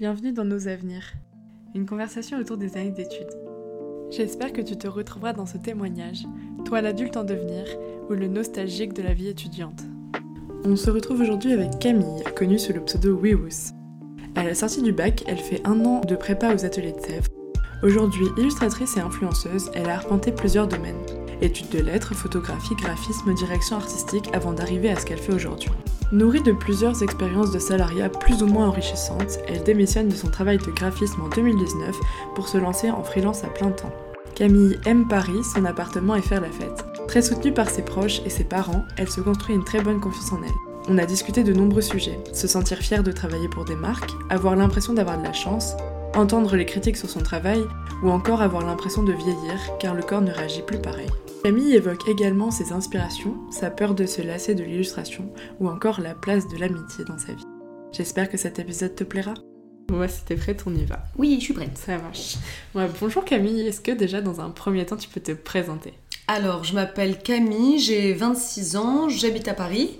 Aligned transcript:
Bienvenue 0.00 0.32
dans 0.32 0.46
Nos 0.46 0.66
Avenirs, 0.66 1.12
une 1.74 1.84
conversation 1.84 2.38
autour 2.38 2.56
des 2.56 2.78
années 2.78 2.90
d'études. 2.90 3.36
J'espère 4.08 4.50
que 4.50 4.62
tu 4.62 4.78
te 4.78 4.88
retrouveras 4.88 5.34
dans 5.34 5.44
ce 5.44 5.58
témoignage, 5.58 6.24
toi 6.64 6.80
l'adulte 6.80 7.18
en 7.18 7.22
devenir 7.22 7.66
ou 8.08 8.14
le 8.14 8.26
nostalgique 8.26 8.94
de 8.94 9.02
la 9.02 9.12
vie 9.12 9.28
étudiante. 9.28 9.82
On 10.64 10.74
se 10.74 10.88
retrouve 10.88 11.20
aujourd'hui 11.20 11.52
avec 11.52 11.78
Camille, 11.80 12.24
connue 12.34 12.58
sous 12.58 12.72
le 12.72 12.80
pseudo 12.80 13.14
Wiwus. 13.14 13.74
À 14.36 14.44
la 14.44 14.54
sortie 14.54 14.80
du 14.80 14.92
bac, 14.92 15.22
elle 15.26 15.36
fait 15.36 15.60
un 15.66 15.84
an 15.84 16.00
de 16.00 16.16
prépa 16.16 16.54
aux 16.54 16.64
ateliers 16.64 16.92
de 16.92 17.00
Sèvres. 17.00 17.28
Aujourd'hui 17.82 18.24
illustratrice 18.38 18.96
et 18.96 19.00
influenceuse, 19.00 19.70
elle 19.74 19.90
a 19.90 19.96
arpenté 19.96 20.32
plusieurs 20.32 20.66
domaines. 20.66 21.04
Études 21.42 21.68
de 21.68 21.80
lettres, 21.80 22.14
photographie, 22.14 22.74
graphisme, 22.76 23.34
direction 23.34 23.76
artistique 23.76 24.30
avant 24.32 24.54
d'arriver 24.54 24.88
à 24.88 24.96
ce 24.96 25.04
qu'elle 25.04 25.18
fait 25.18 25.34
aujourd'hui. 25.34 25.68
Nourrie 26.12 26.42
de 26.42 26.50
plusieurs 26.50 27.04
expériences 27.04 27.52
de 27.52 27.60
salariat 27.60 28.08
plus 28.08 28.42
ou 28.42 28.46
moins 28.46 28.66
enrichissantes, 28.66 29.38
elle 29.46 29.62
démissionne 29.62 30.08
de 30.08 30.14
son 30.16 30.26
travail 30.26 30.58
de 30.58 30.72
graphisme 30.72 31.20
en 31.22 31.28
2019 31.28 31.96
pour 32.34 32.48
se 32.48 32.58
lancer 32.58 32.90
en 32.90 33.04
freelance 33.04 33.44
à 33.44 33.46
plein 33.46 33.70
temps. 33.70 33.92
Camille 34.34 34.76
aime 34.86 35.06
Paris, 35.06 35.44
son 35.54 35.64
appartement 35.64 36.16
et 36.16 36.22
faire 36.22 36.40
la 36.40 36.50
fête. 36.50 36.84
Très 37.06 37.22
soutenue 37.22 37.52
par 37.52 37.70
ses 37.70 37.82
proches 37.82 38.22
et 38.24 38.30
ses 38.30 38.42
parents, 38.42 38.84
elle 38.96 39.08
se 39.08 39.20
construit 39.20 39.54
une 39.54 39.64
très 39.64 39.82
bonne 39.82 40.00
confiance 40.00 40.32
en 40.32 40.42
elle. 40.42 40.50
On 40.88 40.98
a 40.98 41.06
discuté 41.06 41.44
de 41.44 41.52
nombreux 41.52 41.80
sujets, 41.80 42.18
se 42.32 42.48
sentir 42.48 42.78
fière 42.78 43.04
de 43.04 43.12
travailler 43.12 43.48
pour 43.48 43.64
des 43.64 43.76
marques, 43.76 44.10
avoir 44.30 44.56
l'impression 44.56 44.94
d'avoir 44.94 45.16
de 45.16 45.24
la 45.24 45.32
chance, 45.32 45.76
entendre 46.16 46.56
les 46.56 46.66
critiques 46.66 46.96
sur 46.96 47.08
son 47.08 47.20
travail, 47.20 47.62
ou 48.02 48.10
encore 48.10 48.42
avoir 48.42 48.66
l'impression 48.66 49.04
de 49.04 49.12
vieillir 49.12 49.60
car 49.78 49.94
le 49.94 50.02
corps 50.02 50.22
ne 50.22 50.32
réagit 50.32 50.62
plus 50.62 50.78
pareil. 50.78 51.06
Camille 51.42 51.74
évoque 51.74 52.06
également 52.06 52.50
ses 52.50 52.72
inspirations, 52.72 53.34
sa 53.50 53.70
peur 53.70 53.94
de 53.94 54.04
se 54.04 54.20
lasser 54.20 54.54
de 54.54 54.62
l'illustration, 54.62 55.32
ou 55.58 55.70
encore 55.70 56.02
la 56.02 56.14
place 56.14 56.46
de 56.48 56.58
l'amitié 56.58 57.02
dans 57.06 57.16
sa 57.16 57.32
vie. 57.32 57.46
J'espère 57.92 58.28
que 58.28 58.36
cet 58.36 58.58
épisode 58.58 58.94
te 58.94 59.04
plaira. 59.04 59.32
Moi, 59.90 60.06
si 60.06 60.22
t'es 60.26 60.36
prête, 60.36 60.64
on 60.66 60.74
y 60.74 60.84
va. 60.84 61.02
Oui, 61.16 61.36
je 61.38 61.44
suis 61.44 61.54
prête. 61.54 61.78
Ça 61.78 61.96
marche. 61.96 62.36
bonjour 63.00 63.24
Camille, 63.24 63.66
est-ce 63.66 63.80
que 63.80 63.90
déjà 63.90 64.20
dans 64.20 64.42
un 64.42 64.50
premier 64.50 64.84
temps 64.84 64.98
tu 64.98 65.08
peux 65.08 65.20
te 65.20 65.32
présenter? 65.32 65.94
Alors, 66.28 66.62
je 66.62 66.74
m'appelle 66.74 67.18
Camille, 67.18 67.78
j'ai 67.78 68.12
26 68.12 68.76
ans, 68.76 69.08
j'habite 69.08 69.48
à 69.48 69.54
Paris, 69.54 69.98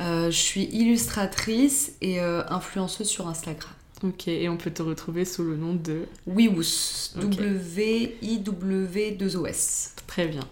euh, 0.00 0.30
je 0.30 0.36
suis 0.36 0.64
illustratrice 0.66 1.94
et 2.00 2.20
euh, 2.20 2.44
influenceuse 2.48 3.08
sur 3.08 3.26
Instagram. 3.26 3.75
Ok, 4.02 4.28
et 4.28 4.50
on 4.50 4.58
peut 4.58 4.70
te 4.70 4.82
retrouver 4.82 5.24
sous 5.24 5.42
le 5.42 5.56
nom 5.56 5.72
de 5.74 6.02
Wiwus. 6.26 7.14
W-I-W-2-O-S. 7.16 9.94
Très 10.06 10.26
bien. 10.26 10.42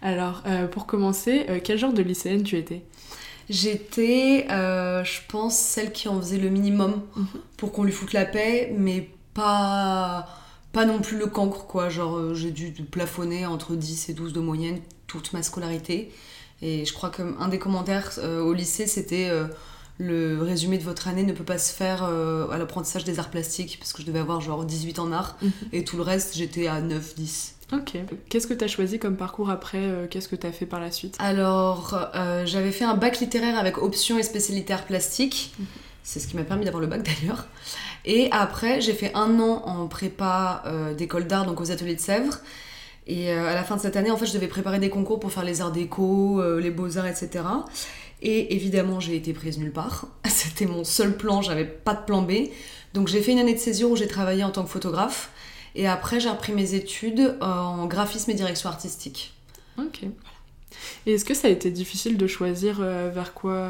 Alors, 0.00 0.42
euh, 0.46 0.66
pour 0.66 0.86
commencer, 0.86 1.44
euh, 1.50 1.60
quel 1.62 1.76
genre 1.76 1.92
de 1.92 2.00
lycéenne 2.02 2.44
tu 2.44 2.56
étais? 2.56 2.80
J'étais, 3.50 4.46
euh, 4.50 5.04
je 5.04 5.20
pense, 5.28 5.58
celle 5.58 5.92
qui 5.92 6.08
en 6.08 6.18
faisait 6.18 6.38
le 6.38 6.48
minimum 6.48 7.02
mhm. 7.14 7.26
pour 7.58 7.72
qu'on 7.72 7.84
lui 7.84 7.92
foute 7.92 8.14
la 8.14 8.24
paix, 8.24 8.74
mais 8.76 9.10
pas, 9.34 10.26
pas 10.72 10.86
non 10.86 11.00
plus 11.00 11.18
le 11.18 11.26
cancre, 11.26 11.66
quoi. 11.66 11.90
Genre, 11.90 12.34
j'ai 12.34 12.52
dû 12.52 12.72
plafonner 12.72 13.44
entre 13.44 13.74
10 13.74 14.08
et 14.08 14.14
12 14.14 14.32
de 14.32 14.40
moyenne 14.40 14.80
toute 15.06 15.34
ma 15.34 15.42
scolarité. 15.42 16.10
Et 16.62 16.86
je 16.86 16.94
crois 16.94 17.10
qu'un 17.10 17.48
des 17.48 17.58
commentaires 17.58 18.18
au 18.18 18.54
lycée, 18.54 18.86
c'était 18.86 19.30
le 19.98 20.40
résumé 20.42 20.78
de 20.78 20.84
votre 20.84 21.08
année 21.08 21.24
ne 21.24 21.32
peut 21.32 21.44
pas 21.44 21.58
se 21.58 21.72
faire 21.72 22.04
euh, 22.04 22.48
à 22.50 22.58
l'apprentissage 22.58 23.04
des 23.04 23.18
arts 23.18 23.30
plastiques 23.30 23.78
parce 23.80 23.92
que 23.92 24.02
je 24.02 24.06
devais 24.06 24.20
avoir 24.20 24.40
genre 24.40 24.64
18 24.64 25.00
en 25.00 25.12
art 25.12 25.36
mhm. 25.42 25.50
et 25.72 25.84
tout 25.84 25.96
le 25.96 26.02
reste 26.02 26.36
j'étais 26.36 26.68
à 26.68 26.80
9 26.80 27.14
10 27.16 27.54
Ok. 27.70 27.98
Qu'est-ce 28.30 28.46
que 28.46 28.54
tu 28.54 28.64
as 28.64 28.68
choisi 28.68 28.98
comme 28.98 29.16
parcours 29.16 29.50
après 29.50 29.76
euh, 29.76 30.06
Qu'est-ce 30.08 30.28
que 30.28 30.36
tu 30.36 30.46
as 30.46 30.52
fait 30.52 30.64
par 30.64 30.80
la 30.80 30.90
suite? 30.90 31.16
Alors, 31.18 32.00
euh, 32.14 32.46
j'avais 32.46 32.72
fait 32.72 32.86
un 32.86 32.94
bac 32.94 33.20
littéraire 33.20 33.58
avec 33.58 33.76
option 33.76 34.18
et 34.18 34.22
spécialité 34.22 34.72
arts 34.72 34.86
plastiques. 34.86 35.52
Mhm. 35.58 35.66
C'est 36.02 36.18
ce 36.18 36.28
qui 36.28 36.36
m'a 36.36 36.44
permis 36.44 36.64
d'avoir 36.64 36.80
le 36.80 36.86
bac 36.86 37.02
d'ailleurs. 37.02 37.46
Et 38.06 38.30
après, 38.32 38.80
j'ai 38.80 38.94
fait 38.94 39.10
un 39.14 39.38
an 39.38 39.64
en 39.66 39.86
prépa 39.86 40.64
d'école 40.96 41.26
d'art, 41.26 41.44
donc 41.44 41.60
aux 41.60 41.70
ateliers 41.70 41.96
de 41.96 42.00
Sèvres. 42.00 42.38
Et 43.06 43.30
à 43.30 43.52
la 43.54 43.62
fin 43.62 43.76
de 43.76 43.82
cette 43.82 43.96
année, 43.96 44.10
en 44.10 44.16
fait, 44.16 44.24
je 44.24 44.32
devais 44.32 44.48
préparer 44.48 44.78
des 44.78 44.88
concours 44.88 45.20
pour 45.20 45.30
faire 45.30 45.44
les 45.44 45.60
arts 45.60 45.72
déco, 45.72 46.42
les 46.58 46.70
beaux-arts, 46.70 47.06
etc. 47.06 47.42
Et 48.22 48.54
évidemment, 48.54 49.00
j'ai 49.00 49.16
été 49.16 49.32
prise 49.32 49.58
nulle 49.58 49.72
part. 49.72 50.06
C'était 50.26 50.66
mon 50.66 50.84
seul 50.84 51.16
plan, 51.16 51.42
j'avais 51.42 51.64
pas 51.64 51.94
de 51.94 52.04
plan 52.04 52.22
B. 52.22 52.32
Donc 52.94 53.08
j'ai 53.08 53.20
fait 53.20 53.32
une 53.32 53.38
année 53.38 53.54
de 53.54 53.58
césure 53.58 53.90
où 53.90 53.96
j'ai 53.96 54.08
travaillé 54.08 54.44
en 54.44 54.50
tant 54.50 54.64
que 54.64 54.70
photographe. 54.70 55.30
Et 55.74 55.86
après, 55.86 56.18
j'ai 56.18 56.30
repris 56.30 56.52
mes 56.52 56.74
études 56.74 57.36
en 57.40 57.86
graphisme 57.86 58.30
et 58.30 58.34
direction 58.34 58.68
artistique. 58.68 59.34
Ok. 59.78 60.06
Et 61.06 61.14
est-ce 61.14 61.24
que 61.24 61.34
ça 61.34 61.48
a 61.48 61.50
été 61.50 61.70
difficile 61.70 62.16
de 62.16 62.26
choisir 62.26 62.78
euh, 62.80 63.10
vers 63.12 63.32
quoi, 63.32 63.68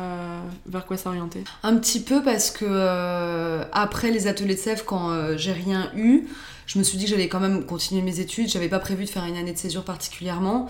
vers 0.66 0.86
quoi 0.86 0.96
s'orienter? 0.96 1.44
Un 1.62 1.76
petit 1.76 2.00
peu 2.00 2.22
parce 2.22 2.50
que 2.50 2.64
euh, 2.66 3.64
après 3.72 4.10
les 4.10 4.26
ateliers 4.26 4.54
de 4.54 4.60
sèvres, 4.60 4.84
quand 4.84 5.10
euh, 5.10 5.36
j'ai 5.36 5.52
rien 5.52 5.90
eu, 5.94 6.26
je 6.66 6.78
me 6.78 6.84
suis 6.84 6.98
dit 6.98 7.04
que 7.04 7.10
j'allais 7.10 7.28
quand 7.28 7.40
même 7.40 7.64
continuer 7.64 8.02
mes 8.02 8.20
études. 8.20 8.48
J'avais 8.48 8.68
pas 8.68 8.78
prévu 8.78 9.04
de 9.04 9.10
faire 9.10 9.24
une 9.24 9.36
année 9.36 9.52
de 9.52 9.58
césure 9.58 9.84
particulièrement. 9.84 10.68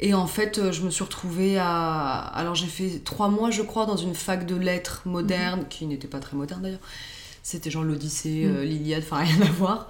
Et 0.00 0.14
en 0.14 0.26
fait, 0.26 0.58
euh, 0.58 0.72
je 0.72 0.82
me 0.82 0.90
suis 0.90 1.04
retrouvée 1.04 1.56
à. 1.58 2.18
Alors, 2.18 2.54
j'ai 2.54 2.66
fait 2.66 3.00
trois 3.02 3.28
mois, 3.28 3.50
je 3.50 3.62
crois, 3.62 3.86
dans 3.86 3.96
une 3.96 4.14
fac 4.14 4.46
de 4.46 4.54
lettres 4.54 5.02
moderne, 5.06 5.60
mhm. 5.60 5.68
qui 5.68 5.86
n'était 5.86 6.08
pas 6.08 6.20
très 6.20 6.36
moderne 6.36 6.62
d'ailleurs. 6.62 6.80
C'était 7.42 7.70
genre 7.70 7.84
l'Odyssée, 7.84 8.44
mhm. 8.44 8.56
euh, 8.56 8.64
l'Iliade, 8.64 9.02
enfin 9.04 9.16
rien 9.24 9.40
à 9.42 9.50
voir. 9.50 9.88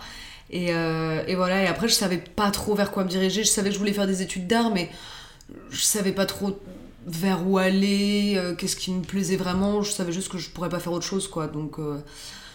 Et, 0.50 0.72
euh, 0.72 1.24
et, 1.26 1.34
voilà, 1.34 1.64
et 1.64 1.66
après, 1.66 1.88
je 1.88 1.94
savais 1.94 2.18
pas 2.18 2.50
trop 2.52 2.74
vers 2.74 2.92
quoi 2.92 3.02
me 3.02 3.08
diriger. 3.08 3.42
Je 3.42 3.48
savais 3.48 3.70
que 3.70 3.74
je 3.74 3.80
voulais 3.80 3.92
faire 3.92 4.06
des 4.06 4.22
études 4.22 4.46
d'art, 4.46 4.70
mais 4.72 4.90
je 5.70 5.82
savais 5.82 6.12
pas 6.12 6.26
trop 6.26 6.56
vers 7.08 7.46
où 7.48 7.58
aller, 7.58 8.40
qu'est-ce 8.58 8.76
qui 8.76 8.92
me 8.92 9.02
plaisait 9.02 9.36
vraiment. 9.36 9.82
Je 9.82 9.90
savais 9.90 10.12
juste 10.12 10.28
que 10.28 10.38
je 10.38 10.50
pourrais 10.50 10.68
pas 10.68 10.78
faire 10.80 10.92
autre 10.92 11.04
chose, 11.04 11.28
quoi. 11.28 11.48
Donc. 11.48 11.78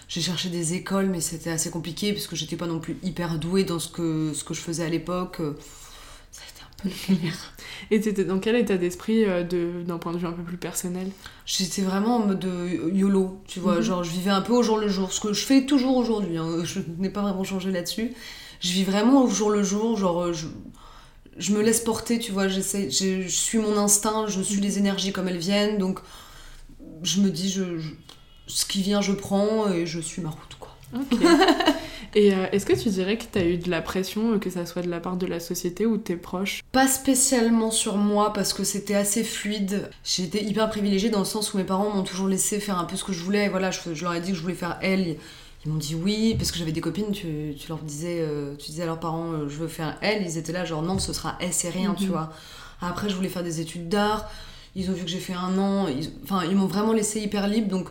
j'ai 0.07 0.21
cherché 0.21 0.49
des 0.49 0.73
écoles, 0.73 1.07
mais 1.07 1.19
c'était 1.21 1.51
assez 1.51 1.69
compliqué 1.69 2.13
parce 2.13 2.27
que 2.27 2.35
j'étais 2.37 2.57
pas 2.57 2.67
non 2.67 2.79
plus 2.79 2.97
hyper 3.03 3.39
douée 3.39 3.63
dans 3.65 3.79
ce 3.79 3.89
que, 3.89 4.31
ce 4.33 4.43
que 4.45 4.53
je 4.53 4.61
faisais 4.61 4.85
à 4.85 4.89
l'époque. 4.89 5.41
Et 7.91 7.99
t'étais 7.99 8.23
dans 8.23 8.39
quel 8.39 8.55
état 8.55 8.77
d'esprit 8.77 9.25
euh, 9.25 9.43
d'un 9.83 9.97
point 9.97 10.13
de 10.13 10.17
vue 10.17 10.27
un 10.27 10.31
peu 10.31 10.43
plus 10.43 10.57
personnel? 10.57 11.09
J'étais 11.45 11.81
vraiment 11.81 12.17
en 12.17 12.25
mode 12.27 12.45
euh, 12.45 12.89
YOLO, 12.93 13.41
tu 13.47 13.59
vois, 13.59 13.77
mhm. 13.77 13.81
genre 13.81 14.03
je 14.03 14.11
vivais 14.11 14.31
un 14.31 14.41
peu 14.41 14.53
au 14.53 14.63
jour 14.63 14.77
le 14.77 14.87
jour, 14.87 15.11
ce 15.11 15.19
que 15.19 15.33
je 15.33 15.45
fais 15.45 15.65
toujours 15.65 15.97
aujourd'hui, 15.97 16.37
hein, 16.37 16.47
je 16.63 16.79
n'ai 16.97 17.09
pas 17.09 17.21
vraiment 17.21 17.43
changé 17.43 17.71
là-dessus. 17.71 18.13
Je 18.59 18.71
vis 18.71 18.83
vraiment 18.83 19.23
au 19.23 19.27
jour 19.27 19.49
le 19.49 19.63
jour, 19.63 19.97
genre 19.97 20.21
euh, 20.21 20.33
je, 20.33 20.47
je 21.37 21.53
me 21.53 21.61
laisse 21.61 21.81
porter, 21.81 22.19
tu 22.19 22.31
vois, 22.31 22.47
j'essaie, 22.47 22.89
je, 22.89 23.27
suis 23.27 23.57
mon 23.57 23.77
instinct, 23.77 24.27
je 24.27 24.41
suis 24.41 24.61
les 24.61 24.77
énergies 24.77 25.11
comme 25.11 25.27
elles 25.27 25.37
viennent, 25.37 25.77
donc 25.77 25.99
je 27.03 27.21
me 27.21 27.29
dis, 27.29 27.49
je, 27.49 27.63
ce 28.47 28.65
qui 28.65 28.81
vient 28.81 29.01
je 29.01 29.13
prends 29.13 29.71
et 29.71 29.85
je 29.85 29.99
suis 29.99 30.21
ma 30.21 30.29
route, 30.29 30.57
quoi. 30.59 30.75
Ok. 30.93 31.19
Et 32.13 32.33
euh, 32.33 32.47
est-ce 32.51 32.65
que 32.65 32.73
tu 32.73 32.89
dirais 32.89 33.17
que 33.17 33.23
tu 33.31 33.39
as 33.39 33.45
eu 33.45 33.57
de 33.57 33.69
la 33.69 33.81
pression, 33.81 34.33
euh, 34.33 34.37
que 34.37 34.49
ça 34.49 34.65
soit 34.65 34.81
de 34.81 34.89
la 34.89 34.99
part 34.99 35.15
de 35.15 35.25
la 35.25 35.39
société 35.39 35.85
ou 35.85 35.97
de 35.97 36.01
tes 36.01 36.17
proches? 36.17 36.61
Pas 36.71 36.87
spécialement 36.87 37.71
sur 37.71 37.95
moi 37.97 38.33
parce 38.33 38.53
que 38.53 38.63
c'était 38.63 38.95
assez 38.95 39.23
fluide. 39.23 39.89
J'étais 40.03 40.43
hyper 40.43 40.69
privilégiée 40.69 41.09
dans 41.09 41.19
le 41.19 41.25
sens 41.25 41.53
où 41.53 41.57
mes 41.57 41.63
parents 41.63 41.89
m'ont 41.89 42.03
toujours 42.03 42.27
laissé 42.27 42.59
faire 42.59 42.77
un 42.77 42.83
peu 42.83 42.97
ce 42.97 43.03
que 43.03 43.13
je 43.13 43.23
voulais. 43.23 43.47
Voilà, 43.47 43.71
je, 43.71 44.03
leur 44.03 44.13
ai 44.13 44.19
dit 44.19 44.31
que 44.31 44.37
je 44.37 44.41
voulais 44.41 44.53
faire 44.53 44.77
elle. 44.81 45.15
Ils 45.65 45.71
m'ont 45.71 45.77
dit 45.77 45.95
oui, 45.95 46.35
parce 46.37 46.51
que 46.51 46.57
j'avais 46.57 46.71
des 46.71 46.81
copines, 46.81 47.11
tu, 47.11 47.55
leur 47.69 47.77
disais, 47.79 48.17
euh, 48.19 48.55
tu 48.55 48.71
disais 48.71 48.83
à 48.83 48.87
leurs 48.87 48.99
parents, 48.99 49.47
je 49.47 49.55
veux 49.57 49.67
faire 49.67 49.97
elle. 50.01 50.23
Ils 50.23 50.37
étaient 50.37 50.51
là, 50.53 50.65
genre 50.65 50.81
non, 50.81 50.99
ce 50.99 51.13
sera 51.13 51.37
S 51.39 51.65
et 51.65 51.69
rien, 51.69 51.93
tu 51.93 52.05
mhm. 52.05 52.11
vois. 52.11 52.33
Après, 52.81 53.09
je 53.09 53.15
voulais 53.15 53.29
faire 53.29 53.43
des 53.43 53.61
études 53.61 53.87
d'art. 53.87 54.29
Ils 54.75 54.89
ont 54.89 54.93
vu 54.93 55.03
que 55.03 55.09
j'ai 55.09 55.19
fait 55.19 55.33
un 55.33 55.57
an. 55.57 55.87
Enfin, 56.23 56.43
ils 56.49 56.55
m'ont 56.55 56.65
vraiment 56.65 56.93
laissé 56.93 57.21
hyper 57.21 57.47
libre. 57.47 57.67
Donc, 57.69 57.89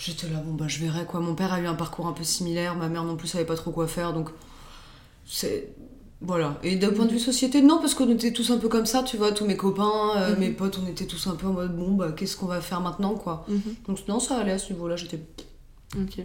J'étais 0.00 0.30
là, 0.30 0.38
bon 0.38 0.54
bah 0.54 0.64
je 0.66 0.78
verrai 0.78 1.04
quoi. 1.04 1.20
Mon 1.20 1.34
père 1.34 1.52
a 1.52 1.60
eu 1.60 1.66
un 1.66 1.74
parcours 1.74 2.06
un 2.06 2.14
peu 2.14 2.24
similaire, 2.24 2.74
ma 2.74 2.88
mère 2.88 3.04
non 3.04 3.16
plus 3.16 3.28
savait 3.28 3.44
pas 3.44 3.54
trop 3.54 3.70
quoi 3.70 3.86
faire, 3.86 4.14
donc 4.14 4.30
c'est. 5.26 5.74
Voilà. 6.22 6.58
Et 6.62 6.76
d'un 6.76 6.90
point 6.90 7.04
de 7.04 7.12
vue 7.12 7.18
société, 7.18 7.62
non, 7.62 7.78
parce 7.78 7.94
qu'on 7.94 8.10
était 8.10 8.32
tous 8.32 8.50
un 8.50 8.58
peu 8.58 8.68
comme 8.68 8.84
ça, 8.86 9.02
tu 9.02 9.16
vois, 9.16 9.32
tous 9.32 9.46
mes 9.46 9.56
copains, 9.56 10.16
euh, 10.16 10.32
mhm. 10.32 10.38
mes 10.38 10.50
potes, 10.50 10.78
on 10.82 10.86
était 10.86 11.06
tous 11.06 11.26
un 11.26 11.34
peu 11.34 11.46
en 11.46 11.52
mode 11.52 11.76
bon 11.76 11.92
bah 11.92 12.12
qu'est-ce 12.12 12.36
qu'on 12.36 12.46
va 12.46 12.62
faire 12.62 12.80
maintenant 12.80 13.14
quoi. 13.14 13.44
Mhm. 13.48 13.60
Donc 13.88 14.08
non, 14.08 14.20
ça 14.20 14.38
allait 14.38 14.52
à 14.52 14.58
ce 14.58 14.72
niveau-là, 14.72 14.96
j'étais 14.96 15.20
Ok. 15.98 16.24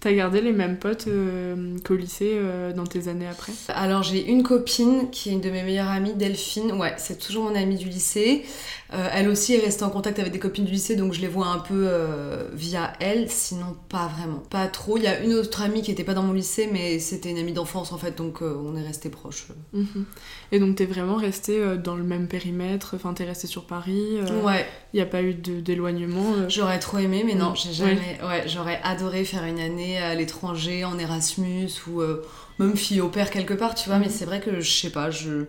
T'as 0.00 0.12
gardé 0.12 0.40
les 0.40 0.52
mêmes 0.52 0.78
potes 0.78 1.08
euh, 1.08 1.76
qu'au 1.84 1.96
lycée 1.96 2.34
euh, 2.34 2.72
dans 2.72 2.86
tes 2.86 3.08
années 3.08 3.26
après? 3.26 3.52
Alors 3.68 4.04
j'ai 4.04 4.24
une 4.24 4.44
copine 4.44 5.10
qui 5.10 5.30
est 5.30 5.32
une 5.32 5.40
de 5.40 5.50
mes 5.50 5.64
meilleures 5.64 5.88
amies, 5.88 6.14
Delphine. 6.14 6.72
Ouais, 6.72 6.94
c'est 6.96 7.18
toujours 7.18 7.44
mon 7.50 7.56
amie 7.56 7.76
du 7.76 7.88
lycée. 7.88 8.44
Euh, 8.92 9.08
elle 9.12 9.28
aussi 9.28 9.54
est 9.54 9.60
restée 9.60 9.82
en 9.82 9.90
contact 9.90 10.20
avec 10.20 10.32
des 10.32 10.38
copines 10.38 10.64
du 10.64 10.72
lycée, 10.72 10.94
donc 10.94 11.12
je 11.12 11.20
les 11.20 11.28
vois 11.28 11.48
un 11.48 11.58
peu 11.58 11.88
via 12.52 12.92
elle. 13.00 13.28
Sinon, 13.28 13.76
pas 13.88 14.06
vraiment. 14.06 14.42
Pas 14.48 14.68
trop. 14.68 14.96
Il 14.96 15.02
y 15.02 15.08
a 15.08 15.20
une 15.20 15.34
autre 15.34 15.60
amie 15.62 15.82
qui 15.82 15.90
était 15.90 16.04
pas 16.04 16.14
dans 16.14 16.22
mon 16.22 16.32
lycée, 16.32 16.68
mais 16.72 17.00
c'était 17.00 17.30
une 17.30 17.38
amie 17.38 17.52
d'enfance 17.52 17.92
en 17.92 17.98
fait, 17.98 18.16
donc 18.16 18.42
on 18.42 18.76
est 18.76 18.82
restés 18.82 19.10
proches. 19.10 19.48
Mhm. 19.72 20.04
Et 20.52 20.60
donc 20.60 20.76
t'es 20.76 20.86
vraiment 20.86 21.16
restée 21.16 21.76
dans 21.82 21.96
le 21.96 22.04
même 22.04 22.28
périmètre? 22.28 22.92
Enfin, 22.94 23.12
t'es 23.12 23.24
restée 23.24 23.48
sur 23.48 23.64
Paris 23.64 24.18
Ouais. 24.44 24.66
Il 24.92 24.96
n'y 24.96 25.02
a 25.02 25.06
pas 25.06 25.22
eu 25.22 25.34
d'éloignement 25.34 26.48
J'aurais 26.48 26.78
trop 26.78 26.98
aimé, 26.98 27.24
mais 27.26 27.34
non, 27.34 27.54
j'ai 27.56 27.72
jamais. 27.72 28.18
Ouais, 28.22 28.44
j'aurais 28.46 28.80
adoré 28.84 28.99
faire 29.24 29.44
une 29.44 29.60
année 29.60 29.98
à 29.98 30.14
l'étranger, 30.14 30.84
en 30.84 30.98
Erasmus, 30.98 31.70
ou 31.88 32.00
euh, 32.00 32.24
même 32.58 32.76
fille 32.76 33.00
au 33.00 33.08
père 33.08 33.30
quelque 33.30 33.54
part, 33.54 33.74
tu 33.74 33.88
vois, 33.88 33.98
mais 33.98 34.06
mhm. 34.06 34.12
c'est 34.12 34.24
vrai 34.24 34.40
que 34.40 34.60
je 34.60 34.70
sais 34.70 34.90
pas, 34.90 35.10
je 35.10 35.44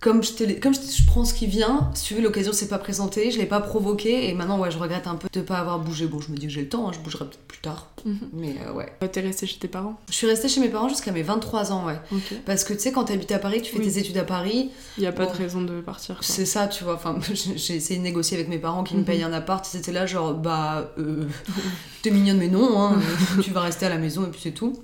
comme 0.00 0.22
je, 0.22 0.32
te 0.32 0.44
comme 0.60 0.72
je, 0.74 0.80
je 0.80 1.04
prends 1.06 1.24
ce 1.26 1.34
qui 1.34 1.46
vient, 1.46 1.90
si 1.94 2.04
tu 2.06 2.14
veux, 2.14 2.22
l'occasion 2.22 2.52
s'est 2.54 2.68
pas 2.68 2.78
présentée, 2.78 3.30
je 3.30 3.38
l'ai 3.38 3.44
pas 3.46 3.60
provoqué, 3.60 4.28
et 4.28 4.34
maintenant, 4.34 4.58
ouais, 4.58 4.70
je 4.70 4.78
regrette 4.78 5.06
un 5.06 5.14
peu 5.16 5.28
de 5.32 5.40
pas 5.42 5.58
avoir 5.58 5.78
bougé. 5.78 6.06
Bon, 6.06 6.20
je 6.20 6.30
me 6.32 6.36
dis 6.38 6.46
que 6.46 6.52
j'ai 6.52 6.62
le 6.62 6.68
temps, 6.68 6.88
hein, 6.88 6.92
je 6.94 7.00
bougerai 7.00 7.26
peut-être 7.26 7.46
plus 7.46 7.58
tard, 7.60 7.88
Mhm. 8.06 8.18
mais 8.32 8.54
euh, 8.66 8.72
ouais. 8.72 8.90
T'es 9.12 9.20
resté 9.20 9.46
chez 9.46 9.58
tes 9.58 9.68
parents? 9.68 10.00
Je 10.08 10.14
suis 10.14 10.26
restée 10.26 10.48
chez 10.48 10.60
mes 10.60 10.70
parents 10.70 10.88
jusqu'à 10.88 11.12
mes 11.12 11.22
23 11.22 11.70
ans, 11.72 11.84
ouais. 11.86 11.98
Parce 12.46 12.64
que 12.64 12.72
tu 12.72 12.80
sais, 12.80 12.92
quand 12.92 13.04
t'habites 13.04 13.30
à 13.32 13.38
Paris, 13.38 13.60
tu 13.60 13.72
fais 13.72 13.78
Oui. 13.78 13.84
tes 13.92 13.98
études 13.98 14.16
à 14.16 14.24
Paris, 14.24 14.70
Il 14.96 15.00
n'y 15.02 15.06
a 15.06 15.12
pas 15.12 15.26
Bon. 15.26 15.32
de 15.32 15.36
raison 15.36 15.60
de 15.60 15.80
partir. 15.82 16.18
c'est 16.22 16.46
ça, 16.46 16.66
tu 16.66 16.84
vois. 16.84 16.94
Enfin, 16.94 17.18
j'ai 17.56 17.74
essayé 17.76 17.98
de 17.98 18.04
négocier 18.04 18.38
avec 18.38 18.48
mes 18.48 18.58
parents 18.58 18.84
qui 18.84 18.94
me 18.94 19.00
Mhm. 19.00 19.04
payent 19.04 19.22
un 19.22 19.32
appart, 19.34 19.66
ils 19.74 19.76
étaient 19.78 19.92
là, 19.92 20.06
genre, 20.06 20.32
bah, 20.32 20.92
euh, 20.98 21.26
t'es 22.02 22.10
mignonne, 22.10 22.38
mais 22.38 22.48
non, 22.48 22.80
hein, 22.80 22.94
tu 23.42 23.50
vas 23.50 23.60
rester 23.60 23.84
à 23.84 23.90
la 23.90 23.98
maison, 23.98 24.24
et 24.24 24.28
puis 24.30 24.40
c'est 24.42 24.52
tout. 24.52 24.78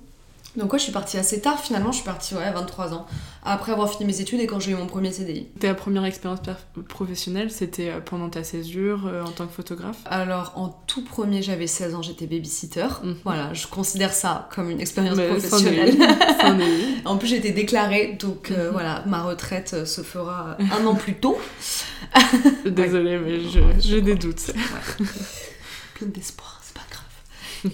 Donc, 0.56 0.72
ouais, 0.72 0.78
je 0.78 0.84
suis 0.84 0.92
partie 0.92 1.18
assez 1.18 1.40
tard, 1.40 1.60
finalement, 1.60 1.92
je 1.92 1.96
suis 1.96 2.04
partie, 2.04 2.34
ouais, 2.34 2.42
à 2.44 2.50
23 2.52 2.94
ans, 2.94 3.06
après 3.44 3.72
avoir 3.72 3.90
fini 3.90 4.06
mes 4.06 4.20
études 4.20 4.40
et 4.40 4.46
quand 4.46 4.58
j'ai 4.58 4.72
eu 4.72 4.74
mon 4.74 4.86
premier 4.86 5.12
CDI. 5.12 5.48
Ta 5.60 5.74
première 5.74 6.04
expérience 6.06 6.40
professionnelle, 6.88 7.50
c'était 7.50 7.90
euh, 7.90 8.00
pendant 8.00 8.30
ta 8.30 8.42
césure 8.42 9.06
euh, 9.06 9.22
en 9.22 9.30
tant 9.30 9.46
que 9.46 9.52
photographe? 9.52 9.98
Alors, 10.06 10.52
en 10.56 10.68
tout 10.86 11.04
premier, 11.04 11.42
j'avais 11.42 11.66
16 11.66 11.94
ans, 11.94 12.00
j'étais 12.02 12.26
babysitter. 12.26 12.86
Mhm. 13.02 13.16
Voilà, 13.24 13.52
je 13.52 13.66
considère 13.66 14.12
ça 14.14 14.48
comme 14.54 14.70
une 14.70 14.80
expérience 14.80 15.16
Mais 15.16 15.28
professionnelle. 15.28 15.96
En 17.04 17.18
plus, 17.18 17.28
j'ai 17.28 17.36
été 17.36 17.50
déclarée, 17.52 18.16
donc 18.18 18.50
euh, 18.50 18.66
Mhm. 18.68 18.72
voilà, 18.72 19.02
ma 19.06 19.22
retraite 19.22 19.84
se 19.86 20.00
fera 20.00 20.56
un 20.58 20.86
an 20.86 20.94
plus 20.94 21.14
tôt. 21.14 21.38
Désolée, 22.64 23.18
mais 23.18 23.40
je- 23.40 23.60
j'ai 23.80 24.00
des 24.00 24.14
doutes. 24.14 24.52
Plein 25.94 26.08
d'espoir. 26.08 26.55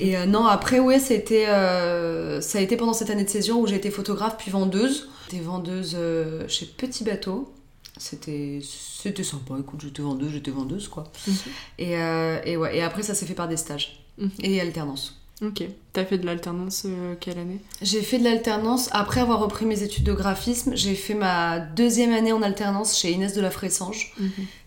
Et 0.01 0.17
euh, 0.17 0.27
non, 0.27 0.47
après, 0.47 0.79
ouais, 0.81 0.99
c'était, 0.99 1.47
euh, 1.49 2.41
ça 2.41 2.59
a 2.59 2.61
été 2.61 2.77
pendant 2.77 2.93
cette 2.93 3.11
année 3.11 3.25
de 3.25 3.29
césure 3.31 3.59
où 3.59 3.67
j'ai 3.67 3.77
été 3.77 3.91
photographe 3.91 4.37
puis 4.39 4.51
vendeuse. 4.51 5.09
J'étais 5.31 5.43
vendeuse 5.43 5.97
euh, 5.99 6.47
chez 6.49 6.67
Petit 6.67 7.05
Bateau. 7.05 7.53
C'était, 7.99 8.61
c'était 8.63 9.23
sympa, 9.25 9.55
écoute, 9.61 9.81
j'étais 9.83 10.03
vendeuse, 10.03 10.33
j'étais 10.33 10.51
vendeuse, 10.51 10.89
quoi. 10.89 11.05
Mhm. 11.27 11.35
Et, 11.79 11.97
euh, 11.99 12.41
et 12.45 12.57
ouais, 12.57 12.77
et 12.77 12.83
après, 12.83 13.03
ça 13.03 13.15
s'est 13.15 13.27
fait 13.27 13.35
par 13.35 13.49
des 13.49 13.57
stages 13.57 13.99
Mhm. 14.19 14.31
et 14.43 14.61
alternance. 14.61 15.19
Ok. 15.43 15.65
T'as 15.93 16.05
fait 16.05 16.19
de 16.19 16.27
l'alternance 16.27 16.87
quelle 17.19 17.39
année? 17.39 17.59
J'ai 17.81 18.03
fait 18.03 18.19
de 18.19 18.25
l'alternance. 18.25 18.89
Après 18.93 19.21
avoir 19.21 19.41
repris 19.41 19.65
mes 19.67 19.83
études 19.83 20.05
de 20.05 20.13
graphisme, 20.13 20.73
j'ai 20.77 20.95
fait 20.95 21.15
ma 21.15 21.59
deuxième 21.59 22.13
année 22.13 22.33
en 22.33 22.43
alternance 22.43 22.97
chez 22.97 23.11
Inès 23.11 23.35
de 23.35 23.41
la 23.41 23.51
Fressange. 23.51 24.15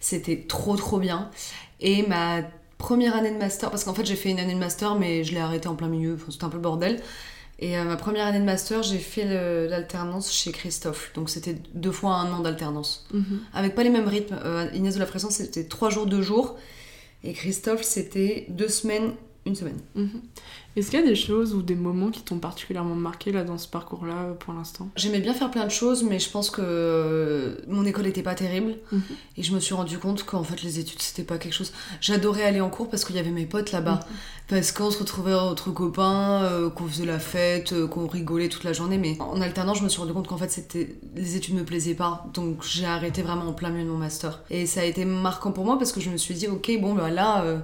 C'était 0.02 0.38
trop 0.48 0.76
trop 0.76 1.00
bien. 1.00 1.30
Et 1.80 2.04
ma 2.08 2.42
première 2.78 3.16
année 3.16 3.32
de 3.32 3.38
master, 3.38 3.70
parce 3.70 3.84
qu'en 3.84 3.94
fait 3.94 4.06
j'ai 4.06 4.16
fait 4.16 4.30
une 4.30 4.40
année 4.40 4.54
de 4.54 4.60
master, 4.60 4.96
mais 4.96 5.24
je 5.24 5.34
l'ai 5.34 5.40
arrêtée 5.40 5.68
en 5.68 5.76
plein 5.76 5.88
milieu, 5.88 6.18
c'était 6.30 6.44
un 6.44 6.50
peu 6.50 6.58
le 6.58 6.64
bordel. 6.64 7.02
Et 7.60 7.78
euh, 7.78 7.86
ma 7.86 7.96
première 7.96 8.26
année 8.26 8.40
de 8.40 8.46
master, 8.46 8.84
j'ai 8.84 8.98
fait 8.98 9.24
l'alternance 9.70 10.32
chez 10.32 10.52
Christophe. 10.52 11.12
Donc 11.16 11.30
c'était 11.30 11.56
deux 11.74 11.92
fois 11.92 12.16
un 12.16 12.32
an 12.34 12.40
d'alternance. 12.42 13.06
Mhm. 13.14 13.40
Avec 13.54 13.76
pas 13.76 13.84
les 13.84 13.90
mêmes 13.90 14.08
rythmes. 14.08 14.38
Euh, 14.44 14.68
Inès 14.74 14.96
de 14.96 15.00
la 15.00 15.06
Fressange, 15.06 15.32
c'était 15.32 15.64
trois 15.64 15.90
jours, 15.90 16.06
deux 16.06 16.22
jours. 16.22 16.58
Et 17.24 17.34
Christophe, 17.34 17.84
c'était 17.84 18.46
deux 18.50 18.68
semaines, 18.68 19.14
une 19.46 19.56
semaine. 19.56 19.78
Mhm. 19.96 20.22
Est-ce 20.76 20.90
qu'il 20.90 21.00
y 21.00 21.04
a 21.04 21.06
des 21.06 21.16
choses 21.16 21.54
ou 21.54 21.62
des 21.62 21.76
moments 21.76 22.10
qui 22.10 22.22
t'ont 22.22 22.40
particulièrement 22.40 22.96
marqué 22.96 23.32
là 23.32 23.44
dans 23.44 23.58
ce 23.58 23.68
parcours-là 23.68 24.24
euh, 24.24 24.34
pour 24.34 24.54
l'instant? 24.54 24.90
J'aimais 24.96 25.20
bien 25.20 25.34
faire 25.34 25.52
plein 25.52 25.66
de 25.66 25.72
choses, 25.72 26.04
mais 26.04 26.20
je 26.20 26.30
pense 26.30 26.50
que 26.50 26.62
euh, 26.64 27.56
mon 27.68 27.86
école 27.86 28.08
était 28.08 28.24
pas 28.24 28.36
terrible. 28.36 28.76
Mhm. 28.92 29.02
Et 29.38 29.44
je 29.44 29.54
me 29.54 29.60
suis 29.60 29.74
rendu 29.74 30.00
compte 30.00 30.24
qu'en 30.24 30.44
fait, 30.44 30.64
les 30.64 30.80
études, 30.80 31.02
c'était 31.02 31.24
pas 31.24 31.38
quelque 31.38 31.54
chose. 31.54 31.74
J'adorais 32.02 32.44
aller 32.44 32.62
en 32.62 32.70
cours 32.70 32.90
parce 32.90 33.06
qu'il 33.06 33.16
y 33.16 33.20
avait 33.20 33.32
mes 33.32 33.46
potes 33.46 33.72
là-bas. 33.72 34.00
Parce 34.48 34.72
qu'on 34.72 34.92
se 34.92 35.00
retrouvait 35.00 35.34
entre 35.34 35.72
copains, 35.72 36.44
euh, 36.44 36.70
qu'on 36.70 36.88
faisait 36.88 37.06
la 37.06 37.18
fête, 37.18 37.74
euh, 37.74 37.88
qu'on 37.88 38.06
rigolait 38.06 38.48
toute 38.48 38.64
la 38.64 38.74
journée. 38.74 39.00
Mais 39.00 39.18
en 39.20 39.42
alternance, 39.42 39.80
je 39.80 39.84
me 39.84 39.90
suis 39.90 40.00
rendu 40.00 40.14
compte 40.14 40.28
qu'en 40.28 40.38
fait, 40.38 40.52
c'était 40.52 40.96
les 41.16 41.36
études 41.36 41.56
me 41.56 41.64
plaisaient 41.64 41.96
pas. 41.96 42.28
Donc 42.34 42.64
j'ai 42.64 42.86
arrêté 42.86 43.24
vraiment 43.24 43.48
en 43.48 43.54
plein 43.54 43.70
milieu 43.70 43.86
de 43.86 43.90
mon 43.90 43.98
master. 43.98 44.44
Et 44.52 44.68
ça 44.68 44.82
a 44.82 44.84
été 44.84 45.04
marquant 45.04 45.52
pour 45.52 45.66
moi 45.66 45.80
parce 45.80 45.92
que 45.92 46.00
je 46.00 46.12
me 46.12 46.18
suis 46.18 46.36
dit, 46.36 46.48
ok, 46.48 46.72
bon, 46.80 46.94
bah 46.94 47.10
là, 47.10 47.44
euh, 47.44 47.58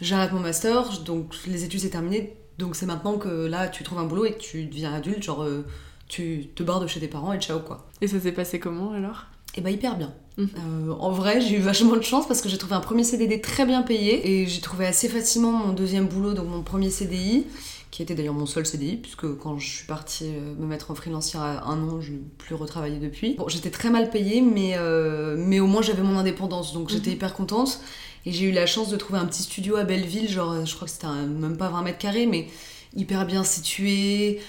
j'arrête 0.00 0.32
mon 0.32 0.40
master. 0.40 1.00
Donc 1.04 1.34
les 1.46 1.64
études, 1.64 1.80
c'est 1.80 1.90
terminé. 1.90 2.34
Donc 2.58 2.74
c'est 2.76 2.86
maintenant 2.86 3.18
que 3.18 3.28
là, 3.46 3.68
tu 3.68 3.84
trouves 3.84 3.98
un 3.98 4.04
boulot 4.04 4.24
et 4.26 4.32
que 4.32 4.38
tu 4.40 4.64
deviens 4.64 4.92
adulte. 4.92 5.22
Genre, 5.22 5.42
euh, 5.42 5.64
tu 6.08 6.48
te 6.54 6.62
barres 6.62 6.80
de 6.80 6.86
chez 6.86 7.00
tes 7.00 7.08
parents 7.08 7.32
et 7.32 7.38
ciao, 7.40 7.60
quoi. 7.60 7.86
Et 8.00 8.08
ça 8.08 8.18
s'est 8.18 8.32
passé 8.32 8.58
comment 8.58 8.92
alors? 8.92 9.24
Et 9.54 9.60
bah 9.60 9.70
hyper 9.70 9.96
bien. 9.96 10.12
Mhm. 10.36 10.48
Euh, 10.88 10.92
en 11.00 11.10
vrai, 11.10 11.40
j'ai 11.40 11.56
eu 11.56 11.60
vachement 11.60 11.96
de 11.96 12.02
chance 12.02 12.26
parce 12.28 12.40
que 12.42 12.48
j'ai 12.48 12.58
trouvé 12.58 12.74
un 12.74 12.80
premier 12.80 13.02
CDD 13.02 13.40
très 13.40 13.66
bien 13.66 13.82
payé 13.82 14.42
et 14.42 14.46
j'ai 14.46 14.60
trouvé 14.60 14.86
assez 14.86 15.08
facilement 15.08 15.50
mon 15.52 15.72
deuxième 15.72 16.06
boulot, 16.06 16.32
donc 16.34 16.46
mon 16.48 16.62
premier 16.62 16.90
CDI, 16.90 17.44
qui 17.90 18.02
était 18.02 18.14
d'ailleurs 18.14 18.34
mon 18.34 18.46
seul 18.46 18.64
CDI, 18.66 18.96
puisque 18.98 19.36
quand 19.38 19.58
je 19.58 19.66
suis 19.68 19.86
partie 19.86 20.26
euh, 20.26 20.54
me 20.58 20.66
mettre 20.66 20.90
en 20.90 20.94
freelance 20.94 21.32
il 21.32 21.38
y 21.38 21.40
a 21.40 21.64
un 21.64 21.82
an, 21.88 22.00
je 22.00 22.12
n'ai 22.12 22.20
plus 22.36 22.54
retravaillé 22.54 22.98
depuis. 22.98 23.34
Bon, 23.34 23.48
j'étais 23.48 23.70
très 23.70 23.90
mal 23.90 24.10
payée, 24.10 24.40
mais, 24.42 24.74
euh, 24.76 25.34
mais 25.38 25.58
au 25.60 25.66
moins 25.66 25.82
j'avais 25.82 26.02
mon 26.02 26.16
indépendance, 26.18 26.72
donc 26.72 26.88
j'étais 26.90 27.10
Mhm. 27.10 27.16
hyper 27.16 27.34
contente. 27.34 27.80
Et 28.26 28.32
j'ai 28.32 28.46
eu 28.46 28.52
la 28.52 28.66
chance 28.66 28.88
de 28.90 28.96
trouver 28.96 29.18
un 29.18 29.26
petit 29.26 29.42
studio 29.42 29.76
à 29.76 29.84
Belleville, 29.84 30.28
genre 30.30 30.52
euh, 30.52 30.64
je 30.64 30.74
crois 30.74 30.86
que 30.86 30.92
c'était 30.92 31.06
même 31.06 31.56
pas 31.56 31.68
20 31.68 31.82
mètres 31.82 31.98
carrés, 31.98 32.26
mais 32.26 32.48
hyper 32.96 33.26
bien 33.26 33.44
situé, 33.44 34.40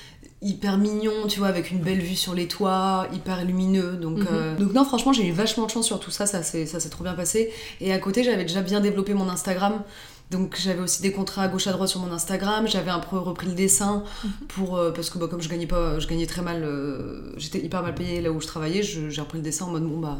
hyper 0.42 0.78
mignon, 0.78 1.28
tu 1.28 1.40
vois, 1.40 1.50
avec 1.50 1.72
une 1.72 1.80
belle 1.80 2.00
vue 2.02 2.16
sur 2.16 2.34
les 2.34 2.48
toits, 2.48 3.08
hyper 3.14 3.44
lumineux. 3.46 3.94
Donc, 3.94 4.20
Mhm. 4.20 4.28
euh, 4.32 4.56
donc 4.56 4.74
non, 4.74 4.86
franchement, 4.86 5.14
j'ai 5.14 5.28
eu 5.28 5.32
vachement 5.32 5.66
de 5.66 5.72
chance 5.72 5.86
sur 5.86 6.00
tout 6.00 6.12
ça, 6.12 6.26
ça 6.26 6.42
s'est 6.44 6.90
trop 6.90 7.04
bien 7.04 7.14
passé. 7.14 7.52
Et 7.82 7.92
à 7.94 8.00
côté, 8.00 8.24
j'avais 8.24 8.44
déjà 8.46 8.62
bien 8.62 8.80
développé 8.80 9.14
mon 9.14 9.28
Instagram. 9.30 9.82
Donc 10.32 10.58
j'avais 10.62 10.82
aussi 10.82 11.02
des 11.02 11.12
contrats 11.12 11.42
à 11.42 11.48
gauche 11.48 11.66
à 11.66 11.72
droite 11.72 11.90
sur 11.90 12.02
mon 12.02 12.12
Instagram, 12.12 12.68
j'avais 12.68 12.92
un 12.92 13.00
peu 13.00 13.18
repris 13.18 13.48
le 13.48 13.54
dessin 13.56 14.04
pour 14.50 14.78
euh, 14.78 14.92
parce 14.92 15.10
que 15.10 15.18
bah, 15.18 15.26
comme 15.28 15.42
je 15.42 15.50
gagnais 15.50 15.66
pas 15.66 15.98
je 15.98 16.06
gagnais 16.06 16.28
très 16.28 16.44
mal 16.44 16.62
euh, 16.64 17.34
j'étais 17.38 17.58
hyper 17.58 17.82
mal 17.82 17.96
payée 17.96 18.22
là 18.22 18.32
où 18.32 18.40
je 18.40 18.46
travaillais, 18.46 18.84
j'ai 18.84 19.22
repris 19.22 19.40
le 19.40 19.44
dessin 19.44 19.66
en 19.66 19.72
mode 19.72 19.88
bon 19.90 19.98
bah 19.98 20.20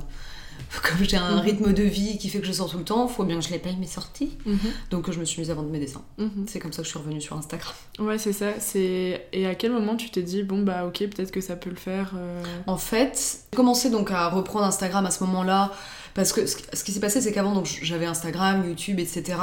comme 0.84 1.04
j'ai 1.08 1.18
un 1.18 1.36
Mhm. 1.38 1.40
rythme 1.42 1.74
de 1.74 1.84
vie 1.84 2.18
qui 2.18 2.30
fait 2.30 2.40
que 2.40 2.46
je 2.48 2.52
sors 2.52 2.70
tout 2.70 2.78
le 2.78 2.84
temps, 2.84 3.08
faut 3.08 3.24
bien 3.24 3.38
que 3.40 3.46
je 3.46 3.50
les 3.50 3.60
paye 3.60 3.76
mes 3.78 3.88
sorties. 3.88 4.38
Mhm. 4.46 4.58
Donc 4.92 5.12
je 5.12 5.20
me 5.20 5.26
suis 5.26 5.40
mise 5.42 5.50
à 5.52 5.54
vendre 5.54 5.70
mes 5.70 5.80
dessins. 5.80 6.04
Mhm. 6.18 6.46
C'est 6.48 6.60
comme 6.60 6.72
ça 6.74 6.80
que 6.82 6.86
je 6.86 6.90
suis 6.90 7.00
revenue 7.00 7.22
sur 7.22 7.36
Instagram. 7.38 7.74
Ouais, 8.00 8.18
c'est 8.18 8.34
ça. 8.34 8.48
C'est 8.60 9.28
et 9.34 9.46
à 9.48 9.56
quel 9.56 9.72
moment 9.72 9.96
tu 9.96 10.10
t'es 10.10 10.22
dit 10.22 10.44
bon 10.44 10.62
bah 10.64 10.86
ok 10.86 11.00
peut-être 11.10 11.32
que 11.32 11.42
ça 11.42 11.56
peut 11.56 11.70
le 11.70 11.76
faire. 11.76 12.12
euh, 12.16 12.44
En 12.68 12.78
fait, 12.78 13.40
j'ai 13.52 13.56
commencé 13.58 13.90
donc 13.90 14.12
à 14.12 14.30
reprendre 14.30 14.66
Instagram 14.66 15.06
à 15.06 15.12
ce 15.12 15.24
moment-là 15.24 15.72
parce 16.14 16.34
que 16.34 16.46
ce 16.46 16.56
qui- 16.58 16.66
ce 16.74 16.84
qui 16.84 16.92
s'est 16.92 17.00
passé 17.00 17.22
c'est 17.22 17.32
qu'avant 17.32 17.54
donc 17.54 17.66
j'avais 17.82 18.06
Instagram, 18.06 18.64
YouTube, 18.68 19.00
etc. 19.00 19.38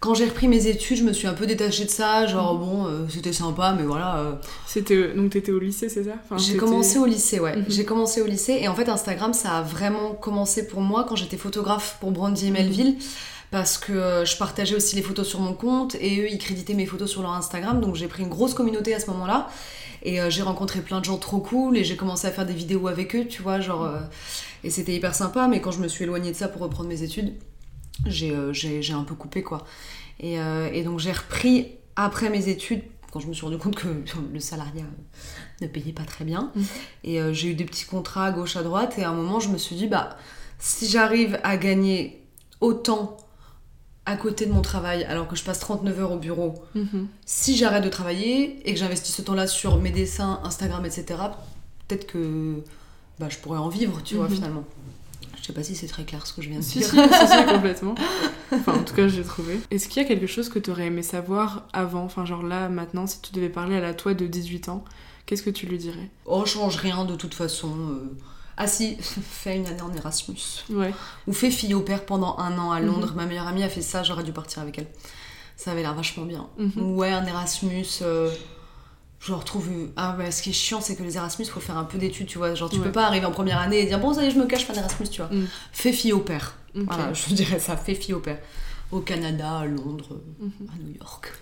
Quand 0.00 0.14
j'ai 0.14 0.24
repris 0.24 0.48
mes 0.48 0.66
études, 0.66 0.96
je 0.96 1.02
me 1.04 1.12
suis 1.12 1.26
un 1.26 1.34
peu 1.34 1.46
détachée 1.46 1.84
de 1.84 1.90
ça, 1.90 2.26
genre 2.26 2.56
bon, 2.56 2.86
euh, 2.86 3.06
c'était 3.10 3.34
sympa, 3.34 3.74
mais 3.76 3.82
voilà. 3.84 4.16
euh, 4.16 4.32
C'était 4.66 5.12
donc 5.12 5.30
t'étais 5.30 5.52
au 5.52 5.58
lycée, 5.58 5.90
c'est 5.90 6.04
ça? 6.04 6.12
Enfin, 6.24 6.38
j'ai 6.38 6.56
commencé 6.56 6.98
au 6.98 7.04
lycée, 7.04 7.38
ouais. 7.38 7.56
Mhm. 7.56 7.64
J'ai 7.68 7.84
commencé 7.84 8.22
au 8.22 8.26
lycée 8.26 8.58
et 8.62 8.68
en 8.68 8.74
fait 8.74 8.88
Instagram 8.88 9.34
ça 9.34 9.58
a 9.58 9.62
vraiment 9.62 10.12
commencé 10.14 10.66
pour 10.66 10.80
moi 10.80 11.04
quand 11.06 11.16
j'étais 11.16 11.36
photographe 11.36 11.98
pour 12.00 12.12
Brandy 12.12 12.46
et 12.46 12.50
Mhm. 12.50 12.56
Melville 12.56 12.96
parce 13.50 13.76
que 13.76 13.92
euh, 13.92 14.24
je 14.24 14.38
partageais 14.38 14.74
aussi 14.76 14.96
les 14.96 15.02
photos 15.02 15.26
sur 15.28 15.40
mon 15.40 15.52
compte 15.52 15.96
et 15.96 16.20
eux 16.20 16.28
ils 16.30 16.38
créditaient 16.38 16.72
mes 16.74 16.86
photos 16.86 17.10
sur 17.10 17.20
leur 17.20 17.32
Instagram 17.32 17.80
donc 17.80 17.96
j'ai 17.96 18.06
pris 18.06 18.22
une 18.22 18.28
grosse 18.30 18.54
communauté 18.54 18.94
à 18.94 19.00
ce 19.00 19.08
moment-là 19.10 19.48
et 20.02 20.20
euh, 20.20 20.30
j'ai 20.30 20.40
rencontré 20.42 20.80
plein 20.80 21.00
de 21.00 21.04
gens 21.04 21.18
trop 21.18 21.40
cool 21.40 21.76
et 21.76 21.84
j'ai 21.84 21.96
commencé 21.96 22.26
à 22.26 22.30
faire 22.30 22.46
des 22.46 22.54
vidéos 22.54 22.86
avec 22.88 23.14
eux, 23.16 23.26
tu 23.26 23.42
vois, 23.42 23.60
genre 23.60 23.84
euh, 23.84 23.98
et 24.64 24.70
c'était 24.70 24.94
hyper 24.94 25.14
sympa 25.14 25.46
mais 25.46 25.60
quand 25.60 25.72
je 25.72 25.80
me 25.80 25.88
suis 25.88 26.04
éloignée 26.04 26.30
de 26.30 26.36
ça 26.36 26.48
pour 26.48 26.62
reprendre 26.62 26.88
mes 26.88 27.02
études, 27.02 27.34
j'ai 28.06 28.30
euh, 28.30 28.52
j'ai 28.52 28.92
un 28.92 29.04
peu 29.04 29.14
coupé 29.14 29.42
quoi. 29.42 29.64
Et, 30.20 30.38
euh, 30.40 30.70
et 30.72 30.82
donc 30.82 30.98
j'ai 31.00 31.12
repris 31.12 31.68
après 31.96 32.28
mes 32.30 32.48
études 32.48 32.82
quand 33.10 33.20
je 33.20 33.26
me 33.26 33.32
suis 33.32 33.44
rendu 33.44 33.58
compte 33.58 33.74
que 33.74 33.88
le 34.32 34.38
salariat 34.40 34.84
ne 35.60 35.66
payait 35.66 35.92
pas 35.92 36.04
très 36.04 36.24
bien. 36.24 36.52
Mhm. 36.54 36.64
Et 37.04 37.20
euh, 37.20 37.32
j'ai 37.32 37.48
eu 37.50 37.54
des 37.54 37.64
petits 37.64 37.84
contrats 37.86 38.26
à 38.26 38.30
gauche 38.30 38.54
à 38.56 38.62
droite. 38.62 38.94
Et 38.98 39.02
à 39.04 39.10
un 39.10 39.14
moment, 39.14 39.40
je 39.40 39.48
me 39.48 39.58
suis 39.58 39.74
dit, 39.74 39.88
bah, 39.88 40.16
si 40.60 40.88
j'arrive 40.88 41.40
à 41.42 41.56
gagner 41.56 42.22
autant 42.60 43.16
à 44.06 44.16
côté 44.16 44.46
de 44.46 44.52
mon 44.52 44.62
travail, 44.62 45.02
alors 45.04 45.26
que 45.26 45.34
je 45.34 45.42
passe 45.42 45.58
39 45.58 45.98
heures 46.00 46.12
au 46.12 46.18
bureau, 46.18 46.54
Mhm. 46.76 47.08
si 47.26 47.56
j'arrête 47.56 47.82
de 47.82 47.88
travailler 47.88 48.60
et 48.68 48.72
que 48.74 48.78
j'investis 48.78 49.12
ce 49.14 49.22
temps-là 49.22 49.46
sur 49.48 49.80
mes 49.80 49.90
dessins, 49.90 50.40
Instagram, 50.44 50.84
etc., 50.86 51.04
peut-être 51.88 52.06
que 52.06 52.62
bah, 53.18 53.28
je 53.28 53.38
pourrais 53.38 53.58
en 53.58 53.68
vivre, 53.68 54.02
tu 54.04 54.14
vois, 54.14 54.28
Mhm. 54.28 54.34
finalement. 54.36 54.64
Je 55.50 55.54
sais 55.56 55.58
pas 55.60 55.64
si 55.64 55.74
c'est 55.74 55.88
très 55.88 56.04
clair 56.04 56.24
ce 56.28 56.32
que 56.32 56.42
je 56.42 56.48
viens 56.48 56.60
de 56.60 56.64
Si, 56.64 56.78
dire. 56.78 56.86
si, 56.88 56.96
si, 56.96 57.26
si, 57.26 57.44
complètement. 57.54 57.96
Enfin, 58.52 58.74
en 58.74 58.84
tout 58.84 58.94
cas, 58.94 59.08
j'ai 59.08 59.24
trouvé. 59.24 59.58
Est-ce 59.72 59.88
qu'il 59.88 60.00
y 60.00 60.04
a 60.04 60.08
quelque 60.08 60.28
chose 60.28 60.48
que 60.48 60.60
tu 60.60 60.70
aurais 60.70 60.86
aimé 60.86 61.02
savoir 61.02 61.66
avant? 61.72 62.04
Enfin, 62.04 62.24
genre 62.24 62.44
là, 62.44 62.68
maintenant, 62.68 63.08
si 63.08 63.20
tu 63.20 63.32
devais 63.32 63.48
parler 63.48 63.74
à 63.76 63.80
la 63.80 63.92
toi 63.92 64.14
de 64.14 64.28
18 64.28 64.68
ans, 64.68 64.84
qu'est-ce 65.26 65.42
que 65.42 65.50
tu 65.50 65.66
lui 65.66 65.76
dirais? 65.76 66.08
Oh, 66.24 66.46
change 66.46 66.76
rien 66.76 67.04
de 67.04 67.16
toute 67.16 67.34
façon. 67.34 67.68
euh. 67.90 68.16
Ah 68.56 68.68
si, 68.68 68.96
fais 69.00 69.56
une 69.56 69.66
année 69.66 69.82
en 69.82 69.92
Erasmus. 69.92 70.38
Ouais. 70.70 70.94
Ou 71.26 71.32
fais 71.32 71.50
fille 71.50 71.74
au 71.74 71.80
père 71.80 72.04
pendant 72.06 72.38
un 72.38 72.56
an 72.58 72.70
à 72.70 72.78
Mhm. 72.80 72.86
Londres. 72.86 73.12
Ma 73.16 73.26
meilleure 73.26 73.48
amie 73.48 73.64
a 73.64 73.68
fait 73.68 73.82
ça, 73.82 74.04
j'aurais 74.04 74.22
dû 74.22 74.30
partir 74.32 74.62
avec 74.62 74.78
elle. 74.78 74.86
Ça 75.56 75.72
avait 75.72 75.82
l'air 75.82 75.94
vachement 75.94 76.26
bien. 76.26 76.46
Mhm. 76.58 76.94
Ouais, 76.94 77.10
un 77.10 77.26
Erasmus. 77.26 77.86
euh, 78.02 78.30
je 79.20 79.32
retrouve. 79.32 79.68
Ah, 79.96 80.16
ouais, 80.18 80.30
ce 80.30 80.42
qui 80.42 80.50
est 80.50 80.54
chiant, 80.54 80.80
c'est 80.80 80.96
que 80.96 81.02
les 81.02 81.16
Erasmus, 81.16 81.44
faut 81.46 81.60
faire 81.60 81.76
un 81.78 81.84
peu 81.84 81.98
d'études, 81.98 82.26
tu 82.26 82.38
vois. 82.38 82.54
Genre, 82.54 82.68
tu 82.70 82.76
Ouais. 82.78 82.84
peux 82.86 82.92
pas 82.92 83.06
arriver 83.06 83.26
en 83.26 83.30
première 83.32 83.60
année 83.60 83.80
et 83.80 83.86
dire 83.86 84.00
bon, 84.00 84.12
ça 84.14 84.24
y 84.24 84.26
est, 84.26 84.30
je 84.30 84.38
me 84.38 84.46
cache, 84.46 84.60
je 84.62 84.66
fais 84.66 84.72
un 84.72 84.80
Erasmus, 84.80 85.08
tu 85.08 85.20
vois. 85.22 85.30
Mm. 85.32 85.46
Fais 85.72 85.92
fille 85.92 86.12
au 86.12 86.20
père. 86.20 86.54
Voilà, 86.74 87.12
je 87.12 87.34
dirais 87.34 87.58
ça, 87.60 87.76
fais 87.76 87.94
fille 87.94 88.14
au 88.14 88.20
père. 88.20 88.38
au 88.92 88.98
Canada, 88.98 89.58
à 89.58 89.66
Londres, 89.66 90.18
Mhm. 90.40 90.50
à 90.68 90.82
New 90.82 90.94
York. 90.98 91.32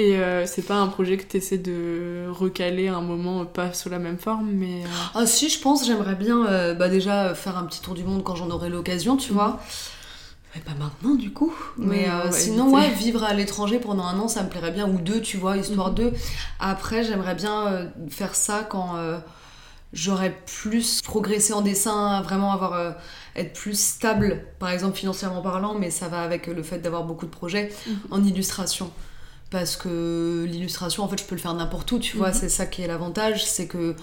Et 0.00 0.16
euh, 0.16 0.44
c'est 0.44 0.62
pas 0.62 0.74
un 0.76 0.88
projet 0.88 1.16
que 1.18 1.22
tu 1.24 1.36
essaies 1.36 1.56
de 1.58 2.26
recaler 2.32 2.88
à 2.88 2.96
un 2.96 3.00
moment, 3.00 3.44
pas 3.46 3.72
sous 3.72 3.88
la 3.90 4.00
même 4.00 4.18
forme, 4.18 4.50
mais. 4.50 4.82
euh, 4.84 4.88
Ah 5.14 5.24
si, 5.26 5.48
je 5.48 5.60
pense, 5.60 5.86
j'aimerais 5.86 6.16
bien 6.16 6.44
euh, 6.48 6.74
bah, 6.74 6.88
déjà 6.88 7.32
faire 7.36 7.58
un 7.58 7.64
petit 7.64 7.80
tour 7.80 7.94
du 7.94 8.02
monde 8.02 8.24
quand 8.24 8.34
j'en 8.34 8.50
aurai 8.50 8.70
l'occasion, 8.70 9.16
tu 9.16 9.32
vois. 9.32 9.60
Mais 10.56 10.62
pas 10.62 10.78
maintenant 10.78 11.14
du 11.14 11.32
coup. 11.32 11.52
Mais 11.76 12.04
Ouais, 12.06 12.10
euh, 12.10 12.30
sinon, 12.32 12.64
éviter. 12.78 12.88
ouais, 12.90 12.94
vivre 12.94 13.24
à 13.24 13.34
l'étranger 13.34 13.78
pendant 13.78 14.04
un 14.04 14.18
an, 14.18 14.28
ça 14.28 14.42
me 14.42 14.48
plairait 14.48 14.70
bien. 14.72 14.88
Ou 14.88 14.98
deux, 14.98 15.20
tu 15.20 15.36
vois, 15.36 15.56
histoire 15.58 15.90
Mhm. 15.90 15.94
de. 15.96 16.12
Après, 16.60 17.04
j'aimerais 17.04 17.34
bien 17.34 17.66
euh, 17.68 17.86
faire 18.08 18.34
ça 18.34 18.66
quand 18.68 18.96
euh, 18.96 19.18
j'aurais 19.92 20.34
plus 20.62 21.02
progressé 21.02 21.52
en 21.52 21.60
dessin, 21.60 22.20
vraiment 22.22 22.52
avoir. 22.52 22.94
être 23.38 23.52
plus 23.52 23.78
stable, 23.78 24.42
par 24.58 24.70
exemple 24.70 24.96
financièrement 24.96 25.42
parlant, 25.42 25.74
mais 25.74 25.90
ça 25.90 26.08
va 26.08 26.22
avec 26.22 26.46
le 26.46 26.62
fait 26.62 26.78
d'avoir 26.78 27.04
beaucoup 27.04 27.26
de 27.26 27.30
projets 27.30 27.70
Mhm. 27.86 27.96
en 28.10 28.24
illustration. 28.24 28.90
Parce 29.50 29.76
que 29.76 30.46
l'illustration, 30.48 31.04
en 31.04 31.08
fait, 31.08 31.18
je 31.20 31.24
peux 31.24 31.34
le 31.34 31.40
faire 31.42 31.52
n'importe 31.52 31.92
où, 31.92 31.98
tu 31.98 32.16
vois, 32.16 32.32
c'est 32.32 32.48
ça 32.48 32.64
qui 32.64 32.80
est 32.80 32.86
l'avantage, 32.86 33.44
c'est 33.44 33.66
que 33.66 33.94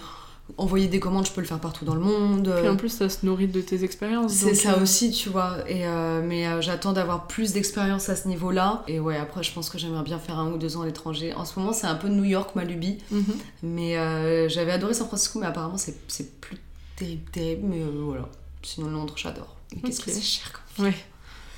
envoyer 0.58 0.88
des 0.88 1.00
commandes, 1.00 1.26
je 1.26 1.32
peux 1.32 1.40
le 1.40 1.46
faire 1.46 1.58
partout 1.58 1.84
dans 1.84 1.94
le 1.94 2.00
monde. 2.00 2.54
Puis 2.58 2.68
en 2.68 2.76
plus, 2.76 2.90
ça 2.90 3.08
se 3.08 3.24
nourrit 3.24 3.48
de 3.48 3.60
tes 3.60 3.82
expériences. 3.82 4.32
C'est 4.32 4.46
donc, 4.46 4.56
ça 4.56 4.74
euh, 4.74 4.82
aussi, 4.82 5.10
tu 5.10 5.28
vois. 5.28 5.58
Et, 5.68 5.86
euh, 5.86 6.22
mais 6.24 6.46
euh, 6.46 6.60
j'attends 6.60 6.92
d'avoir 6.92 7.26
plus 7.26 7.52
d'expérience 7.52 8.08
à 8.08 8.16
ce 8.16 8.28
niveau-là. 8.28 8.84
Et 8.86 9.00
ouais, 9.00 9.16
après, 9.16 9.42
je 9.42 9.52
pense 9.52 9.70
que 9.70 9.78
j'aimerais 9.78 10.04
bien 10.04 10.18
faire 10.18 10.38
un 10.38 10.52
ou 10.52 10.58
deux 10.58 10.76
ans 10.76 10.82
à 10.82 10.86
l'étranger. 10.86 11.32
En 11.34 11.44
ce 11.44 11.58
moment, 11.58 11.72
c'est 11.72 11.86
un 11.86 11.94
peu 11.94 12.08
New 12.08 12.24
York, 12.24 12.54
ma 12.54 12.64
lubie. 12.64 12.98
mhm. 13.10 13.24
Mais 13.62 13.96
euh, 13.96 14.48
j'avais 14.48 14.72
adoré 14.72 14.94
San 14.94 15.06
Francisco, 15.06 15.38
mais 15.38 15.46
apparemment, 15.46 15.78
c'est 15.78 16.40
plus 16.40 16.58
terrible, 16.96 17.30
terrible. 17.32 17.66
Mais 17.66 17.80
voilà. 17.82 18.28
Sinon, 18.62 18.90
Londres, 18.90 19.14
j'adore. 19.16 19.56
Mais 19.74 19.82
qu'est-ce 19.82 20.00
que 20.00 20.10
c'est 20.10 20.20
cher 20.20 20.52
quand 20.52 20.84
Ouais, 20.84 20.94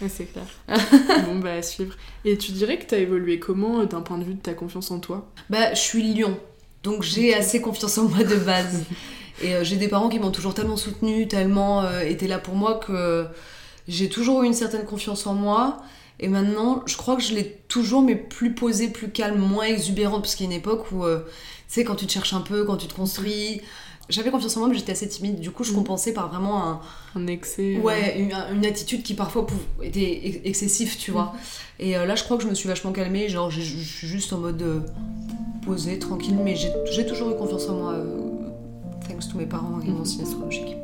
c'est 0.08 0.26
clair. 0.26 0.44
bon, 1.26 1.38
bah 1.38 1.54
à 1.54 1.62
suivre. 1.62 1.94
Et 2.24 2.36
tu 2.36 2.52
dirais 2.52 2.78
que 2.78 2.84
t'as 2.84 2.98
évolué 2.98 3.38
comment 3.38 3.84
d'un 3.84 4.02
point 4.02 4.18
de 4.18 4.24
vue 4.24 4.34
de 4.34 4.40
ta 4.40 4.52
confiance 4.52 4.90
en 4.90 5.00
toi? 5.00 5.26
Bah, 5.48 5.72
je 5.72 5.80
suis 5.80 6.14
lion. 6.14 6.38
Donc 6.86 7.02
j'ai 7.02 7.34
assez 7.34 7.60
confiance 7.60 7.98
en 7.98 8.04
moi 8.04 8.22
de 8.22 8.36
base. 8.36 8.84
Et 9.42 9.54
euh, 9.54 9.64
j'ai 9.64 9.74
des 9.74 9.88
parents 9.88 10.08
qui 10.08 10.20
m'ont 10.20 10.30
toujours 10.30 10.54
tellement 10.54 10.76
soutenue, 10.76 11.26
tellement 11.26 11.82
euh, 11.82 12.02
été 12.02 12.28
là 12.28 12.38
pour 12.38 12.54
moi 12.54 12.78
que 12.78 13.26
j'ai 13.88 14.08
toujours 14.08 14.44
eu 14.44 14.46
une 14.46 14.54
certaine 14.54 14.84
confiance 14.84 15.26
en 15.26 15.34
moi. 15.34 15.78
Et 16.20 16.28
maintenant, 16.28 16.84
je 16.86 16.96
crois 16.96 17.16
que 17.16 17.22
je 17.22 17.34
l'ai 17.34 17.58
toujours, 17.66 18.02
mais 18.02 18.14
plus 18.14 18.54
posée, 18.54 18.86
plus 18.88 19.10
calme, 19.10 19.38
moins 19.38 19.66
exubérante, 19.66 20.22
parce 20.22 20.36
qu'il 20.36 20.46
y 20.46 20.48
a 20.48 20.52
une 20.52 20.58
époque 20.58 20.92
où, 20.92 21.04
euh, 21.04 21.18
tu 21.68 21.74
sais, 21.74 21.84
quand 21.84 21.96
tu 21.96 22.06
te 22.06 22.12
cherches 22.12 22.32
un 22.34 22.40
peu, 22.40 22.64
quand 22.64 22.76
tu 22.76 22.86
te 22.86 22.94
construis. 22.94 23.62
J'avais 24.08 24.30
confiance 24.30 24.56
en 24.56 24.60
moi, 24.60 24.68
mais 24.68 24.76
j'étais 24.76 24.92
assez 24.92 25.08
timide. 25.08 25.40
Du 25.40 25.50
coup, 25.50 25.64
je 25.64 25.70
Mhm. 25.72 25.78
compensais 25.78 26.12
par 26.12 26.28
vraiment 26.28 26.62
un, 26.64 26.80
Un 27.16 27.26
excès 27.26 27.76
euh, 27.76 27.80
Ouais, 27.80 28.18
une, 28.18 28.32
une 28.54 28.64
attitude 28.64 29.02
qui 29.02 29.14
parfois 29.14 29.46
était 29.82 30.20
ex- 30.26 30.38
excessive, 30.44 30.96
tu 30.96 31.10
vois. 31.10 31.34
Et 31.80 31.96
euh, 31.96 32.06
là, 32.06 32.14
je 32.14 32.22
crois 32.22 32.36
que 32.36 32.44
je 32.44 32.48
me 32.48 32.54
suis 32.54 32.68
vachement 32.68 32.92
calmée. 32.92 33.28
Genre, 33.28 33.50
je 33.50 33.60
suis 33.60 34.06
juste 34.06 34.32
en 34.32 34.38
mode 34.38 34.62
euh, 34.62 34.80
posée, 35.64 35.98
tranquille. 35.98 36.38
Mais 36.44 36.54
j'ai 36.56 37.06
toujours 37.06 37.30
eu 37.30 37.36
confiance 37.36 37.68
en 37.68 37.74
moi, 37.74 37.92
euh, 37.94 38.16
thanks 39.08 39.28
to 39.28 39.38
mes 39.38 39.46
parents 39.46 39.80
et 39.80 39.88
mon 39.88 39.98
Mhm. 40.00 40.04
signe 40.04 40.22
astrologique. 40.22 40.76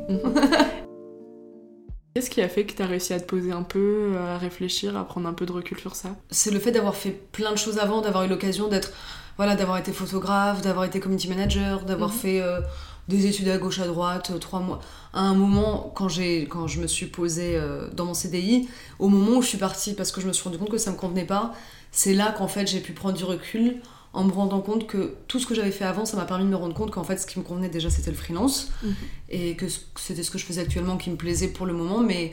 Qu'est-ce 2.15 2.29
qui 2.29 2.41
a 2.41 2.49
fait 2.49 2.65
que 2.65 2.73
t'as 2.73 2.85
réussi 2.85 3.13
à 3.13 3.19
te 3.19 3.25
poser 3.25 3.51
un 3.51 3.63
peu, 3.63 4.11
à 4.19 4.37
réfléchir, 4.37 4.95
à 4.95 5.03
prendre 5.03 5.27
un 5.27 5.33
peu 5.33 5.45
de 5.47 5.51
recul 5.51 5.79
sur 5.79 5.95
ça? 5.95 6.09
C'est 6.29 6.51
le 6.51 6.59
fait 6.59 6.71
d'avoir 6.71 6.95
fait 6.95 7.09
plein 7.09 7.51
de 7.51 7.57
choses 7.57 7.79
avant, 7.79 8.01
d'avoir 8.01 8.23
eu 8.25 8.27
l'occasion 8.27 8.67
d'être. 8.67 8.91
Voilà, 9.37 9.55
d'avoir 9.55 9.79
été 9.79 9.91
photographe, 9.91 10.61
d'avoir 10.61 10.85
été 10.85 10.99
community 10.99 11.27
manager, 11.27 11.85
d'avoir 11.85 12.13
fait 12.13 12.39
euh, 12.39 12.59
des 13.07 13.25
études 13.27 13.49
à 13.49 13.57
gauche, 13.57 13.79
à 13.79 13.87
droite, 13.87 14.31
euh, 14.33 14.37
trois 14.37 14.59
mois. 14.61 14.79
À 15.13 15.21
un 15.21 15.33
moment, 15.33 15.91
quand, 15.95 16.07
j'ai, 16.09 16.45
quand 16.45 16.67
je 16.67 16.79
me 16.81 16.87
suis 16.87 17.07
posée 17.07 17.55
euh, 17.57 17.89
dans 17.93 18.05
mon 18.05 18.13
CDI, 18.13 18.67
au 18.99 19.09
moment 19.09 19.37
où 19.37 19.41
je 19.41 19.47
suis 19.49 19.57
partie, 19.57 19.93
parce 19.93 20.11
que 20.11 20.21
je 20.21 20.27
me 20.27 20.33
suis 20.33 20.43
rendu 20.43 20.57
compte 20.57 20.69
que 20.71 20.77
ça 20.77 20.91
me 20.91 20.95
convenait 20.97 21.25
pas, 21.25 21.53
c'est 21.91 22.13
là 22.13 22.31
qu'en 22.31 22.47
fait 22.47 22.65
j'ai 22.67 22.79
pu 22.79 22.93
prendre 22.93 23.15
du 23.15 23.23
recul 23.23 23.81
en 24.13 24.23
me 24.23 24.31
rendant 24.31 24.61
compte 24.61 24.87
que 24.87 25.15
tout 25.27 25.39
ce 25.39 25.45
que 25.45 25.53
j'avais 25.55 25.71
fait 25.71 25.85
avant, 25.85 26.05
ça 26.05 26.15
m'a 26.17 26.25
permis 26.25 26.45
de 26.45 26.49
me 26.49 26.55
rendre 26.55 26.73
compte 26.75 26.91
qu'en 26.91 27.03
fait 27.03 27.17
ce 27.17 27.25
qui 27.25 27.39
me 27.39 27.43
convenait 27.43 27.69
déjà 27.69 27.89
c'était 27.89 28.11
le 28.11 28.15
freelance 28.17 28.69
Mhm. 28.83 28.93
et 29.29 29.55
que 29.55 29.65
c'était 29.99 30.23
ce 30.23 30.31
que 30.31 30.37
je 30.37 30.45
faisais 30.45 30.61
actuellement 30.61 30.97
qui 30.97 31.09
me 31.09 31.15
plaisait 31.17 31.47
pour 31.49 31.65
le 31.65 31.73
moment, 31.73 31.99
mais 31.99 32.31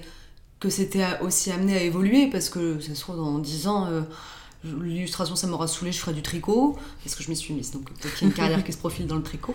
que 0.61 0.69
c'était 0.71 1.05
aussi 1.23 1.51
amené 1.51 1.77
à 1.77 1.83
évoluer 1.83 2.29
parce 2.31 2.49
que 2.51 2.79
ça 2.81 2.95
se 2.95 3.01
trouve 3.01 3.17
dans 3.17 3.39
10 3.39 3.67
ans. 3.67 3.87
euh, 3.91 4.03
L'illustration, 4.65 5.37
ça 5.37 5.47
m'aura 5.47 5.67
saoulé, 5.67 5.91
je 5.91 5.99
ferai 5.99 6.13
du 6.13 6.21
tricot, 6.23 6.77
parce 7.03 7.15
que 7.17 7.23
je 7.23 7.31
m'y 7.31 7.37
suis 7.37 7.55
mise, 7.55 7.71
donc 7.71 7.85
peut-être 7.95 8.15
qu'il 8.15 8.23
y 8.23 8.25
a 8.25 8.29
une 8.31 8.37
carrière 8.37 8.63
qui 8.65 8.73
se 8.73 8.79
profile 8.79 9.07
dans 9.07 9.17
le 9.17 9.23
tricot. 9.23 9.55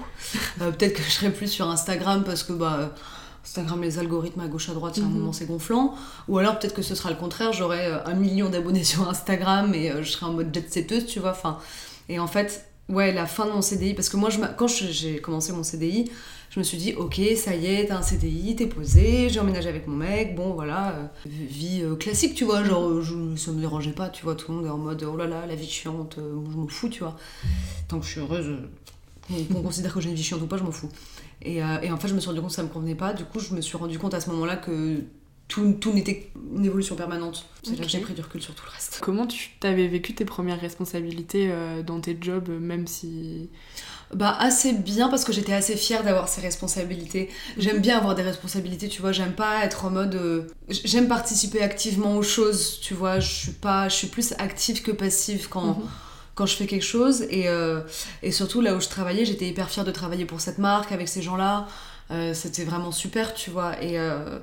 Euh, 0.62 0.72
peut-être 0.72 0.94
que 0.96 1.04
je 1.04 1.10
serai 1.12 1.32
plus 1.32 1.48
sur 1.48 1.70
Instagram, 1.70 2.24
parce 2.24 2.42
que 2.44 2.54
bah, 2.54 2.96
Instagram, 3.44 3.84
les 3.84 4.00
algorithmes 4.00 4.40
à 4.42 4.48
gauche 4.48 4.70
à 4.70 4.74
droite, 4.74 4.98
a 4.98 5.02
un 5.02 5.06
Mhm. 5.06 5.14
moment 5.20 5.32
c'est 5.32 5.46
gonflant. 5.46 5.94
Ou 6.28 6.40
alors 6.40 6.58
peut-être 6.58 6.74
que 6.74 6.82
ce 6.82 6.96
sera 6.96 7.12
le 7.12 7.16
contraire, 7.18 7.54
j'aurai 7.54 7.86
euh, 7.86 8.04
un 8.06 8.16
million 8.16 8.50
d'abonnés 8.50 8.84
sur 8.84 9.08
Instagram 9.08 9.76
et 9.76 9.92
euh, 9.92 10.02
je 10.02 10.10
serai 10.10 10.26
en 10.26 10.34
mode 10.34 10.52
jet 10.52 10.72
setteuse, 10.74 11.06
tu 11.06 11.20
vois. 11.20 11.32
Enfin, 11.32 11.60
et 12.10 12.18
en 12.18 12.26
fait, 12.28 12.66
ouais, 12.90 13.14
la 13.14 13.28
fin 13.28 13.46
de 13.46 13.52
mon 13.52 13.62
CDI, 13.62 13.94
parce 13.94 14.10
que 14.10 14.18
moi, 14.18 14.32
je 14.32 14.40
quand 14.58 14.68
j'ai 14.68 15.20
commencé 15.22 15.52
mon 15.54 15.62
CDI, 15.64 16.10
je 16.56 16.62
me 16.62 16.64
suis 16.64 16.78
dit, 16.78 16.94
ok, 16.94 17.20
ça 17.36 17.54
y 17.54 17.66
est, 17.66 17.88
t'as 17.88 17.98
un 17.98 18.02
CDI, 18.02 18.56
t'es 18.56 18.68
posé, 18.68 19.28
j'ai 19.28 19.42
emménagé 19.42 19.68
avec 19.68 19.88
mon 19.88 19.98
mec, 19.98 20.36
bon 20.36 20.54
voilà, 20.54 20.92
euh, 20.94 21.08
vie 21.26 21.82
euh, 21.84 21.98
classique, 21.98 22.34
tu 22.34 22.46
vois, 22.46 22.64
genre, 22.64 22.88
euh, 22.88 23.02
je, 23.02 23.36
ça 23.36 23.52
me 23.52 23.60
dérangeait 23.60 23.92
pas, 23.92 24.08
tu 24.08 24.24
vois, 24.24 24.36
tout 24.36 24.54
le 24.54 24.58
monde 24.60 24.66
est 24.68 24.70
en 24.70 24.78
mode, 24.78 25.04
oh 25.04 25.18
là 25.18 25.28
là, 25.28 25.46
la 25.46 25.56
vie 25.56 25.68
chiante, 25.68 26.16
je 26.18 26.56
m'en 26.56 26.66
fous, 26.70 26.88
tu 26.88 27.02
vois. 27.02 27.18
Tant 27.90 28.00
que 28.00 28.06
je 28.06 28.12
suis 28.12 28.22
heureuse, 28.22 28.56
qu'on 29.52 29.64
considère 29.64 29.94
que 29.94 30.00
j'ai 30.00 30.08
une 30.08 30.16
vie 30.16 30.24
chiante 30.24 30.44
ou 30.44 30.48
pas, 30.48 30.56
je 30.56 30.64
m'en 30.64 30.72
fous. 30.72 30.88
Et, 31.42 31.58
et 31.58 31.92
en 31.92 31.98
fait, 31.98 32.08
je 32.08 32.14
me 32.14 32.22
suis 32.22 32.30
rendu 32.30 32.40
compte 32.40 32.52
que 32.52 32.56
ça 32.56 32.64
me 32.64 32.70
convenait 32.70 32.96
pas, 32.96 33.12
du 33.12 33.26
coup, 33.26 33.42
je 33.42 33.54
me 33.54 33.60
suis 33.60 33.76
rendu 33.76 34.00
compte 34.00 34.14
à 34.14 34.22
ce 34.22 34.30
moment-là 34.30 34.56
que 34.56 35.02
tout, 35.48 35.74
tout 35.80 35.94
n'était 35.94 36.32
une 36.56 36.66
évolution 36.66 36.96
permanente. 36.96 37.46
C'est 37.64 37.72
là 37.72 37.76
Ok. 37.78 37.84
que 37.84 37.90
j'ai 37.90 38.00
pris 38.00 38.14
du 38.14 38.22
recul 38.22 38.42
sur 38.42 38.54
tout 38.56 38.64
le 38.66 38.72
reste. 38.72 39.00
Comment 39.02 39.28
tu 39.28 39.52
t'avais 39.60 39.88
vécu 39.88 40.14
tes 40.16 40.26
premières 40.26 40.60
responsabilités 40.60 41.50
euh, 41.52 41.84
dans 41.84 42.00
tes 42.00 42.18
jobs, 42.20 42.50
euh, 42.50 42.60
même 42.60 42.88
si... 42.88 43.50
Bah 44.14 44.36
assez 44.40 44.72
bien 44.74 45.10
parce 45.10 45.26
que 45.26 45.34
j'étais 45.34 45.54
assez 45.54 45.76
fière 45.76 46.04
d'avoir 46.04 46.30
ces 46.30 46.40
responsabilités. 46.40 47.30
J'aime 47.58 47.80
bien 47.80 47.98
avoir 47.98 48.14
des 48.14 48.22
responsabilités, 48.22 48.88
tu 48.88 49.02
vois, 49.02 49.12
j'aime 49.12 49.34
pas 49.34 49.66
être 49.66 49.86
en 49.86 49.90
mode 49.90 50.14
euh, 50.16 50.44
j'aime 50.70 51.08
participer 51.08 51.62
activement 51.64 52.16
aux 52.16 52.22
choses, 52.22 52.80
tu 52.82 52.94
vois, 52.94 53.20
je 53.20 53.28
suis 53.34 53.52
pas 53.52 53.90
je 53.90 53.96
suis 53.96 54.08
plus 54.08 54.34
active 54.38 54.84
que 54.84 54.92
passive 54.92 55.48
quand 55.50 55.80
Mhm. 55.80 55.90
quand 56.36 56.46
je 56.46 56.56
fais 56.56 56.68
quelque 56.68 56.86
chose 56.86 57.24
et 57.32 57.48
euh, 57.50 57.82
et 58.22 58.32
surtout 58.32 58.62
là 58.62 58.76
où 58.76 58.80
je 58.80 58.90
travaillais, 58.90 59.26
j'étais 59.26 59.48
hyper 59.48 59.70
fière 59.72 59.86
de 59.86 59.92
travailler 59.92 60.26
pour 60.26 60.40
cette 60.40 60.60
marque 60.60 60.92
avec 60.92 61.08
ces 61.10 61.24
gens-là. 61.24 61.68
Euh, 62.12 62.36
c'était 62.36 62.64
vraiment 62.64 62.92
super, 62.92 63.34
tu 63.34 63.50
vois 63.50 63.82
et 63.82 63.98
euh, 64.00 64.38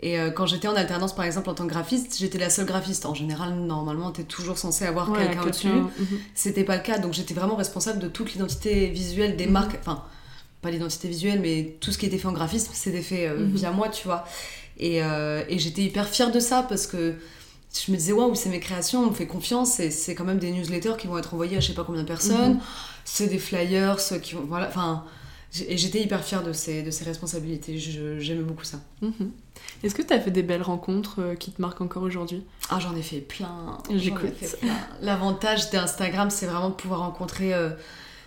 et 0.00 0.18
euh, 0.18 0.30
quand 0.30 0.44
j'étais 0.46 0.68
en 0.68 0.74
alternance, 0.74 1.14
par 1.14 1.24
exemple, 1.24 1.48
en 1.48 1.54
tant 1.54 1.64
que 1.66 1.70
graphiste, 1.70 2.16
j'étais 2.18 2.36
la 2.38 2.50
seule 2.50 2.66
graphiste. 2.66 3.06
En 3.06 3.14
général, 3.14 3.54
normalement, 3.54 4.10
t'es 4.10 4.24
toujours 4.24 4.58
censé 4.58 4.84
avoir 4.84 5.10
Ouais, 5.10 5.18
quelqu'un 5.26 5.42
au-dessus 5.42 5.68
Mhm. 5.68 6.18
c'était 6.34 6.64
pas 6.64 6.76
le 6.76 6.82
cas 6.82 6.98
donc 6.98 7.12
j'étais 7.14 7.32
vraiment 7.34 7.56
responsable 7.56 8.00
de 8.00 8.08
toute 8.08 8.32
l'identité 8.32 8.88
visuelle 8.88 9.36
des 9.36 9.46
Mhm. 9.46 9.52
marques 9.52 9.76
enfin 9.80 10.02
pas 10.62 10.70
l'identité 10.70 11.08
visuelle 11.08 11.40
mais 11.40 11.76
tout 11.80 11.92
ce 11.92 11.98
qui 11.98 12.06
était 12.06 12.18
fait 12.18 12.26
en 12.28 12.32
graphisme 12.32 12.70
c'était 12.74 13.02
fait 13.02 13.26
euh, 13.28 13.38
Mhm. 13.46 13.54
via 13.54 13.70
moi 13.70 13.88
tu 13.88 14.04
vois 14.06 14.24
et, 14.78 15.02
euh, 15.02 15.42
et 15.48 15.58
j'étais 15.58 15.82
hyper 15.82 16.08
fière 16.08 16.32
de 16.32 16.40
ça 16.40 16.64
parce 16.68 16.86
que 16.86 17.14
je 17.86 17.92
me 17.92 17.96
disais 17.96 18.12
waouh 18.12 18.34
c'est 18.34 18.48
mes 18.48 18.60
créations 18.60 19.02
on 19.04 19.10
me 19.10 19.14
fait 19.14 19.26
confiance 19.26 19.78
et 19.80 19.90
c'est 19.90 20.14
quand 20.14 20.24
même 20.24 20.38
des 20.38 20.50
newsletters 20.50 20.96
qui 20.98 21.06
vont 21.06 21.18
être 21.18 21.34
envoyés 21.34 21.56
à 21.56 21.60
je 21.60 21.68
sais 21.68 21.74
pas 21.74 21.84
combien 21.84 22.02
de 22.02 22.06
personnes 22.08 22.54
Mhm. 22.54 22.60
c'est 23.04 23.26
des 23.28 23.38
flyers 23.38 24.00
ceux 24.00 24.18
qui 24.18 24.34
vont 24.34 24.44
voilà 24.48 24.66
enfin 24.68 25.04
et 25.68 25.76
j'étais 25.76 26.00
hyper 26.00 26.24
fière 26.24 26.42
de 26.42 26.52
ces, 26.52 26.82
de 26.82 26.90
ces 26.90 27.04
responsabilités 27.04 27.78
j'aimais 27.78 28.42
beaucoup 28.42 28.64
ça 28.64 28.78
Mhm. 29.02 29.30
Est-ce 29.82 29.94
que 29.94 30.02
t'as 30.02 30.18
fait 30.18 30.30
des 30.30 30.42
belles 30.42 30.62
rencontres 30.62 31.20
euh, 31.20 31.34
qui 31.34 31.52
te 31.52 31.60
marquent 31.62 31.80
encore 31.80 32.02
aujourd'hui? 32.02 32.42
Ah, 32.70 32.78
j'en 32.80 32.94
ai 32.96 33.02
fait 33.02 33.20
plein. 33.20 33.78
J'écoute. 33.94 34.32
L'avantage 35.00 35.70
d'Instagram, 35.70 36.30
c'est 36.30 36.46
vraiment 36.46 36.70
de 36.70 36.74
pouvoir 36.74 37.00
rencontrer, 37.00 37.54
euh, 37.54 37.70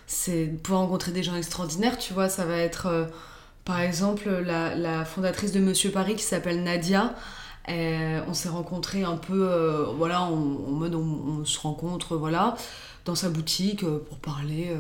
c'est 0.07 0.46
pouvoir 0.63 0.81
rencontrer 0.84 1.12
des 1.12 1.24
gens 1.24 1.36
extraordinaires. 1.36 1.98
Tu 1.98 2.13
vois, 2.13 2.29
ça 2.29 2.46
va 2.46 2.57
être, 2.57 2.86
euh, 2.88 3.05
par 3.65 3.79
exemple, 3.81 4.29
la, 4.29 4.75
la 4.75 5.03
fondatrice 5.05 5.51
de 5.51 5.60
Monsieur 5.60 5.91
Paris 5.91 6.15
qui 6.15 6.24
s'appelle 6.24 6.63
Nadia. 6.63 7.15
Euh, 7.69 8.22
on 8.29 8.34
s'est 8.34 8.50
rencontrés 8.50 9.03
un 9.03 9.17
peu, 9.17 9.50
euh, 9.50 9.86
voilà, 9.98 10.22
en, 10.22 10.36
mode 10.36 10.96
on, 10.96 11.01
on 11.41 11.46
se 11.46 11.60
rencontre, 11.60 12.15
voilà, 12.15 12.55
dans 13.03 13.15
sa 13.15 13.29
boutique 13.29 13.81
pour 13.81 14.17
parler, 14.19 14.72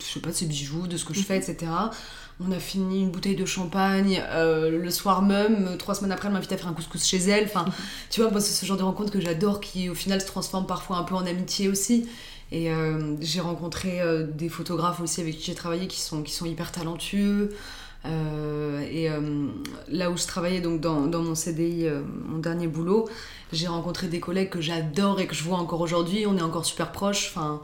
je 0.00 0.04
sais 0.04 0.20
pas, 0.20 0.30
de 0.30 0.34
ses 0.34 0.46
bijoux, 0.46 0.86
de 0.86 0.96
ce 0.96 1.04
que 1.04 1.14
je 1.14 1.22
fais, 1.22 1.36
etc. 1.36 1.70
On 2.40 2.52
a 2.52 2.58
fini 2.58 3.02
une 3.02 3.10
bouteille 3.10 3.36
de 3.36 3.44
champagne 3.44 4.22
euh, 4.28 4.70
le 4.70 4.90
soir 4.90 5.22
même. 5.22 5.76
Trois 5.78 5.94
semaines 5.94 6.12
après, 6.12 6.28
elle 6.28 6.34
m'invite 6.34 6.52
à 6.52 6.56
faire 6.56 6.68
un 6.68 6.72
couscous 6.72 7.04
chez 7.04 7.18
elle. 7.18 7.44
Enfin, 7.44 7.64
tu 8.10 8.20
vois, 8.20 8.30
moi, 8.30 8.40
c'est 8.40 8.52
ce 8.52 8.64
genre 8.64 8.76
de 8.76 8.82
rencontre 8.82 9.10
que 9.10 9.20
j'adore 9.20 9.60
qui, 9.60 9.88
au 9.88 9.94
final, 9.94 10.20
se 10.20 10.26
transforme 10.26 10.66
parfois 10.66 10.98
un 10.98 11.04
peu 11.04 11.14
en 11.14 11.26
amitié 11.26 11.68
aussi. 11.68 12.08
Et 12.50 12.70
euh, 12.70 13.16
j'ai 13.20 13.40
rencontré 13.40 14.00
euh, 14.00 14.26
des 14.26 14.48
photographes 14.48 15.00
aussi 15.00 15.20
avec 15.20 15.36
qui 15.36 15.44
j'ai 15.44 15.54
travaillé 15.54 15.86
qui 15.86 16.00
sont, 16.00 16.22
qui 16.22 16.32
sont 16.32 16.46
hyper 16.46 16.72
talentueux. 16.72 17.50
Euh, 18.04 18.80
et 18.90 19.10
euh, 19.10 19.48
là 19.88 20.10
où 20.10 20.16
je 20.16 20.26
travaillais, 20.26 20.60
donc 20.60 20.80
dans, 20.80 21.06
dans 21.06 21.22
mon 21.22 21.34
CDI, 21.34 21.86
euh, 21.86 22.02
mon 22.26 22.38
dernier 22.38 22.68
boulot, 22.68 23.08
j'ai 23.52 23.66
rencontré 23.66 24.06
des 24.06 24.20
collègues 24.20 24.50
que 24.50 24.60
j'adore 24.60 25.20
et 25.20 25.26
que 25.26 25.34
je 25.34 25.42
vois 25.42 25.58
encore 25.58 25.80
aujourd'hui. 25.80 26.26
On 26.26 26.36
est 26.36 26.42
encore 26.42 26.64
super 26.64 26.92
proches. 26.92 27.32
Enfin, 27.34 27.60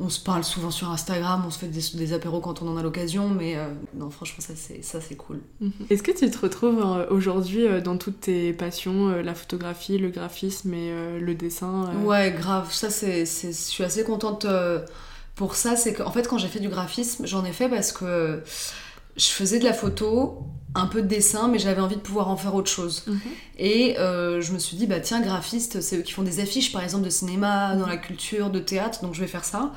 on 0.00 0.08
se 0.08 0.18
parle 0.18 0.44
souvent 0.44 0.70
sur 0.70 0.90
Instagram, 0.90 1.44
on 1.46 1.50
se 1.50 1.58
fait 1.58 1.68
des, 1.68 2.12
apéros 2.14 2.40
quand 2.40 2.62
on 2.62 2.68
en 2.68 2.76
a 2.78 2.82
l'occasion, 2.82 3.28
mais 3.28 3.56
euh, 3.56 3.68
non, 3.94 4.08
franchement, 4.08 4.40
ça 4.40 4.54
c'est, 4.56 4.82
ça, 4.82 4.98
c'est 5.00 5.14
cool. 5.14 5.40
Mhm. 5.60 5.72
Est-ce 5.90 6.02
que 6.02 6.10
tu 6.10 6.28
te 6.30 6.38
retrouves 6.38 6.80
euh, 6.80 7.06
aujourd'hui 7.10 7.66
euh, 7.66 7.82
dans 7.82 7.98
toutes 7.98 8.20
tes 8.20 8.54
passions, 8.54 9.10
la 9.10 9.34
photographie, 9.34 9.98
le 9.98 10.08
graphisme 10.08 10.72
et 10.72 11.20
le 11.20 11.34
dessin 11.34 11.92
Ouais, 12.02 12.32
grave. 12.32 12.72
Ça, 12.72 12.88
c'est, 12.88 13.26
je 13.26 13.52
suis 13.52 13.84
assez 13.84 14.02
contente 14.02 14.46
pour 15.34 15.54
ça. 15.54 15.76
C'est 15.76 15.92
qu'en 15.92 16.10
fait, 16.10 16.26
quand 16.26 16.38
j'ai 16.38 16.48
fait 16.48 16.60
du 16.60 16.70
graphisme, 16.70 17.26
j'en 17.26 17.44
ai 17.44 17.52
fait 17.52 17.68
parce 17.68 17.92
que 17.92 18.42
je 19.16 19.26
faisais 19.26 19.58
de 19.58 19.64
la 19.64 19.74
photo, 19.74 20.46
un 20.74 20.86
peu 20.86 21.02
de 21.02 21.06
dessin, 21.06 21.48
mais 21.48 21.58
j'avais 21.58 21.80
envie 21.80 21.96
de 21.96 22.00
pouvoir 22.00 22.28
en 22.28 22.36
faire 22.36 22.54
autre 22.54 22.70
chose. 22.70 23.04
Mhm. 23.06 23.20
Et 23.58 23.94
je 23.96 24.52
me 24.52 24.58
suis 24.58 24.76
dit, 24.76 24.86
bah 24.86 25.00
tiens, 25.00 25.20
graphiste, 25.20 25.80
c'est 25.80 25.98
eux 25.98 26.02
qui 26.02 26.12
font 26.12 26.22
des 26.22 26.40
affiches, 26.40 26.72
par 26.72 26.82
exemple, 26.82 27.04
de 27.04 27.10
cinéma, 27.10 27.76
dans 27.76 27.86
la 27.86 27.96
culture, 27.96 28.50
de 28.50 28.60
théâtre, 28.60 29.02
donc 29.02 29.14
je 29.14 29.20
vais 29.20 29.26
faire 29.26 29.44
ça 29.44 29.72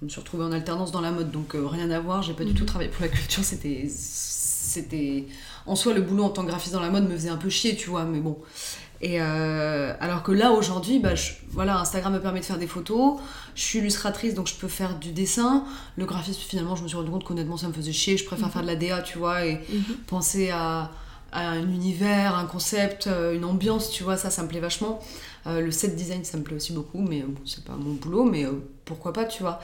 je 0.00 0.04
me 0.04 0.10
suis 0.10 0.20
retrouvée 0.20 0.44
en 0.44 0.52
alternance 0.52 0.92
dans 0.92 1.00
la 1.00 1.10
mode, 1.10 1.30
donc 1.30 1.54
euh, 1.54 1.66
rien 1.66 1.90
à 1.90 2.00
voir. 2.00 2.22
J'ai 2.22 2.34
pas 2.34 2.44
du 2.44 2.54
tout 2.54 2.62
mhm. 2.62 2.68
travaillé 2.68 2.90
pour 2.90 3.02
la 3.02 3.08
culture. 3.08 3.44
C'était, 3.44 3.86
c'était 3.88 5.26
en 5.66 5.76
soi 5.76 5.94
le 5.94 6.02
boulot 6.02 6.24
en 6.24 6.30
tant 6.30 6.42
que 6.42 6.48
graphiste 6.48 6.72
dans 6.72 6.80
la 6.80 6.90
mode 6.90 7.08
me 7.08 7.14
faisait 7.14 7.28
un 7.28 7.36
peu 7.36 7.50
chier, 7.50 7.76
tu 7.76 7.90
vois. 7.90 8.04
Mais 8.04 8.20
bon. 8.20 8.38
Et 9.02 9.20
euh, 9.20 9.94
alors 9.98 10.22
que 10.22 10.32
là 10.32 10.52
aujourd'hui, 10.52 10.98
bah, 10.98 11.14
voilà, 11.48 11.78
Instagram 11.80 12.12
me 12.12 12.20
permet 12.20 12.40
de 12.40 12.44
faire 12.44 12.58
des 12.58 12.66
photos. 12.66 13.18
Je 13.54 13.62
suis 13.62 13.78
illustratrice, 13.78 14.34
donc 14.34 14.46
je 14.46 14.54
peux 14.54 14.68
faire 14.68 14.98
du 14.98 15.12
dessin. 15.12 15.64
Le 15.96 16.04
graphisme, 16.04 16.40
finalement, 16.40 16.76
je 16.76 16.82
me 16.82 16.88
suis 16.88 16.96
rendu 16.96 17.10
compte 17.10 17.24
qu'honnêtement, 17.24 17.56
ça 17.56 17.68
me 17.68 17.72
faisait 17.72 17.92
chier. 17.92 18.18
Je 18.18 18.24
préfère 18.24 18.46
mhm. 18.46 18.52
faire 18.52 18.62
de 18.62 18.66
la 18.66 18.76
DA, 18.76 19.00
tu 19.00 19.18
vois, 19.18 19.46
et 19.46 19.54
mhm. 19.54 19.96
penser 20.06 20.50
à, 20.50 20.90
à, 21.32 21.48
un 21.48 21.62
univers, 21.62 22.34
un 22.34 22.44
concept, 22.44 23.06
euh, 23.06 23.34
une 23.34 23.46
ambiance, 23.46 23.90
tu 23.90 24.02
vois. 24.02 24.18
Ça, 24.18 24.28
ça 24.28 24.42
me 24.42 24.48
plaît 24.48 24.60
vachement. 24.60 25.00
Euh, 25.46 25.62
le 25.62 25.70
set 25.70 25.96
design, 25.96 26.22
ça 26.22 26.36
me 26.36 26.42
plaît 26.42 26.56
aussi 26.56 26.74
beaucoup, 26.74 27.00
mais 27.00 27.22
bon, 27.22 27.40
c'est 27.46 27.64
pas 27.64 27.76
mon 27.76 27.94
boulot, 27.94 28.24
mais 28.24 28.44
euh, 28.44 28.52
pourquoi 28.84 29.14
pas, 29.14 29.24
tu 29.24 29.42
vois. 29.42 29.60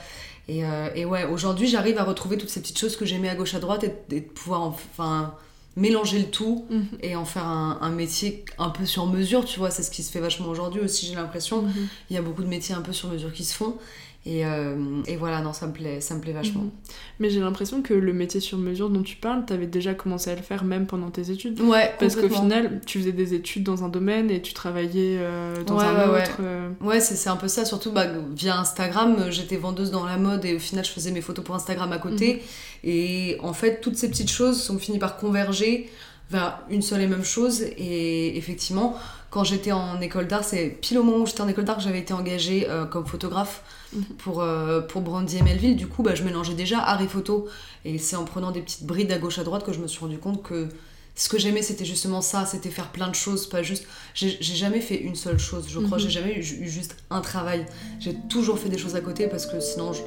Et, 0.49 0.63
et 0.95 1.03
ouais, 1.03 1.25
aujourd'hui, 1.25 1.67
j'arrive 1.67 1.97
à 1.97 2.05
retrouver 2.05 2.37
toutes 2.37 2.49
ces 2.49 2.61
petites 2.61 2.79
choses 2.79 2.95
que 2.95 3.05
j'aimais 3.05 3.27
à 3.27 3.35
gauche 3.35 3.53
à 3.53 3.59
droite 3.59 3.83
et, 3.83 3.93
de 4.09 4.21
pouvoir 4.21 4.61
enfin 4.61 5.35
mélanger 5.77 6.19
le 6.19 6.25
tout 6.25 6.65
mhm. 6.69 6.87
et 7.01 7.15
en 7.15 7.23
faire 7.23 7.45
un, 7.45 7.77
un, 7.81 7.91
métier 7.91 8.43
un 8.57 8.69
peu 8.69 8.85
sur 8.85 9.05
mesure, 9.05 9.45
tu 9.45 9.59
vois. 9.59 9.69
C'est 9.69 9.83
ce 9.83 9.91
qui 9.91 10.03
se 10.03 10.11
fait 10.11 10.19
vachement 10.19 10.47
aujourd'hui 10.47 10.81
aussi, 10.81 11.05
j'ai 11.05 11.15
l'impression. 11.15 11.61
Mhm. 11.61 11.87
Il 12.09 12.15
y 12.15 12.19
a 12.19 12.21
beaucoup 12.21 12.43
de 12.43 12.49
métiers 12.49 12.75
un 12.75 12.81
peu 12.81 12.91
sur 12.91 13.09
mesure 13.09 13.31
qui 13.31 13.45
se 13.45 13.55
font. 13.55 13.77
Et, 14.27 14.45
euh, 14.45 15.01
et, 15.05 15.15
voilà, 15.15 15.39
non, 15.39 15.53
ça 15.53 15.67
me 15.67 15.71
plaît, 15.71 16.01
ça 16.01 16.13
me 16.13 16.19
plaît 16.19 16.33
vachement. 16.33 16.63
Mhm. 16.63 16.71
Mais 17.19 17.29
j'ai 17.29 17.39
l'impression 17.39 17.81
que 17.81 17.93
le 17.93 18.11
métier 18.11 18.41
sur 18.41 18.57
mesure 18.57 18.89
dont 18.89 19.01
tu 19.01 19.15
parles, 19.15 19.45
tu 19.47 19.53
avais 19.53 19.67
déjà 19.67 19.93
commencé 19.93 20.29
à 20.29 20.35
le 20.35 20.41
faire 20.41 20.65
même 20.65 20.85
pendant 20.85 21.09
tes 21.09 21.31
études. 21.31 21.61
Ouais, 21.61 21.93
Parce 21.97 22.17
qu'au 22.17 22.27
final, 22.27 22.81
tu 22.85 22.99
faisais 22.99 23.13
des 23.13 23.33
études 23.33 23.63
dans 23.63 23.85
un 23.85 23.89
domaine 23.89 24.29
et 24.29 24.41
tu 24.41 24.53
travaillais 24.53 25.17
euh, 25.19 25.63
dans 25.63 25.79
un 25.79 26.11
ouais, 26.11 26.21
autre. 26.21 26.37
Euh. 26.41 26.69
Ouais, 26.81 26.99
c'est 26.99 27.29
un 27.29 27.37
peu 27.37 27.47
ça. 27.47 27.63
Surtout 27.63 27.93
bah, 27.93 28.05
via 28.35 28.59
Instagram, 28.59 29.27
j'étais 29.29 29.55
vendeuse 29.55 29.91
dans 29.91 30.05
la 30.05 30.17
mode 30.17 30.43
et 30.43 30.55
au 30.55 30.59
final, 30.59 30.83
je 30.83 30.91
faisais 30.91 31.11
mes 31.11 31.21
photos 31.21 31.45
pour 31.45 31.55
Instagram 31.55 31.93
à 31.93 31.97
côté. 31.97 32.33
Mhm. 32.33 32.39
Et 32.83 33.37
en 33.41 33.53
fait, 33.53 33.79
toutes 33.79 33.95
ces 33.95 34.09
petites 34.09 34.31
choses 34.31 34.61
sont 34.61 34.77
finies 34.77 34.99
par 34.99 35.15
converger 35.15 35.89
vers 36.29 36.59
une 36.69 36.81
seule 36.81 36.99
et 36.99 37.07
même 37.07 37.23
chose. 37.23 37.61
Et 37.61 38.37
effectivement, 38.37 38.97
quand 39.29 39.45
j'étais 39.45 39.71
en 39.71 40.01
école 40.01 40.27
d'art, 40.27 40.43
c'est 40.43 40.67
pile 40.81 40.97
au 40.97 41.03
moment 41.03 41.23
où 41.23 41.25
j'étais 41.25 41.41
en 41.41 41.47
école 41.47 41.63
d'art 41.63 41.77
que 41.77 41.83
j'avais 41.83 41.99
été 41.99 42.13
engagée 42.13 42.67
comme 42.91 43.05
photographe 43.05 43.63
Mhm. 43.93 44.03
pour, 44.17 44.41
euh, 44.41 44.81
pour 44.81 45.01
Brandy 45.01 45.37
et 45.37 45.41
Melville. 45.41 45.75
Du 45.75 45.87
coup, 45.87 46.03
bah, 46.03 46.15
je 46.15 46.23
mélangeais 46.23 46.53
déjà 46.53 46.79
art 46.79 47.01
et 47.01 47.07
photo. 47.07 47.47
Et 47.85 47.97
c'est 47.97 48.15
en 48.15 48.25
prenant 48.25 48.51
des 48.51 48.61
petites 48.61 48.85
brides 48.85 49.11
à 49.11 49.17
gauche 49.17 49.39
à 49.39 49.43
droite 49.43 49.65
que 49.65 49.73
je 49.73 49.79
me 49.79 49.87
suis 49.87 49.99
rendu 49.99 50.17
compte 50.17 50.43
que 50.43 50.67
ce 51.15 51.29
que 51.29 51.39
j'aimais, 51.39 51.63
c'était 51.63 51.85
justement 51.85 52.21
ça, 52.21 52.45
c'était 52.45 52.69
faire 52.69 52.91
plein 52.91 53.07
de 53.07 53.15
choses, 53.15 53.49
pas 53.49 53.63
juste. 53.63 53.85
J'ai 54.13 54.37
jamais 54.39 54.81
fait 54.81 54.97
une 54.97 55.15
seule 55.15 55.39
chose, 55.39 55.65
je 55.67 55.79
crois. 55.79 55.97
Mhm. 55.97 56.03
J'ai 56.03 56.09
jamais 56.11 56.37
eu, 56.37 56.43
juste 56.43 56.95
un 57.09 57.21
travail. 57.21 57.65
J'ai 57.99 58.15
toujours 58.29 58.59
fait 58.59 58.69
des 58.69 58.77
choses 58.77 58.95
à 58.95 59.01
côté 59.01 59.27
parce 59.27 59.47
que 59.47 59.59
sinon, 59.59 59.93
je, 59.93 60.01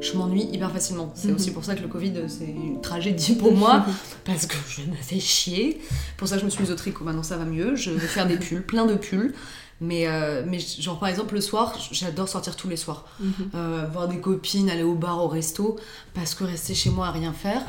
je 0.00 0.16
m'ennuie 0.16 0.48
hyper 0.52 0.70
facilement. 0.70 1.12
C'est 1.14 1.28
mhm. 1.28 1.36
aussi 1.36 1.50
pour 1.50 1.64
ça 1.64 1.74
que 1.74 1.82
le 1.82 1.88
Covid, 1.88 2.12
c'est 2.28 2.44
une 2.44 2.80
tragédie 2.80 3.34
pour 3.34 3.52
moi, 3.52 3.84
parce 4.24 4.46
que 4.46 4.56
je 4.68 4.82
me 4.82 4.96
fais 4.96 5.20
chier. 5.20 5.80
Pour 6.16 6.28
ça, 6.28 6.36
que 6.36 6.40
je 6.40 6.46
me 6.46 6.50
suis 6.50 6.62
mise 6.62 6.70
au 6.70 6.76
tricot. 6.76 7.04
Maintenant, 7.04 7.22
ça 7.22 7.36
va 7.36 7.44
mieux. 7.44 7.76
Je 7.76 7.90
vais 7.90 8.06
faire 8.06 8.26
des 8.26 8.36
pulls, 8.38 8.62
plein 8.62 8.86
de 8.86 8.94
pulls. 8.94 9.34
Mais, 9.80 10.06
euh, 10.06 10.42
mais 10.46 10.58
genre 10.58 10.98
par 10.98 11.10
exemple 11.10 11.34
le 11.34 11.42
soir, 11.42 11.76
j'adore 11.92 12.28
sortir 12.28 12.56
tous 12.56 12.68
les 12.68 12.76
soirs. 12.76 13.04
Mhm. 13.20 13.32
Euh, 13.54 13.86
voir 13.92 14.08
des 14.08 14.18
copines, 14.18 14.70
aller 14.70 14.82
au 14.82 14.94
bar, 14.94 15.22
au 15.22 15.28
resto, 15.28 15.76
parce 16.14 16.34
que 16.34 16.44
rester 16.44 16.74
chez 16.74 16.88
moi 16.88 17.08
à 17.08 17.10
rien 17.10 17.32
faire, 17.34 17.62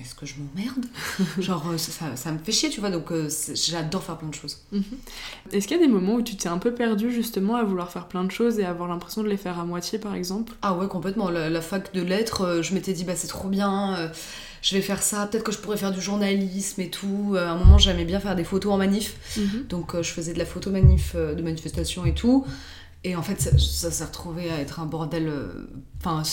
est-ce 0.00 0.14
que 0.14 0.26
je 0.26 0.34
m'emmerde? 0.38 0.86
Genre 1.38 1.70
euh, 1.70 1.78
ça, 1.78 2.16
ça, 2.16 2.32
me 2.32 2.38
fait 2.38 2.52
chier, 2.52 2.70
tu 2.70 2.80
vois, 2.80 2.90
donc 2.90 3.12
j'adore 3.54 4.02
faire 4.02 4.18
plein 4.18 4.28
de 4.28 4.34
choses. 4.34 4.58
Mhm. 4.72 4.82
Est-ce 5.52 5.66
qu'il 5.66 5.76
y 5.76 5.80
a 5.80 5.82
des 5.82 5.92
moments 5.92 6.14
où 6.14 6.22
tu 6.22 6.36
t'es 6.36 6.48
un 6.48 6.58
peu 6.58 6.72
perdu 6.74 7.12
justement 7.12 7.56
à 7.56 7.64
vouloir 7.64 7.90
faire 7.90 8.06
plein 8.06 8.24
de 8.24 8.30
choses 8.30 8.58
et 8.58 8.64
avoir 8.64 8.88
l'impression 8.88 9.22
de 9.22 9.28
les 9.28 9.36
faire 9.36 9.58
à 9.58 9.64
moitié 9.64 9.98
par 9.98 10.14
exemple? 10.14 10.54
Ah 10.62 10.74
ouais, 10.74 10.88
complètement. 10.88 11.30
La, 11.30 11.50
la 11.50 11.60
fac 11.60 11.92
de 11.92 12.02
lettres, 12.02 12.60
je 12.62 12.74
m'étais 12.74 12.92
dit 12.92 13.04
bah 13.04 13.16
c'est 13.16 13.28
trop 13.28 13.48
bien 13.48 14.10
je 14.62 14.74
vais 14.74 14.82
faire 14.82 15.02
ça, 15.02 15.26
peut-être 15.26 15.44
que 15.44 15.52
je 15.52 15.58
pourrais 15.58 15.76
faire 15.76 15.92
du 15.92 16.00
journalisme 16.00 16.80
et 16.80 16.90
tout. 16.90 17.32
Euh, 17.34 17.46
à 17.46 17.50
un 17.50 17.56
moment, 17.56 17.78
j'aimais 17.78 18.04
bien 18.04 18.20
faire 18.20 18.36
des 18.36 18.44
photos 18.44 18.72
en 18.72 18.78
manif, 18.78 19.16
mhm. 19.36 19.66
donc 19.68 19.94
euh, 19.94 20.02
je 20.02 20.10
faisais 20.10 20.32
de 20.32 20.38
la 20.38 20.44
photo 20.44 20.70
manif, 20.70 21.12
euh, 21.14 21.34
de 21.34 21.42
manifestation 21.42 22.04
et 22.04 22.14
tout. 22.14 22.44
Et 23.04 23.14
en 23.14 23.22
fait, 23.22 23.40
ça, 23.40 23.90
s'est 23.90 24.04
retrouvé 24.04 24.50
à 24.50 24.58
être 24.58 24.80
un 24.80 24.86
bordel. 24.86 25.32
Enfin, 26.00 26.24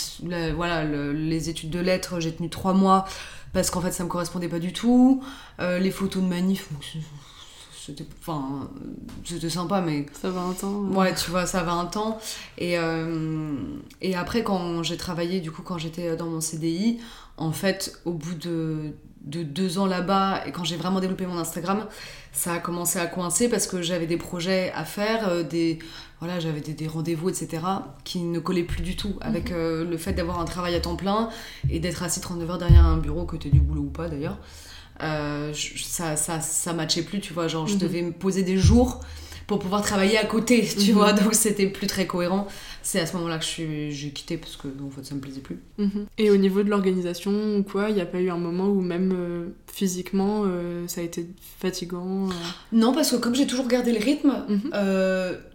voilà, 0.56 0.84
les 0.84 1.50
études 1.50 1.70
de 1.70 1.80
lettres, 1.80 2.20
j'ai 2.20 2.34
tenu 2.34 2.50
trois 2.50 2.74
mois 2.74 3.06
parce 3.56 3.72
qu'en 3.72 3.82
fait, 3.82 3.92
ça 3.92 4.04
me 4.04 4.10
correspondait 4.10 4.48
pas 4.48 4.60
du 4.60 4.72
tout. 4.72 5.24
les 5.60 5.92
photos 5.92 6.22
de 6.22 6.28
manif, 6.28 6.70
c'était 7.74 8.06
enfin 8.20 8.70
c'était 9.24 9.50
sympa 9.50 9.80
mais 9.80 10.08
ça 10.20 10.32
va 10.32 10.42
un 10.42 10.54
temps 10.54 10.82
ouais 10.86 11.14
tu 11.14 11.30
vois 11.30 11.46
ça 11.46 11.62
va 11.62 11.74
un 11.74 11.86
temps 11.86 12.18
et 12.58 12.78
et 14.02 14.16
après 14.16 14.44
quand 14.44 14.82
j'ai 14.82 14.98
travaillé 14.98 15.40
du 15.40 15.52
coup 15.52 15.62
quand 15.62 15.78
j'étais 15.78 16.16
dans 16.16 16.26
mon 16.26 16.42
CDI 16.42 17.00
en 17.38 17.52
fait, 17.52 18.00
au 18.06 18.14
bout 18.14 18.36
de, 18.36 18.94
deux 19.22 19.80
ans 19.80 19.86
là-bas, 19.86 20.44
et 20.46 20.52
quand 20.52 20.64
j'ai 20.64 20.78
vraiment 20.78 21.00
développé 21.00 21.26
mon 21.26 21.38
Instagram, 21.38 21.86
ça 22.32 22.54
a 22.54 22.60
commencé 22.60 23.00
à 23.00 23.08
coincer 23.08 23.50
parce 23.50 23.68
que 23.68 23.82
j'avais 23.82 24.08
des 24.08 24.18
projets 24.18 24.72
à 24.74 24.86
faire, 24.86 25.28
euh, 25.28 25.44
des 25.44 25.80
voilà, 26.20 26.40
j'avais 26.40 26.62
des, 26.62 26.88
rendez-vous, 26.88 27.30
etc., 27.30 27.62
qui 28.04 28.20
ne 28.20 28.40
collaient 28.40 28.64
plus 28.64 28.82
du 28.82 28.96
tout 28.96 29.16
avec 29.22 29.50
mhm. 29.50 29.58
euh, 29.58 29.90
le 29.90 29.98
fait 29.98 30.14
d'avoir 30.14 30.40
un 30.40 30.46
travail 30.46 30.76
à 30.76 30.80
temps 30.80 30.96
plein 30.96 31.30
et 31.70 31.80
d'être 31.80 32.04
assis 32.04 32.22
39 32.22 32.50
heures 32.50 32.58
derrière 32.58 32.86
un 32.86 32.98
bureau, 32.98 33.26
que 33.26 33.36
tu 33.36 33.50
du 33.50 33.60
boulot 33.60 33.82
ou 33.82 33.90
pas 33.90 34.08
d'ailleurs. 34.08 34.38
Euh, 35.04 35.54
ça, 35.54 36.16
ça, 36.16 36.40
ça 36.40 36.74
matchait 36.74 37.04
plus, 37.04 37.20
tu 37.20 37.34
vois, 37.34 37.48
genre 37.48 37.68
je 37.68 37.74
mhm. 37.74 37.80
devais 37.80 38.02
me 38.02 38.12
poser 38.12 38.44
des 38.44 38.58
jours 38.58 39.02
pour 39.46 39.60
pouvoir 39.60 39.82
travailler 39.82 40.18
à 40.18 40.26
côté, 40.26 40.66
tu 40.66 40.92
mhm. 40.92 40.98
vois, 40.98 41.14
donc 41.14 41.34
c'était 41.34 41.68
plus 41.68 41.88
très 41.88 42.08
cohérent. 42.08 42.48
C'est 42.86 43.00
à 43.00 43.08
ce 43.08 43.14
moment-là 43.18 43.40
que 43.40 43.46
j'ai 43.46 44.12
quitté 44.12 44.38
parce 44.38 44.58
que 44.58 44.68
en 44.68 44.92
fait, 44.92 45.04
ça 45.04 45.16
me 45.16 45.20
plaisait 45.20 45.42
plus. 45.42 45.58
Mhm. 45.80 46.06
Et 46.20 46.30
au 46.30 46.38
niveau 46.38 46.62
de 46.62 46.70
l'organisation 46.70 47.32
ou 47.58 47.64
quoi, 47.64 47.90
il 47.90 47.96
n'y 47.96 48.02
a 48.02 48.06
pas 48.06 48.20
eu 48.20 48.30
un 48.30 48.38
moment 48.38 48.68
où 48.68 48.80
même 48.80 49.12
euh, 49.12 49.48
physiquement 49.66 50.44
euh, 50.46 50.88
ça 50.88 51.02
a 51.02 51.04
été 51.04 51.26
fatigant 51.58 52.28
euh 52.30 52.34
Non, 52.72 52.94
parce 52.94 53.10
que 53.10 53.16
comme 53.16 53.34
j'ai 53.34 53.48
toujours 53.48 53.68
gardé 53.68 53.92
le 53.92 53.98
rythme, 53.98 54.36
mhm. 54.48 54.72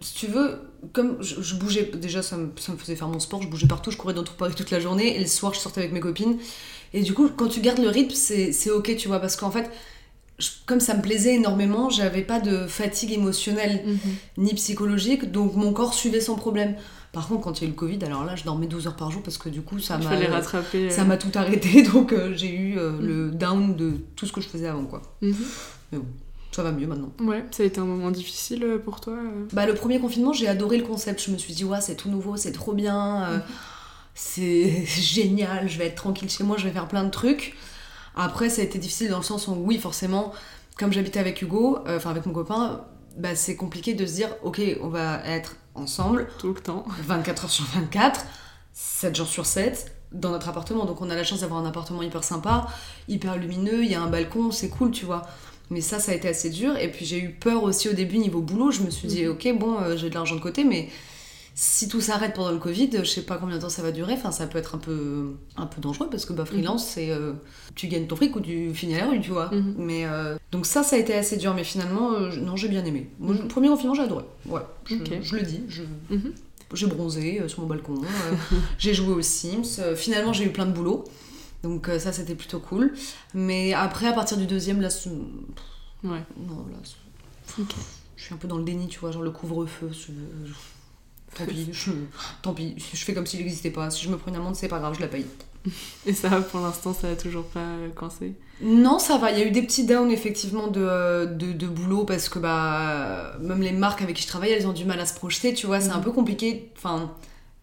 si 0.01 0.13
tu 0.13 0.27
veux, 0.27 0.59
comme 0.91 1.23
je, 1.23 1.55
bougeais, 1.55 1.89
déjà 1.95 2.21
ça 2.21 2.35
me, 2.35 2.51
ça 2.57 2.73
me, 2.73 2.77
faisait 2.77 2.97
faire 2.97 3.07
mon 3.07 3.21
sport, 3.21 3.41
je 3.41 3.47
bougeais 3.47 3.65
partout, 3.67 3.91
je 3.91 3.97
courais 3.97 4.13
dans 4.13 4.25
tout 4.25 4.33
Paris 4.37 4.53
toute 4.53 4.71
la 4.71 4.81
journée 4.81 5.15
et 5.15 5.19
le 5.19 5.27
soir 5.27 5.53
je 5.53 5.59
sortais 5.59 5.79
avec 5.79 5.93
mes 5.93 6.01
copines. 6.01 6.37
Et 6.93 7.01
du 7.01 7.13
coup, 7.13 7.29
quand 7.29 7.47
tu 7.47 7.61
gardes 7.61 7.79
le 7.79 7.87
rythme, 7.87 8.13
c'est 8.13 8.71
ok, 8.71 8.93
tu 8.97 9.07
vois, 9.07 9.19
parce 9.19 9.37
qu'en 9.37 9.51
fait, 9.51 9.71
comme 10.65 10.81
ça 10.81 10.95
me 10.95 11.01
plaisait 11.01 11.35
énormément, 11.35 11.89
j'avais 11.89 12.23
pas 12.23 12.41
de 12.41 12.67
fatigue 12.67 13.13
émotionnelle 13.13 13.83
mhm. 13.85 14.15
ni 14.37 14.53
psychologique, 14.55 15.31
donc 15.31 15.55
mon 15.55 15.71
corps 15.71 15.93
suivait 15.93 16.19
sans 16.19 16.35
problème. 16.35 16.75
Par 17.11 17.27
contre, 17.27 17.41
quand 17.41 17.59
il 17.59 17.63
y 17.63 17.65
a 17.65 17.67
eu 17.67 17.71
le 17.71 17.77
Covid, 17.77 17.99
alors 18.05 18.23
là, 18.23 18.35
je 18.35 18.43
dormais 18.43 18.67
12 18.67 18.87
heures 18.87 18.95
par 18.95 19.11
jour 19.11 19.21
parce 19.21 19.37
que 19.37 19.49
du 19.49 19.61
coup, 19.61 19.79
ça 19.79 19.97
m'a 19.97 20.09
rattraper. 20.09 20.89
Ça 20.89 21.03
m'a 21.03 21.17
tout 21.17 21.31
arrêté, 21.35 21.83
donc 21.93 22.13
euh, 22.13 22.33
j'ai 22.35 22.53
eu 22.53 22.77
euh, 22.77 22.93
le 23.01 23.31
down 23.31 23.75
de 23.75 23.95
tout 24.15 24.25
ce 24.25 24.31
que 24.31 24.39
je 24.39 24.47
faisais 24.47 24.67
avant, 24.67 24.85
quoi. 24.85 25.01
Mhm. 25.21 25.35
Mais 25.91 25.97
bon, 25.97 26.05
ça 26.51 26.63
va 26.63 26.71
mieux 26.71 26.87
maintenant. 26.87 27.11
Ouais, 27.19 27.43
ça 27.51 27.63
a 27.63 27.65
été 27.65 27.81
un 27.81 27.85
moment 27.85 28.11
difficile 28.11 28.63
euh, 28.63 28.77
pour 28.77 29.01
toi 29.01 29.17
Bah, 29.51 29.65
le 29.65 29.73
premier 29.73 29.99
confinement, 29.99 30.31
j'ai 30.31 30.47
adoré 30.47 30.77
le 30.77 30.85
concept. 30.85 31.21
Je 31.21 31.31
me 31.31 31.37
suis 31.37 31.53
dit, 31.53 31.65
ouais, 31.65 31.81
c'est 31.81 31.95
tout 31.95 32.09
nouveau, 32.09 32.37
c'est 32.37 32.53
trop 32.53 32.73
bien, 32.73 33.43
c'est 34.13 34.85
génial, 34.85 35.67
je 35.67 35.77
vais 35.77 35.87
être 35.87 35.95
tranquille 35.95 36.29
chez 36.29 36.45
moi, 36.45 36.55
je 36.57 36.63
vais 36.63 36.71
faire 36.71 36.87
plein 36.87 37.03
de 37.03 37.11
trucs. 37.11 37.55
Après, 38.15 38.49
ça 38.49 38.61
a 38.61 38.65
été 38.65 38.79
difficile 38.79 39.09
dans 39.09 39.17
le 39.17 39.23
sens 39.23 39.47
où, 39.47 39.53
oui, 39.53 39.77
forcément, 39.77 40.33
comme 40.77 40.91
j'habitais 40.91 41.19
avec 41.19 41.41
Hugo, 41.41 41.79
euh, 41.87 41.97
enfin 41.97 42.09
avec 42.09 42.25
mon 42.25 42.33
copain, 42.33 42.81
bah, 43.17 43.35
c'est 43.35 43.55
compliqué 43.55 43.93
de 43.93 44.05
se 44.05 44.13
dire, 44.13 44.29
ok, 44.43 44.61
on 44.81 44.89
va 44.89 45.25
être 45.25 45.55
ensemble. 45.75 46.27
Tout 46.39 46.53
le 46.53 46.61
temps. 46.61 46.85
24 47.05 47.45
heures 47.45 47.49
sur 47.49 47.65
24, 47.65 48.25
7 48.73 49.15
jours 49.15 49.27
sur 49.27 49.45
7, 49.45 49.93
dans 50.11 50.31
notre 50.31 50.49
appartement. 50.49 50.85
Donc 50.85 51.01
on 51.01 51.09
a 51.09 51.15
la 51.15 51.23
chance 51.23 51.41
d'avoir 51.41 51.59
un 51.59 51.67
appartement 51.67 52.01
hyper 52.01 52.23
sympa, 52.23 52.67
hyper 53.07 53.37
lumineux, 53.37 53.83
il 53.83 53.91
y 53.91 53.95
a 53.95 54.01
un 54.01 54.07
balcon, 54.07 54.51
c'est 54.51 54.69
cool, 54.69 54.91
tu 54.91 55.05
vois. 55.05 55.23
Mais 55.69 55.81
ça, 55.81 55.99
ça 55.99 56.11
a 56.11 56.15
été 56.15 56.27
assez 56.27 56.49
dur. 56.49 56.77
Et 56.77 56.91
puis 56.91 57.05
j'ai 57.05 57.19
eu 57.19 57.29
peur 57.31 57.63
aussi 57.63 57.87
au 57.89 57.93
début 57.93 58.17
niveau 58.17 58.41
boulot. 58.41 58.71
Je 58.71 58.81
me 58.81 58.89
suis 58.89 59.07
dit, 59.07 59.23
mhm. 59.23 59.31
ok, 59.31 59.57
bon, 59.57 59.79
euh, 59.79 59.95
j'ai 59.95 60.09
de 60.09 60.15
l'argent 60.15 60.35
de 60.35 60.41
côté, 60.41 60.63
mais 60.63 60.89
si 61.63 61.87
tout 61.87 62.01
s'arrête 62.01 62.33
pendant 62.33 62.49
le 62.49 62.57
Covid, 62.57 62.89
je 62.91 63.03
sais 63.03 63.21
pas 63.21 63.37
combien 63.37 63.57
de 63.57 63.61
temps 63.61 63.69
ça 63.69 63.83
va 63.83 63.91
durer. 63.91 64.13
Enfin, 64.13 64.31
ça 64.31 64.47
peut 64.47 64.57
être 64.57 64.73
un 64.73 64.79
peu, 64.79 65.35
un 65.57 65.67
peu 65.67 65.79
dangereux 65.79 66.07
parce 66.09 66.25
que 66.25 66.33
bah, 66.33 66.43
freelance, 66.43 66.81
mhm. 66.81 66.91
c'est 66.91 67.11
euh, 67.11 67.33
tu 67.75 67.85
gagnes 67.85 68.07
ton 68.07 68.15
fric 68.15 68.35
ou 68.35 68.39
tu 68.39 68.73
finis 68.73 68.95
à 68.95 69.05
la 69.05 69.11
rue, 69.11 69.21
tu 69.21 69.29
vois. 69.29 69.53
Mhm. 69.53 69.75
Mais 69.77 70.07
euh, 70.07 70.39
donc 70.51 70.65
ça, 70.65 70.81
ça 70.81 70.95
a 70.95 70.99
été 70.99 71.13
assez 71.13 71.37
dur. 71.37 71.53
Mais 71.53 71.63
finalement, 71.63 72.13
euh, 72.13 72.35
non, 72.37 72.55
j'ai 72.55 72.67
bien 72.67 72.83
aimé. 72.83 73.11
le 73.21 73.33
mhm. 73.35 73.47
premier 73.47 73.67
confinement, 73.67 73.93
j'ai 73.93 74.01
adoré. 74.01 74.25
Ouais, 74.47 74.61
je, 74.85 74.95
le 74.95 75.43
dis. 75.43 75.61
Je... 75.69 75.83
j'ai 76.73 76.87
bronzé 76.87 77.47
sur 77.47 77.61
mon 77.61 77.67
balcon, 77.67 78.01
j'ai 78.79 78.95
joué 78.95 79.13
aux 79.13 79.21
Sims. 79.21 79.95
finalement, 79.95 80.33
j'ai 80.33 80.45
eu 80.45 80.51
plein 80.51 80.65
de 80.65 80.73
boulot. 80.73 81.03
Donc 81.61 81.91
ça, 81.99 82.11
c'était 82.11 82.33
plutôt 82.33 82.59
cool. 82.59 82.91
Mais 83.35 83.73
après, 83.73 84.07
à 84.07 84.13
partir 84.13 84.37
du 84.37 84.47
deuxième, 84.47 84.81
là, 84.81 84.89
ouais. 86.05 86.23
non, 86.37 86.65
là, 86.71 87.65
je 88.15 88.23
suis 88.23 88.33
un 88.33 88.37
peu 88.37 88.47
dans 88.47 88.57
le 88.57 88.63
déni, 88.63 88.87
tu 88.87 88.97
vois, 88.97 89.11
genre 89.11 89.21
le 89.21 89.29
couvre-feu. 89.29 89.91
Tant 91.37 91.45
pis, 91.45 91.69
je... 91.71 91.91
tant 92.41 92.53
pis, 92.53 92.75
je 92.93 93.03
fais 93.03 93.13
comme 93.13 93.25
s'il 93.25 93.39
n'existait 93.39 93.71
pas. 93.71 93.89
Si 93.89 94.03
je 94.03 94.09
me 94.09 94.17
prends 94.17 94.31
une 94.31 94.37
amende, 94.37 94.55
c'est 94.55 94.67
pas 94.67 94.79
grave, 94.79 94.95
je 94.95 95.01
la 95.01 95.07
paye. 95.07 95.25
Et 96.05 96.13
ça, 96.13 96.29
pour 96.41 96.59
l'instant, 96.59 96.93
ça 96.93 97.09
a 97.09 97.15
toujours 97.15 97.45
pas 97.45 97.75
coincé? 97.95 98.33
Non, 98.61 98.99
ça 98.99 99.17
va. 99.17 99.31
Il 99.31 99.39
y 99.39 99.41
a 99.41 99.45
eu 99.45 99.51
des 99.51 99.61
petits 99.61 99.85
downs, 99.85 100.11
effectivement, 100.11 100.67
de, 100.67 101.25
de, 101.25 101.67
boulot 101.67 102.05
parce 102.05 102.29
que 102.29 102.39
bah, 102.39 103.33
même 103.39 103.61
les 103.61 103.71
marques 103.71 104.01
avec 104.01 104.15
qui 104.15 104.23
je 104.23 104.27
travaille, 104.27 104.51
elles 104.51 104.67
ont 104.67 104.73
du 104.73 104.85
mal 104.85 104.99
à 104.99 105.05
se 105.05 105.13
projeter, 105.13 105.53
tu 105.53 105.67
vois. 105.67 105.79
C'est 105.79 105.89
un 105.89 105.97
mhm. 105.97 106.03
peu 106.03 106.11
compliqué, 106.11 106.71
enfin, 106.77 107.11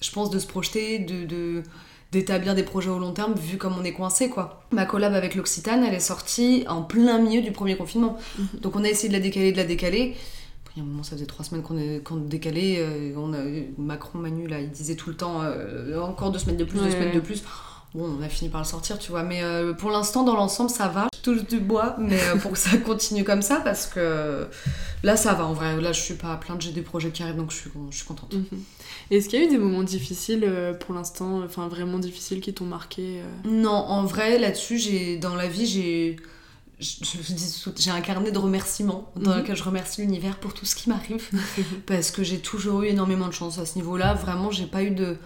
je 0.00 0.10
pense, 0.10 0.30
de 0.30 0.38
se 0.38 0.46
projeter, 0.46 0.98
de, 0.98 1.24
de 1.24 1.62
d'établir 2.10 2.54
des 2.54 2.62
projets 2.62 2.88
au 2.88 2.98
long 2.98 3.12
terme 3.12 3.34
vu 3.34 3.58
comme 3.58 3.76
on 3.78 3.84
est 3.84 3.92
coincé 3.92 4.30
quoi. 4.30 4.62
Ma 4.72 4.86
collab 4.86 5.12
avec 5.12 5.34
l'Occitane, 5.34 5.84
elle 5.84 5.92
est 5.92 6.00
sortie 6.00 6.64
en 6.66 6.80
plein 6.80 7.18
milieu 7.18 7.42
du 7.42 7.52
premier 7.52 7.76
confinement. 7.76 8.16
Mhm. 8.38 8.60
Donc 8.60 8.76
on 8.76 8.84
a 8.84 8.88
essayé 8.88 9.08
de 9.08 9.12
la 9.12 9.20
décaler, 9.20 9.52
de 9.52 9.58
la 9.58 9.64
décaler. 9.64 10.16
Il 10.78 10.82
y 10.82 10.84
a 10.84 10.86
un 10.86 10.90
moment, 10.92 11.02
ça 11.02 11.16
faisait 11.16 11.26
trois 11.26 11.44
semaines 11.44 11.64
qu'on 12.04 12.16
décalait. 12.18 12.76
Euh, 12.78 13.12
on 13.16 13.32
a, 13.32 13.38
Macron, 13.78 14.20
Manu, 14.20 14.46
là, 14.46 14.60
il 14.60 14.70
disait 14.70 14.94
tout 14.94 15.10
le 15.10 15.16
temps 15.16 15.42
euh, 15.42 16.00
encore 16.00 16.30
deux 16.30 16.38
semaines 16.38 16.56
de 16.56 16.62
plus, 16.62 16.78
deux 16.78 16.92
semaines 16.92 17.12
de 17.12 17.18
plus. 17.18 17.42
Bon, 17.96 18.16
on 18.16 18.22
a 18.22 18.28
fini 18.28 18.48
par 18.48 18.60
le 18.60 18.66
sortir, 18.66 18.96
tu 18.96 19.10
vois. 19.10 19.24
Mais 19.24 19.42
euh, 19.42 19.72
pour 19.72 19.90
l'instant, 19.90 20.22
dans 20.22 20.36
l'ensemble, 20.36 20.70
ça 20.70 20.86
va. 20.86 21.08
Je 21.16 21.20
touche 21.20 21.44
du 21.48 21.58
bois, 21.58 21.96
mais 21.98 22.20
pour 22.42 22.52
que 22.52 22.58
ça 22.58 22.76
continue 22.86 23.24
comme 23.24 23.42
ça, 23.42 23.56
parce 23.56 23.86
que 23.86 24.46
là, 25.02 25.16
ça 25.16 25.34
va. 25.34 25.46
En 25.46 25.52
vrai, 25.52 25.80
là, 25.80 25.90
je 25.90 26.00
suis 26.00 26.14
pas 26.14 26.32
à 26.32 26.36
plaindre. 26.36 26.60
J'ai 26.60 26.70
des 26.70 26.82
projets 26.82 27.10
qui 27.10 27.24
arrivent, 27.24 27.34
donc 27.34 27.50
je 27.50 27.56
suis, 27.56 27.70
je 27.90 27.96
suis 27.96 28.06
contente. 28.06 28.32
Mhm. 28.32 28.60
Est-ce 29.10 29.28
qu'il 29.28 29.40
y 29.40 29.42
a 29.42 29.46
eu 29.46 29.50
des 29.50 29.58
moments 29.58 29.82
difficiles 29.82 30.48
pour 30.78 30.94
l'instant, 30.94 31.42
enfin 31.42 31.66
vraiment 31.66 31.98
difficiles 31.98 32.40
qui 32.40 32.54
t'ont 32.54 32.66
marqué 32.66 33.20
Non, 33.44 33.70
en 33.70 34.04
vrai, 34.04 34.38
là-dessus, 34.38 34.78
j'ai 34.78 35.16
dans 35.16 35.34
la 35.34 35.48
vie, 35.48 35.66
j'ai 35.66 36.18
j'ai 36.80 37.90
un 37.90 38.00
carnet 38.00 38.30
de 38.30 38.38
remerciements 38.38 39.10
dans 39.16 39.32
mhm. 39.32 39.38
lequel 39.38 39.56
je 39.56 39.64
remercie 39.64 40.00
l'univers 40.00 40.38
pour 40.38 40.54
tout 40.54 40.64
ce 40.64 40.76
qui 40.76 40.88
m'arrive 40.88 41.28
parce 41.86 42.10
que 42.10 42.22
j'ai 42.22 42.38
toujours 42.38 42.82
eu 42.82 42.86
énormément 42.86 43.26
de 43.26 43.32
chance 43.32 43.58
à 43.58 43.66
ce 43.66 43.76
niveau-là. 43.76 44.14
Vraiment, 44.14 44.50
j'ai 44.50 44.66
pas 44.66 44.82
eu 44.82 44.90
de, 44.90 45.16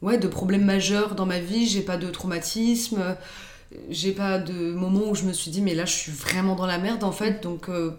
ouais, 0.00 0.16
de 0.16 0.28
problème 0.28 0.64
majeur 0.64 1.14
dans 1.14 1.26
ma 1.26 1.40
vie, 1.40 1.66
j'ai 1.66 1.82
pas 1.82 1.98
de 1.98 2.10
traumatisme, 2.10 3.16
j'ai 3.90 4.12
pas 4.12 4.38
de 4.38 4.72
moment 4.72 5.10
où 5.10 5.14
je 5.14 5.24
me 5.24 5.32
suis 5.32 5.50
dit, 5.50 5.60
mais 5.60 5.74
là, 5.74 5.84
je 5.84 5.92
suis 5.92 6.12
vraiment 6.12 6.54
dans 6.54 6.66
la 6.66 6.78
merde 6.78 7.04
en 7.04 7.12
fait. 7.12 7.42
Donc, 7.42 7.68
euh, 7.68 7.92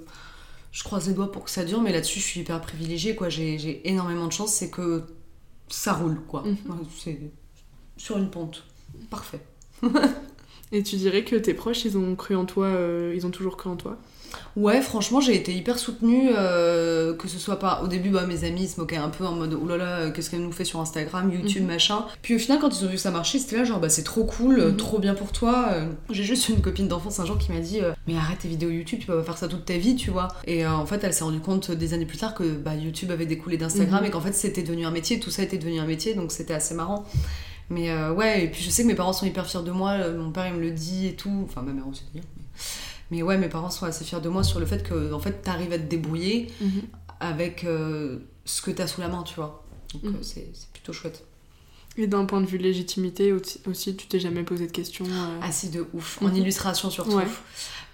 je 0.71 0.83
croise 0.83 1.07
les 1.07 1.13
doigts 1.13 1.31
pour 1.31 1.43
que 1.43 1.51
ça 1.51 1.63
dure, 1.63 1.81
mais 1.81 1.91
là-dessus, 1.91 2.19
je 2.19 2.25
suis 2.25 2.39
hyper 2.41 2.59
privilégiée. 2.59 3.15
quoi. 3.15 3.29
J'ai 3.29 3.87
énormément 3.87 4.27
de 4.27 4.33
chance, 4.33 4.51
c'est 4.51 4.69
que 4.69 5.03
ça 5.69 5.93
roule, 5.93 6.21
quoi. 6.27 6.43
Mhm. 6.43 6.85
C'est 6.97 7.19
sur 7.97 8.17
une 8.17 8.29
pente. 8.29 8.63
Parfait. 9.09 9.41
Et 10.71 10.83
tu 10.83 10.95
dirais 10.95 11.23
que 11.23 11.35
tes 11.35 11.53
proches, 11.53 11.85
ils 11.85 11.97
ont 11.97 12.15
cru 12.15 12.35
en 12.35 12.45
toi, 12.45 12.67
euh, 12.67 13.13
ils 13.15 13.25
ont 13.25 13.31
toujours 13.31 13.57
cru 13.57 13.69
en 13.69 13.75
toi? 13.75 13.97
Ouais, 14.57 14.81
franchement, 14.81 15.21
j'ai 15.21 15.35
été 15.35 15.53
hyper 15.53 15.77
soutenue, 15.77 16.29
euh, 16.35 17.13
que 17.13 17.27
ce 17.27 17.37
soit 17.37 17.59
pas... 17.59 17.81
Au 17.83 17.87
début, 17.87 18.09
bah, 18.09 18.25
mes 18.25 18.43
amis 18.43 18.67
se 18.67 18.79
moquaient 18.79 18.97
un 18.97 19.09
peu 19.09 19.25
en 19.25 19.33
mode 19.33 19.57
«Oh 19.61 19.67
là 19.67 19.77
là, 19.77 20.09
qu'est-ce 20.09 20.29
qu'elle 20.29 20.41
nous 20.41 20.51
fait 20.51 20.65
sur 20.65 20.79
Instagram, 20.79 21.31
YouTube, 21.31 21.63
mhm. 21.63 21.69
machin?» 21.69 22.05
Puis 22.21 22.35
au 22.35 22.39
final, 22.39 22.59
quand 22.59 22.69
ils 22.77 22.85
ont 22.85 22.87
vu 22.87 22.95
que 22.95 23.01
ça 23.01 23.11
marchait, 23.11 23.39
c'était 23.39 23.57
là 23.57 23.63
genre 23.63 23.79
«Bah 23.81 23.89
c'est 23.89 24.03
trop 24.03 24.25
cool, 24.25 24.61
mhm. 24.61 24.77
trop 24.77 24.99
bien 24.99 25.13
pour 25.13 25.31
toi. 25.31 25.67
Euh. 25.71 25.85
J'ai 26.09 26.23
juste 26.23 26.49
une 26.49 26.61
copine 26.61 26.87
d'enfance 26.87 27.19
un 27.19 27.25
jour 27.25 27.37
qui 27.37 27.51
m'a 27.51 27.59
dit 27.59 27.79
Mais 28.07 28.17
arrête 28.17 28.39
tes 28.39 28.47
vidéos 28.47 28.69
YouTube, 28.69 28.99
tu 28.99 29.07
peux 29.07 29.17
pas 29.17 29.23
faire 29.23 29.37
ça 29.37 29.47
toute 29.47 29.65
ta 29.65 29.77
vie, 29.77 29.95
tu 29.95 30.09
vois.» 30.09 30.29
Et 30.47 30.65
en 30.65 30.85
fait, 30.85 31.03
elle 31.03 31.13
s'est 31.13 31.23
rendue 31.23 31.39
compte 31.39 31.71
des 31.71 31.93
années 31.93 32.05
plus 32.05 32.17
tard 32.17 32.33
que 32.33 32.43
bah, 32.43 32.75
YouTube 32.75 33.11
avait 33.11 33.25
découlé 33.25 33.57
d'Instagram 33.57 34.01
mhm. 34.01 34.07
et 34.07 34.09
qu'en 34.09 34.21
fait, 34.21 34.33
c'était 34.33 34.63
devenu 34.63 34.85
un 34.85 34.91
métier, 34.91 35.19
tout 35.19 35.31
ça 35.31 35.43
était 35.43 35.57
devenu 35.57 35.79
un 35.79 35.85
métier, 35.85 36.13
donc 36.13 36.31
c'était 36.31 36.53
assez 36.53 36.75
marrant. 36.75 37.05
Mais 37.69 37.89
euh, 37.89 38.13
ouais, 38.13 38.45
et 38.45 38.47
puis 38.47 38.61
je 38.61 38.69
sais 38.69 38.83
que 38.83 38.87
mes 38.87 38.95
parents 38.95 39.13
sont 39.13 39.25
hyper 39.25 39.47
fiers 39.47 39.63
de 39.63 39.71
moi, 39.71 39.91
euh, 39.91 40.17
mon 40.17 40.31
père 40.31 40.47
il 40.47 40.53
me 40.53 40.61
le 40.61 40.71
dit 40.71 41.07
et 41.07 41.15
tout, 41.15 41.45
enfin 41.45 41.61
ma 41.61 41.73
mère 41.73 41.87
aussi 41.87 42.03
d'ailleurs. 42.13 42.27
Mais... 43.11 43.23
ouais, 43.23 43.37
mes 43.37 43.49
parents 43.49 43.69
sont 43.69 43.85
assez 43.85 44.05
fiers 44.05 44.21
de 44.21 44.29
moi 44.29 44.43
sur 44.43 44.59
le 44.59 44.65
fait 44.65 44.83
que 44.83 45.13
en 45.13 45.19
fait 45.19 45.41
t'arrives 45.41 45.73
à 45.73 45.77
te 45.77 45.83
débrouiller 45.83 46.51
mhm. 46.61 46.81
avec 47.19 47.63
euh, 47.63 48.19
ce 48.45 48.61
que 48.61 48.71
t'as 48.71 48.87
sous 48.87 49.01
la 49.01 49.07
main, 49.07 49.23
tu 49.23 49.35
vois. 49.35 49.65
Donc 49.93 50.03
mhm. 50.03 50.17
c'est 50.21 50.51
plutôt 50.73 50.93
chouette. 50.93 51.23
Et 51.97 52.07
d'un 52.07 52.25
point 52.25 52.41
de 52.41 52.45
vue 52.45 52.57
légitimité 52.57 53.31
aussi, 53.31 53.95
tu 53.95 54.07
t'es 54.07 54.19
jamais 54.19 54.43
posé 54.43 54.67
de 54.67 54.71
questions 54.71 55.05
Ah 55.41 55.49
si, 55.53 55.69
de 55.69 55.87
ouf. 55.93 56.21
En 56.21 56.27
mhm. 56.27 56.35
illustration 56.35 56.89
surtout. 56.89 57.21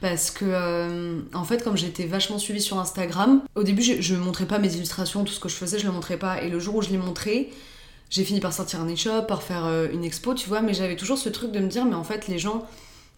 Parce 0.02 0.32
que, 0.32 1.24
en 1.36 1.44
fait, 1.44 1.64
comme 1.64 1.78
j'étais 1.78 2.08
vachement 2.08 2.40
suivie 2.40 2.62
sur 2.62 2.80
Instagram, 2.80 3.44
au 3.54 3.62
début, 3.62 3.84
je, 3.84 4.02
je 4.02 4.16
montrais 4.16 4.48
pas 4.48 4.58
mes 4.58 4.74
illustrations, 4.76 5.24
tout 5.24 5.34
ce 5.34 5.40
que 5.40 5.50
je 5.50 5.54
faisais, 5.54 5.78
je 5.78 5.86
le 5.86 5.92
montrais 5.92 6.18
pas. 6.18 6.42
Et 6.42 6.50
le 6.50 6.60
jour 6.60 6.78
où 6.78 6.82
je 6.82 6.90
les 6.90 6.98
montrais, 6.98 7.50
j'ai 8.12 8.26
fini 8.26 8.42
par 8.42 8.52
sortir 8.54 8.82
un 8.82 8.94
e-shop, 8.94 9.24
par 9.24 9.42
faire 9.42 9.66
euh, 9.66 9.88
une 9.92 10.04
expo, 10.04 10.34
tu 10.34 10.48
vois, 10.50 10.62
mais 10.62 10.74
j'avais 10.74 10.98
toujours 10.98 11.18
ce 11.18 11.30
truc 11.30 11.52
de 11.52 11.60
me 11.60 11.68
dire, 11.68 11.86
mais 11.86 11.96
en 11.96 12.04
fait, 12.04 12.28
les 12.28 12.38
gens, 12.38 12.68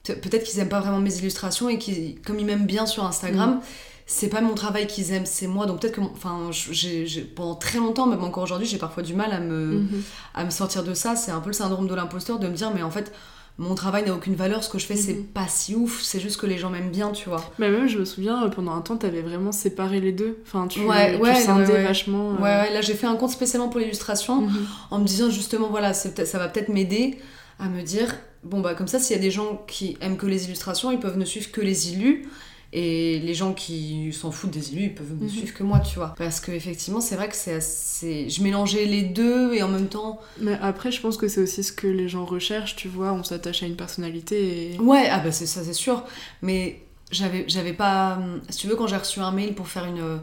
peut-être 0.05 0.43
qu'ils 0.43 0.59
aiment 0.59 0.69
pas 0.69 0.79
vraiment 0.79 0.99
mes 0.99 1.17
illustrations 1.17 1.67
et 1.67 1.79
qui, 1.79 2.15
comme 2.25 2.39
ils 2.39 2.45
m'aiment 2.45 2.67
bien 2.67 2.85
sur 2.85 3.03
Instagram, 3.03 3.55
mm. 3.55 3.61
c'est 4.05 4.29
pas 4.29 4.39
mon 4.39 4.53
travail 4.53 4.85
qu'ils 4.85 5.11
aiment, 5.11 5.25
c'est 5.25 5.47
moi. 5.47 5.65
Donc 5.65 5.81
peut-être 5.81 5.95
que, 5.95 6.01
enfin, 6.01 6.49
j'ai, 6.51 7.05
pendant 7.35 7.55
très 7.55 7.79
longtemps, 7.79 8.05
même 8.05 8.23
encore 8.23 8.43
aujourd'hui, 8.43 8.67
j'ai 8.67 8.77
parfois 8.77 9.01
du 9.01 9.15
mal 9.15 9.33
à 9.33 9.39
me, 9.39 9.79
mm-hmm. 9.79 10.01
à 10.35 10.45
me 10.45 10.51
sortir 10.51 10.83
de 10.83 10.93
ça. 10.93 11.15
C'est 11.15 11.31
un 11.31 11.39
peu 11.39 11.49
le 11.49 11.53
syndrome 11.53 11.87
de 11.87 11.95
l'imposteur 11.95 12.37
de 12.37 12.47
me 12.47 12.53
dire, 12.53 12.71
mais 12.71 12.83
en 12.83 12.91
fait, 12.91 13.11
mon 13.59 13.75
travail 13.75 14.03
n'a 14.05 14.13
aucune 14.13 14.33
valeur, 14.33 14.63
ce 14.63 14.69
que 14.69 14.79
je 14.79 14.85
fais 14.85 14.95
c'est 14.95 15.13
mhm. 15.13 15.25
pas 15.25 15.47
si 15.47 15.75
ouf, 15.75 16.01
c'est 16.01 16.19
juste 16.19 16.37
que 16.37 16.47
les 16.47 16.57
gens 16.57 16.71
m'aiment 16.71 16.89
bien, 16.89 17.11
tu 17.11 17.29
vois. 17.29 17.51
Mais 17.59 17.69
même 17.69 17.87
je 17.87 17.99
me 17.99 18.05
souviens, 18.05 18.43
euh, 18.43 18.49
pendant 18.49 18.73
un 18.73 18.81
temps, 18.81 18.97
t'avais 18.97 19.21
vraiment 19.21 19.51
séparé 19.51 19.99
les 19.99 20.11
deux. 20.11 20.39
Enfin, 20.45 20.67
tu, 20.67 20.79
ouais, 20.79 21.17
ouais, 21.17 21.83
vachement. 21.83 22.31
Euh. 22.31 22.41
Ouais, 22.41 22.73
là 22.73 22.81
j'ai 22.81 22.95
fait 22.95 23.05
un 23.05 23.15
compte 23.15 23.29
spécialement 23.29 23.69
pour 23.69 23.79
l'illustration, 23.79 24.41
mhm. 24.41 24.65
en 24.89 24.99
me 24.99 25.05
disant 25.05 25.29
justement, 25.29 25.69
voilà, 25.69 25.93
ça 25.93 26.09
va 26.39 26.47
peut-être 26.47 26.69
m'aider 26.69 27.19
à 27.59 27.69
me 27.69 27.83
dire, 27.83 28.15
bon 28.43 28.59
bah 28.59 28.73
comme 28.73 28.87
ça, 28.87 28.97
s'il 28.97 29.15
y 29.15 29.19
a 29.19 29.21
des 29.21 29.31
gens 29.31 29.63
qui 29.67 29.97
aiment 30.01 30.17
que 30.17 30.25
les 30.25 30.45
illustrations, 30.45 30.91
ils 30.91 30.99
peuvent 30.99 31.17
ne 31.17 31.25
suivre 31.25 31.51
que 31.51 31.61
les 31.61 31.91
illus. 31.91 32.27
Et 32.75 33.19
les 33.19 33.35
gens 33.35 33.53
qui 33.53 34.11
s'en 34.13 34.31
foutent 34.31 34.49
des 34.49 34.73
élus, 34.73 34.85
ils 34.85 34.95
peuvent 34.95 35.13
me 35.13 35.25
mhm. 35.25 35.29
suivre 35.29 35.53
que 35.53 35.61
moi, 35.61 35.79
tu 35.79 35.99
vois. 35.99 36.15
Parce 36.17 36.39
que 36.39 36.51
effectivement, 36.51 37.01
c'est 37.01 37.15
vrai 37.15 37.29
que 37.29 37.35
c'est 37.35 37.53
assez. 37.53 38.27
Je 38.27 38.41
mélangeais 38.41 38.85
les 38.85 39.03
deux 39.03 39.53
et 39.53 39.61
en 39.61 39.67
même 39.67 39.89
temps. 39.89 40.19
Mais 40.41 40.57
après, 40.59 40.91
je 40.91 40.99
pense 40.99 41.15
que 41.15 41.27
c'est 41.27 41.41
aussi 41.41 41.63
ce 41.63 41.71
que 41.71 41.85
les 41.85 42.09
gens 42.09 42.25
recherchent, 42.25 42.75
tu 42.75 42.87
vois. 42.87 43.13
On 43.13 43.23
s'attache 43.23 43.61
à 43.61 43.67
une 43.67 43.75
personnalité. 43.75 44.73
Et... 44.73 44.79
Ouais, 44.79 45.07
ah 45.11 45.19
bah 45.19 45.31
c'est 45.31 45.45
ça, 45.45 45.63
c'est 45.63 45.73
sûr. 45.73 46.03
Mais 46.41 46.81
j'avais, 47.11 47.45
j'avais 47.47 47.73
pas. 47.73 48.19
Si 48.49 48.57
tu 48.57 48.67
veux, 48.67 48.75
quand 48.75 48.87
j'ai 48.87 48.97
reçu 48.97 49.19
un 49.19 49.31
mail 49.31 49.53
pour 49.53 49.67
faire 49.67 49.85
une. 49.85 50.19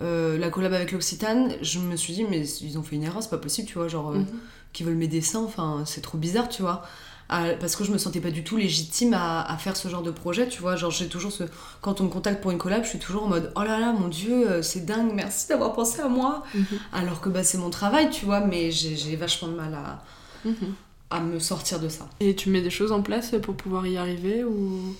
Euh, 0.00 0.36
la 0.36 0.50
collab 0.50 0.72
avec 0.72 0.90
l'Occitane, 0.90 1.52
je 1.62 1.78
me 1.78 1.94
suis 1.94 2.12
dit, 2.12 2.24
mais 2.28 2.44
ils 2.44 2.76
ont 2.76 2.82
fait 2.82 2.96
une 2.96 3.04
erreur, 3.04 3.22
c'est 3.22 3.30
pas 3.30 3.38
possible, 3.38 3.68
tu 3.68 3.74
vois. 3.74 3.86
Genre, 3.86 4.10
euh, 4.10 4.18
mhm. 4.18 4.26
qui 4.72 4.82
veulent 4.82 4.96
mes 4.96 5.06
dessins, 5.06 5.44
enfin, 5.44 5.84
c'est 5.86 6.00
trop 6.00 6.18
bizarre, 6.18 6.48
tu 6.48 6.62
vois 6.62 6.82
parce 7.28 7.76
que 7.76 7.84
je 7.84 7.92
me 7.92 7.98
sentais 7.98 8.20
pas 8.20 8.30
du 8.30 8.44
tout 8.44 8.56
légitime 8.56 9.14
à, 9.14 9.56
faire 9.58 9.76
ce 9.76 9.88
genre 9.88 10.02
de 10.02 10.10
projet, 10.10 10.48
tu 10.48 10.60
vois. 10.60 10.76
Genre, 10.76 10.90
j'ai 10.90 11.08
toujours 11.08 11.32
ce. 11.32 11.44
Quand 11.80 12.00
on 12.00 12.04
me 12.04 12.08
contacte 12.08 12.42
pour 12.42 12.50
une 12.50 12.58
collab, 12.58 12.84
je 12.84 12.90
suis 12.90 12.98
toujours 12.98 13.24
en 13.24 13.28
mode 13.28 13.52
oh 13.56 13.62
là 13.62 13.78
là, 13.78 13.92
mon 13.92 14.08
dieu, 14.08 14.48
euh, 14.48 14.62
c'est 14.62 14.84
dingue, 14.84 15.12
merci 15.14 15.48
d'avoir 15.48 15.72
pensé 15.72 16.00
à 16.00 16.08
moi. 16.08 16.44
Mhm. 16.54 16.64
Alors 16.92 17.20
que 17.20 17.28
bah, 17.28 17.44
c'est 17.44 17.58
mon 17.58 17.70
travail, 17.70 18.10
tu 18.10 18.24
vois, 18.24 18.40
mais 18.40 18.70
j'ai 18.70 19.16
vachement 19.16 19.48
de 19.48 19.54
mal 19.54 19.74
à, 19.74 20.02
mhm. 20.44 20.74
à 21.10 21.20
me 21.20 21.38
sortir 21.38 21.80
de 21.80 21.88
ça. 21.88 22.08
Et 22.20 22.34
tu 22.34 22.50
mets 22.50 22.62
des 22.62 22.70
choses 22.70 22.92
en 22.92 23.02
place 23.02 23.34
pour 23.42 23.56
pouvoir 23.56 23.86
y 23.86 23.96
arriver 23.96 24.44
ou. 24.44 24.94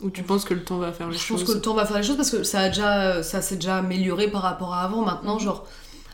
Ou 0.00 0.10
tu 0.10 0.22
penses 0.22 0.44
que 0.44 0.54
le 0.54 0.62
temps 0.62 0.78
va 0.78 0.92
faire 0.92 1.08
les 1.08 1.18
choses 1.18 1.40
Je 1.40 1.44
pense 1.44 1.54
que 1.54 1.58
le 1.58 1.60
temps 1.60 1.74
va 1.74 1.84
faire 1.84 1.96
les 1.96 2.04
choses 2.04 2.16
parce 2.16 2.30
que 2.30 2.44
ça, 2.44 2.60
a 2.60 2.68
déjà, 2.68 3.24
ça 3.24 3.42
s'est 3.42 3.56
déjà 3.56 3.78
amélioré 3.78 4.28
par 4.28 4.42
rapport 4.42 4.72
à 4.72 4.82
avant. 4.82 5.04
Maintenant, 5.04 5.34
mhm. 5.34 5.40
genre, 5.40 5.66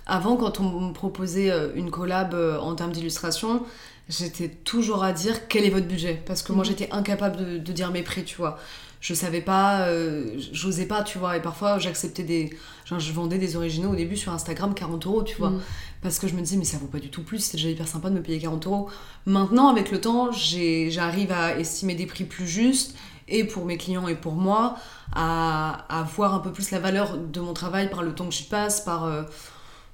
avant, 0.06 0.36
quand 0.36 0.60
on 0.60 0.80
me 0.80 0.92
proposait 0.92 1.50
euh, 1.50 1.68
une 1.74 1.90
collab 1.90 2.34
euh, 2.34 2.58
en 2.58 2.74
termes 2.74 2.92
d'illustration, 2.92 3.62
j'étais 4.08 4.48
toujours 4.48 5.02
à 5.02 5.12
dire 5.12 5.48
quel 5.48 5.64
est 5.64 5.70
votre 5.70 5.86
budget. 5.86 6.22
Parce 6.26 6.42
que 6.42 6.52
moi 6.52 6.64
mhm. 6.64 6.70
j'étais 6.70 6.90
incapable 6.90 7.62
de, 7.62 7.72
dire 7.72 7.90
mes 7.90 8.02
prix 8.02 8.24
tu 8.24 8.36
vois. 8.36 8.58
Je 9.00 9.12
savais 9.12 9.42
pas 9.42 9.88
euh, 9.88 10.38
j'osais 10.52 10.86
pas 10.86 11.02
tu 11.02 11.18
vois. 11.18 11.36
Et 11.36 11.42
parfois 11.42 11.78
j'acceptais 11.78 12.22
des 12.22 12.56
genre 12.84 13.00
je 13.00 13.12
vendais 13.12 13.38
des 13.38 13.56
originaux 13.56 13.92
au 13.92 13.96
début 13.96 14.16
sur 14.16 14.32
Instagram 14.32 14.74
40 14.74 15.06
euros 15.06 15.22
tu 15.22 15.36
vois. 15.36 15.50
Mhm. 15.50 15.60
parce 16.02 16.18
que 16.18 16.28
je 16.28 16.34
me 16.34 16.40
disais 16.40 16.56
mais 16.56 16.64
ça 16.64 16.78
vaut 16.78 16.86
pas 16.86 17.00
du 17.00 17.10
tout 17.10 17.22
plus 17.22 17.38
c'est 17.38 17.56
déjà 17.56 17.68
hyper 17.68 17.88
sympa 17.88 18.10
de 18.10 18.14
me 18.14 18.22
payer 18.22 18.38
40 18.38 18.66
euros. 18.66 18.88
Maintenant 19.26 19.68
avec 19.68 19.90
le 19.90 20.00
temps 20.00 20.30
j'arrive 20.32 21.32
à 21.32 21.58
estimer 21.58 21.94
des 21.94 22.06
prix 22.06 22.24
plus 22.24 22.46
justes 22.46 22.94
et 23.26 23.44
pour 23.44 23.64
mes 23.64 23.78
clients 23.78 24.06
et 24.06 24.14
pour 24.14 24.34
moi 24.34 24.76
à, 25.14 25.86
à 25.88 26.02
voir 26.02 26.34
un 26.34 26.40
peu 26.40 26.52
plus 26.52 26.70
la 26.70 26.78
valeur 26.78 27.16
de 27.16 27.40
mon 27.40 27.54
travail 27.54 27.88
par 27.88 28.02
le 28.02 28.14
temps 28.14 28.26
que 28.26 28.34
j'y 28.34 28.44
passe 28.44 28.82
par 28.82 29.04
euh, 29.04 29.22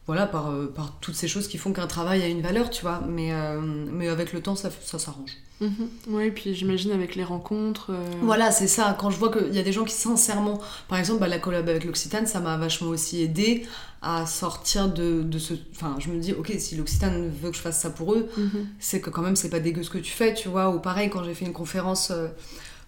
voilà, 0.07 0.27
par, 0.27 0.51
euh, 0.51 0.67
par 0.67 0.99
toutes 1.01 1.15
ces 1.15 1.29
choses 1.29 1.47
qui 1.47 1.59
font 1.59 1.73
qu'un 1.73 1.87
travail 1.87 2.23
a 2.23 2.27
une 2.27 2.41
valeur, 2.41 2.71
tu 2.71 2.83
vois. 2.83 3.01
Mais, 3.09 3.33
euh, 3.33 3.61
mais 3.61 4.09
avec 4.09 4.33
le 4.33 4.41
temps, 4.41 4.57
ça, 4.57 4.71
ça 4.83 4.99
s'arrange. 4.99 5.31
Mhm. 5.61 5.89
Oui, 6.09 6.25
et 6.25 6.31
puis 6.31 6.55
j'imagine 6.55 6.91
avec 6.91 7.15
les 7.15 7.23
rencontres. 7.23 7.91
Euh, 7.91 8.03
voilà, 8.23 8.51
c'est 8.51 8.67
ça. 8.67 8.97
Quand 8.99 9.11
je 9.11 9.19
vois 9.19 9.31
qu'il 9.31 9.55
y 9.55 9.59
a 9.59 9.63
des 9.63 9.73
gens 9.73 9.85
qui, 9.85 9.95
sincèrement, 9.95 10.59
par 10.89 10.99
exemple, 10.99 11.21
bah, 11.21 11.29
la 11.29 11.39
collab 11.39 11.69
avec 11.69 11.85
l'Occitane, 11.85 12.27
ça 12.27 12.41
m'a 12.41 12.57
vachement 12.57 12.89
aussi 12.89 13.23
aidé 13.23 13.67
à 14.01 14.25
sortir 14.27 14.89
de, 14.89 15.23
de, 15.23 15.39
ce. 15.39 15.53
Enfin, 15.77 15.95
je 15.99 16.09
me 16.09 16.19
dis, 16.19 16.33
ok, 16.33 16.55
si 16.59 16.77
l'Occitane 16.77 17.29
veut 17.29 17.51
que 17.51 17.57
je 17.57 17.63
fasse 17.63 17.79
ça 17.79 17.91
pour 17.91 18.15
eux, 18.15 18.29
mhm. 18.37 18.67
c'est 18.79 19.01
que 19.01 19.11
quand 19.11 19.23
même, 19.23 19.37
c'est 19.37 19.51
pas 19.51 19.61
dégueu 19.61 19.83
ce 19.83 19.91
que 19.91 19.99
tu 19.99 20.11
fais, 20.11 20.33
tu 20.33 20.49
vois. 20.49 20.71
Ou 20.71 20.81
pareil, 20.81 21.11
quand 21.11 21.23
j'ai 21.23 21.35
fait 21.35 21.45
une 21.45 21.53
conférence 21.53 22.11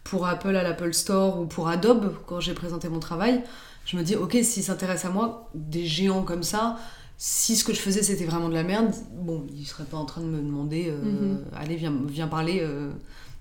pour 0.03 0.27
Apple 0.27 0.57
à 0.57 0.62
l'Apple 0.62 0.94
Store 0.94 1.38
ou 1.38 1.44
pour 1.44 1.68
Adobe, 1.68 2.14
quand 2.27 2.40
j'ai 2.40 2.55
présenté 2.55 2.88
mon 2.88 3.01
travail, 3.01 3.44
je 3.85 3.96
me 3.96 4.03
dis, 4.03 4.16
ok, 4.16 4.38
s'ils 4.42 4.62
s'intéressent 4.64 5.11
à 5.11 5.14
moi, 5.14 5.51
des 5.55 5.87
géants 5.87 6.22
comme 6.22 6.42
ça 6.42 6.79
si 7.24 7.54
ce 7.54 7.62
que 7.62 7.72
je 7.72 7.78
faisais 7.78 8.02
c'était 8.02 8.24
vraiment 8.24 8.48
de 8.48 8.54
la 8.54 8.64
merde, 8.64 8.92
bon, 9.12 9.46
il 9.56 9.64
serait 9.64 9.85
pas 9.85 9.96
en 9.96 10.04
train 10.06 10.22
de 10.22 10.26
me 10.26 10.38
demander, 10.38 10.87
euh, 10.88 10.96
Mhm. 11.04 11.44
allez, 11.56 11.76
viens, 11.76 11.94
viens 12.08 12.26
parler 12.26 12.58
euh, 12.62 12.90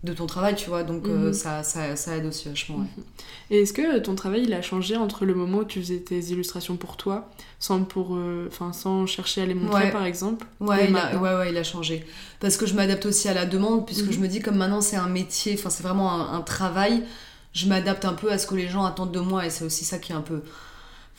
de 0.03 0.13
ton 0.13 0.27
travail, 0.27 0.53
tu 0.55 0.69
vois. 0.69 0.83
Donc 0.83 1.07
euh, 1.09 1.29
Mhm. 1.29 1.33
ça, 1.33 1.63
ça, 1.63 1.95
ça 1.95 2.15
aide 2.15 2.27
aussi 2.27 2.47
vachement. 2.47 2.77
ouais. 2.77 2.85
Et 3.49 3.61
est-ce 3.63 3.73
que 3.73 3.97
ton 3.97 4.13
travail 4.13 4.43
il 4.43 4.53
a 4.53 4.61
changé 4.61 4.97
entre 4.97 5.25
le 5.25 5.33
moment 5.33 5.59
où 5.59 5.63
tu 5.65 5.81
faisais 5.81 5.97
tes 5.97 6.19
illustrations 6.19 6.75
pour 6.77 6.95
toi, 6.95 7.31
sans, 7.59 7.83
pour, 7.83 8.15
enfin, 8.47 8.71
sans 8.71 9.07
chercher 9.07 9.41
à 9.41 9.45
les 9.47 9.55
montrer 9.55 9.85
Ouais. 9.85 9.91
par 9.91 10.05
exemple 10.05 10.45
Ouais, 10.59 10.87
il 10.87 10.95
a, 10.95 11.17
ouais, 11.17 11.33
ouais, 11.37 11.49
il 11.51 11.57
a 11.57 11.63
changé. 11.63 12.05
Parce 12.39 12.57
que 12.57 12.67
je 12.67 12.75
m'adapte 12.75 13.07
aussi 13.07 13.29
à 13.29 13.33
la 13.33 13.47
demande, 13.47 13.87
puisque 13.87 14.05
Mhm. 14.05 14.11
je 14.13 14.19
me 14.19 14.27
dis, 14.27 14.41
comme 14.41 14.57
maintenant 14.57 14.81
c'est 14.81 14.95
un 14.95 15.09
métier, 15.09 15.55
enfin 15.57 15.71
c'est 15.71 15.81
vraiment 15.81 16.11
un, 16.11 16.37
un 16.37 16.41
travail, 16.41 17.01
je 17.53 17.65
m'adapte 17.67 18.05
un 18.05 18.13
peu 18.13 18.31
à 18.31 18.37
ce 18.37 18.45
que 18.45 18.53
les 18.53 18.67
gens 18.67 18.85
attendent 18.85 19.11
de 19.11 19.19
moi, 19.19 19.43
et 19.47 19.49
c'est 19.49 19.65
aussi 19.65 19.85
ça 19.85 19.97
qui 19.97 20.11
est 20.11 20.15
un 20.15 20.21
peu. 20.21 20.43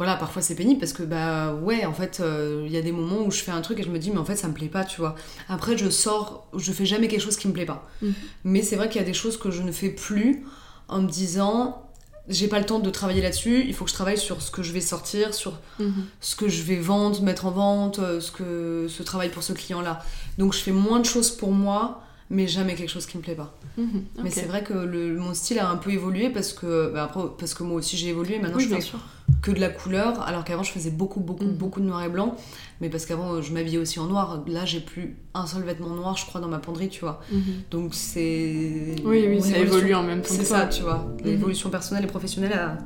Voilà, 0.02 0.16
parfois 0.16 0.42
c'est 0.42 0.56
pénible 0.56 0.80
parce 0.80 0.92
que, 0.92 1.04
bah 1.04 1.54
ouais, 1.54 1.84
en 1.86 1.92
fait, 1.92 2.18
euh, 2.18 2.64
il 2.66 2.72
y 2.72 2.76
a 2.76 2.82
des 2.82 2.90
moments 2.90 3.20
où 3.24 3.30
je 3.30 3.40
fais 3.40 3.52
un 3.52 3.60
truc 3.60 3.78
et 3.78 3.84
je 3.84 3.88
me 3.88 4.00
dis, 4.00 4.10
mais 4.10 4.18
en 4.18 4.24
fait 4.24 4.34
ça 4.34 4.48
me 4.48 4.52
plaît 4.52 4.66
pas, 4.66 4.84
tu 4.84 5.00
vois. 5.00 5.14
Après, 5.48 5.78
je 5.78 5.88
sors, 5.90 6.48
je 6.56 6.72
fais 6.72 6.86
jamais 6.86 7.06
quelque 7.06 7.20
chose 7.22 7.36
qui 7.36 7.46
me 7.46 7.52
plaît 7.52 7.66
pas. 7.66 7.88
Mhm. 8.02 8.12
Mais 8.42 8.62
c'est 8.62 8.74
vrai 8.74 8.88
qu'il 8.88 9.00
y 9.00 9.04
a 9.04 9.06
des 9.06 9.14
choses 9.14 9.36
que 9.36 9.52
je 9.52 9.62
ne 9.62 9.70
fais 9.70 9.90
plus 9.90 10.44
en 10.88 11.02
me 11.02 11.08
disant, 11.08 11.88
j'ai 12.28 12.48
pas 12.48 12.58
le 12.58 12.66
temps 12.66 12.80
de 12.80 12.90
travailler 12.90 13.22
là-dessus, 13.22 13.64
il 13.64 13.74
faut 13.74 13.84
que 13.84 13.90
je 13.90 13.94
travaille 13.94 14.18
sur 14.18 14.42
ce 14.42 14.50
que 14.50 14.64
je 14.64 14.72
vais 14.72 14.80
sortir, 14.80 15.34
sur 15.34 15.52
Mhm. 15.78 16.04
ce 16.20 16.34
que 16.34 16.48
je 16.48 16.62
vais 16.64 16.80
vendre, 16.80 17.22
mettre 17.22 17.46
en 17.46 17.52
vente, 17.52 18.00
euh, 18.00 18.20
ce, 18.20 18.32
que, 18.32 18.86
ce 18.88 19.04
travail 19.04 19.28
pour 19.30 19.44
ce 19.44 19.52
client-là. 19.52 20.04
Donc 20.36 20.52
je 20.52 20.58
fais 20.58 20.72
moins 20.72 20.98
de 20.98 21.06
choses 21.06 21.30
pour 21.30 21.52
moi, 21.52 22.02
mais 22.32 22.48
jamais 22.48 22.74
quelque 22.74 22.88
chose 22.90 23.06
qui 23.06 23.16
me 23.18 23.22
plaît 23.22 23.34
pas. 23.36 23.54
Mhm. 23.78 24.02
Mais 24.24 24.30
c'est 24.30 24.46
vrai 24.46 24.64
que 24.64 24.72
le, 24.72 25.16
mon 25.16 25.34
style 25.34 25.58
a 25.60 25.68
un 25.68 25.76
peu 25.76 25.90
évolué 25.92 26.30
parce 26.30 26.52
que, 26.52 26.90
bah, 26.92 27.04
après, 27.04 27.22
parce 27.38 27.54
que 27.54 27.62
moi 27.62 27.76
aussi 27.76 27.96
j'ai 27.96 28.08
évolué. 28.08 28.38
Maintenant 28.40 28.56
Oui, 28.56 28.64
je 28.68 28.74
fais 28.74 28.80
sûr. 28.80 28.98
que 29.42 29.50
de 29.50 29.60
la 29.60 29.68
couleur, 29.68 30.22
alors 30.22 30.42
qu'avant 30.44 30.62
je 30.62 30.72
faisais 30.72 30.90
beaucoup, 30.90 31.20
beaucoup, 31.20 31.44
Mhm. 31.44 31.52
beaucoup 31.52 31.80
de 31.80 31.86
noir 31.86 32.02
et 32.02 32.08
blanc. 32.08 32.36
Mais 32.80 32.88
parce 32.88 33.06
qu'avant 33.06 33.40
je 33.42 33.52
m'habillais 33.52 33.78
aussi 33.78 33.98
en 34.00 34.06
noir. 34.06 34.42
Là 34.48 34.64
j'ai 34.64 34.80
plus 34.80 35.16
un 35.34 35.46
seul 35.46 35.62
vêtement 35.62 35.90
noir, 35.94 36.16
je 36.16 36.26
crois, 36.26 36.40
dans 36.40 36.48
ma 36.48 36.58
penderie, 36.58 36.88
tu 36.88 37.00
vois. 37.00 37.20
Mhm. 37.30 37.40
Donc 37.70 37.94
c'est. 37.94 38.96
Oui, 39.04 39.24
oui, 39.28 39.40
ça 39.42 39.58
évolue 39.58 39.94
en 39.94 40.02
même 40.02 40.22
temps 40.22 40.28
C'est 40.34 40.44
ça, 40.44 40.66
tu 40.66 40.82
vois. 40.82 41.14
L'évolution 41.24 41.70
personnelle 41.70 42.04
et 42.04 42.08
professionnelle 42.08 42.52
a, 42.54 42.78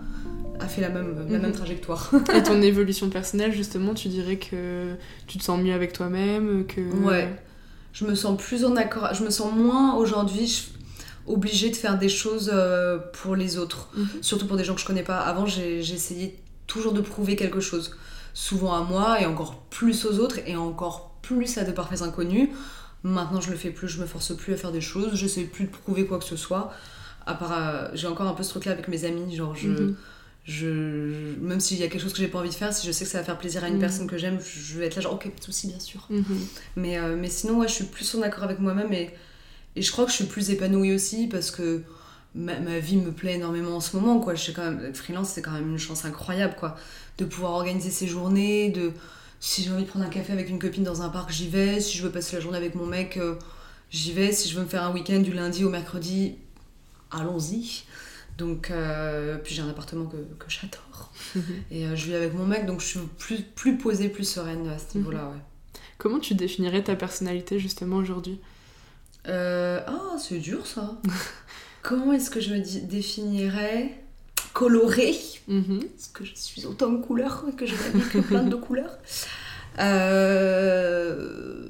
a 0.59 0.67
fait 0.69 0.81
la 0.81 0.89
même, 0.89 1.15
la 1.31 1.39
même 1.39 1.53
trajectoire. 1.53 2.11
Et 2.35 2.43
ton 2.43 2.61
évolution 2.63 3.09
personnelle, 3.11 3.53
justement, 3.53 3.95
tu 3.95 4.09
dirais 4.09 4.37
que 4.37 4.95
tu 5.27 5.39
te 5.39 5.45
sens 5.45 5.61
mieux 5.63 5.75
avec 5.75 5.93
toi-même, 5.93 6.65
que... 6.67 6.81
Ouais. 6.81 7.29
Je 7.97 8.05
me 8.05 8.15
sens 8.15 8.37
plus 8.37 8.67
en 8.67 8.77
accord. 8.77 9.15
Je 9.15 9.25
me 9.25 9.31
sens 9.31 9.51
moins 9.55 9.95
aujourd'hui 9.95 10.69
obligée 11.27 11.71
de 11.71 11.77
faire 11.77 11.97
des 11.97 12.11
choses 12.11 12.51
euh, 12.53 12.99
pour 13.15 13.35
les 13.35 13.57
autres. 13.57 13.89
Mhm. 13.97 14.07
Surtout 14.21 14.47
pour 14.47 14.59
des 14.59 14.65
gens 14.65 14.75
que 14.75 14.83
je 14.83 14.87
connais 14.87 15.03
pas. 15.03 15.21
Avant, 15.21 15.47
essayé 15.47 16.39
toujours 16.67 16.93
de 16.93 17.01
prouver 17.01 17.37
quelque 17.37 17.61
chose. 17.61 17.97
Souvent 18.35 18.75
à 18.75 18.83
moi 18.83 19.23
et 19.23 19.25
encore 19.25 19.63
plus 19.71 20.05
aux 20.05 20.19
autres 20.19 20.41
et 20.47 20.57
encore 20.57 21.17
plus 21.23 21.57
à 21.57 21.65
de 21.65 21.73
parfaits 21.73 22.03
inconnus. 22.03 22.51
Maintenant, 23.03 23.41
je 23.41 23.51
le 23.51 23.57
fais 23.57 23.71
plus. 23.71 23.89
Je 23.89 23.99
me 23.99 24.07
force 24.07 24.37
plus 24.37 24.53
à 24.53 24.57
faire 24.59 24.73
des 24.73 24.83
choses. 24.83 25.15
Je 25.15 25.27
sais 25.27 25.45
plus 25.45 25.65
de 25.65 25.71
prouver 25.71 26.05
quoi 26.05 26.19
que 26.19 26.27
ce 26.27 26.37
soit. 26.37 26.73
À 27.25 27.33
part, 27.33 27.53
euh, 27.53 27.89
j'ai 27.95 28.09
encore 28.09 28.29
un 28.29 28.35
peu 28.35 28.43
ce 28.43 28.51
truc-là 28.51 28.73
avec 28.73 28.89
mes 28.89 29.07
amis. 29.07 29.35
Genre, 29.35 29.57
je. 29.57 29.69
Mhm. 29.69 29.97
Je, 30.47 31.35
même 31.41 31.59
s'il 31.59 31.79
y 31.79 31.83
a 31.83 31.89
quelque 31.89 32.03
chose 32.03 32.13
que 32.13 32.19
j'ai 32.19 32.29
pas 32.29 32.39
envie 32.39 32.51
de 32.51 32.55
faire, 32.55 32.73
si 32.73 32.87
je 32.87 32.93
sais 32.93 33.05
que 33.05 33.11
ça 33.11 33.19
va 33.19 33.25
faire 33.25 33.37
plaisir 33.39 33.65
à 33.65 33.69
une 33.69 33.75
Mhm. 33.75 33.81
personne 33.81 34.07
que 34.07 34.17
j'aime, 34.17 34.39
je 34.41 34.79
vais 34.79 34.87
être 34.87 34.95
là 34.97 35.03
genre 35.03 35.15
ok, 35.15 35.25
pas 35.29 35.39
de 35.39 35.45
soucis, 35.45 35.67
bien 35.67 35.81
sûr. 35.81 36.07
Mhm. 36.09 36.25
Mais, 36.77 36.99
euh, 36.99 37.17
mais 37.19 37.29
sinon, 37.29 37.59
ouais, 37.59 37.67
je 37.69 37.73
suis 37.75 37.85
plus 37.85 38.15
en 38.15 38.23
accord 38.23 38.45
avec 38.45 38.61
moi-même 38.61 38.93
et, 38.93 39.11
et 39.75 39.83
je 39.83 39.91
crois 39.91 40.05
que 40.05 40.11
je 40.13 40.17
suis 40.17 40.27
plus 40.27 40.51
épanouie 40.51 40.95
aussi 40.95 41.27
parce 41.27 41.51
que 41.51 41.83
ma, 42.37 42.61
ma 42.61 42.79
vie 42.79 42.97
me 42.97 43.11
plaît 43.11 43.35
énormément 43.35 43.77
en 43.77 43.81
ce 43.81 43.97
moment. 43.97 44.21
Quoi. 44.21 44.37
Je 44.37 44.45
sais 44.45 44.53
quand 44.53 44.71
même, 44.71 44.95
freelance, 44.95 45.31
c'est 45.31 45.43
quand 45.43 45.51
même 45.51 45.69
une 45.71 45.79
chance 45.79 46.05
incroyable 46.05 46.55
quoi. 46.57 46.77
de 47.19 47.25
pouvoir 47.25 47.53
organiser 47.55 47.91
ses 47.91 48.07
journées, 48.07 48.71
de 48.71 48.93
si 49.41 49.65
j'ai 49.65 49.73
envie 49.73 49.83
de 49.83 49.89
prendre 49.89 50.05
un 50.05 50.11
café 50.11 50.33
avec 50.33 50.49
une 50.49 50.61
copine 50.61 50.85
dans 50.85 51.03
un 51.03 51.09
parc, 51.09 51.31
j'y 51.33 51.49
vais. 51.49 51.81
Si 51.81 51.99
je 51.99 52.05
veux 52.05 52.11
passer 52.13 52.37
la 52.37 52.41
journée 52.43 52.57
avec 52.59 52.75
mon 52.77 52.87
mec, 52.87 53.17
euh, 53.17 53.35
j'y 53.91 54.13
vais. 54.13 54.31
Si 54.33 54.49
je 54.49 54.55
veux 54.57 54.63
me 54.63 54.69
faire 54.69 54.85
un 54.85 54.93
week-end 54.95 55.19
du 55.19 55.33
lundi 55.33 55.65
au 55.65 55.71
mercredi, 55.71 56.37
allons-y. 57.11 57.83
Donc, 58.38 58.70
euh, 58.70 59.38
puis 59.38 59.55
j'ai 59.55 59.62
un 59.62 59.68
appartement 59.70 60.07
que, 60.07 60.16
que 60.16 60.46
j'adore. 60.51 61.12
Et 61.70 61.87
euh, 61.87 61.96
je 61.96 62.07
vis 62.07 62.14
avec 62.14 62.35
mon 62.35 62.44
mec, 62.46 62.66
donc 62.66 62.81
je 62.81 62.87
suis 62.87 63.01
plus, 63.18 63.40
plus 63.42 63.79
posée, 63.79 64.09
plus 64.11 64.25
sereine 64.29 64.68
à 64.68 64.79
ce 64.79 64.85
Mhm. 64.85 65.05
niveau-là. 65.05 65.29
Ouais. 65.29 65.40
Comment 65.99 66.18
tu 66.18 66.35
définirais 66.35 66.83
ta 66.85 66.94
personnalité, 66.96 67.59
justement, 67.59 67.96
aujourd'hui? 67.96 68.38
Euh, 69.29 69.81
Ah, 69.87 70.16
c'est 70.18 70.38
dur 70.38 70.66
ça. 70.66 71.01
Comment 71.83 72.12
est-ce 72.12 72.31
que 72.31 72.40
je 72.40 72.53
me 72.55 72.61
définirais? 72.87 74.03
Colorée 74.53 75.16
Mhm. 75.49 75.85
Parce 75.94 76.09
que 76.09 76.25
je 76.25 76.35
suis 76.35 76.66
autant 76.66 76.90
de 76.90 77.03
couleurs 77.03 77.44
et 77.49 77.53
que 77.57 77.64
je 77.66 77.75
m'habille 77.75 78.09
que 78.11 78.18
plein 78.27 78.42
de 78.42 78.57
couleurs. 78.57 78.99
Euh, 79.79 81.68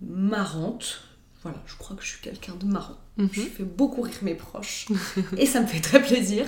Marrante. 0.00 1.02
Voilà, 1.48 1.62
je 1.66 1.74
crois 1.76 1.96
que 1.96 2.02
je 2.02 2.08
suis 2.08 2.20
quelqu'un 2.20 2.54
de 2.54 2.64
marrant. 2.66 2.96
Mhm. 3.16 3.28
Je 3.32 3.40
fais 3.42 3.62
beaucoup 3.64 4.02
rire 4.02 4.18
mes 4.22 4.34
proches 4.34 4.86
et 5.36 5.46
ça 5.46 5.60
me 5.60 5.66
fait 5.66 5.80
très 5.80 6.00
plaisir. 6.02 6.46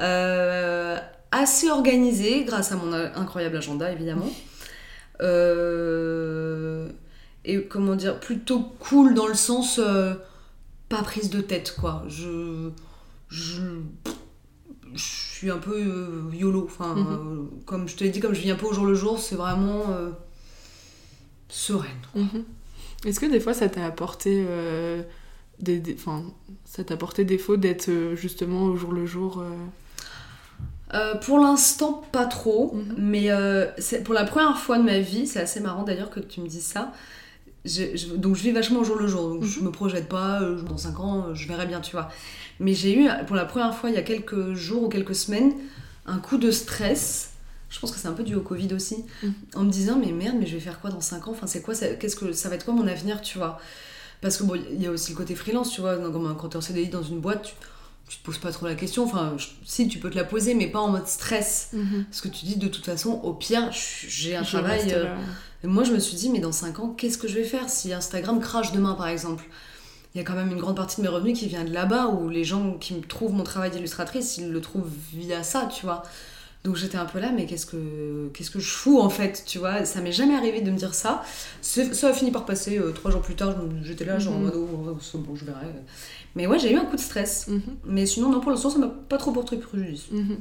Euh, 0.00 0.98
assez 1.32 1.70
organisée 1.70 2.44
grâce 2.44 2.72
à 2.72 2.76
mon 2.76 2.92
incroyable 2.92 3.56
agenda 3.56 3.90
évidemment. 3.90 4.30
Euh, 5.22 6.88
et 7.44 7.62
comment 7.64 7.94
dire, 7.96 8.18
plutôt 8.20 8.60
cool 8.80 9.14
dans 9.14 9.26
le 9.26 9.34
sens 9.34 9.78
euh, 9.82 10.14
pas 10.88 11.02
prise 11.02 11.30
de 11.30 11.40
tête 11.40 11.76
quoi. 11.80 12.04
Je, 12.08 12.70
je, 13.28 13.62
je 14.94 15.02
suis 15.02 15.50
un 15.50 15.58
peu 15.58 16.28
YOLO. 16.32 16.64
Enfin, 16.64 16.94
Mhm. 16.94 17.50
comme 17.64 17.88
je 17.88 17.96
te 17.96 18.04
l'ai 18.04 18.10
dit, 18.10 18.20
comme 18.20 18.34
je 18.34 18.40
vis 18.40 18.50
un 18.50 18.56
peu 18.56 18.66
au 18.66 18.72
jour 18.72 18.86
le 18.86 18.94
jour, 18.94 19.18
c'est 19.18 19.36
vraiment 19.36 19.84
sereine. 21.48 21.90
Mhm. 22.14 22.44
Est-ce 23.06 23.20
que 23.20 23.26
des 23.26 23.40
fois 23.40 23.54
ça 23.54 23.68
t'a 23.68 23.84
apporté 23.86 24.44
euh, 24.48 25.02
des, 25.60 25.78
des- 25.78 25.96
ça 26.64 26.84
t'a 26.84 26.94
apporté 26.94 27.24
défaut 27.24 27.56
d'être 27.56 27.88
euh, 27.88 28.16
justement 28.16 28.64
au 28.64 28.76
jour 28.76 28.92
le 28.92 29.06
jour 29.06 29.42
euh, 30.94 31.14
pour 31.16 31.38
l'instant, 31.38 32.02
pas 32.12 32.26
trop. 32.26 32.74
Mhm. 32.74 32.94
Mais 32.98 33.30
euh, 33.30 33.66
c'est 33.78 34.02
pour 34.04 34.14
la 34.14 34.24
première 34.24 34.56
fois 34.58 34.78
de 34.78 34.84
ma 34.84 34.98
vie, 35.00 35.26
c'est 35.26 35.40
assez 35.40 35.60
marrant 35.60 35.82
d'ailleurs 35.82 36.10
que 36.10 36.20
tu 36.20 36.40
me 36.40 36.46
dises 36.46 36.64
ça. 36.64 36.92
Je- 37.64 37.96
je- 37.96 38.14
donc 38.16 38.36
je 38.36 38.42
vis 38.42 38.52
vachement 38.52 38.80
au 38.80 38.84
jour 38.84 38.96
le 38.96 39.08
jour. 39.08 39.28
Donc 39.30 39.44
je 39.44 39.60
me 39.60 39.70
projette 39.72 40.08
pas, 40.08 40.42
euh, 40.42 40.62
dans 40.62 40.78
5 40.78 41.00
ans, 41.00 41.34
je 41.34 41.48
verrai 41.48 41.66
bien, 41.66 41.80
tu 41.80 41.92
vois. 41.92 42.10
Mais 42.60 42.74
j'ai 42.74 42.98
eu 42.98 43.08
pour 43.26 43.36
la 43.36 43.46
première 43.46 43.74
fois, 43.76 43.90
il 43.90 43.96
y 43.96 43.98
a 43.98 44.02
quelques 44.02 44.54
jours 44.54 44.84
ou 44.84 44.88
quelques 44.90 45.14
semaines, 45.16 45.54
un 46.06 46.18
coup 46.18 46.38
de 46.38 46.50
stress. 46.52 47.32
Je 47.76 47.80
pense 47.82 47.92
que 47.92 47.98
c'est 47.98 48.08
un 48.08 48.14
peu 48.14 48.22
dû 48.24 48.34
au 48.34 48.40
Covid 48.40 48.72
aussi. 48.72 49.04
Mhm. 49.22 49.32
En 49.54 49.64
me 49.64 49.70
disant, 49.70 49.98
mais 49.98 50.12
merde, 50.12 50.36
mais 50.40 50.46
je 50.46 50.54
vais 50.54 50.60
faire 50.60 50.80
quoi 50.80 50.88
dans 50.88 51.02
5 51.02 51.28
ans? 51.28 51.32
Enfin, 51.32 51.46
c'est 51.46 51.60
quoi 51.60 51.74
ça, 51.74 51.88
qu'est-ce 51.88 52.16
que, 52.16 52.32
ça 52.32 52.48
va 52.48 52.54
être 52.54 52.64
quoi 52.64 52.72
mon 52.72 52.86
avenir, 52.88 53.20
tu 53.20 53.36
vois? 53.36 53.58
Parce 54.22 54.38
que 54.38 54.44
bon, 54.44 54.54
il 54.72 54.80
y 54.82 54.86
a 54.86 54.90
aussi 54.90 55.10
le 55.12 55.16
côté 55.18 55.34
freelance, 55.34 55.70
tu 55.72 55.82
vois. 55.82 55.96
Donc, 55.96 56.14
Quand 56.38 56.48
t'es 56.48 56.56
en 56.56 56.62
CDI 56.62 56.88
dans 56.88 57.02
une 57.02 57.20
boîte, 57.20 57.42
tu, 57.42 57.52
tu 58.08 58.16
te 58.18 58.24
poses 58.24 58.38
pas 58.38 58.50
trop 58.50 58.64
la 58.66 58.74
question. 58.76 59.04
Enfin, 59.04 59.34
je- 59.36 59.48
si, 59.66 59.88
tu 59.88 59.98
peux 59.98 60.08
te 60.08 60.16
la 60.16 60.24
poser, 60.24 60.54
mais 60.54 60.68
pas 60.68 60.80
en 60.80 60.88
mode 60.88 61.06
stress. 61.06 61.70
Parce 62.10 62.22
que 62.22 62.28
tu 62.28 62.46
dis, 62.46 62.56
de 62.56 62.68
toute 62.68 62.86
façon, 62.86 63.10
au 63.22 63.34
pire, 63.34 63.68
j'ai 63.72 64.36
un 64.36 64.42
Je 64.42 64.48
travail. 64.52 64.80
euh, 64.94 65.14
et 65.64 65.66
moi, 65.66 65.84
je 65.84 65.92
me 65.92 65.98
suis 65.98 66.16
dit, 66.16 66.30
mais 66.30 66.38
dans 66.38 66.52
5 66.52 66.78
ans, 66.80 66.94
qu'est-ce 66.96 67.18
que 67.18 67.28
je 67.28 67.34
vais 67.34 67.44
faire? 67.44 67.68
Si 67.68 67.92
Instagram 67.92 68.40
crache 68.40 68.72
demain, 68.72 68.94
par 68.94 69.08
exemple 69.08 69.44
Il 70.14 70.18
y 70.18 70.20
a 70.22 70.24
quand 70.24 70.34
même 70.34 70.50
une 70.50 70.58
grande 70.58 70.76
partie 70.76 70.96
de 70.96 71.02
mes 71.02 71.08
revenus 71.08 71.38
qui 71.38 71.46
vient 71.46 71.62
de 71.64 71.72
là-bas, 71.74 72.06
où 72.06 72.30
les 72.30 72.42
gens 72.42 72.72
qui 72.78 72.94
me 72.94 73.02
trouvent 73.02 73.34
mon 73.34 73.44
travail 73.44 73.70
d'illustratrice, 73.70 74.38
ils 74.38 74.50
le 74.50 74.60
trouvent 74.62 74.88
via 75.12 75.42
ça, 75.42 75.68
tu 75.70 75.84
vois. 75.84 76.04
Donc 76.64 76.74
j'étais 76.74 76.98
un 76.98 77.04
peu 77.04 77.20
là, 77.20 77.30
mais 77.32 77.46
qu'est-ce 77.46 77.64
que, 77.66 78.28
qu'est-ce 78.34 78.50
que 78.50 78.58
je 78.58 78.70
fous 78.70 78.98
en 79.00 79.08
fait, 79.08 79.44
tu 79.46 79.58
vois? 79.58 79.84
Ça 79.84 80.00
m'est 80.00 80.10
jamais 80.10 80.34
arrivé 80.34 80.62
de 80.62 80.70
me 80.72 80.76
dire 80.76 80.94
ça. 80.94 81.22
Ça 81.62 82.08
a 82.08 82.12
fini 82.12 82.32
par 82.32 82.44
passer 82.44 82.78
euh, 82.78 82.90
trois 82.90 83.12
jours 83.12 83.22
plus 83.22 83.36
tard, 83.36 83.54
j'étais 83.84 84.04
là, 84.04 84.18
genre 84.18 84.34
en 84.34 84.38
Mhm. 84.38 84.44
mode, 84.46 84.54
oh, 84.56 84.98
c'est 85.00 85.18
bon, 85.22 85.36
je 85.36 85.44
verrai. 85.44 85.66
Mais 86.34 86.46
ouais, 86.48 86.58
j'ai 86.58 86.72
eu 86.72 86.76
un 86.76 86.84
coup 86.84 86.96
de 86.96 87.00
stress. 87.00 87.46
Mhm. 87.48 87.62
Mais 87.86 88.04
sinon, 88.04 88.30
non, 88.30 88.40
pour 88.40 88.50
l'instant, 88.50 88.68
ça 88.68 88.78
m'a 88.78 88.88
pas 88.88 89.16
trop 89.16 89.30
porté 89.32 89.56
préjudice. 89.56 90.06
Mhm. 90.10 90.38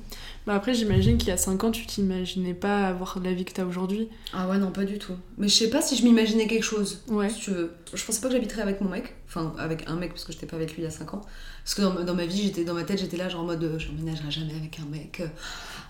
Bah 0.47 0.55
après, 0.55 0.73
j'imagine 0.73 1.17
qu'il 1.17 1.29
y 1.29 1.31
a 1.31 1.37
5 1.37 1.63
ans, 1.63 1.71
tu 1.71 1.85
t'imaginais 1.85 2.53
pas 2.55 2.87
avoir 2.87 3.19
la 3.23 3.31
vie 3.33 3.45
que 3.45 3.53
t'as 3.53 3.63
aujourd'hui. 3.65 4.09
Ah 4.33 4.47
ouais, 4.49 4.57
non, 4.57 4.71
pas 4.71 4.83
du 4.83 4.97
tout. 4.97 5.13
Mais 5.37 5.47
je 5.47 5.53
sais 5.55 5.69
pas 5.69 5.81
si 5.81 5.95
je 5.95 6.03
m'imaginais 6.03 6.47
quelque 6.47 6.63
chose. 6.63 7.01
Ouais. 7.07 7.29
Si 7.29 7.39
tu 7.39 7.51
veux. 7.51 7.71
Je 7.93 8.03
pensais 8.03 8.19
pas 8.19 8.27
que 8.27 8.33
j'habiterais 8.33 8.61
avec 8.63 8.81
mon 8.81 8.89
mec, 8.89 9.13
enfin 9.27 9.53
avec 9.59 9.87
un 9.87 9.95
mec 9.95 10.09
parce 10.09 10.25
que 10.25 10.33
j'étais 10.33 10.47
pas 10.47 10.55
avec 10.57 10.73
lui 10.73 10.81
il 10.81 10.85
y 10.85 10.87
a 10.87 10.91
5 10.91 11.13
ans. 11.13 11.21
Parce 11.65 11.73
que 11.75 11.81
dans, 11.81 12.03
dans 12.03 12.13
ma 12.13 12.25
vie, 12.27 12.43
j'étais 12.43 12.63
dans 12.63 12.75
ma 12.75 12.83
tête, 12.83 12.99
j'étais 12.99 13.17
là 13.17 13.27
genre 13.27 13.41
en 13.41 13.45
mode 13.45 13.63
euh, 13.63 13.79
j'emménagerai 13.79 14.29
jamais 14.31 14.53
avec 14.55 14.79
un 14.79 14.85
mec 14.89 15.19
euh, 15.19 15.27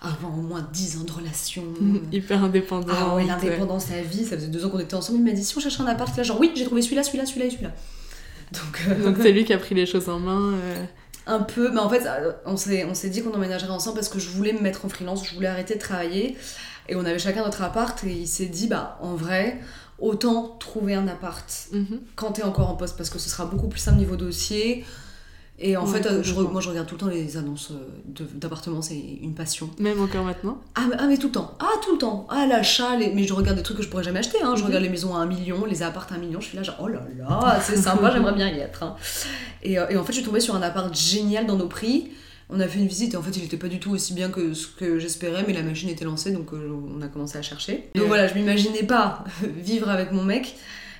avant 0.00 0.30
au 0.34 0.40
moins 0.40 0.66
10 0.72 0.96
ans 0.98 1.04
de 1.04 1.12
relation. 1.12 1.62
Hyper 2.12 2.42
indépendant. 2.42 2.94
ah 2.96 3.14
ouais, 3.14 3.24
l'indépendance, 3.26 3.90
la 3.90 4.00
vie, 4.02 4.24
ça 4.24 4.36
faisait 4.36 4.48
deux 4.48 4.64
ans 4.64 4.70
qu'on 4.70 4.78
était 4.80 4.94
ensemble. 4.94 5.18
Il 5.18 5.24
m'a 5.26 5.32
dit 5.32 5.44
si 5.44 5.54
on 5.56 5.60
cherche 5.60 5.78
un 5.78 5.86
appart, 5.86 6.16
là 6.16 6.22
genre 6.22 6.40
oui, 6.40 6.50
j'ai 6.56 6.64
trouvé 6.64 6.80
celui-là, 6.80 7.02
celui-là, 7.02 7.26
celui-là 7.26 7.46
et 7.46 7.50
celui-là. 7.50 7.72
Donc, 8.52 8.84
euh, 8.88 9.04
Donc 9.04 9.16
c'est 9.20 9.32
lui 9.32 9.44
qui 9.44 9.52
a 9.52 9.58
pris 9.58 9.74
les 9.74 9.84
choses 9.86 10.08
en 10.08 10.18
main. 10.18 10.54
euh. 10.54 10.84
un 11.26 11.40
peu, 11.40 11.70
mais 11.70 11.80
en 11.80 11.90
fait, 11.90 12.04
on 12.46 12.56
s'est, 12.56 12.84
on 12.86 12.94
s'est 12.94 13.10
dit 13.10 13.22
qu'on 13.22 13.34
emménagerait 13.34 13.70
ensemble 13.70 13.96
parce 13.96 14.08
que 14.08 14.18
je 14.18 14.30
voulais 14.30 14.52
me 14.54 14.60
mettre 14.60 14.84
en 14.86 14.88
freelance, 14.88 15.26
je 15.28 15.34
voulais 15.34 15.48
arrêter 15.48 15.74
de 15.74 15.80
travailler. 15.80 16.36
Et 16.88 16.94
on 16.96 17.04
avait 17.04 17.18
chacun 17.18 17.44
notre 17.44 17.60
appart 17.62 18.02
et 18.04 18.12
il 18.12 18.28
s'est 18.28 18.46
dit, 18.46 18.68
bah 18.68 18.96
en 19.02 19.14
vrai, 19.16 19.58
autant 19.98 20.56
trouver 20.60 20.94
un 20.94 21.08
appart 21.08 21.66
Mhm. 21.72 22.00
quand 22.14 22.32
t'es 22.32 22.44
encore 22.44 22.70
en 22.70 22.76
poste 22.76 22.96
parce 22.96 23.10
que 23.10 23.18
ce 23.18 23.28
sera 23.28 23.44
beaucoup 23.44 23.66
plus 23.68 23.80
simple 23.80 23.98
niveau 23.98 24.16
dossier. 24.16 24.84
Et 25.58 25.74
en 25.76 25.86
Ouais, 25.86 25.98
fait, 26.02 26.06
euh, 26.06 26.22
je 26.22 26.34
moi 26.34 26.60
je 26.60 26.68
regarde 26.68 26.86
tout 26.86 26.96
le 26.96 27.00
temps 27.00 27.06
les 27.06 27.38
annonces 27.38 27.70
euh, 27.70 28.24
d'appartements, 28.34 28.82
c'est 28.82 28.98
une 28.98 29.34
passion. 29.34 29.70
Même 29.78 29.98
encore 30.02 30.24
maintenant? 30.24 30.60
Ah 30.74 30.82
mais, 30.90 30.96
ah, 30.98 31.06
mais 31.06 31.16
tout 31.16 31.28
le 31.28 31.32
temps, 31.32 31.54
ah 31.60 31.70
tout 31.82 31.92
le 31.92 31.98
temps, 31.98 32.26
ah 32.28 32.46
l'achat, 32.46 32.94
les... 32.96 33.10
mais 33.14 33.24
je 33.24 33.32
regarde 33.32 33.56
des 33.56 33.62
trucs 33.62 33.78
que 33.78 33.82
je 33.82 33.88
pourrais 33.88 34.04
jamais 34.04 34.18
acheter, 34.18 34.36
hein. 34.42 34.52
je 34.54 34.60
Mhm. 34.60 34.66
regarde 34.66 34.82
les 34.84 34.90
maisons 34.90 35.14
à 35.14 35.20
un 35.20 35.26
million, 35.26 35.64
les 35.64 35.82
apparts 35.82 36.08
à 36.10 36.16
un 36.16 36.18
million, 36.18 36.40
je 36.42 36.48
suis 36.48 36.56
là 36.58 36.62
genre 36.62 36.76
oh 36.82 36.88
là 36.88 37.00
là, 37.18 37.58
c'est 37.62 37.76
sympa, 37.76 38.10
j'aimerais 38.12 38.34
bien 38.34 38.48
y 38.50 38.58
être. 38.58 38.82
hein. 38.82 38.96
Et, 39.62 39.78
euh, 39.78 39.88
et 39.88 39.96
en 39.96 40.04
fait 40.04 40.12
je 40.12 40.18
suis 40.18 40.26
tombée 40.26 40.40
sur 40.40 40.54
un 40.54 40.60
appart 40.62 40.94
génial 40.94 41.46
dans 41.46 41.56
nos 41.56 41.68
prix, 41.68 42.08
on 42.50 42.60
a 42.60 42.68
fait 42.68 42.78
une 42.78 42.86
visite 42.86 43.14
et 43.14 43.16
en 43.16 43.22
fait 43.22 43.34
il 43.38 43.44
était 43.44 43.56
pas 43.56 43.68
du 43.68 43.80
tout 43.80 43.92
aussi 43.92 44.12
bien 44.12 44.28
que 44.28 44.52
ce 44.52 44.66
que 44.66 44.98
j'espérais, 44.98 45.42
mais 45.46 45.54
la 45.54 45.62
machine 45.62 45.88
était 45.88 46.04
lancée 46.04 46.32
donc 46.32 46.50
on 46.52 47.00
a 47.00 47.08
commencé 47.08 47.38
à 47.38 47.42
chercher. 47.42 47.88
Donc 47.94 48.02
Ouais. 48.02 48.08
voilà, 48.08 48.28
je 48.28 48.34
m'imaginais 48.34 48.82
pas 48.82 49.24
vivre 49.56 49.88
avec 49.88 50.12
mon 50.12 50.22
mec, 50.22 50.54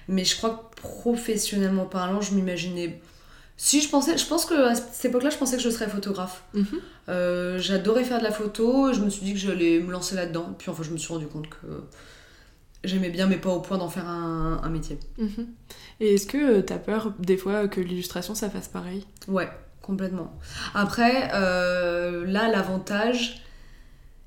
mais 0.09 0.25
je 0.25 0.35
crois 0.35 0.71
que 0.75 0.81
professionnellement 0.81 1.85
parlant, 1.85 2.23
je 2.23 2.35
m'imaginais... 2.35 3.01
Si 3.59 3.81
je 3.81 3.89
pensais, 3.89 4.19
je 4.19 4.27
pense 4.27 4.45
que 4.45 4.55
à 4.55 4.75
cette 4.75 5.07
époque-là, 5.07 5.31
je 5.31 5.39
pensais 5.39 5.57
que 5.57 5.63
je 5.63 5.71
serais 5.71 5.89
photographe. 5.89 6.43
Mhm. 6.55 6.67
Euh, 7.09 7.59
J'adorais 7.59 8.05
faire 8.05 8.19
de 8.19 8.25
la 8.25 8.33
photo, 8.33 8.93
je 8.93 9.01
me 9.01 9.09
suis 9.09 9.25
dit 9.25 9.33
que 9.33 9.39
j'allais 9.39 9.81
me 9.81 9.91
lancer 9.93 10.15
là-dedans. 10.15 10.55
Puis 10.59 10.71
enfin, 10.71 10.83
je 10.83 10.91
me 10.91 10.99
suis 10.99 11.13
rendu 11.13 11.27
compte 11.27 11.49
que 11.49 11.67
j'aimais 12.85 13.11
bien, 13.11 13.27
mais 13.27 13.37
pas 13.39 13.51
au 13.51 13.61
point 13.61 13.79
d'en 13.79 13.89
faire 13.89 14.07
un, 14.09 14.61
un 14.63 14.69
métier. 14.69 14.99
Mhm. 15.19 15.47
Et 16.01 16.15
est-ce 16.15 16.27
que 16.27 16.59
tu 16.61 16.67
t'as 16.67 16.79
peur 16.79 17.13
des 17.19 17.37
fois 17.37 17.67
que 17.69 17.81
l'illustration 17.81 18.35
ça 18.35 18.51
fasse 18.51 18.69
pareil? 18.69 19.07
Ouais, 19.27 19.49
complètement. 19.81 20.39
Après, 20.75 21.31
euh, 21.35 22.27
là, 22.27 22.49
l'avantage, 22.49 23.43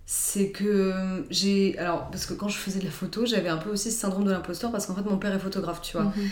c'est 0.07 0.49
que 0.49 1.23
j'ai. 1.29 1.77
Alors, 1.77 2.09
parce 2.09 2.25
que 2.25 2.33
quand 2.33 2.47
je 2.49 2.57
faisais 2.57 2.79
de 2.79 2.85
la 2.85 2.91
photo, 2.91 3.27
j'avais 3.27 3.49
un 3.49 3.57
peu 3.57 3.69
aussi 3.69 3.91
ce 3.91 3.99
syndrome 3.99 4.23
de 4.23 4.31
l'imposteur, 4.31 4.71
parce 4.71 4.87
qu'en 4.87 4.95
fait, 4.95 5.07
mon 5.07 5.17
père 5.17 5.33
est 5.35 5.39
photographe, 5.39 5.81
tu 5.81 5.93
vois. 5.97 6.05
Mhm. 6.05 6.29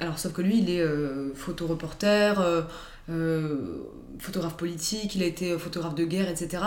Alors, 0.00 0.18
sauf 0.18 0.32
que 0.32 0.42
lui, 0.42 0.58
il 0.58 0.70
est 0.70 0.80
euh, 0.80 1.32
photoreporter, 1.34 2.34
euh, 2.38 2.62
euh, 3.10 3.78
photographe 4.20 4.56
politique, 4.56 5.14
il 5.16 5.22
a 5.22 5.26
été 5.26 5.58
photographe 5.58 5.94
de 5.96 6.04
guerre, 6.04 6.28
etc. 6.28 6.62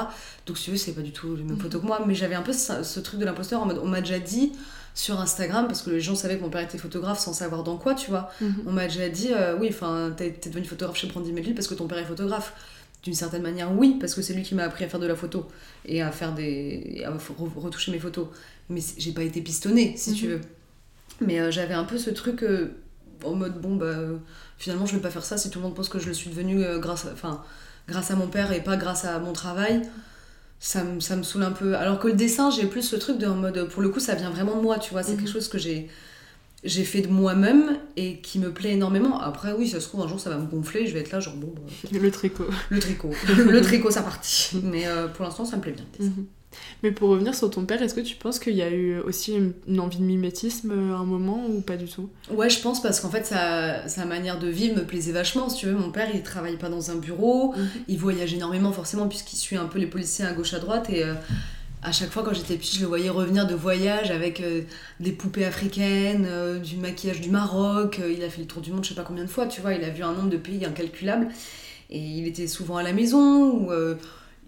Donc, 0.45 0.57
si 0.57 0.65
tu 0.65 0.71
veux, 0.71 0.77
c'est 0.77 0.93
pas 0.93 1.01
du 1.01 1.11
tout 1.11 1.35
les 1.35 1.43
mêmes 1.43 1.53
Mhm. 1.55 1.61
photos 1.61 1.81
que 1.81 1.87
moi. 1.87 2.03
Mais 2.05 2.13
j'avais 2.15 2.35
un 2.35 2.41
peu 2.41 2.51
ce, 2.53 2.83
ce 2.83 2.99
truc 2.99 3.19
de 3.19 3.25
l'imposteur 3.25 3.61
en 3.61 3.65
mode, 3.65 3.79
on 3.81 3.87
m'a 3.87 4.01
déjà 4.01 4.19
dit 4.19 4.51
sur 4.93 5.19
Instagram, 5.21 5.67
parce 5.67 5.81
que 5.83 5.89
les 5.91 6.01
gens 6.01 6.15
savaient 6.15 6.37
que 6.37 6.41
mon 6.43 6.49
père 6.49 6.61
était 6.61 6.77
photographe 6.77 7.19
sans 7.19 7.31
savoir 7.31 7.63
dans 7.63 7.77
quoi, 7.77 7.95
tu 7.95 8.09
vois. 8.09 8.29
Mhm. 8.41 8.63
On 8.67 8.71
m'a 8.73 8.87
déjà 8.87 9.07
dit, 9.07 9.29
euh, 9.31 9.57
oui, 9.57 9.67
enfin, 9.69 10.13
t'es 10.17 10.37
devenu 10.45 10.65
photographe 10.65 10.97
chez 10.97 11.07
Brandy 11.07 11.31
Melville 11.31 11.55
parce 11.55 11.67
que 11.67 11.75
ton 11.75 11.87
père 11.87 11.97
est 11.99 12.05
photographe. 12.05 12.53
D'une 13.03 13.13
certaine 13.15 13.41
manière, 13.41 13.71
oui, 13.71 13.97
parce 13.99 14.13
que 14.13 14.21
c'est 14.21 14.33
lui 14.33 14.43
qui 14.43 14.53
m'a 14.53 14.63
appris 14.63 14.83
à 14.83 14.89
faire 14.89 14.99
de 14.99 15.07
la 15.07 15.15
photo 15.15 15.47
et 15.85 16.01
à 16.03 16.11
faire 16.11 16.33
des. 16.35 17.01
à 17.05 17.09
re- 17.11 17.19
retoucher 17.55 17.91
mes 17.93 17.97
photos. 17.99 18.27
Mais 18.69 18.81
j'ai 18.97 19.11
pas 19.13 19.23
été 19.23 19.41
pistonnée, 19.41 19.93
si 19.95 20.13
tu 20.13 20.25
Mhm. 20.27 20.31
veux. 20.33 20.41
Mais 21.25 21.39
euh, 21.39 21.49
j'avais 21.51 21.73
un 21.73 21.83
peu 21.85 21.97
ce 21.97 22.09
truc 22.11 22.43
euh, 22.43 22.73
en 23.25 23.35
mode, 23.35 23.59
bon, 23.61 23.75
bah, 23.75 23.93
finalement, 24.57 24.85
je 24.85 24.95
vais 24.95 25.01
pas 25.01 25.09
faire 25.11 25.23
ça 25.25 25.37
si 25.37 25.49
tout 25.49 25.59
le 25.59 25.63
monde 25.65 25.75
pense 25.75 25.89
que 25.89 25.99
je 25.99 26.07
le 26.07 26.13
suis 26.13 26.29
devenue 26.29 26.63
euh, 26.63 26.79
grâce, 26.79 27.05
à, 27.05 27.11
enfin, 27.13 27.43
grâce 27.87 28.11
à 28.11 28.15
mon 28.15 28.27
père 28.27 28.51
et 28.51 28.61
pas 28.63 28.77
grâce 28.77 29.05
à 29.05 29.19
mon 29.19 29.33
travail. 29.33 29.81
Ça 30.59 30.83
me, 30.83 30.99
ça 30.99 31.15
me 31.15 31.23
saoule 31.23 31.43
un 31.43 31.51
peu. 31.51 31.75
Alors 31.75 31.97
que 31.99 32.07
le 32.07 32.13
dessin, 32.13 32.51
j'ai 32.51 32.67
plus 32.67 32.83
ce 32.83 32.95
truc 32.95 33.17
de 33.17 33.25
en 33.25 33.35
mode, 33.35 33.67
pour 33.69 33.81
le 33.81 33.89
coup, 33.89 33.99
ça 33.99 34.13
vient 34.15 34.29
vraiment 34.29 34.55
de 34.55 34.61
moi, 34.61 34.77
tu 34.77 34.91
vois. 34.91 35.01
C'est 35.03 35.13
Mhm. 35.13 35.17
quelque 35.19 35.31
chose 35.31 35.47
que 35.47 35.57
j'ai 35.57 35.89
j'ai 36.63 36.83
fait 36.83 37.01
de 37.01 37.07
moi-même 37.07 37.79
et 37.97 38.17
qui 38.21 38.37
me 38.37 38.51
plaît 38.51 38.73
énormément. 38.73 39.19
Après, 39.19 39.51
oui, 39.53 39.67
ça 39.67 39.79
se 39.79 39.87
trouve, 39.87 40.01
un 40.03 40.07
jour, 40.07 40.19
ça 40.19 40.29
va 40.29 40.37
me 40.37 40.45
gonfler, 40.45 40.85
je 40.85 40.93
vais 40.93 40.99
être 40.99 41.11
là, 41.11 41.19
genre, 41.19 41.33
bon, 41.35 41.51
bah, 41.55 41.89
Le 41.91 42.11
tricot. 42.11 42.45
le 42.69 42.77
tricot. 42.79 43.09
le 43.35 43.61
tricot, 43.61 43.89
ça 43.89 44.03
parti. 44.03 44.61
Mais 44.61 44.85
euh, 44.85 45.07
pour 45.07 45.25
l'instant, 45.25 45.43
ça 45.43 45.55
me 45.57 45.61
plaît 45.63 45.71
bien. 45.71 45.85
Mhm. 46.51 46.57
Mais 46.83 46.91
pour 46.91 47.09
revenir 47.09 47.35
sur 47.35 47.49
ton 47.49 47.65
père, 47.65 47.81
est-ce 47.81 47.93
que 47.93 48.01
tu 48.01 48.15
penses 48.15 48.39
qu'il 48.39 48.55
y 48.55 48.61
a 48.61 48.69
eu 48.69 48.99
aussi 48.99 49.35
une, 49.67 49.79
envie 49.79 49.97
de 49.97 50.03
mimétisme 50.03 50.71
euh, 50.71 50.95
à 50.95 50.99
un 50.99 51.05
moment 51.05 51.45
ou 51.47 51.61
pas 51.61 51.77
du 51.77 51.85
tout? 51.85 52.09
Ouais, 52.31 52.49
je 52.49 52.59
pense 52.59 52.81
parce 52.81 52.99
qu'en 52.99 53.09
fait, 53.09 53.25
sa, 53.25 53.87
sa 53.87 54.05
manière 54.05 54.39
de 54.39 54.47
vivre 54.47 54.75
me 54.75 54.83
plaisait 54.83 55.11
vachement. 55.11 55.49
Si 55.49 55.57
tu 55.57 55.65
veux, 55.67 55.75
mon 55.75 55.91
père, 55.91 56.09
il 56.13 56.21
travaille 56.23 56.57
pas 56.57 56.69
dans 56.69 56.91
un 56.91 56.95
bureau, 56.95 57.53
il 57.87 57.97
voyage 57.97 58.33
énormément, 58.33 58.71
forcément, 58.71 59.07
puisqu'il 59.07 59.37
suit 59.37 59.57
un 59.57 59.65
peu 59.65 59.79
les 59.79 59.87
policiers 59.87 60.25
à 60.25 60.33
gauche 60.33 60.53
à 60.53 60.59
droite. 60.59 60.89
Et 60.89 61.03
euh, 61.03 61.13
à 61.83 61.91
chaque 61.91 62.11
fois, 62.11 62.23
quand 62.23 62.33
j'étais 62.33 62.57
petite, 62.57 62.75
je 62.75 62.81
le 62.81 62.87
voyais 62.87 63.09
revenir 63.09 63.47
de 63.47 63.55
voyage 63.55 64.11
avec 64.11 64.39
euh, 64.41 64.61
des 64.99 65.11
poupées 65.11 65.45
africaines, 65.45 66.27
euh, 66.29 66.59
du 66.59 66.77
maquillage 66.77 67.21
du 67.21 67.29
Maroc. 67.29 67.99
Euh, 67.99 68.11
il 68.15 68.23
a 68.23 68.29
fait 68.29 68.41
le 68.41 68.47
tour 68.47 68.61
du 68.61 68.71
monde, 68.71 68.83
je 68.83 68.89
sais 68.89 68.95
pas 68.95 69.03
combien 69.03 69.23
de 69.23 69.29
fois, 69.29 69.47
tu 69.47 69.61
vois. 69.61 69.73
Il 69.73 69.83
a 69.83 69.89
vu 69.89 70.03
un 70.03 70.13
nombre 70.13 70.29
de 70.29 70.37
pays 70.37 70.63
incalculable. 70.63 71.29
Et 71.89 71.99
il 71.99 72.27
était 72.27 72.47
souvent 72.47 72.77
à 72.77 72.83
la 72.83 72.93
maison 72.93 73.51
ou. 73.51 73.71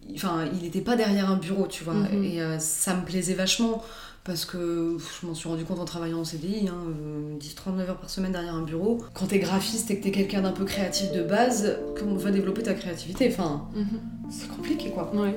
Euh, 0.10 0.13
Enfin, 0.16 0.46
il 0.54 0.62
n'était 0.63 0.82
pas 0.82 0.96
derrière 0.96 1.30
un 1.30 1.38
bureau, 1.38 1.68
tu 1.68 1.84
vois. 1.84 1.94
Mhm. 1.94 2.24
Et 2.24 2.42
euh, 2.42 2.60
ça 2.60 2.96
me 2.96 3.04
plaisait 3.06 3.34
vachement 3.34 3.84
parce 4.24 4.46
que 4.46 4.94
pff, 4.96 5.20
je 5.22 5.28
m'en 5.28 5.34
suis 5.34 5.50
rendu 5.50 5.66
compte 5.66 5.80
en 5.80 5.86
travaillant 5.86 6.20
en 6.20 6.24
CDI, 6.24 6.70
hein, 6.70 6.76
euh, 6.88 7.38
10-39 7.39 7.89
heures 7.89 7.98
par 7.98 8.10
semaine 8.10 8.32
derrière 8.32 8.56
un 8.56 8.62
bureau. 8.63 9.00
Quand 9.13 9.28
t'es 9.28 9.39
graphiste 9.39 9.92
et 9.92 9.98
que 10.00 10.04
t'es 10.04 10.12
quelqu'un 10.12 10.42
d'un 10.42 10.52
peu 10.54 10.63
créatif 10.66 11.12
de 11.12 11.24
base, 11.24 11.78
comment 11.98 12.16
va 12.16 12.32
développer 12.32 12.63
ta 12.63 12.74
créativité 12.74 13.28
Enfin, 13.30 13.68
Mhm. 13.76 14.00
c'est 14.30 14.48
compliqué 14.48 14.92
quoi. 14.92 15.12
Ouais. 15.13 15.36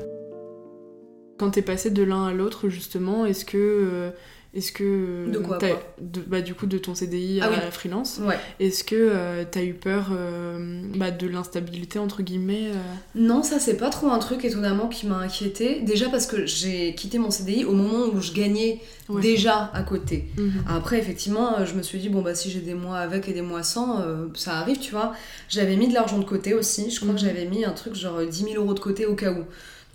Quand 1.39 1.51
t'es 1.51 1.63
passé 1.63 1.91
de 1.91 2.03
l'un 2.03 2.27
à 2.27 2.33
l'autre, 2.33 2.69
justement, 2.69 3.27
est-ce 3.27 3.45
que. 3.45 3.57
euh, 3.59 4.11
est-ce 4.55 4.73
que. 4.73 5.31
De 5.31 5.39
quoi, 5.39 5.59
t'as- 5.59 5.69
quoi 5.71 5.83
de, 6.01 6.21
bah, 6.21 6.41
Du 6.41 6.55
coup, 6.55 6.67
de 6.67 6.79
ton 6.79 6.95
CDI 6.95 7.41
Ah 7.43 7.47
à 7.47 7.51
oui. 7.51 7.57
la 7.63 7.71
freelance. 7.71 8.21
Ouais. 8.25 8.39
Est-ce 8.61 8.85
que 8.85 8.95
euh, 8.97 9.45
t'as 9.51 9.63
eu 9.63 9.75
peur 9.75 10.09
euh, 10.13 10.83
bah, 10.97 11.11
de 11.11 11.27
l'instabilité, 11.27 11.99
entre 11.99 12.23
guillemets 12.23 12.69
euh 12.71 12.75
Non, 13.15 13.43
ça 13.43 13.59
c'est 13.59 13.77
pas 13.77 13.91
trop 13.91 14.09
un 14.09 14.19
truc 14.19 14.45
étonnamment 14.45 14.89
qui 14.89 15.07
m'a 15.07 15.19
inquiété. 15.19 15.81
Déjà 15.81 16.09
parce 16.09 16.27
que 16.27 16.47
j'ai 16.47 16.95
quitté 16.95 17.19
mon 17.19 17.31
CDI 17.31 17.65
au 17.65 17.73
moment 17.73 18.07
où 18.15 18.21
je 18.21 18.33
gagnais 18.33 18.81
Ouais. 19.09 19.23
déjà 19.23 19.71
à 19.73 19.83
côté. 19.83 20.25
Mhm. 20.37 20.65
Après, 20.69 20.99
effectivement, 20.99 21.65
je 21.65 21.75
me 21.75 21.83
suis 21.83 21.99
dit, 22.01 22.09
bon, 22.09 22.23
bah, 22.23 22.35
si 22.35 22.51
j'ai 22.51 22.59
des 22.61 22.75
mois 22.75 22.99
avec 22.99 23.29
et 23.29 23.33
des 23.33 23.43
mois 23.43 23.63
sans, 23.63 24.03
ça 24.35 24.55
arrive, 24.59 24.79
tu 24.81 24.91
vois. 24.91 25.13
J'avais 25.49 25.77
mis 25.77 25.87
de 25.87 25.95
l'argent 25.95 26.19
de 26.19 26.25
côté 26.25 26.55
aussi. 26.55 26.91
Je 26.91 26.97
crois 26.97 27.11
Mhm. 27.13 27.15
que 27.15 27.21
j'avais 27.21 27.45
mis 27.45 27.65
un 27.65 27.71
truc 27.71 27.95
genre 27.95 28.17
euh, 28.17 28.27
10 28.27 28.45
000 28.51 28.55
euros 28.63 28.75
de 28.75 28.81
côté 28.81 29.07
au 29.07 29.15
cas 29.15 29.31
où. 29.33 29.45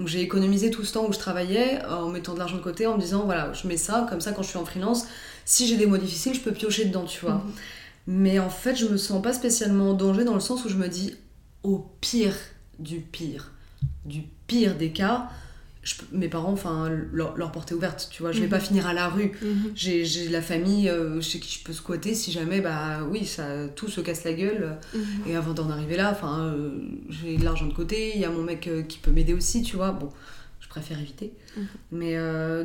Donc, 0.01 0.07
j'ai 0.07 0.21
économisé 0.21 0.71
tout 0.71 0.83
ce 0.83 0.93
temps 0.93 1.05
où 1.07 1.13
je 1.13 1.19
travaillais 1.19 1.79
euh, 1.85 1.97
en 1.97 2.09
mettant 2.09 2.33
de 2.33 2.39
l'argent 2.39 2.57
de 2.57 2.61
côté, 2.63 2.87
en 2.87 2.95
me 2.95 2.99
disant, 2.99 3.25
voilà, 3.25 3.53
je 3.53 3.67
mets 3.67 3.77
ça, 3.77 4.07
comme 4.09 4.19
ça, 4.19 4.31
quand 4.31 4.41
je 4.41 4.47
suis 4.47 4.57
en 4.57 4.65
freelance, 4.65 5.05
si 5.45 5.67
j'ai 5.67 5.77
des 5.77 5.85
mois 5.85 5.99
difficiles, 5.99 6.33
je 6.33 6.39
peux 6.39 6.53
piocher 6.53 6.85
dedans, 6.85 7.05
tu 7.05 7.19
vois. 7.19 7.35
Mhm. 7.35 7.51
Mais 8.07 8.39
en 8.39 8.49
fait, 8.49 8.75
je 8.75 8.87
me 8.87 8.97
sens 8.97 9.21
pas 9.21 9.31
spécialement 9.31 9.91
en 9.91 9.93
danger 9.93 10.23
dans 10.23 10.33
le 10.33 10.39
sens 10.39 10.65
où 10.65 10.69
je 10.69 10.75
me 10.75 10.87
dis, 10.87 11.13
au 11.61 11.85
pire 12.01 12.33
du 12.79 12.99
pire, 12.99 13.51
du 14.05 14.23
pire 14.47 14.75
des 14.75 14.89
cas, 14.89 15.29
je 15.83 15.95
mes 16.11 16.27
parents, 16.29 16.51
enfin, 16.53 16.89
leur, 17.11 17.35
leur 17.37 17.51
porte 17.51 17.71
est 17.71 17.75
ouverte, 17.75 18.07
tu 18.11 18.21
vois. 18.21 18.31
Je 18.31 18.39
vais 18.39 18.45
Mhm. 18.45 18.51
pas 18.51 18.59
finir 18.59 18.85
à 18.87 18.93
la 18.93 19.07
rue. 19.09 19.31
Mhm. 19.41 19.71
J'ai 19.75 20.05
j'ai 20.05 20.29
la 20.29 20.41
famille 20.41 20.87
euh, 20.89 21.19
chez 21.21 21.39
qui 21.39 21.57
je 21.59 21.63
peux 21.63 21.73
squatter 21.73 22.13
si 22.13 22.31
jamais, 22.31 22.61
bah 22.61 22.99
oui, 23.09 23.25
ça, 23.25 23.67
tout 23.75 23.87
se 23.89 23.99
casse 24.01 24.23
la 24.23 24.33
gueule. 24.33 24.77
Mhm. 24.93 25.01
Et 25.27 25.35
avant 25.35 25.53
d'en 25.53 25.69
arriver 25.71 25.97
là, 25.97 26.11
enfin, 26.11 26.39
euh, 26.53 26.71
j'ai 27.09 27.35
de 27.37 27.43
l'argent 27.43 27.65
de 27.65 27.73
côté, 27.73 28.11
il 28.13 28.21
y 28.21 28.25
a 28.25 28.29
mon 28.29 28.43
mec 28.43 28.67
euh, 28.67 28.83
qui 28.83 28.99
peut 28.99 29.09
m'aider 29.11 29.33
aussi, 29.33 29.63
tu 29.63 29.75
vois. 29.75 29.91
Bon, 29.91 30.09
je 30.59 30.67
préfère 30.67 30.99
éviter. 30.99 31.33
Mais 31.91 32.15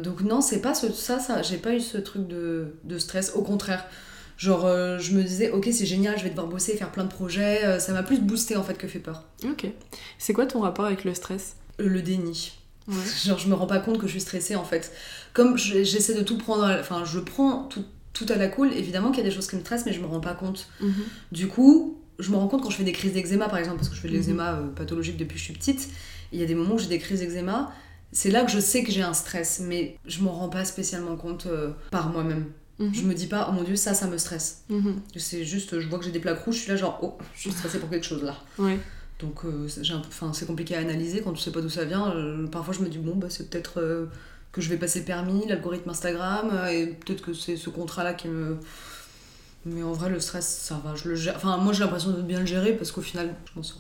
donc, 0.01 0.21
non, 0.21 0.41
c'est 0.41 0.61
pas 0.61 0.75
ce, 0.75 0.93
ça, 0.93 1.19
ça, 1.19 1.43
j'ai 1.43 1.57
pas 1.57 1.75
eu 1.75 1.81
ce 1.81 1.99
truc 1.99 2.29
de, 2.29 2.75
de 2.85 2.99
stress. 2.99 3.33
Au 3.35 3.43
contraire, 3.43 3.85
genre, 4.37 4.69
je 4.99 5.13
me 5.13 5.23
disais, 5.23 5.51
ok, 5.51 5.69
c'est 5.73 5.87
génial, 5.87 6.17
je 6.19 6.23
vais 6.25 6.31
devoir 6.31 6.47
bosser, 6.47 6.77
faire 6.77 6.93
plein 6.93 7.05
de 7.05 7.09
projets. 7.09 7.81
Ça 7.81 7.93
m'a 7.93 8.03
plus 8.05 8.21
boosté 8.21 8.55
en 8.57 8.63
fait 8.63 8.75
que 8.79 8.87
fait 8.87 8.99
peur. 9.01 9.25
Ok. 9.45 9.67
C'est 10.19 10.35
quoi 10.35 10.47
ton 10.47 10.61
rapport 10.61 10.85
avec 10.85 11.05
le 11.05 11.15
stress? 11.15 11.57
Le 11.79 12.01
déni. 12.03 12.53
Ouais. 12.89 12.95
Genre, 13.25 13.39
je 13.39 13.49
me 13.49 13.55
rends 13.55 13.67
pas 13.67 13.79
compte 13.81 13.99
que 13.99 14.07
je 14.07 14.13
suis 14.13 14.21
stressée 14.21 14.55
en 14.57 14.65
fait. 14.65 14.93
Comme 15.33 15.57
je- 15.59 15.83
j'essaie 15.83 16.15
de 16.15 16.23
tout 16.23 16.39
prendre, 16.39 16.65
à- 16.65 16.79
enfin, 16.81 17.05
je 17.05 17.19
prends 17.19 17.65
tout, 17.65 17.85
tout 18.13 18.27
à 18.29 18.37
la 18.37 18.49
cool, 18.49 18.73
évidemment 18.73 19.11
qu'il 19.11 19.19
y 19.19 19.27
a 19.27 19.29
des 19.29 19.35
choses 19.35 19.47
qui 19.49 19.57
me 19.57 19.61
stressent, 19.61 19.87
mais 19.87 19.93
je 19.93 20.01
me 20.01 20.07
rends 20.07 20.21
pas 20.21 20.35
compte. 20.35 20.69
Mhm. 20.81 20.95
Du 21.33 21.49
coup, 21.49 21.99
je 22.19 22.31
me 22.31 22.37
rends 22.37 22.49
compte 22.49 22.63
quand 22.63 22.71
je 22.71 22.77
fais 22.77 22.85
des 22.85 22.93
crises 22.93 23.13
d'eczéma 23.13 23.49
par 23.49 23.59
exemple, 23.59 23.77
parce 23.79 23.89
que 23.89 23.97
je 23.97 24.01
fais 24.01 24.09
de 24.09 24.13
Mhm. 24.15 24.21
l'eczéma 24.21 24.53
euh, 24.55 24.67
pathologique 24.69 25.17
depuis 25.17 25.35
que 25.35 25.41
je 25.41 25.45
suis 25.45 25.55
petite. 25.55 25.89
Il 26.33 26.41
y 26.41 26.43
a 26.43 26.47
des 26.47 26.55
moments 26.55 26.75
où 26.75 26.79
j'ai 26.79 26.87
des 26.89 26.99
crises 26.99 27.21
d'eczéma. 27.21 27.73
C'est 28.13 28.31
là 28.31 28.45
que 28.45 28.51
je 28.51 28.61
sais 28.61 28.83
que 28.85 28.91
j'ai 28.93 29.03
un 29.03 29.13
stress, 29.15 29.61
mais 29.63 29.99
je 30.07 30.23
m'en 30.23 30.33
rends 30.33 30.49
pas 30.49 30.65
spécialement 30.65 31.17
compte 31.17 31.47
euh, 31.47 31.71
par 31.91 32.09
moi-même. 32.11 32.47
Mhm. 32.79 32.95
Je 32.95 33.03
me 33.03 33.15
dis 33.15 33.27
pas, 33.27 33.49
oh 33.51 33.53
mon 33.53 33.63
dieu, 33.65 33.75
ça, 33.77 33.95
ça 33.95 34.07
me 34.07 34.17
stresse. 34.17 34.63
Mhm. 34.71 35.01
C'est 35.17 35.45
juste, 35.45 35.81
je 35.81 35.89
vois 35.89 35.99
que 35.99 36.05
j'ai 36.05 36.13
des 36.13 36.21
plaques 36.21 36.45
rouges, 36.45 36.55
je 36.57 36.61
suis 36.61 36.71
là 36.71 36.77
genre, 36.77 36.99
oh, 37.03 37.19
je 37.35 37.41
suis 37.41 37.51
stressée 37.51 37.79
pour 37.79 37.91
quelque 37.91 38.07
chose 38.07 38.23
là. 38.23 38.37
Ouais. 38.59 38.79
Donc 39.21 39.45
euh, 39.45 39.67
c'est- 39.69 39.83
enfin, 39.95 40.33
compliqué 40.47 40.77
à 40.77 40.81
analyser 40.81 41.23
quand 41.23 41.33
tu 41.33 41.41
sais 41.43 41.51
pas 41.51 41.61
d'où 41.63 41.71
ça 41.71 41.85
vient. 41.85 42.15
Euh, 42.15 42.47
parfois 42.47 42.75
je 42.75 42.81
me 42.81 42.89
dis 42.89 42.99
bon 42.99 43.15
bah 43.17 43.29
c'est 43.31 43.49
peut-être 43.49 43.81
euh, 43.81 44.07
que 44.53 44.61
je 44.61 44.69
vais 44.69 44.77
passer 44.77 45.01
le 45.01 45.05
permis, 45.07 45.47
l'algorithme 45.49 45.89
Instagram, 45.91 46.51
et 46.71 46.87
peut-être 46.87 47.23
que 47.23 47.33
c'est 47.35 47.57
ce 47.57 47.71
contrat-là 47.71 48.15
qui 48.15 48.29
me... 48.29 48.57
Mais 49.65 49.83
en 49.83 49.93
vrai 49.93 50.11
le 50.11 50.21
stress 50.21 50.47
ça 50.47 50.81
va, 50.85 50.95
je 50.95 51.09
le 51.09 51.15
gère. 51.17 51.35
Enfin 51.37 51.57
moi 51.57 51.73
j'ai 51.73 51.81
l'impression 51.85 52.11
de 52.11 52.23
bien 52.23 52.41
le 52.41 52.47
gérer 52.47 52.73
parce 52.75 52.93
qu'au 52.93 53.01
final 53.01 53.35
je 53.47 53.53
m'en 53.59 53.63
sors 53.63 53.79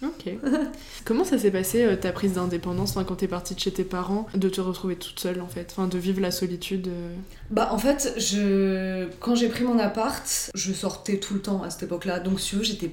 bien. 0.00 0.08
Ok. 0.08 0.34
Comment 1.04 1.24
ça 1.24 1.38
s'est 1.38 1.50
passé 1.50 1.82
euh, 1.84 1.96
ta 1.96 2.12
prise 2.12 2.34
d'indépendance 2.34 2.90
enfin, 2.90 3.04
quand 3.04 3.16
t'es 3.16 3.28
partie 3.28 3.54
de 3.54 3.60
chez 3.60 3.72
tes 3.72 3.84
parents, 3.84 4.26
de 4.34 4.48
te 4.48 4.60
retrouver 4.60 4.96
toute 4.96 5.18
seule 5.18 5.40
en 5.40 5.48
fait, 5.48 5.68
enfin 5.72 5.86
de 5.88 5.96
vivre 5.98 6.20
la 6.20 6.30
solitude 6.30 6.88
euh, 6.88 7.14
Bah 7.50 7.70
en 7.72 7.78
fait 7.78 8.14
je... 8.18 9.06
quand 9.20 9.34
j'ai 9.34 9.48
pris 9.48 9.64
mon 9.64 9.78
appart, 9.78 10.50
je 10.54 10.72
sortais 10.72 11.18
tout 11.18 11.34
le 11.34 11.40
temps 11.40 11.62
à 11.62 11.70
cette 11.70 11.84
époque-là. 11.84 12.20
Donc 12.20 12.38
si 12.40 12.62
j'étais... 12.62 12.90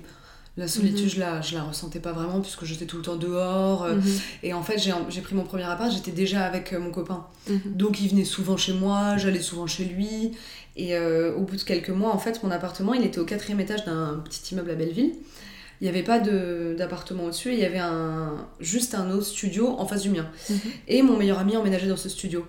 La 0.58 0.68
solitude, 0.68 1.06
Mhm. 1.06 1.10
je, 1.10 1.20
la, 1.20 1.42
je 1.42 1.56
la 1.56 1.64
ressentais 1.64 2.00
pas 2.00 2.12
vraiment 2.12 2.42
puisque 2.42 2.66
j'étais 2.66 2.86
tout 2.86 2.98
le 2.98 3.04
temps 3.04 3.16
dehors. 3.16 3.84
euh, 3.84 3.96
mhm, 3.96 4.04
Et 4.44 4.54
en 4.54 4.62
fait, 4.62 4.78
j'ai 4.78 5.22
pris 5.22 5.34
mon 5.34 5.44
premier 5.44 5.64
appart, 5.64 5.90
j'étais 5.92 6.12
déjà 6.12 6.44
avec 6.46 6.74
euh, 6.74 6.80
mon 6.80 6.92
copain. 6.92 7.26
mhm. 7.48 7.62
Donc 7.76 8.02
il 8.02 8.10
venait 8.10 8.25
souvent 8.25 8.58
chez 8.58 8.73
moi, 8.73 9.15
j'allais 9.17 9.42
souvent 9.42 9.65
chez 9.67 9.86
lui. 9.86 10.34
Et 10.75 10.96
euh, 10.96 11.34
au 11.36 11.42
bout 11.42 11.56
de 11.56 11.62
quelques 11.62 11.90
mois, 11.90 12.13
en 12.13 12.17
fait, 12.17 12.44
mon 12.44 12.52
appartement, 12.52 12.94
il 12.94 13.04
était 13.06 13.19
au 13.19 13.25
quatrième 13.25 13.60
étage 13.62 13.86
d'un 13.86 14.21
petit 14.25 14.54
immeuble 14.54 14.71
à 14.71 14.75
Belleville. 14.75 15.13
il 15.80 15.86
n'y 15.86 15.90
avait 15.90 16.04
pas 16.04 16.19
de- 16.19 16.75
d'appartement 16.78 17.23
au-dessus, 17.23 17.54
il 17.54 17.60
y 17.60 17.65
avait 17.65 17.80
un, 17.80 18.46
juste 18.60 18.94
un 18.94 19.10
autre 19.10 19.25
studio 19.25 19.69
en 19.80 19.88
face 19.88 20.04
du 20.04 20.10
mien. 20.12 20.28
Mhm. 20.50 20.60
Et 20.90 21.02
mon 21.02 21.17
meilleur 21.17 21.40
ami 21.40 21.58
emménageait 21.58 21.88
dans 21.88 21.98
ce 21.98 22.08
studio. 22.10 22.46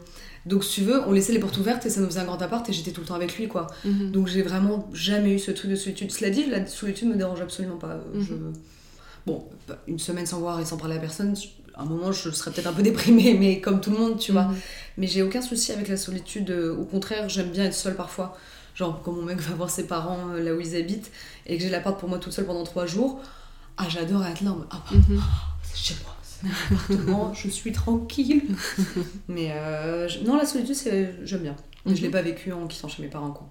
Donc, 0.47 0.65
si 0.65 0.75
tu 0.75 0.81
veux, 0.83 1.01
on 1.07 1.13
laissait 1.13 1.33
les 1.33 1.39
portes 1.39 1.57
ouvertes 1.59 1.87
et 1.87 1.91
ça 1.91 2.01
nous 2.01 2.07
faisait 2.07 2.21
un 2.21 2.25
grand 2.25 2.41
appart 2.43 2.69
et 2.69 2.73
j'étais 2.73 2.91
tout 2.91 3.01
le 3.01 3.07
temps 3.07 3.15
avec 3.15 3.39
lui, 3.39 3.47
quoi. 3.49 3.69
Mhm. 3.85 4.11
Donc, 4.11 4.27
j'ai 4.29 4.43
vraiment 4.43 4.89
jamais 4.93 5.35
eu 5.35 5.39
ce 5.39 5.51
truc 5.53 5.71
de 5.71 5.77
solitude. 5.77 6.11
Cela 6.11 6.31
dit, 6.31 6.47
la 6.47 6.67
solitude 6.67 7.09
me 7.09 7.15
dérange 7.17 7.41
absolument 7.41 7.77
pas. 7.79 7.93
Euh, 7.93 8.01
Mhm. 8.15 8.23
je... 8.29 8.35
Bon, 9.25 9.45
une 9.87 10.01
semaine 10.01 10.27
sans 10.27 10.41
voir 10.41 10.59
et 10.59 10.65
sans 10.65 10.77
parler 10.77 10.97
à 10.97 10.99
personne, 10.99 11.35
à 11.75 11.83
un 11.83 11.85
moment, 11.85 12.11
je 12.11 12.29
serais 12.31 12.51
peut-être 12.51 12.67
un 12.67 12.73
peu 12.73 12.83
déprimée, 12.83 13.35
mais 13.39 13.61
comme 13.61 13.81
tout 13.81 13.91
le 13.93 13.99
monde, 13.99 14.19
tu 14.19 14.33
vois. 14.33 14.45
Mhm. 14.47 14.57
Mais 14.99 15.07
j'ai 15.07 15.23
aucun 15.23 15.41
souci 15.43 15.71
avec 15.73 15.87
la 15.89 15.97
solitude. 15.97 16.51
euh, 16.51 16.75
Au 16.77 16.85
contraire, 16.85 17.29
j'aime 17.29 17.51
bien 17.51 17.65
être 17.65 17.75
seule 17.75 17.95
parfois. 17.95 18.37
Genre, 18.75 19.01
quand 19.05 19.13
mon 19.13 19.23
mec 19.23 19.39
va 19.39 19.55
voir 19.55 19.71
ses 19.71 19.87
parents 19.87 20.31
euh, 20.31 20.43
là 20.43 20.55
où 20.55 20.61
ils 20.61 20.75
habitent 20.75 21.11
et 21.47 21.57
que 21.57 21.63
j'ai 21.63 21.69
l'appart 21.71 22.01
pour 22.01 22.09
moi 22.09 22.19
toute 22.19 22.33
seule 22.33 22.47
pendant 22.47 22.65
trois 22.65 22.87
jours, 22.87 23.21
ah, 23.77 23.87
j'adore 23.89 24.25
être 24.27 24.41
là. 24.41 24.57
Ah, 24.71 24.83
bah, 24.91 24.97
Mhm. 25.09 25.21
c'est 25.63 25.77
chez 25.79 25.95
moi, 26.03 26.17
appartement, 26.71 27.33
je 27.35 27.49
suis 27.49 27.73
tranquille. 27.73 28.43
Mais 29.29 29.53
euh, 29.53 30.09
je- 30.09 30.21
non, 30.21 30.37
la 30.37 30.45
solitude, 30.47 30.75
c'est- 30.75 31.15
j'aime 31.25 31.43
bien. 31.43 31.57
Mais 31.87 31.93
Je 31.95 32.01
Mhm. 32.01 32.05
l'ai 32.07 32.11
pas 32.11 32.23
vécu 32.23 32.53
en 32.53 32.67
quittant 32.67 32.89
chez 32.89 33.03
mes 33.03 33.09
parents, 33.09 33.33
quoi. 33.33 33.49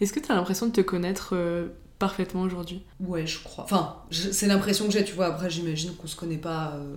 Est-ce 0.00 0.12
que 0.12 0.20
tu 0.20 0.32
as 0.32 0.34
l'impression 0.34 0.66
de 0.66 0.72
te 0.72 0.80
connaître 0.80 1.30
euh, 1.36 1.68
parfaitement 1.98 2.40
aujourd'hui? 2.42 2.82
Ouais, 3.00 3.26
je 3.26 3.42
crois. 3.42 3.64
Enfin, 3.64 3.96
je- 4.10 4.30
c'est 4.30 4.46
l'impression 4.46 4.86
que 4.86 4.92
j'ai, 4.92 5.04
tu 5.04 5.12
vois. 5.14 5.26
Après, 5.26 5.50
j'imagine 5.50 5.94
qu'on 5.94 6.06
se 6.06 6.16
connaît 6.16 6.38
pas 6.38 6.72
euh, 6.76 6.96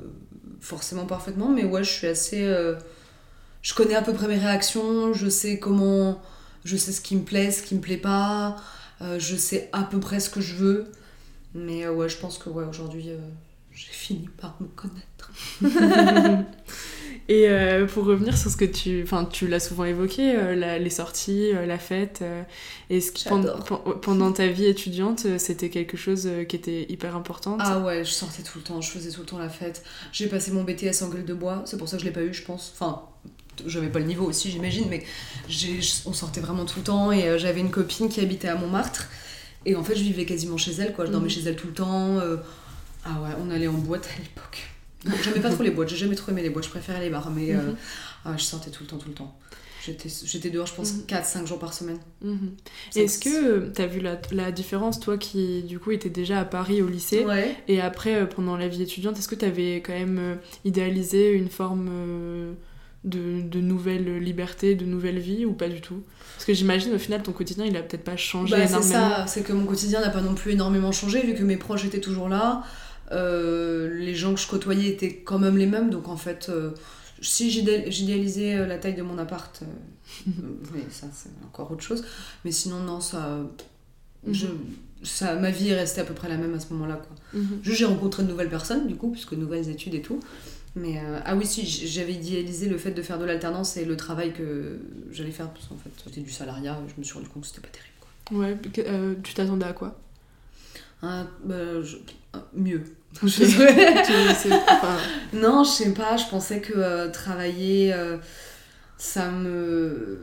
forcément 0.62 1.06
parfaitement, 1.06 1.50
mais 1.50 1.66
ouais, 1.66 1.84
je 1.84 1.92
suis 1.92 2.08
assez. 2.08 2.42
je 3.62 3.74
connais 3.74 3.96
à 3.96 4.02
peu 4.02 4.14
près 4.14 4.28
mes 4.28 4.38
réactions, 4.38 5.14
je 5.14 5.28
sais 5.30 5.60
comment. 5.60 6.22
Je 6.64 6.76
sais 6.78 6.92
ce 6.92 7.02
qui 7.02 7.16
me 7.16 7.24
plaît, 7.24 7.52
ce 7.52 7.62
qui 7.64 7.76
me 7.76 7.82
plaît 7.82 7.98
pas, 7.98 8.58
je 9.02 9.36
sais 9.36 9.70
à 9.74 9.84
peu 9.84 10.00
près 10.00 10.20
ce 10.20 10.30
que 10.30 10.42
je 10.42 10.56
veux. 10.56 10.92
Mais 11.54 11.88
ouais, 11.88 12.10
je 12.10 12.18
pense 12.18 12.38
que 12.38 12.50
ouais, 12.50 12.66
aujourd'hui, 12.66 13.10
j'ai 13.78 13.92
fini 13.92 14.28
par 14.40 14.58
me 14.60 14.68
connaître. 14.68 15.32
Et 17.30 17.50
euh, 17.50 17.86
pour 17.88 18.06
revenir 18.06 18.38
sur 18.38 18.50
ce 18.50 18.56
que 18.56 18.64
tu... 18.64 19.04
Enfin, 19.04 19.26
tu 19.26 19.48
l'as 19.50 19.60
souvent 19.60 19.84
évoqué, 19.84 20.34
euh, 20.36 20.56
la- 20.56 20.80
les 20.80 20.90
sorties, 20.90 21.52
euh, 21.54 21.66
la 21.66 21.78
fête. 21.78 22.24
Est-ce 22.90 23.12
que 23.12 23.28
pen- 23.28 23.42
J'adore. 23.44 23.64
pen- 23.84 23.94
pendant 24.02 24.32
ta 24.32 24.48
vie 24.48 24.66
étudiante, 24.66 25.28
c'était 25.38 25.70
quelque 25.70 25.98
chose 25.98 26.30
qui 26.48 26.56
était 26.56 26.86
hyper 26.90 27.18
important 27.18 27.58
Ah 27.60 27.80
ouais, 27.80 28.06
je 28.06 28.12
sortais 28.12 28.44
tout 28.44 28.60
le 28.60 28.64
temps, 28.64 28.80
je 28.80 28.90
faisais 28.90 29.12
tout 29.12 29.20
le 29.22 29.26
temps 29.26 29.40
la 29.40 29.50
fête. 29.50 29.84
J'ai 30.14 30.28
passé 30.28 30.52
mon 30.52 30.64
BTS 30.64 31.02
en 31.04 31.10
gueule 31.10 31.26
de 31.26 31.34
bois, 31.34 31.64
c'est 31.66 31.78
pour 31.78 31.90
ça 31.90 31.98
que 31.98 32.02
je 32.04 32.08
l'ai 32.08 32.14
pas 32.14 32.24
eu, 32.24 32.34
je 32.34 32.44
pense. 32.44 32.72
Enfin, 32.76 33.02
j'avais 33.66 33.90
pas 33.90 34.00
le 34.00 34.06
niveau 34.06 34.24
aussi, 34.26 34.50
j'imagine, 34.50 34.86
mais 34.90 35.04
on 36.06 36.14
sortait 36.14 36.40
vraiment 36.40 36.64
tout 36.64 36.80
le 36.80 36.84
temps 36.86 37.12
et 37.12 37.38
j'avais 37.38 37.60
une 37.60 37.72
copine 37.72 38.08
qui 38.08 38.22
habitait 38.22 38.48
à 38.48 38.56
Montmartre. 38.56 39.10
Et 39.66 39.76
en 39.76 39.84
fait, 39.84 39.96
je 39.98 40.04
vivais 40.04 40.24
quasiment 40.24 40.56
chez 40.56 40.72
elle, 40.80 40.94
quoi. 40.94 41.06
Je 41.06 41.12
dormais 41.12 41.26
Mhm. 41.28 41.32
chez 41.34 41.42
elle 41.42 41.58
tout 41.58 41.68
le 41.68 41.74
temps. 41.74 42.20
Euh, 43.08 43.12
Ah 43.16 43.22
ouais, 43.22 43.30
on 43.42 43.50
allait 43.52 43.68
en 43.68 43.74
boîte 43.74 44.08
à 44.16 44.20
l'époque. 44.20 44.68
J'aimais 45.24 45.40
pas 45.40 45.50
trop 45.52 45.64
les 45.64 45.72
boîtes, 45.72 45.90
j'ai 45.90 45.96
jamais 45.96 46.16
trop 46.16 46.32
aimé 46.32 46.42
les 46.42 46.50
boîtes, 46.50 46.66
je 46.66 46.70
préférais 46.70 47.00
les 47.02 47.10
bars, 47.10 47.30
mais 47.32 47.54
euh, 47.54 47.62
Mhm. 47.62 47.76
ah 48.26 48.32
ouais, 48.32 48.38
je 48.38 48.44
sortais 48.44 48.72
tout 48.72 48.84
le 48.84 48.88
temps, 48.88 48.98
tout 48.98 49.08
le 49.10 49.14
temps. 49.16 49.38
J'étais 50.26 50.50
dehors, 50.50 50.68
je 50.68 50.74
pense, 50.74 50.94
Mhm. 50.96 51.04
4-5 51.08 51.48
jours 51.48 51.60
par 51.60 51.74
semaine. 51.74 52.00
Mhm. 52.22 52.52
Est-ce 52.96 53.20
que 53.20 53.70
tu 53.74 53.82
as 53.82 53.88
vu 53.88 54.02
la, 54.02 54.20
la 54.32 54.52
différence, 54.52 55.00
toi 55.00 55.18
qui 55.18 55.64
du 55.64 55.80
coup 55.80 55.92
étais 55.92 56.10
déjà 56.10 56.42
à 56.42 56.46
Paris 56.46 56.82
au 56.82 56.88
lycée, 56.88 57.24
Ouais. 57.24 57.56
et 57.70 57.80
après 57.80 58.16
euh, 58.16 58.26
pendant 58.26 58.58
la 58.58 58.68
vie 58.68 58.82
étudiante, 58.82 59.18
est-ce 59.18 59.30
que 59.30 59.36
tu 59.36 59.46
avais 59.46 59.76
quand 59.78 59.94
même 59.94 60.18
euh, 60.20 60.36
idéalisé 60.66 61.32
une 61.32 61.48
forme 61.48 61.88
euh, 61.90 62.52
de, 63.06 63.42
de 63.42 63.62
nouvelle 63.62 64.18
liberté, 64.18 64.76
de 64.76 64.84
nouvelle 64.84 65.20
vie 65.20 65.46
ou 65.46 65.54
pas 65.54 65.70
du 65.70 65.80
tout? 65.80 66.04
Parce 66.36 66.44
que 66.46 66.54
j'imagine 66.54 66.94
au 66.94 67.00
final 67.00 67.24
ton 67.24 67.32
quotidien 67.32 67.64
il 67.64 67.78
a 67.78 67.82
peut-être 67.82 68.04
pas 68.04 68.18
changé 68.18 68.58
Bah, 68.58 68.68
c'est 68.68 68.82
ça, 68.82 69.26
c'est 69.26 69.42
que 69.44 69.54
mon 69.54 69.66
quotidien 69.66 70.02
n'a 70.02 70.10
pas 70.10 70.22
non 70.22 70.34
plus 70.36 70.52
énormément 70.52 70.92
changé 70.92 71.22
vu 71.26 71.34
que 71.34 71.44
mes 71.44 71.56
proches 71.58 71.86
étaient 71.86 72.02
toujours 72.02 72.28
là. 72.28 72.64
Euh, 73.12 73.90
les 74.00 74.16
gens 74.16 74.34
que 74.34 74.40
je 74.40 74.48
côtoyais 74.48 74.90
étaient 74.90 75.16
quand 75.18 75.40
même 75.40 75.58
les 75.58 75.66
mêmes, 75.68 75.90
donc 75.90 76.08
en 76.10 76.18
fait, 76.18 76.48
euh, 76.50 76.72
si 77.22 77.50
j'idé- 77.52 77.86
j'idéalisais 77.92 78.56
euh, 78.56 78.66
la 78.68 78.78
taille 78.78 78.96
de 78.96 79.02
mon 79.02 79.18
appart, 79.18 79.62
euh, 79.62 79.66
euh, 80.30 80.32
oui, 80.74 80.82
ça 80.92 81.08
c'est 81.14 81.30
encore 81.46 81.72
autre 81.72 81.84
chose. 81.84 82.04
Mais 82.46 82.52
sinon, 82.52 82.80
non, 82.82 83.00
ça, 83.00 83.40
je, 84.30 84.48
ça, 85.04 85.36
ma 85.36 85.52
vie 85.52 85.70
est 85.70 85.76
restée 85.76 86.02
à 86.02 86.04
peu 86.04 86.14
près 86.14 86.30
la 86.30 86.38
même 86.38 86.54
à 86.54 86.60
ce 86.60 86.74
moment-là. 86.74 86.96
Quoi. 86.98 87.16
Mhm. 87.42 87.60
Juste, 87.64 87.78
j'ai 87.80 87.86
rencontré 87.86 88.24
de 88.24 88.28
nouvelles 88.30 88.50
personnes, 88.50 88.88
du 88.88 88.96
coup, 88.96 89.12
puisque 89.12 89.34
nouvelles 89.34 89.70
études 89.70 89.94
et 89.96 90.02
tout. 90.02 90.20
Mais 90.76 91.00
euh, 91.00 91.20
ah 91.26 91.36
oui, 91.36 91.46
si, 91.46 91.66
j'avais 91.66 92.14
idéalisé 92.14 92.68
le 92.70 92.78
fait 92.78 92.92
de 92.92 93.02
faire 93.02 93.20
de 93.20 93.26
l'alternance 93.26 93.78
et 93.78 93.86
le 93.86 93.98
travail 93.98 94.34
que 94.34 94.80
j'allais 95.12 95.32
faire, 95.32 95.50
parce 95.50 95.68
qu'en 95.68 95.78
fait, 95.78 95.90
c'était 96.06 96.22
du 96.22 96.32
salariat, 96.32 96.80
je 96.88 96.94
me 97.00 97.04
suis 97.04 97.16
rendu 97.16 97.28
compte 97.30 97.44
que 97.44 97.48
c'était 97.50 97.62
pas 97.62 97.70
terrible. 97.70 97.94
Quoi. 98.00 98.38
Ouais, 98.40 98.58
euh, 98.88 99.16
tu 99.24 99.34
t'attendais 99.34 99.66
à 99.66 99.74
quoi? 99.74 100.00
Ah, 101.02 101.26
bah, 101.44 101.82
je- 101.82 101.98
mieux. 102.56 102.84
Je 103.24 103.28
Tu- 103.28 104.54
enfin, 104.70 104.98
non, 105.34 105.64
je 105.64 105.70
sais 105.72 105.94
pas, 105.94 106.18
je 106.18 106.26
pensais 106.30 106.62
que 106.62 106.74
euh, 106.76 107.10
travailler, 107.10 107.94
euh, 107.94 108.18
ça 108.98 109.30
me. 109.32 110.20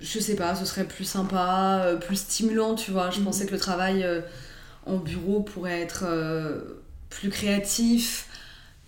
Je 0.00 0.20
sais 0.20 0.36
pas, 0.36 0.54
ce 0.54 0.64
serait 0.66 0.84
plus 0.86 1.04
sympa, 1.04 1.82
euh, 1.86 1.96
plus 1.96 2.16
stimulant, 2.16 2.74
tu 2.74 2.90
vois. 2.90 3.10
Je 3.10 3.18
Mhm. 3.18 3.24
pensais 3.24 3.46
que 3.46 3.52
le 3.52 3.58
travail 3.58 4.06
en 4.86 4.98
bureau 4.98 5.40
pourrait 5.42 5.80
être 5.80 6.04
plus 7.10 7.30
créatif, 7.30 8.28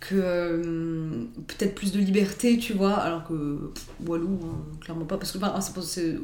que 0.01 0.15
euh, 0.15 1.25
peut-être 1.49 1.75
plus 1.75 1.93
de 1.93 1.99
liberté, 1.99 2.59
tu 2.59 2.73
vois. 2.75 2.95
Alors 2.97 3.27
que 3.27 3.73
pff, 3.75 3.87
Walou, 4.07 4.39
hein, 4.45 4.65
clairement 4.81 5.07
pas. 5.07 5.19
Parce 5.19 5.33
que 5.33 5.39
bah, 5.39 5.59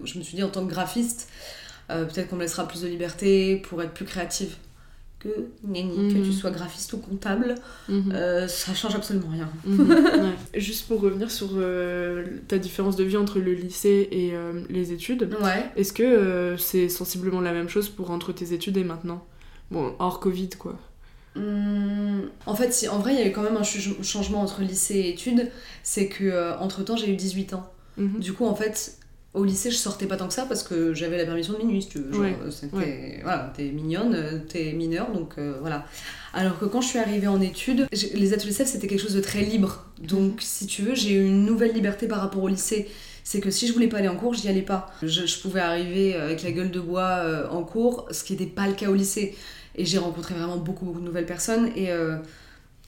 je 0.05 0.19
me 0.19 0.23
suis 0.23 0.37
dit, 0.37 0.43
en 0.43 0.51
tant 0.51 0.65
que 0.67 0.71
graphiste, 0.71 1.29
euh, 1.91 2.05
peut-être 2.05 2.29
qu'on 2.29 2.37
me 2.37 2.43
laissera 2.43 2.67
plus 2.69 2.83
de 2.83 2.89
liberté 2.89 3.57
pour 3.69 3.83
être 3.83 3.93
plus 3.95 4.05
créative. 4.05 4.57
Que, 5.25 5.31
nenni, 5.67 6.13
que 6.13 6.19
Mhm. 6.19 6.23
tu 6.25 6.33
sois 6.35 6.51
graphiste 6.51 6.93
ou 6.93 6.99
comptable, 6.99 7.55
mhm. 7.89 8.13
euh, 8.13 8.47
ça 8.47 8.75
change 8.75 8.95
absolument 8.95 9.31
rien. 9.33 9.49
Mhm, 9.65 9.89
ouais. 10.55 10.61
Juste 10.61 10.87
pour 10.87 11.01
revenir 11.01 11.31
sur 11.31 11.49
euh, 11.55 12.27
ta 12.47 12.59
différence 12.59 12.95
de 12.97 13.05
vie 13.05 13.17
entre 13.17 13.39
le 13.39 13.55
lycée 13.55 14.07
et 14.13 14.35
euh, 14.35 14.63
les 14.69 14.93
études, 14.93 15.35
Ouais. 15.43 15.65
est-ce 15.77 15.95
que 15.95 16.03
euh, 16.03 16.59
c'est 16.59 16.91
sensiblement 16.91 17.41
la 17.41 17.53
même 17.55 17.71
chose 17.71 17.89
pour 17.89 18.11
entre 18.11 18.33
tes 18.33 18.53
études 18.53 18.77
et 18.77 18.85
maintenant? 18.85 19.25
Bon, 19.71 19.95
hors 19.99 20.21
Covid 20.21 20.51
quoi. 20.59 20.79
Hum, 21.37 22.29
en 22.47 22.55
fait, 22.55 22.73
si, 22.73 22.87
en 22.89 22.99
vrai, 22.99 23.15
il 23.15 23.19
y 23.19 23.23
a 23.23 23.27
eu 23.27 23.33
quand 23.33 23.43
même 23.43 23.57
un 23.57 23.65
ch- 23.65 23.95
changement 24.03 24.41
entre 24.43 24.61
lycée 24.63 24.95
et 24.97 25.09
études. 25.11 25.51
C'est 25.83 26.09
que 26.09 26.57
entre 26.59 26.85
temps, 26.85 26.97
j'ai 26.97 27.11
eu 27.11 27.17
18 27.17 27.55
ans. 27.55 27.69
Mhm. 27.97 28.21
Du 28.21 28.33
coup, 28.35 28.45
en 28.47 28.55
fait, 28.55 28.99
au 29.35 29.45
lycée, 29.45 29.71
je 29.71 29.77
sortais 29.77 30.07
pas 30.07 30.17
tant 30.17 30.29
que 30.29 30.33
ça 30.35 30.47
parce 30.47 30.63
que 30.63 30.95
j'avais 30.95 31.19
la 31.19 31.25
permission 31.25 31.53
de 31.55 31.59
minuit, 31.59 31.83
si 31.83 31.89
tu 31.89 31.99
veux. 31.99 32.13
Genre, 32.13 32.23
Ouais, 32.23 32.37
euh, 32.43 32.77
ouais. 32.79 33.21
Voilà, 33.23 33.53
t'es 33.57 33.65
mignonne, 33.65 34.15
euh, 34.15 34.39
t'es 34.49 34.73
mineure, 34.73 35.11
donc 35.13 35.35
euh, 35.39 35.57
voilà. 35.61 35.87
Alors 36.33 36.59
que 36.59 36.65
quand 36.65 36.81
je 36.81 36.89
suis 36.89 36.99
arrivée 36.99 37.27
en 37.27 37.41
études, 37.41 37.87
les 38.15 38.33
ateliers 38.33 38.53
CEF, 38.53 38.69
c'était 38.69 38.87
quelque 38.87 39.03
chose 39.03 39.15
de 39.15 39.21
très 39.21 39.43
libre. 39.43 39.85
Donc, 40.01 40.41
si 40.41 40.67
tu 40.67 40.83
veux, 40.83 40.95
j'ai 40.95 41.15
eu 41.15 41.25
une 41.25 41.45
nouvelle 41.45 41.73
liberté 41.73 42.07
par 42.09 42.21
rapport 42.21 42.43
au 42.43 42.49
lycée. 42.49 42.89
C'est 43.23 43.41
que 43.41 43.51
si 43.51 43.67
je 43.67 43.73
voulais 43.73 43.89
pas 43.89 43.99
aller 43.99 44.09
en 44.09 44.17
cours, 44.17 44.35
j'y 44.35 44.49
allais 44.49 44.63
pas. 44.63 44.93
Je, 45.03 45.27
je 45.27 45.39
pouvais 45.41 45.61
arriver 45.61 46.15
avec 46.15 46.43
la 46.43 46.53
gueule 46.53 46.71
de 46.71 46.81
bois 46.81 47.21
euh, 47.23 47.49
en 47.49 47.63
cours, 47.63 48.07
ce 48.11 48.23
qui 48.23 48.35
n'était 48.35 48.47
pas 48.47 48.67
le 48.67 48.75
cas 48.75 48.89
au 48.91 48.95
lycée. 48.95 49.35
Et 49.77 49.85
j'ai 49.85 49.99
rencontré 49.99 50.35
vraiment 50.35 50.59
beaucoup, 50.59 50.85
beaucoup 50.85 51.01
de 51.01 51.05
nouvelles 51.07 51.27
personnes. 51.27 51.71
Et, 51.75 51.91
euh, 51.91 52.17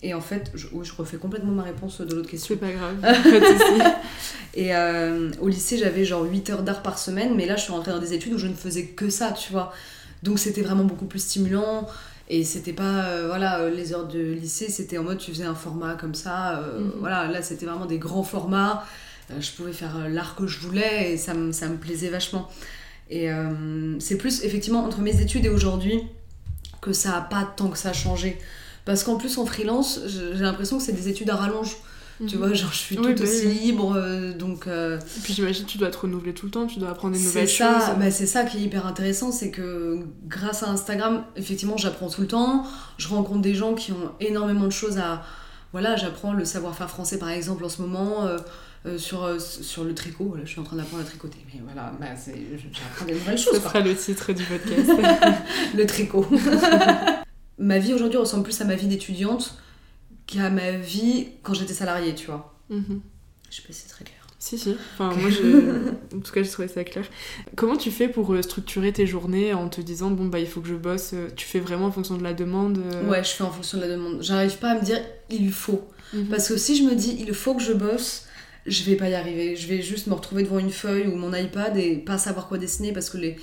et 0.03 0.14
en 0.14 0.20
fait, 0.20 0.51
je, 0.55 0.66
refais 0.97 1.16
complètement 1.16 1.53
ma 1.53 1.62
réponse 1.62 2.01
de 2.01 2.14
l'autre 2.14 2.28
question. 2.30 2.55
C'est 2.55 2.61
pas 2.61 2.72
grave. 2.72 2.97
Et 4.55 4.74
euh, 4.74 5.30
au 5.40 5.49
lycée, 5.49 5.78
j'avais 5.78 6.05
genre 6.05 6.24
8 6.24 6.51
heures 6.51 6.62
d'art 6.62 6.82
par 6.82 6.99
semaine, 6.99 7.34
mais 7.34 7.47
là, 7.47 7.57
je 7.57 7.62
suis 7.62 7.72
rentrée 7.72 7.92
dans 7.92 7.99
des 7.99 8.12
études 8.14 8.32
où 8.34 8.38
je 8.38 8.47
ne 8.47 8.55
faisais 8.55 8.86
que 8.86 9.11
ça, 9.11 9.32
tu 9.32 9.53
vois. 9.53 9.72
Donc, 10.22 10.38
c'était 10.38 10.62
vraiment 10.62 10.84
beaucoup 10.84 11.07
plus 11.07 11.18
stimulant. 11.20 11.86
Et 12.28 12.42
c'était 12.44 12.72
pas, 12.72 13.05
euh, 13.07 13.26
voilà, 13.28 13.61
euh, 13.61 13.70
les 13.70 13.92
heures 13.92 14.07
de 14.09 14.18
lycée, 14.18 14.68
c'était 14.68 14.99
en 14.99 15.05
mode 15.05 15.18
tu 15.18 15.30
faisais 15.30 15.44
un 15.44 15.55
format 15.55 15.94
comme 15.94 16.14
ça. 16.14 16.59
euh, 16.59 16.80
Mhm. 16.80 16.92
Voilà, 17.01 17.28
là, 17.28 17.42
c'était 17.42 17.66
vraiment 17.66 17.86
des 17.86 17.99
grands 17.99 18.22
formats. 18.24 18.84
Je 19.40 19.51
pouvais 19.53 19.72
faire 19.72 20.09
l'art 20.09 20.34
que 20.36 20.47
je 20.47 20.59
voulais 20.61 21.12
et 21.12 21.16
ça, 21.16 21.34
me- 21.34 21.53
ça 21.53 21.68
me 21.68 21.76
plaisait 21.76 22.09
vachement. 22.11 22.49
Et 23.11 23.28
c'est 24.01 24.16
plus, 24.16 24.42
effectivement, 24.44 24.84
entre 24.84 25.01
mes 25.01 25.20
études 25.20 25.44
et 25.44 25.49
aujourd'hui 25.49 26.01
que 26.80 26.92
ça 26.92 27.16
a 27.16 27.20
pas 27.20 27.44
tant 27.57 27.68
que 27.68 27.78
ça 27.78 27.92
changé. 27.92 28.38
Parce 28.87 29.05
qu'en 29.05 29.16
plus, 29.16 29.37
en 29.37 29.45
freelance, 29.45 30.01
j'ai 30.07 30.43
l'impression 30.43 30.78
que 30.78 30.82
c'est 30.84 30.93
des 30.93 31.09
études 31.11 31.28
à 31.28 31.37
rallonge. 31.37 31.76
Tu 32.26 32.37
Mhm. 32.37 32.39
vois, 32.39 32.53
genre 32.55 32.72
je 32.72 32.78
suis 32.78 32.99
Oui, 32.99 33.14
tout 33.14 33.22
bah 33.22 33.28
aussi 33.28 33.47
oui. 33.47 33.59
libre, 33.64 33.95
euh, 33.95 34.32
donc 34.32 34.66
euh, 34.68 34.99
Et 34.99 35.20
puis 35.22 35.34
j'imagine 35.34 35.66
que 35.66 35.70
tu 35.70 35.76
dois 35.76 35.91
te 35.91 35.99
renouveler 35.99 36.32
tout 36.32 36.47
le 36.47 36.51
temps, 36.51 36.66
tu 36.66 36.78
dois 36.78 36.89
apprendre 36.89 37.14
des 37.14 37.20
nouvelles 37.22 37.47
ça, 37.47 37.78
choses. 37.78 37.99
bah, 37.99 38.11
c'est 38.11 38.24
ça 38.24 38.45
qui 38.45 38.57
est 38.57 38.61
hyper 38.62 38.87
intéressant, 38.87 39.32
c'est 39.32 39.51
que 39.51 39.99
grâce 40.26 40.62
à 40.62 40.70
Instagram, 40.70 41.24
effectivement, 41.37 41.76
j'apprends 41.76 42.09
tout 42.09 42.22
le 42.22 42.26
temps, 42.26 42.64
je 42.97 43.09
rencontre 43.09 43.43
des 43.43 43.55
gens 43.55 43.74
qui 43.74 43.93
ont 43.93 44.12
énormément 44.20 44.64
de 44.64 44.70
choses 44.70 44.97
à... 44.97 45.24
Voilà, 45.72 45.97
j'apprends 45.97 46.32
le 46.32 46.47
savoir-faire 46.47 46.89
français 46.89 47.18
par 47.18 47.28
exemple 47.28 47.62
en 47.66 47.68
ce 47.68 47.82
moment, 47.82 48.24
euh, 48.24 48.39
euh, 48.87 48.97
sur, 48.97 49.24
euh, 49.24 49.39
sur 49.39 49.84
le 49.84 49.95
tricot, 49.95 50.24
voilà, 50.30 50.47
je 50.47 50.51
suis 50.53 50.61
en 50.61 50.64
train 50.64 50.76
d'apprendre 50.76 51.03
à 51.03 51.05
tricoter, 51.07 51.45
mais 51.53 51.61
voilà, 51.66 51.93
bah, 52.01 52.07
j'apprends 52.72 53.05
des 53.05 53.12
nouvelles 53.12 53.37
choses. 53.37 53.57
Ce 53.57 53.61
sera 53.61 53.80
le 53.80 53.95
titre 53.95 54.32
du 54.32 54.43
podcast. 54.45 54.91
le 55.76 55.84
tricot. 55.87 56.24
ma 57.59 57.78
vie 57.78 57.94
aujourd'hui 57.94 58.18
ressemble 58.18 58.44
plus 58.44 58.61
à 58.61 58.64
ma 58.64 58.74
vie 58.74 58.86
d'étudiante 58.86 59.59
qu'à 60.26 60.50
ma 60.50 60.72
vie 60.72 61.28
quand 61.42 61.54
j'étais 61.54 61.74
salariée, 61.74 62.14
tu 62.14 62.26
vois. 62.26 62.54
Mhm. 62.70 63.00
Je 63.50 63.57
sais 63.57 63.62
pas 63.62 63.72
si 63.72 63.82
c'est 63.82 63.88
très 63.88 64.04
clair. 64.04 64.16
Si, 64.38 64.59
si. 64.59 64.76
Enfin, 64.94 65.14
moi, 65.16 65.30
je... 65.30 65.90
en 66.16 66.20
tout 66.20 66.32
cas, 66.32 66.42
j'ai 66.42 66.50
trouvé 66.50 66.68
ça 66.68 66.84
clair. 66.84 67.04
Comment 67.54 67.76
tu 67.76 67.90
fais 67.90 68.09
pour 68.09 68.32
euh, 68.32 68.42
structurer 68.42 68.92
tes 68.92 69.07
journées 69.07 69.54
en 69.54 69.68
te 69.68 69.80
disant, 69.80 70.11
bon, 70.11 70.26
bah, 70.26 70.38
il 70.38 70.46
faut 70.46 70.61
que 70.61 70.68
je 70.68 70.74
bosse 70.74 71.12
euh, 71.14 71.28
Tu 71.34 71.46
fais 71.46 71.59
vraiment 71.59 71.86
en 71.86 71.92
fonction 71.92 72.16
de 72.16 72.22
la 72.22 72.34
demande 72.34 72.78
euh 72.78 73.09
Ouais, 73.09 73.24
je 73.24 73.30
fais 73.30 73.44
en 73.44 73.50
fonction 73.50 73.78
de 73.78 73.82
la 73.84 73.88
demande. 73.88 74.22
J'arrive 74.22 74.59
pas 74.59 74.72
à 74.72 74.74
me 74.74 74.84
dire, 74.84 75.00
il 75.30 75.50
faut. 75.50 75.88
Mhm. 76.12 76.26
Parce 76.26 76.48
que 76.48 76.57
si 76.57 76.76
je 76.76 76.84
me 76.84 76.94
dis, 76.94 77.16
il 77.18 77.32
faut 77.32 77.54
que 77.54 77.62
je 77.62 77.72
bosse, 77.72 78.26
je 78.66 78.82
vais 78.84 78.96
pas 78.96 79.09
y 79.09 79.14
arriver. 79.14 79.57
Je 79.57 79.66
vais 79.68 79.80
juste 79.80 80.07
me 80.07 80.14
retrouver 80.14 80.42
devant 80.42 80.59
une 80.59 80.70
feuille 80.70 81.07
ou 81.07 81.16
mon 81.16 81.32
iPad 81.32 81.76
et 81.76 81.96
pas 81.96 82.18
savoir 82.18 82.48
quoi 82.48 82.59
dessiner 82.59 82.92
parce 82.92 83.11
que 83.11 83.16
les 83.16 83.36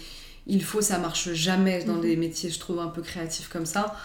il 0.47 0.63
faut, 0.63 0.81
ça 0.81 0.97
marche 0.99 1.31
jamais 1.33 1.83
dans 1.85 1.93
Mhm. 1.95 2.01
des 2.01 2.15
métiers, 2.17 2.49
je 2.49 2.59
trouve, 2.59 2.79
un 2.79 2.87
peu 2.87 3.01
créatifs 3.01 3.49
comme 3.49 3.65
ça. 3.65 3.95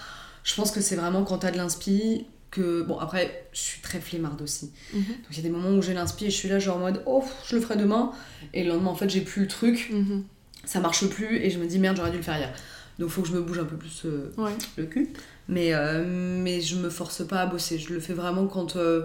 Je 0.45 0.55
pense 0.55 0.70
que 0.70 0.80
c'est 0.80 0.97
vraiment 0.97 1.24
quand 1.24 1.39
t'as 1.39 1.51
de 1.51 1.57
l'inspi 1.57 2.26
que. 2.51 2.82
Bon, 2.82 2.99
après, 2.99 3.47
je 3.53 3.59
suis 3.61 3.80
très 3.82 4.01
flemmarde 4.01 4.41
aussi. 4.41 4.70
Mhm. 4.95 5.01
Donc 5.03 5.26
il 5.32 5.36
y 5.36 5.41
a 5.41 5.43
des 5.43 5.51
moments 5.51 5.70
où 5.76 5.82
j'ai 5.82 5.95
l'inspi 5.95 6.26
et 6.26 6.30
je 6.30 6.36
suis 6.36 6.49
là, 6.49 6.59
genre 6.59 6.76
en 6.76 6.80
mode, 6.80 7.03
oh, 7.07 7.24
je 7.49 7.57
le 7.57 7.61
ferai 7.62 7.76
demain. 7.76 8.12
Et 8.55 8.64
le 8.64 8.70
lendemain, 8.70 8.91
en 8.91 8.95
fait, 8.95 9.11
j'ai 9.11 9.20
plus 9.20 9.43
le 9.43 9.49
truc, 9.49 9.91
Mhm. 9.93 10.24
ça 10.64 10.80
marche 10.80 11.07
plus 11.09 11.36
et 11.39 11.51
je 11.51 11.59
me 11.59 11.66
dis, 11.66 11.78
merde, 11.78 11.97
j'aurais 11.97 12.11
dû 12.11 12.16
le 12.18 12.22
faire 12.22 12.39
hier. 12.39 12.53
Donc 12.99 13.11
faut 13.11 13.22
que 13.22 13.28
je 13.28 13.32
me 13.34 13.41
bouge 13.43 13.59
un 13.59 13.64
peu 13.64 13.76
plus 13.76 14.03
euh, 14.07 14.32
Ouais. 14.39 14.51
le 14.76 14.86
cul. 14.86 15.11
Mais, 15.49 15.72
euh, 15.74 16.05
mais 16.07 16.61
je 16.61 16.76
me 16.76 16.91
force 16.91 17.24
pas 17.26 17.41
à 17.43 17.47
bosser. 17.47 17.78
Je 17.78 17.93
le 17.93 18.01
fais 18.01 18.12
vraiment 18.14 18.47
quand. 18.47 18.76
euh, 18.76 19.03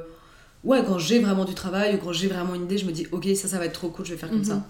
ouais, 0.63 0.81
quand 0.87 0.97
j'ai 0.97 1.19
vraiment 1.19 1.45
du 1.45 1.53
travail 1.53 1.95
ou 1.95 1.97
quand 1.97 2.13
j'ai 2.13 2.27
vraiment 2.27 2.55
une 2.55 2.63
idée, 2.63 2.77
je 2.77 2.85
me 2.85 2.91
dis, 2.91 3.05
ok, 3.11 3.27
ça, 3.35 3.47
ça 3.47 3.59
va 3.59 3.65
être 3.65 3.73
trop 3.73 3.89
cool, 3.89 4.05
je 4.05 4.13
vais 4.13 4.17
faire 4.19 4.29
comme 4.29 4.39
Mhm. 4.39 4.45
ça. 4.45 4.65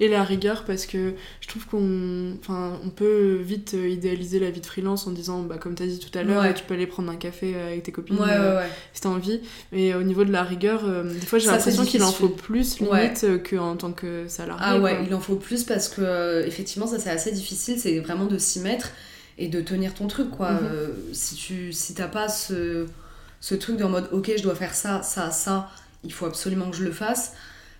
Et 0.00 0.08
la 0.08 0.22
rigueur, 0.24 0.64
parce 0.64 0.84
que 0.86 1.14
je 1.40 1.48
trouve 1.48 1.64
qu'on 1.66 2.34
enfin, 2.40 2.78
on 2.84 2.90
peut 2.90 3.36
vite 3.42 3.72
euh, 3.74 3.88
idéaliser 3.88 4.38
la 4.38 4.50
vie 4.50 4.60
de 4.60 4.66
freelance 4.66 5.06
en 5.06 5.10
disant, 5.10 5.42
bah, 5.42 5.56
comme 5.58 5.74
tu 5.74 5.82
as 5.82 5.86
dit 5.86 5.98
tout 5.98 6.16
à 6.18 6.22
l'heure, 6.22 6.42
Ouais. 6.42 6.52
tu 6.54 6.64
peux 6.64 6.74
aller 6.74 6.86
prendre 6.86 7.10
un 7.10 7.16
café 7.16 7.54
euh, 7.56 7.68
avec 7.68 7.82
tes 7.84 7.92
copines 7.92 8.16
Ouais, 8.18 8.26
euh, 8.30 8.58
ouais, 8.60 8.68
si 8.92 9.00
t'as 9.00 9.08
envie. 9.08 9.40
Mais 9.72 9.94
au 9.94 10.02
niveau 10.02 10.24
de 10.24 10.32
la 10.32 10.42
rigueur, 10.42 10.82
euh, 10.84 11.02
des 11.04 11.26
fois 11.26 11.38
j'ai 11.38 11.46
l'impression 11.46 11.84
qu'il 11.84 12.02
en 12.02 12.12
faut 12.12 12.28
plus 12.28 12.78
limite 12.80 13.26
qu'en 13.48 13.76
tant 13.76 13.92
que 13.92 14.28
salarié. 14.28 14.62
Ah 14.64 14.78
ouais, 14.78 14.96
quoi. 14.96 15.04
il 15.06 15.14
en 15.14 15.20
faut 15.20 15.36
plus 15.36 15.64
parce 15.64 15.88
que 15.88 16.44
effectivement 16.46 16.86
ça 16.86 16.98
c'est 16.98 17.10
assez 17.10 17.32
difficile, 17.32 17.78
c'est 17.80 17.98
vraiment 18.00 18.26
de 18.26 18.36
s'y 18.38 18.60
mettre 18.60 18.90
et 19.38 19.48
de 19.48 19.60
tenir 19.60 19.94
ton 19.94 20.06
truc 20.08 20.30
quoi. 20.30 20.52
Mhm. 20.52 20.70
Si 21.12 21.34
tu 21.36 21.72
si 21.72 21.94
t'as 21.94 22.08
pas 22.08 22.28
ce, 22.28 22.86
ce 23.40 23.54
truc 23.54 23.80
en 23.82 23.88
mode 23.88 24.08
ok 24.12 24.32
je 24.36 24.42
dois 24.42 24.54
faire 24.54 24.74
ça, 24.74 25.02
ça, 25.02 25.30
ça, 25.30 25.70
il 26.04 26.12
faut 26.12 26.26
absolument 26.26 26.70
que 26.70 26.76
je 26.76 26.84
le 26.84 26.92
fasse, 26.92 27.32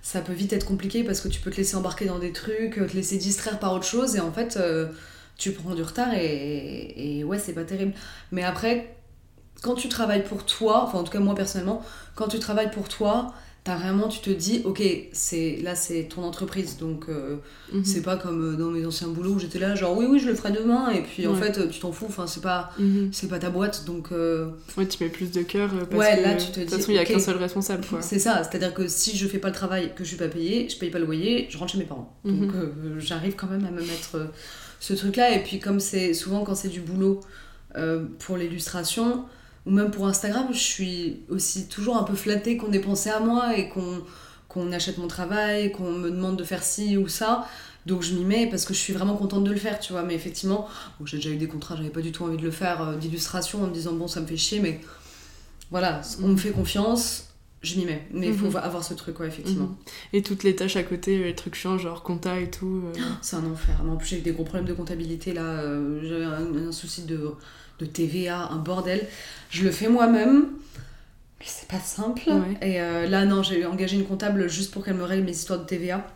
ça 0.03 0.21
peut 0.21 0.33
vite 0.33 0.53
être 0.53 0.67
compliqué 0.67 1.05
parce 1.05 1.21
que 1.21 1.29
tu 1.29 1.41
peux 1.41 1.51
te 1.51 1.57
laisser 1.57 1.77
embarquer 1.77 2.07
dans 2.07 2.19
des 2.19 2.33
trucs, 2.33 2.75
te 2.75 2.97
laisser 2.97 3.19
distraire 3.19 3.59
par 3.59 3.73
autre 3.73 3.87
chose 3.87 4.17
et 4.17 4.21
en 4.21 4.33
fait 4.33 4.57
euh, 4.57 4.89
tu 5.37 5.53
prends 5.53 5.75
du 5.75 5.83
retard 5.83 6.15
et, 6.15 7.19
et 7.19 7.25
ouais 7.25 7.39
c'est 7.39 7.53
pas 7.53 7.65
terrible. 7.65 7.93
Mais 8.33 8.45
après 8.45 8.95
quand 9.63 9.75
tu 9.75 9.89
travailles 9.89 10.25
pour 10.25 10.45
toi, 10.45 10.85
enfin 10.85 10.99
en 10.99 11.05
tout 11.05 11.13
cas 11.13 11.19
moi 11.19 11.35
personnellement, 11.35 11.83
quand 12.15 12.29
tu 12.29 12.39
travailles 12.39 12.71
pour 12.71 12.89
toi, 12.89 13.35
t'as 13.67 13.77
vraiment, 13.77 14.07
tu 14.09 14.21
te 14.21 14.31
dis, 14.31 14.63
ok, 14.65 14.81
c'est 15.13 15.59
là 15.63 15.75
c'est 15.75 16.05
ton 16.05 16.23
entreprise, 16.23 16.79
donc 16.79 17.07
euh, 17.09 17.37
Mhm. 17.73 17.85
c'est 17.85 18.01
pas 18.03 18.17
comme 18.17 18.55
euh, 18.55 18.57
dans 18.57 18.71
mes 18.71 18.87
anciens 18.87 19.09
boulots 19.09 19.33
où 19.33 19.39
j'étais 19.41 19.59
là 19.59 19.75
genre 19.75 19.99
oui 19.99 20.07
oui 20.09 20.21
je 20.21 20.29
le 20.29 20.35
ferai 20.37 20.53
demain 20.53 20.91
et 20.91 21.03
puis 21.03 21.27
en 21.27 21.35
fait 21.35 21.69
tu 21.69 21.81
t'en 21.81 21.91
fous, 21.93 22.07
enfin 22.09 22.27
c'est 22.29 22.41
pas 22.43 22.71
Mhm. 22.79 23.09
c'est 23.13 23.29
pas 23.29 23.39
ta 23.41 23.51
boîte 23.51 23.85
donc 23.85 24.13
euh, 24.13 24.49
Ouais, 24.79 24.87
tu 24.87 25.03
mets 25.03 25.11
plus 25.11 25.33
de 25.33 25.43
cœur 25.43 25.71
euh, 25.75 25.85
parce 25.85 26.01
Ouais, 26.01 26.17
que 26.17 26.23
là, 26.23 26.35
tu 26.37 26.53
te 26.53 26.61
de 26.61 26.65
toute 26.65 26.69
dis, 26.75 26.77
façon 26.79 26.93
il 26.93 26.95
y 26.95 26.99
a 26.99 27.05
qu'un 27.05 27.19
seul 27.19 27.37
responsable 27.37 27.85
quoi. 27.85 28.01
c'est 28.03 28.21
ça, 28.21 28.43
c'est-à-dire 28.45 28.73
que 28.73 28.87
si 28.89 29.17
je 29.17 29.27
fais 29.27 29.39
pas 29.39 29.49
le 29.49 29.55
travail 29.55 29.93
que 29.97 30.05
je 30.05 30.09
suis 30.11 30.17
pas 30.17 30.29
payée, 30.29 30.69
je 30.69 30.79
paye 30.79 30.91
pas 30.91 30.99
le 31.01 31.05
loyer, 31.07 31.47
je 31.51 31.59
rentre 31.59 31.73
chez 31.73 31.79
mes 31.79 31.85
parents. 31.85 32.17
Mhm. 32.25 32.41
Donc 32.47 32.55
euh, 32.55 32.71
j'arrive 33.01 33.35
quand 33.35 33.49
même 33.49 33.65
à 33.67 33.71
me 33.73 33.81
mettre 33.81 34.31
ce 34.79 34.95
truc-là 34.95 35.35
et 35.35 35.43
puis 35.43 35.59
comme 35.59 35.81
c'est 35.81 36.15
souvent 36.15 36.45
quand 36.45 36.55
c'est 36.55 36.69
du 36.69 36.81
boulot 36.81 37.21
pour 38.21 38.37
l'illustration 38.37 39.25
ou 39.67 39.71
même 39.71 39.91
pour 39.91 40.07
Instagram, 40.07 40.47
je 40.53 40.59
suis 40.59 41.21
aussi 41.29 41.67
toujours 41.69 41.97
un 41.97 42.05
peu 42.05 42.15
flattée 42.15 42.57
qu'on 42.57 42.73
ait 42.73 42.81
pensé 42.81 43.11
à 43.11 43.21
moi 43.21 43.57
et 43.57 43.69
qu'on 43.69 44.73
achète 44.73 44.99
mon 44.99 45.09
travail, 45.09 45.73
qu'on 45.73 45.91
me 45.91 46.11
demande 46.11 46.37
de 46.37 46.45
faire 46.45 46.63
ci 46.63 46.97
ou 46.97 47.09
ça. 47.09 47.47
Donc 47.85 48.03
je 48.03 48.15
m'y 48.15 48.25
mets 48.25 48.47
parce 48.49 48.65
que 48.65 48.75
je 48.75 48.79
suis 48.79 48.93
vraiment 48.93 49.17
contente 49.17 49.45
de 49.45 49.51
le 49.51 49.59
faire, 49.59 49.79
tu 49.79 49.93
vois. 49.93 50.03
Mais 50.03 50.15
effectivement, 50.15 50.69
j'ai 51.05 51.19
déjà 51.19 51.31
eu 51.31 51.37
des 51.37 51.49
contrats, 51.49 51.77
j'avais 51.77 51.91
pas 51.91 52.01
du 52.01 52.13
tout 52.13 52.25
envie 52.25 52.37
de 52.37 52.43
le 52.43 52.51
faire 52.51 52.81
euh, 52.83 52.97
d'illustration 52.97 53.63
en 53.63 53.67
me 53.67 53.73
disant 53.73 53.93
bon 53.93 54.09
ça 54.09 54.21
me 54.21 54.27
fait 54.27 54.37
chier, 54.37 54.61
mais 54.61 54.81
voilà, 55.71 56.01
on 56.23 56.29
me 56.29 56.37
fait 56.37 56.51
confiance, 56.51 57.29
je 57.63 57.77
m'y 57.79 57.85
mets. 57.87 58.07
Mais 58.13 58.29
il 58.29 58.35
faut 58.35 58.47
Mhm. 58.49 58.57
avoir 58.57 58.85
ce 58.85 58.95
truc, 58.95 59.19
ouais, 59.21 59.27
effectivement. 59.29 59.67
Mhm. 59.67 59.77
Et 60.13 60.23
toutes 60.23 60.45
les 60.45 60.55
tâches 60.55 60.77
à 60.77 60.83
côté, 60.83 61.19
les 61.23 61.35
trucs 61.35 61.55
chiants, 61.55 61.79
genre 61.79 62.03
compta 62.03 62.39
et 62.39 62.51
tout. 62.51 62.83
euh, 62.95 62.99
C'est 63.23 63.37
un 63.37 63.45
enfer. 63.45 63.75
En 63.89 63.97
plus, 63.97 64.09
j'ai 64.09 64.19
eu 64.19 64.23
des 64.23 64.33
gros 64.33 64.45
problèmes 64.45 64.67
de 64.69 64.73
comptabilité 64.75 65.33
là. 65.33 65.43
euh, 65.43 66.01
J'avais 66.03 66.25
un, 66.25 66.69
un 66.69 66.73
souci 66.73 67.03
de, 67.03 67.33
de 67.79 67.87
TVA, 67.87 68.49
un 68.51 68.57
bordel. 68.57 69.07
Je 69.51 69.65
le 69.65 69.71
fais 69.71 69.89
moi-même. 69.89 70.47
Mais 71.41 71.47
c'est 71.47 71.69
pas 71.69 71.81
simple. 71.81 72.23
Ouais. 72.29 72.57
Et 72.63 72.81
euh, 72.81 73.07
là, 73.07 73.25
non, 73.27 73.43
j'ai 73.43 73.67
engagé 73.67 73.97
une 73.97 74.07
comptable 74.07 74.49
juste 74.49 74.71
pour 74.73 74.85
qu'elle 74.85 74.95
me 74.97 75.05
règle 75.05 75.25
mes 75.25 75.33
histoires 75.33 75.59
de 75.59 75.65
TVA. 75.67 76.07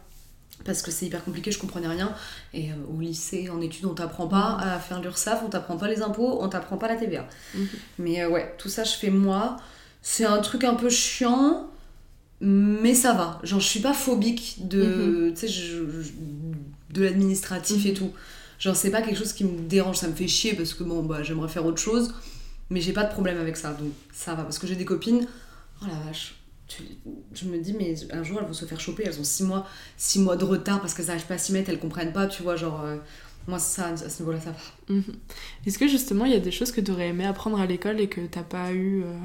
Parce 0.65 0.83
que 0.83 0.91
c'est 0.91 1.07
hyper 1.07 1.25
compliqué, 1.25 1.51
je 1.51 1.59
comprenais 1.59 1.89
rien. 1.89 2.13
Et 2.53 2.69
au 2.95 3.01
lycée, 3.01 3.49
en 3.49 3.63
études, 3.63 3.87
on 3.87 3.95
t'apprend 3.95 4.29
pas 4.29 4.59
à 4.61 4.79
faire 4.79 5.01
l'URSSAF, 5.01 5.43
on 5.45 5.49
t'apprend 5.49 5.79
pas 5.79 5.89
les 5.89 6.03
impôts, 6.03 6.39
on 6.43 6.49
t'apprend 6.51 6.77
pas 6.77 6.87
la 6.87 6.97
TVA. 6.97 7.27
Mhm. 7.55 7.67
Mais 7.99 8.27
ouais, 8.27 8.55
tout 8.59 8.69
ça, 8.69 8.85
je 8.85 8.93
fais 8.93 9.09
moi. 9.11 9.57
C'est 10.03 10.25
un 10.25 10.39
truc 10.39 10.65
un 10.65 10.75
peu 10.75 10.89
chiant, 10.91 11.69
mais 12.41 12.95
ça 12.95 13.13
va. 13.13 13.39
Genre, 13.43 13.61
je 13.61 13.67
suis 13.67 13.81
pas 13.81 13.93
phobique 13.93 14.67
de, 14.67 15.33
je- 15.37 15.47
je- 15.47 16.13
de 16.95 17.03
l'administratif 17.03 17.85
et 17.87 17.91
Mhm. 17.91 17.97
tout. 17.97 18.11
Genre, 18.59 18.77
c'est 18.77 18.91
pas 18.91 19.03
quelque 19.03 19.19
chose 19.19 19.33
qui 19.33 19.45
me 19.45 19.59
dérange, 19.69 19.97
ça 19.97 20.09
me 20.09 20.15
fait 20.15 20.29
chier 20.29 20.55
parce 20.55 20.75
que 20.75 20.85
bon, 20.85 21.03
bah, 21.03 21.23
j'aimerais 21.23 21.49
faire 21.49 21.65
autre 21.67 21.81
chose, 21.81 22.15
mais 22.71 22.81
j'ai 22.81 22.93
pas 22.93 23.05
de 23.05 23.11
problème 23.13 23.39
avec 23.39 23.57
ça, 23.57 23.73
donc 23.73 23.93
ça 24.13 24.35
va. 24.35 24.43
Parce 24.43 24.59
que 24.59 24.67
j'ai 24.67 24.77
des 24.77 24.85
copines, 24.85 25.27
oh 25.83 25.87
la 25.87 25.95
vache, 26.07 26.35
tu- 26.69 26.83
je 27.35 27.45
me 27.47 27.59
dis, 27.59 27.73
mais 27.73 27.95
un 28.13 28.23
jour 28.23 28.39
elles 28.41 28.47
vont 28.47 28.53
se 28.53 28.65
faire 28.67 28.81
choper, 28.81 29.05
elles 29.07 29.19
ont 29.19 29.25
6 29.25 29.45
mois, 29.45 29.67
six 29.97 30.19
mois 30.19 30.37
de 30.37 30.45
retard 30.45 30.81
parce 30.81 30.95
qu'elles 30.95 31.07
n'arrivent 31.07 31.27
pas 31.27 31.35
à 31.35 31.39
s'y 31.39 31.53
mettre, 31.53 31.71
elles 31.71 31.79
comprennent 31.81 32.13
pas, 32.13 32.27
tu 32.27 32.43
vois, 32.43 32.57
genre, 32.57 32.83
euh, 32.85 32.97
moi, 33.49 33.59
ça, 33.59 33.87
à 33.89 33.97
ce 33.97 34.21
niveau-là, 34.23 34.41
ça 34.41 34.51
va. 34.53 34.95
Mhm. 34.95 35.03
Est-ce 35.67 35.79
que 35.79 35.89
justement 35.89 36.25
il 36.25 36.33
y 36.33 36.37
a 36.37 36.41
des 36.41 36.51
choses 36.53 36.73
que 36.73 36.81
tu 36.81 36.91
aurais 36.93 37.09
aimé 37.09 37.25
apprendre 37.27 37.61
à 37.61 37.67
l'école 37.67 38.01
et 38.01 38.09
que 38.09 38.21
t'as 38.27 38.43
pas 38.43 38.73
eu 38.73 39.03
euh, 39.03 39.17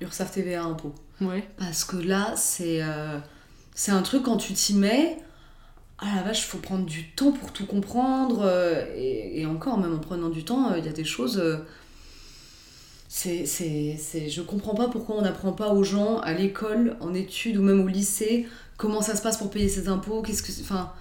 Ursaf 0.00 0.32
TVA 0.32 0.64
impôt. 0.64 0.94
Ouais. 1.20 1.46
Parce 1.58 1.84
que 1.84 1.96
là, 1.96 2.34
c'est 2.36 2.82
euh, 2.82 3.18
c'est 3.74 3.92
un 3.92 4.02
truc 4.02 4.22
quand 4.24 4.36
tu 4.38 4.52
t'y 4.54 4.74
mets. 4.74 5.18
Ah 5.98 6.06
la 6.16 6.22
vache, 6.22 6.44
faut 6.46 6.58
prendre 6.58 6.84
du 6.86 7.10
temps 7.12 7.32
pour 7.32 7.52
tout 7.52 7.66
comprendre. 7.66 8.42
euh, 8.44 8.84
et, 8.96 9.40
et 9.40 9.46
encore, 9.46 9.78
même 9.78 9.94
en 9.94 9.98
prenant 9.98 10.28
du 10.28 10.44
temps, 10.44 10.72
euh, 10.72 10.78
il 10.78 10.84
y 10.84 10.88
a 10.88 10.92
des 10.92 11.04
choses. 11.04 11.40
c'est, 13.08 13.46
c'est, 13.46 14.28
je 14.28 14.42
comprends 14.42 14.74
pas 14.74 14.88
pourquoi 14.88 15.16
on 15.16 15.22
n'apprend 15.22 15.52
pas 15.52 15.68
aux 15.72 15.84
gens 15.84 16.18
à 16.18 16.32
l'école, 16.32 16.96
en 17.00 17.14
études 17.14 17.56
ou 17.58 17.62
même 17.62 17.80
au 17.80 17.86
lycée, 17.88 18.46
comment 18.76 19.02
ça 19.02 19.14
se 19.14 19.22
passe 19.22 19.36
pour 19.36 19.50
payer 19.50 19.68
ses 19.68 19.88
impôts. 19.88 20.22
Qu'est-ce 20.22 20.42
que, 20.42 20.50
c'est- 20.50 20.62
enfin, 20.62 20.92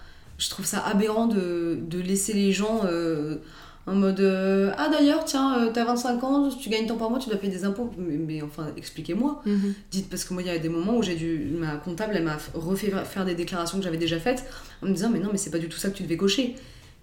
je 0.44 0.50
trouve 0.50 0.66
ça 0.66 0.80
aberrant 0.86 1.28
de, 1.28 1.80
de 1.82 2.00
laisser 2.00 2.34
les 2.34 2.52
gens 2.52 2.82
euh, 2.86 3.38
en 3.86 3.96
mode 3.96 4.20
euh, 4.20 4.72
Ah 4.78 4.90
d'ailleurs, 4.90 5.26
tiens, 5.26 5.60
euh, 5.60 5.72
t'as 5.74 5.84
25 5.86 6.24
ans, 6.24 6.50
tu 6.50 6.70
gagnes 6.70 6.88
tant 6.88 6.96
par 6.98 7.10
mois, 7.10 7.20
tu 7.20 7.30
dois 7.30 7.38
payer 7.38 7.52
des 7.54 7.66
impôts. 7.66 7.92
Mais, 7.98 8.18
mais 8.18 8.42
enfin, 8.42 8.68
expliquez-moi. 8.78 9.42
Mhm. 9.46 9.74
Dites, 9.92 10.10
parce 10.10 10.24
que 10.26 10.34
moi, 10.34 10.42
il 10.42 10.48
y 10.48 10.52
a 10.52 10.58
des 10.58 10.70
moments 10.70 10.98
où 10.98 11.04
j'ai 11.04 11.16
dû. 11.16 11.52
Ma 11.60 11.76
comptable, 11.78 12.14
elle 12.16 12.24
m'a 12.24 12.38
refait 12.54 12.92
faire 13.06 13.26
des 13.26 13.36
déclarations 13.36 13.78
que 13.78 13.84
j'avais 13.84 13.98
déjà 13.98 14.20
faites 14.20 14.46
en 14.82 14.88
me 14.88 14.94
disant, 14.94 15.10
mais 15.12 15.20
non, 15.20 15.30
mais 15.32 15.38
c'est 15.38 15.52
pas 15.52 15.60
du 15.60 15.68
tout 15.70 15.78
ça 15.78 15.90
que 15.90 15.98
tu 15.98 16.04
devais 16.04 16.18
cocher. 16.18 16.56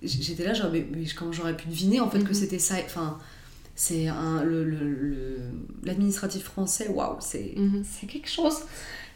J'étais 0.03 0.45
là, 0.45 0.55
genre, 0.55 0.71
mais, 0.73 0.87
mais 0.91 1.05
comment 1.17 1.33
j'aurais 1.33 1.57
pu 1.57 1.69
deviner 1.69 2.01
en 2.01 2.09
fait 2.11 2.21
que 2.21 2.29
Mhm. 2.29 2.35
c'était 2.35 2.59
ça? 2.59 2.77
Enfin, 2.85 3.19
c'est 3.75 4.09
un. 4.09 4.43
le- 4.43 4.65
le- 4.65 4.79
le- 4.91 5.37
L'administratif 5.85 6.45
français, 6.45 6.89
waouh, 6.89 7.17
c'est 7.21 7.55
c'est 7.85 8.07
quelque 8.07 8.29
chose. 8.31 8.57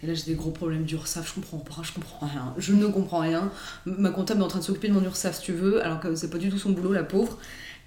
Et 0.05 0.07
là, 0.07 0.13
j'ai 0.13 0.25
des 0.25 0.35
gros 0.35 0.51
problèmes 0.51 0.85
d'URSAF, 0.85 1.27
je 1.29 1.35
comprends 1.41 1.59
pas, 1.59 1.83
je 1.83 1.93
comprends 1.93 2.27
rien. 2.27 2.55
Je 2.59 2.75
ne 2.75 2.87
comprends 2.89 3.21
rien. 3.21 3.51
Ma 3.87 4.11
comptable 4.11 4.43
est 4.43 4.45
en 4.45 4.49
train 4.49 4.59
de 4.59 4.65
s'occuper 4.65 4.89
de 4.89 4.93
mon 4.93 5.03
URSAF, 5.03 5.37
si 5.37 5.43
tu 5.43 5.53
veux, 5.53 5.83
alors 5.83 5.99
que 5.99 6.15
c'est 6.15 6.29
pas 6.29 6.37
du 6.37 6.51
tout 6.51 6.59
son 6.59 6.71
boulot, 6.71 6.93
la 6.93 7.05
pauvre. 7.05 7.39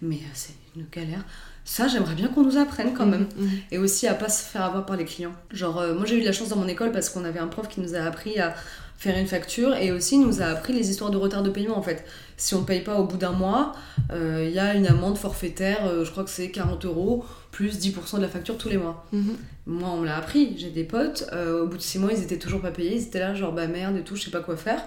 Mais 0.01 0.15
euh, 0.15 0.33
c'est 0.33 0.55
une 0.75 0.85
galère. 0.91 1.23
Ça, 1.63 1.87
j'aimerais 1.87 2.15
bien 2.15 2.29
qu'on 2.29 2.43
nous 2.43 2.57
apprenne 2.57 2.93
quand 2.95 3.05
même. 3.05 3.27
Mhm. 3.37 3.49
Et 3.71 3.77
aussi 3.77 4.07
à 4.07 4.15
pas 4.15 4.29
se 4.29 4.43
faire 4.43 4.63
avoir 4.63 4.85
par 4.87 4.95
les 4.95 5.05
clients. 5.05 5.33
Genre, 5.51 5.77
euh, 5.77 5.93
moi 5.93 6.05
j'ai 6.07 6.17
eu 6.17 6.21
de 6.21 6.25
la 6.25 6.31
chance 6.31 6.49
dans 6.49 6.55
mon 6.55 6.67
école 6.67 6.91
parce 6.91 7.09
qu'on 7.09 7.23
avait 7.23 7.39
un 7.39 7.47
prof 7.47 7.67
qui 7.67 7.81
nous 7.81 7.93
a 7.93 7.99
appris 7.99 8.39
à 8.39 8.55
faire 8.97 9.15
une 9.15 9.27
facture 9.27 9.75
et 9.75 9.91
aussi 9.91 10.17
nous 10.17 10.41
a 10.41 10.45
appris 10.45 10.73
les 10.73 10.89
histoires 10.89 11.11
de 11.11 11.17
retard 11.17 11.43
de 11.43 11.51
paiement 11.51 11.77
en 11.77 11.83
fait. 11.83 12.03
Si 12.39 12.53
on 12.53 12.61
ne 12.61 12.65
paye 12.65 12.81
pas 12.81 12.99
au 12.99 13.05
bout 13.05 13.17
d'un 13.17 13.31
mois, 13.31 13.73
euh, 14.11 14.45
il 14.47 14.53
y 14.53 14.59
a 14.59 14.75
une 14.75 14.85
amende 14.85 15.17
forfaitaire, 15.17 15.87
euh, 15.87 16.05
je 16.05 16.11
crois 16.11 16.23
que 16.23 16.29
c'est 16.29 16.51
40 16.51 16.85
euros 16.85 17.25
plus 17.51 17.79
10% 17.79 18.17
de 18.17 18.21
la 18.21 18.27
facture 18.27 18.59
tous 18.59 18.69
les 18.69 18.77
mois. 18.77 19.05
Mhm. 19.11 19.35
Moi 19.65 19.89
on 19.89 19.97
me 20.01 20.05
l'a 20.05 20.17
appris, 20.17 20.55
j'ai 20.55 20.69
des 20.69 20.83
potes, 20.83 21.27
euh, 21.33 21.63
au 21.63 21.67
bout 21.67 21.77
de 21.77 21.81
6 21.81 21.97
mois 21.97 22.11
ils 22.13 22.21
étaient 22.21 22.37
toujours 22.37 22.61
pas 22.61 22.69
payés, 22.69 22.95
ils 22.95 23.01
étaient 23.01 23.19
là 23.19 23.33
genre 23.33 23.53
bah 23.53 23.65
merde 23.65 23.97
et 23.97 24.01
tout, 24.01 24.15
je 24.15 24.25
sais 24.25 24.31
pas 24.31 24.41
quoi 24.41 24.55
faire. 24.55 24.83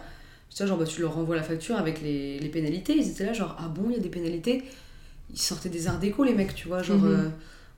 J'étais 0.48 0.62
là 0.62 0.68
genre 0.68 0.78
bah 0.78 0.84
tu 0.84 1.00
leur 1.00 1.12
renvoies 1.12 1.34
la 1.34 1.42
facture 1.42 1.74
avec 1.76 2.00
les, 2.02 2.38
les 2.38 2.48
pénalités, 2.48 2.96
ils 2.96 3.10
étaient 3.10 3.26
là 3.26 3.32
genre 3.32 3.56
ah 3.58 3.66
bon 3.66 3.86
il 3.88 3.96
y 3.96 3.98
a 3.98 4.02
des 4.02 4.08
pénalités? 4.08 4.62
Ils 5.32 5.38
sortaient 5.40 5.68
des 5.68 5.88
arts 5.88 5.98
déco 5.98 6.22
les 6.22 6.34
mecs, 6.34 6.54
tu 6.54 6.68
vois, 6.68 6.82
genre... 6.82 6.98
Mhm. 6.98 7.14
euh, 7.14 7.28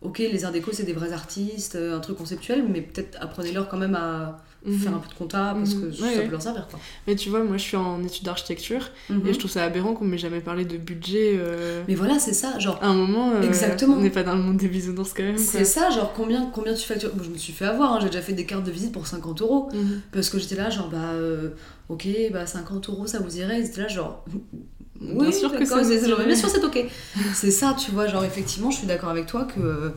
ok, 0.02 0.18
les 0.18 0.44
arts 0.44 0.52
déco, 0.52 0.70
c'est 0.72 0.84
des 0.84 0.92
vrais 0.92 1.12
artistes, 1.12 1.76
un 1.76 2.00
truc 2.00 2.18
conceptuel, 2.18 2.64
mais 2.68 2.82
peut-être 2.82 3.16
apprenez-leur 3.20 3.68
quand 3.68 3.78
même 3.78 3.94
à 3.94 4.42
Mhm. 4.64 4.78
faire 4.78 4.94
un 4.94 4.98
peu 4.98 5.08
de 5.08 5.14
compta 5.14 5.54
parce 5.58 5.74
que 5.74 5.86
Mhm. 5.86 5.92
ça 5.94 6.04
Ouais, 6.04 6.24
peut 6.24 6.30
leur 6.30 6.42
servir 6.42 6.68
quoi. 6.68 6.78
Mais 7.06 7.16
tu 7.16 7.30
vois, 7.30 7.42
moi 7.42 7.56
je 7.56 7.62
suis 7.62 7.76
en 7.76 8.02
études 8.04 8.24
d'architecture 8.24 8.90
Mhm. 9.10 9.26
et 9.26 9.32
je 9.32 9.38
trouve 9.38 9.50
ça 9.50 9.64
aberrant 9.64 9.94
qu'on 9.94 10.04
m'ait 10.04 10.18
jamais 10.18 10.40
parlé 10.40 10.64
de 10.64 10.76
budget. 10.76 11.32
euh, 11.36 11.82
Mais 11.88 11.94
voilà, 11.96 12.18
c'est 12.18 12.32
ça, 12.32 12.58
genre. 12.60 12.78
À 12.80 12.86
un 12.88 12.94
moment, 12.94 13.32
euh, 13.32 13.42
Exactement. 13.42 13.96
on 13.96 14.00
n'est 14.00 14.10
pas 14.10 14.22
dans 14.22 14.34
le 14.36 14.42
monde 14.42 14.58
des 14.58 14.68
bisounours 14.68 15.12
quand 15.14 15.24
même. 15.24 15.36
C'est 15.38 15.64
ça, 15.64 15.90
genre 15.90 16.12
combien, 16.14 16.46
combien 16.54 16.74
tu 16.74 16.86
factures? 16.86 17.12
Bon, 17.14 17.24
Je 17.24 17.30
me 17.30 17.36
suis 17.38 17.52
fait 17.52 17.64
avoir, 17.64 17.94
hein, 17.94 17.98
j'ai 18.00 18.06
déjà 18.08 18.22
fait 18.22 18.32
des 18.34 18.46
cartes 18.46 18.64
de 18.64 18.70
visite 18.70 18.92
pour 18.92 19.06
50 19.06 19.40
euros. 19.42 19.68
Mhm. 19.74 20.00
Parce 20.12 20.30
que 20.30 20.38
j'étais 20.38 20.56
là, 20.56 20.70
genre, 20.70 20.88
bah, 20.88 21.10
euh, 21.14 21.50
ok, 21.88 22.06
bah 22.32 22.46
50 22.46 22.88
euros 22.88 23.06
ça 23.06 23.18
vous 23.18 23.36
irait? 23.38 23.60
Étaient 23.62 23.80
là, 23.82 23.88
genre, 23.88 24.24
Bien 25.00 25.32
sûr 25.32 25.50
que 25.52 25.64
ça 25.64 25.82
genre. 25.82 26.20
Bien 26.24 26.36
sûr, 26.36 26.48
c'est 26.48 26.62
ok. 26.64 26.86
c'est 27.34 27.50
ça, 27.50 27.74
tu 27.76 27.90
vois, 27.90 28.06
genre, 28.06 28.24
effectivement, 28.24 28.70
je 28.70 28.78
suis 28.78 28.86
d'accord 28.86 29.08
avec 29.10 29.26
toi 29.26 29.44
que, 29.44 29.92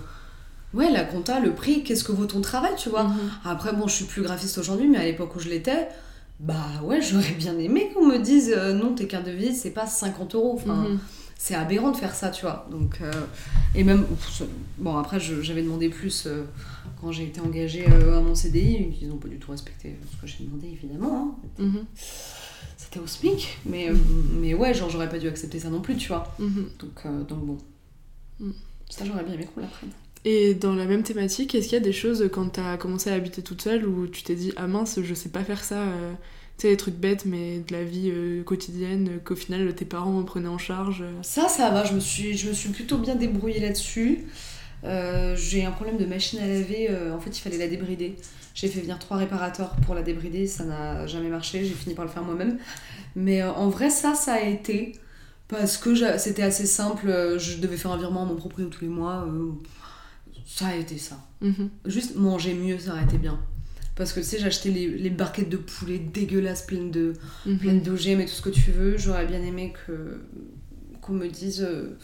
ouais, 0.76 0.91
la 0.91 1.03
compta, 1.03 1.39
le 1.39 1.53
prix, 1.53 1.84
qu'est-ce 1.84 2.03
que 2.03 2.11
vaut 2.11 2.26
ton 2.26 2.41
travail, 2.41 2.73
tu 2.78 2.89
vois. 2.89 3.05
Mhm. 3.05 3.17
Après, 3.45 3.73
bon, 3.73 3.88
je 3.88 3.95
suis 3.95 4.05
plus 4.05 4.21
graphiste 4.21 4.57
aujourd'hui, 4.57 4.88
mais 4.88 4.97
à 4.97 5.03
l'époque 5.05 5.36
où 5.36 5.39
je 5.39 5.49
l'étais, 5.49 5.88
bah 6.39 6.55
ouais, 6.84 7.01
j'aurais 7.01 7.32
bien 7.32 7.57
aimé 7.57 7.91
qu'on 7.93 8.05
me 8.05 8.17
dise, 8.19 8.53
euh, 8.55 8.73
non, 8.73 8.93
tes 8.93 9.07
cartes 9.07 9.26
de 9.26 9.32
visite, 9.32 9.55
c'est 9.55 9.71
pas 9.71 9.88
50 9.88 10.36
euros. 10.36 10.53
Enfin, 10.55 10.76
Mhm. 10.89 10.99
c'est 11.38 11.55
aberrant 11.55 11.91
de 11.91 11.97
faire 11.97 12.13
ça, 12.15 12.30
tu 12.30 12.41
vois. 12.43 12.67
Donc, 12.71 12.99
euh, 13.01 13.11
et 13.73 13.84
même, 13.84 14.05
bon, 14.78 14.97
après, 14.97 15.19
j'avais 15.19 15.61
demandé 15.63 15.89
plus 15.89 16.26
euh, 16.28 16.43
quand 17.01 17.11
j'ai 17.11 17.23
été 17.23 17.39
engagée 17.41 17.86
à 17.86 18.19
mon 18.19 18.36
CDI, 18.36 18.95
ils 19.01 19.07
n'ont 19.07 19.17
pas 19.17 19.28
du 19.28 19.38
tout 19.38 19.51
respecté 19.51 19.95
ce 20.11 20.21
que 20.21 20.28
j'ai 20.28 20.43
demandé, 20.43 20.67
évidemment. 20.67 21.36
hein. 21.59 21.63
Mhm. 21.63 21.86
C'était 22.78 22.99
au 22.99 23.07
SMIC, 23.07 23.57
mais, 23.65 23.89
mais 24.34 24.53
ouais, 24.53 24.73
genre, 24.73 24.89
j'aurais 24.89 25.09
pas 25.09 25.17
dû 25.19 25.28
accepter 25.28 25.59
ça 25.59 25.69
non 25.69 25.82
plus, 25.82 25.95
tu 25.95 26.09
vois. 26.09 26.36
Donc, 26.39 27.01
euh, 27.05 27.23
donc 27.23 27.39
bon. 27.45 27.57
Ça, 28.89 29.03
j'aurais 29.05 29.23
bien 29.23 29.34
aimé 29.34 29.47
qu'on 29.53 29.61
l'apprenne. 29.61 29.89
Et 30.28 30.55
dans 30.55 30.73
la 30.73 30.86
même 30.86 31.03
thématique, 31.03 31.53
est-ce 31.53 31.67
qu'il 31.67 31.78
y 31.78 31.82
a 31.82 31.84
des 31.84 31.93
choses 31.93 32.28
quand 32.34 32.49
t'as 32.49 32.78
commencé 32.78 33.11
à 33.11 33.13
habiter 33.13 33.43
toute 33.43 33.61
seule 33.61 33.86
où 33.86 34.07
tu 34.07 34.23
t'es 34.23 34.34
dit 34.34 34.51
ah 34.57 34.65
mince, 34.65 34.99
je 35.01 35.13
sais 35.13 35.30
pas 35.30 35.43
faire 35.43 35.63
ça 35.63 35.84
euh, 35.84 36.13
Tu 36.57 36.63
sais, 36.63 36.69
des 36.69 36.78
trucs 36.78 36.95
bêtes, 36.95 37.26
mais 37.26 37.59
de 37.59 37.71
la 37.71 37.84
vie 37.84 38.09
euh, 38.11 38.41
quotidienne, 38.41 39.07
euh, 39.07 39.19
qu'au 39.23 39.36
final 39.36 39.71
tes 39.76 39.86
parents 39.86 40.23
prenaient 40.23 40.47
en 40.47 40.57
charge. 40.57 41.03
Ça, 41.21 41.47
ça 41.47 41.69
va, 41.69 41.86
je 41.86 41.93
me 41.93 41.99
suis, 41.99 42.36
je 42.36 42.49
me 42.49 42.53
suis 42.53 42.69
plutôt 42.69 42.97
bien 42.97 43.13
débrouillée 43.13 43.59
là-dessus. 43.59 44.26
J'ai 45.36 45.63
un 45.63 45.71
problème 45.71 45.97
de 45.97 46.05
machine 46.05 46.39
à 46.39 46.47
laver, 46.47 46.89
en 47.11 47.19
fait 47.19 47.38
il 47.38 47.41
fallait 47.41 47.57
la 47.57 47.67
débrider. 47.67 48.15
J'ai 48.55 48.67
fait 48.67 48.82
venir 48.82 48.97
trois 48.99 49.17
réparateurs 49.17 49.76
pour 49.86 49.95
la 49.95 50.01
débrider, 50.01 50.47
ça 50.47 50.63
n'a 50.63 51.07
jamais 51.07 51.30
marché, 51.30 51.65
j'ai 51.65 51.73
fini 51.73 51.93
par 51.93 52.05
le 52.05 52.11
faire 52.11 52.23
moi-même. 52.23 52.57
Mais 53.15 53.43
en 53.43 53.69
vrai 53.69 53.89
ça, 53.89 54.13
ça 54.13 54.34
a 54.34 54.41
été, 54.41 54.93
parce 55.47 55.78
que 55.78 56.17
c'était 56.19 56.43
assez 56.43 56.67
simple, 56.67 57.38
je 57.39 57.57
devais 57.57 57.78
faire 57.78 57.91
un 57.91 57.97
virement 57.97 58.23
à 58.23 58.26
mon 58.26 58.36
proprio 58.36 58.67
tous 58.67 58.82
les 58.82 58.88
mois, 58.88 59.28
ça 60.56 60.68
a 60.68 60.76
été 60.76 60.97
ça. 60.97 61.18
Mhm. 61.41 61.70
Juste 61.86 62.16
manger 62.16 62.53
mieux, 62.53 62.80
ça 62.80 62.93
aurait 62.93 63.03
été 63.03 63.18
bien. 63.18 63.38
Parce 63.95 64.14
que 64.14 64.22
tu 64.22 64.26
sais, 64.26 64.43
acheté 64.43 64.72
les, 64.72 64.88
les 64.88 65.10
barquettes 65.10 65.49
de 65.49 65.58
poulet 65.58 65.99
dégueulasses, 65.99 66.62
pleines 66.62 66.91
de, 66.91 67.14
d'OGM 67.45 68.22
et 68.22 68.26
tout 68.26 68.32
ce 68.32 68.41
que 68.41 68.49
tu 68.49 68.72
veux. 68.72 68.97
J'aurais 68.97 69.26
bien 69.26 69.41
aimé 69.41 69.74
que 69.86 70.22
qu'on 71.01 71.14
me 71.14 71.28
dise 71.28 71.62
euh, 71.62 71.97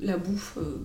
la 0.00 0.16
bouffe, 0.16 0.58
euh, 0.58 0.76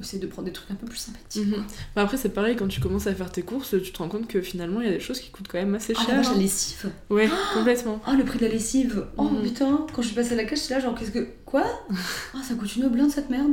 essayer 0.00 0.18
de 0.20 0.26
prendre 0.26 0.46
des 0.46 0.52
trucs 0.52 0.70
un 0.70 0.74
peu 0.74 0.86
plus 0.86 0.96
sympathiques. 0.98 1.46
Mhm. 1.46 1.64
Bah 1.94 2.02
après, 2.02 2.16
c'est 2.16 2.28
pareil, 2.30 2.56
quand 2.56 2.68
tu 2.68 2.80
commences 2.80 3.06
à 3.06 3.14
faire 3.14 3.30
tes 3.30 3.42
courses, 3.42 3.74
tu 3.82 3.92
te 3.92 3.98
rends 3.98 4.08
compte 4.08 4.26
que 4.28 4.40
finalement, 4.42 4.80
il 4.80 4.86
y 4.86 4.90
a 4.90 4.92
des 4.92 5.00
choses 5.00 5.20
qui 5.20 5.30
coûtent 5.30 5.48
quand 5.48 5.58
même 5.58 5.74
assez 5.74 5.92
Ah 5.96 6.00
la 6.00 6.06
cher. 6.06 6.16
vache, 6.16 6.26
la 6.26 6.32
hein. 6.32 6.38
lessive 6.38 6.90
Ouais, 7.10 7.28
complètement. 7.54 8.00
Ah 8.06 8.14
le 8.14 8.24
prix 8.24 8.38
de 8.38 8.46
la 8.46 8.52
lessive 8.52 9.06
Oh 9.16 9.24
Mhm. 9.24 9.42
putain 9.42 9.86
Quand 9.94 10.02
je 10.02 10.06
suis 10.08 10.16
passée 10.16 10.32
à 10.32 10.36
la 10.36 10.44
caisse, 10.44 10.62
j'étais 10.62 10.74
là 10.74 10.80
genre 10.80 10.94
qu'est-ce 10.94 11.10
que... 11.12 11.26
Quoi? 11.44 11.64
Ah 12.34 12.38
ça 12.42 12.54
coûte 12.54 12.74
une 12.76 12.88
blinde 12.88 13.10
cette 13.10 13.30
merde 13.30 13.52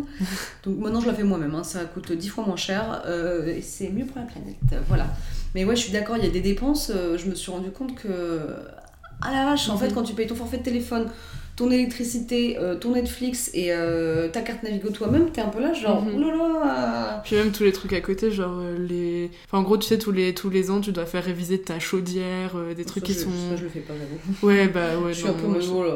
Donc 0.64 0.80
maintenant 0.80 1.00
je 1.00 1.08
la 1.08 1.14
fais 1.14 1.24
moi-même, 1.24 1.54
hein. 1.56 1.64
ça 1.64 1.86
coûte 1.86 2.12
10 2.12 2.30
fois 2.30 2.46
moins 2.46 2.56
cher 2.56 3.04
euh, 3.06 3.48
et 3.48 3.62
c'est 3.62 3.90
mieux 3.90 4.06
pour 4.06 4.18
la 4.18 4.24
planète. 4.26 4.56
Voilà. 4.88 5.06
Mais 5.54 5.64
ouais 5.66 5.76
je 5.76 5.82
suis 5.82 5.92
d'accord, 5.94 6.18
il 6.18 6.24
y 6.24 6.28
a 6.28 6.32
des 6.32 6.42
dépenses, 6.42 6.92
euh, 6.94 7.18
je 7.18 7.28
me 7.30 7.36
suis 7.36 7.52
rendu 7.52 7.70
compte 7.70 7.94
que... 7.96 8.40
Ah 9.22 9.32
la 9.32 9.46
vache, 9.46 9.70
en 9.70 9.76
Mhm. 9.76 9.80
fait 9.80 9.94
quand 9.94 10.04
tu 10.04 10.14
payes 10.16 10.28
ton 10.28 10.36
forfait 10.36 10.58
de 10.58 10.64
téléphone, 10.64 11.08
ton 11.64 11.72
électricité, 11.72 12.58
euh, 12.60 12.76
ton 12.76 12.92
Netflix 12.92 13.50
et 13.54 13.72
euh, 13.72 14.28
ta 14.28 14.42
carte 14.42 14.64
Navigo 14.64 14.90
toi-même, 14.90 15.30
t'es 15.32 15.42
un 15.42 15.48
peu 15.48 15.62
là 15.62 15.74
genre 15.74 16.02
Mhm. 16.04 16.16
oulala 16.16 17.22
Puis 17.24 17.36
même 17.36 17.52
tous 17.52 17.64
les 17.64 17.72
trucs 17.72 17.94
à 17.94 18.02
côté, 18.02 18.32
genre 18.32 18.58
euh, 18.60 18.78
les. 18.78 19.32
Enfin, 19.46 19.60
en 19.60 19.64
gros, 19.64 19.78
tu 19.78 19.88
sais, 19.88 19.98
tous 19.98 20.12
les, 20.12 20.34
tous 20.34 20.50
les 20.50 20.70
ans, 20.72 20.82
tu 20.82 20.92
dois 20.92 21.06
faire 21.06 21.24
réviser 21.24 21.62
ta 21.62 21.80
chaudière, 21.80 22.52
euh, 22.56 22.74
des 22.74 22.84
trucs 22.86 23.04
qui 23.04 23.14
je- 23.14 23.20
sont. 23.20 23.30
ça, 23.50 23.56
je 23.58 23.64
le 23.64 23.70
fais 23.70 23.80
pas 23.80 23.94
j'avoue. 23.94 24.46
Ouais, 24.48 24.68
bah 24.68 24.98
ouais. 24.98 25.14
je 25.14 25.20
suis 25.20 25.28
non, 25.28 25.32
un 25.32 25.34
peu 25.34 25.88
là. 25.88 25.96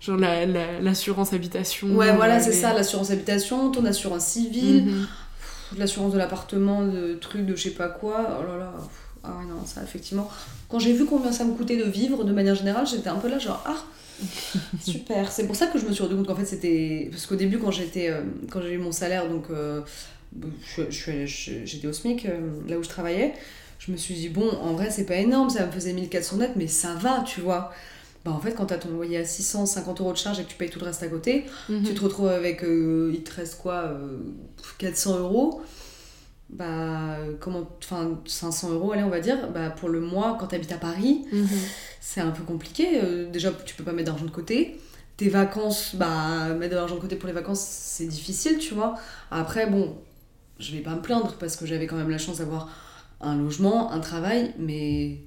Genre 0.00 0.16
la- 0.16 0.46
la- 0.46 0.80
l'assurance 0.80 1.32
habitation. 1.32 1.88
Ouais 1.94 2.14
voilà 2.16 2.40
c'est 2.40 2.50
les- 2.50 2.56
ça, 2.56 2.72
l'assurance 2.74 3.10
habitation, 3.10 3.70
ton 3.70 3.84
assurance 3.84 4.24
civile. 4.26 4.86
Mhm. 4.86 5.06
l'assurance 5.78 6.12
de 6.12 6.18
l'appartement, 6.18 6.82
de 6.86 7.14
trucs 7.14 7.44
de 7.44 7.54
je 7.56 7.62
sais 7.64 7.70
pas 7.70 7.88
quoi. 7.88 8.38
Oh 8.40 8.46
là 8.46 8.56
là. 8.56 8.72
Ah 9.24 9.30
ouais, 9.38 9.44
non, 9.46 9.64
ça, 9.66 9.82
effectivement. 9.82 10.30
Quand 10.68 10.78
j'ai 10.78 10.92
vu 10.92 11.04
combien 11.04 11.32
ça 11.32 11.44
me 11.44 11.54
coûtait 11.54 11.76
de 11.76 11.82
vivre 11.90 12.22
de 12.22 12.32
manière 12.32 12.54
générale, 12.54 12.86
j'étais 12.86 13.08
un 13.08 13.16
peu 13.16 13.28
là, 13.28 13.38
genre, 13.40 13.60
ah, 13.66 13.74
super. 14.80 15.30
C'est 15.30 15.46
pour 15.46 15.56
ça 15.56 15.66
que 15.66 15.78
je 15.78 15.86
me 15.86 15.92
suis 15.92 16.02
rendu 16.02 16.16
compte 16.16 16.26
qu'en 16.26 16.36
fait, 16.36 16.44
c'était. 16.46 17.08
Parce 17.10 17.26
qu'au 17.26 17.36
début, 17.36 17.58
quand 17.58 17.70
j'étais. 17.70 18.08
euh, 18.10 18.22
quand 18.50 18.60
j'ai 18.62 18.72
eu 18.72 18.78
mon 18.78 18.92
salaire, 18.92 19.28
donc. 19.28 19.44
euh, 19.50 19.80
je- 20.66 20.90
je 20.90 21.26
J'étais 21.64 21.86
au 21.86 21.92
SMIC, 21.92 22.26
euh, 22.26 22.40
là 22.68 22.78
où 22.78 22.82
je 22.82 22.88
travaillais. 22.88 23.34
Je 23.78 23.92
me 23.92 23.96
suis 23.96 24.14
dit, 24.14 24.28
bon, 24.28 24.48
en 24.62 24.72
vrai, 24.72 24.90
c'est 24.90 25.04
pas 25.04 25.16
énorme, 25.16 25.50
ça 25.50 25.66
me 25.66 25.70
faisait 25.70 25.92
1400 25.92 26.38
net, 26.38 26.52
mais 26.56 26.66
ça 26.66 26.94
va, 26.94 27.22
tu 27.26 27.40
vois. 27.42 27.72
Bah, 28.24 28.32
en 28.32 28.40
fait, 28.40 28.52
quand 28.52 28.66
t'as 28.66 28.78
ton 28.78 28.88
loyer 28.88 29.18
à 29.18 29.24
650 29.24 30.00
euros 30.00 30.12
de 30.12 30.16
charge 30.18 30.40
et 30.40 30.44
que 30.44 30.48
tu 30.48 30.56
payes 30.56 30.70
tout 30.70 30.80
le 30.80 30.86
reste 30.86 31.02
à 31.02 31.08
côté, 31.08 31.44
Mhm. 31.68 31.82
tu 31.84 31.94
te 31.94 32.00
retrouves 32.02 32.28
avec, 32.28 32.62
il 32.62 33.20
te 33.22 33.34
reste 33.34 33.58
quoi, 33.58 33.84
euh, 33.84 34.18
400 34.78 35.18
euros, 35.18 35.62
bah, 36.50 37.16
comment, 37.40 37.68
enfin, 37.82 38.18
500 38.24 38.70
euros, 38.72 38.92
allez, 38.92 39.02
on 39.02 39.08
va 39.08 39.20
dire, 39.20 39.50
bah, 39.52 39.70
pour 39.70 39.88
le 39.88 40.00
mois, 40.00 40.36
quand 40.38 40.46
tu 40.48 40.54
habites 40.54 40.72
à 40.72 40.78
Paris, 40.78 41.24
Mhm. 41.32 41.46
c'est 42.00 42.20
un 42.20 42.30
peu 42.30 42.42
compliqué. 42.44 43.00
Euh, 43.02 43.30
déjà, 43.30 43.50
tu 43.64 43.74
peux 43.74 43.84
pas 43.84 43.92
mettre 43.92 44.06
d'argent 44.10 44.24
de 44.26 44.30
côté. 44.30 44.80
Tes 45.16 45.28
vacances, 45.28 45.94
bah, 45.96 46.48
mettre 46.54 46.72
de 46.72 46.76
l'argent 46.76 46.94
de 46.96 47.00
côté 47.00 47.16
pour 47.16 47.26
les 47.26 47.32
vacances, 47.32 47.60
c'est 47.60 48.06
difficile, 48.06 48.58
tu 48.58 48.74
vois. 48.74 48.96
Après, 49.30 49.66
bon, 49.66 49.96
je 50.60 50.72
vais 50.72 50.80
pas 50.82 50.94
me 50.94 51.00
plaindre 51.02 51.34
parce 51.38 51.56
que 51.56 51.66
j'avais 51.66 51.86
quand 51.86 51.96
même 51.96 52.10
la 52.10 52.18
chance 52.18 52.38
d'avoir 52.38 52.68
un 53.20 53.36
logement, 53.36 53.90
un 53.92 54.00
travail, 54.00 54.54
mais 54.58 55.18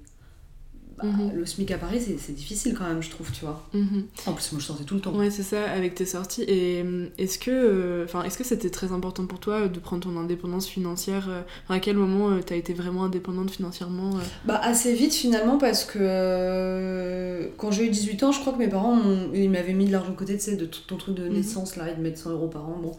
bah, 1.02 1.08
Mhm. 1.08 1.32
le 1.36 1.46
SMIC 1.46 1.72
à 1.72 1.78
Paris, 1.78 2.02
c'est 2.20 2.36
difficile 2.36 2.76
quand 2.78 2.86
même, 2.88 3.02
je 3.02 3.10
trouve, 3.10 3.32
tu 3.32 3.46
vois. 3.46 3.66
Mhm. 3.74 4.04
En 4.26 4.34
plus, 4.34 4.52
moi, 4.52 4.60
je 4.62 4.66
sortais 4.66 4.84
tout 4.84 4.96
le 4.96 5.02
temps. 5.02 5.14
Ouais, 5.16 5.30
c'est 5.32 5.44
ça, 5.44 5.70
avec 5.70 5.96
tes 5.96 6.06
sorties. 6.06 6.44
Et 6.44 6.84
euh, 6.84 7.08
est-ce 7.18 7.40
que 7.40 7.52
euh, 7.52 8.06
enfin, 8.06 8.24
est-ce 8.24 8.38
que 8.38 8.44
c'était 8.44 8.70
très 8.70 8.92
important 8.92 9.26
pour 9.26 9.40
toi 9.40 9.62
euh, 9.62 9.68
de 9.68 9.80
prendre 9.80 10.04
ton 10.04 10.18
indépendance 10.18 10.68
financière 10.68 11.28
enfin, 11.66 11.76
À 11.76 11.80
quel 11.80 11.96
moment 11.98 12.30
euh, 12.32 12.40
t'as 12.46 12.56
été 12.56 12.74
vraiment 12.74 13.04
indépendante 13.06 13.52
financièrement 13.52 14.16
euh? 14.16 14.22
Bah 14.46 14.60
assez 14.64 14.94
vite 14.94 15.14
finalement 15.14 15.58
parce 15.58 15.86
que 15.86 17.50
quand 17.58 17.72
j'ai 17.72 17.86
eu 17.86 17.90
18 17.90 18.24
ans, 18.24 18.32
je 18.32 18.40
crois 18.40 18.54
que 18.54 18.58
mes 18.60 18.68
parents 18.68 19.00
ils 19.34 19.50
m'avaient 19.50 19.74
mis 19.74 19.86
de 19.86 19.92
l'argent 19.92 20.12
de 20.12 20.16
côté, 20.16 20.36
tu 20.38 20.44
sais, 20.44 20.56
de 20.56 20.66
ton 20.66 20.98
truc 20.98 21.16
de 21.16 21.28
Mhm. 21.28 21.34
naissance 21.34 21.76
là, 21.76 21.86
ils 21.90 21.96
te 21.96 22.02
mettent 22.02 22.18
100 22.18 22.32
euros 22.32 22.48
par 22.48 22.64
an. 22.68 22.78
Bon, 22.82 22.92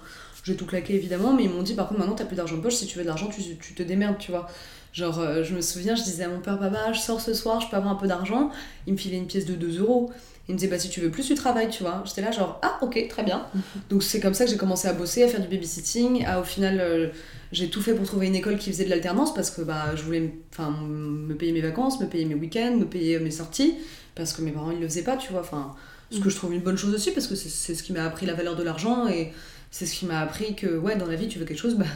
j'ai 0.45 0.57
tout 0.57 0.67
claqué 0.67 0.95
évidemment, 0.95 1.35
mais 1.35 1.45
ils 1.45 1.51
m'ont 1.51 1.63
dit 1.63 1.75
par 1.75 1.89
contre 1.89 2.01
maintenant 2.01 2.15
t'as 2.17 2.25
plus 2.25 2.37
d'argent 2.37 2.57
de 2.57 2.63
poche, 2.63 2.75
si 2.75 2.87
tu 2.87 2.97
veux 2.99 3.05
de 3.05 3.09
l'argent, 3.09 3.29
tu, 3.29 3.43
tu 3.59 3.75
te 3.75 3.83
démerdes, 3.83 4.19
tu 4.19 4.31
vois. 4.31 4.47
Genre, 4.93 5.18
euh, 5.20 5.45
je 5.45 5.55
me 5.55 5.61
souviens, 5.61 5.95
je 5.95 6.03
disais 6.03 6.24
à 6.24 6.28
mon 6.28 6.41
père, 6.41 6.59
papa, 6.59 6.93
je 6.93 6.99
sors 6.99 7.20
ce 7.20 7.32
soir, 7.32 7.61
je 7.61 7.68
peux 7.68 7.76
avoir 7.76 7.93
un 7.93 7.97
peu 7.97 8.09
d'argent. 8.09 8.51
Il 8.86 8.95
me 8.95 8.99
filait 8.99 9.18
une 9.18 9.26
pièce 9.26 9.47
de 9.47 9.55
2 9.55 9.80
euros. 9.80 10.11
Il 10.49 10.55
me 10.55 10.59
disait, 10.59 10.70
bah 10.70 10.80
si 10.80 10.88
tu 10.88 11.01
veux 11.01 11.11
plus, 11.11 11.24
tu 11.24 11.34
travailles, 11.34 11.68
tu 11.68 11.84
vois. 11.84 12.03
J'étais 12.05 12.22
là, 12.22 12.32
genre, 12.32 12.59
ah 12.62 12.78
ok, 12.82 13.07
très 13.09 13.22
bien. 13.22 13.47
Donc 13.88 14.03
c'est 14.03 14.18
comme 14.18 14.34
ça 14.34 14.45
que 14.45 14.51
j'ai 14.51 14.57
commencé 14.57 14.88
à 14.88 14.93
bosser, 14.93 15.22
à 15.22 15.28
faire 15.28 15.41
du 15.41 15.47
babysitting. 15.47 16.24
À, 16.24 16.41
au 16.41 16.45
final, 16.45 16.80
euh, 16.80 17.09
j'ai 17.53 17.70
tout 17.70 17.80
fait 17.80 17.95
pour 17.95 18.05
trouver 18.05 18.26
une 18.26 18.34
école 18.34 18.59
qui 18.59 18.72
faisait 18.72 18.84
de 18.84 18.91
l'alternance 18.91 19.32
parce 19.32 19.51
que 19.51 19.62
bah, 19.62 19.95
je 19.95 20.03
voulais 20.03 20.34
enfin, 20.53 20.70
me 20.70 21.34
payer 21.34 21.53
mes 21.53 21.61
vacances, 21.61 22.01
me 22.01 22.07
payer 22.07 22.24
mes 22.24 22.34
week-ends, 22.34 22.76
me 22.76 22.86
payer 22.86 23.20
mes 23.20 23.30
sorties. 23.30 23.76
Parce 24.16 24.32
que 24.32 24.43
mes 24.43 24.51
parents, 24.51 24.72
ils 24.72 24.80
le 24.80 24.88
faisaient 24.88 25.05
pas, 25.05 25.16
tu 25.16 25.30
vois. 25.30 25.43
Enfin, 25.43 25.76
ce 26.11 26.18
que 26.18 26.28
je 26.28 26.34
trouve 26.34 26.53
une 26.53 26.62
bonne 26.62 26.76
chose 26.76 26.93
aussi 26.93 27.12
parce 27.12 27.28
que 27.28 27.36
c'est 27.36 27.49
c'est 27.49 27.76
ce 27.76 27.84
qui 27.84 27.93
m'a 27.93 28.05
appris 28.05 28.26
la 28.26 28.34
valeur 28.34 28.57
de 28.57 28.64
l'argent 28.64 29.07
et 29.07 29.32
c'est 29.70 29.86
ce 29.86 29.95
qui 29.95 30.07
m'a 30.07 30.18
appris 30.18 30.57
que, 30.57 30.76
ouais, 30.76 30.97
dans 30.97 31.07
la 31.07 31.14
vie, 31.14 31.28
tu 31.28 31.38
veux 31.38 31.45
quelque 31.45 31.61
chose, 31.61 31.76
bah 31.76 31.86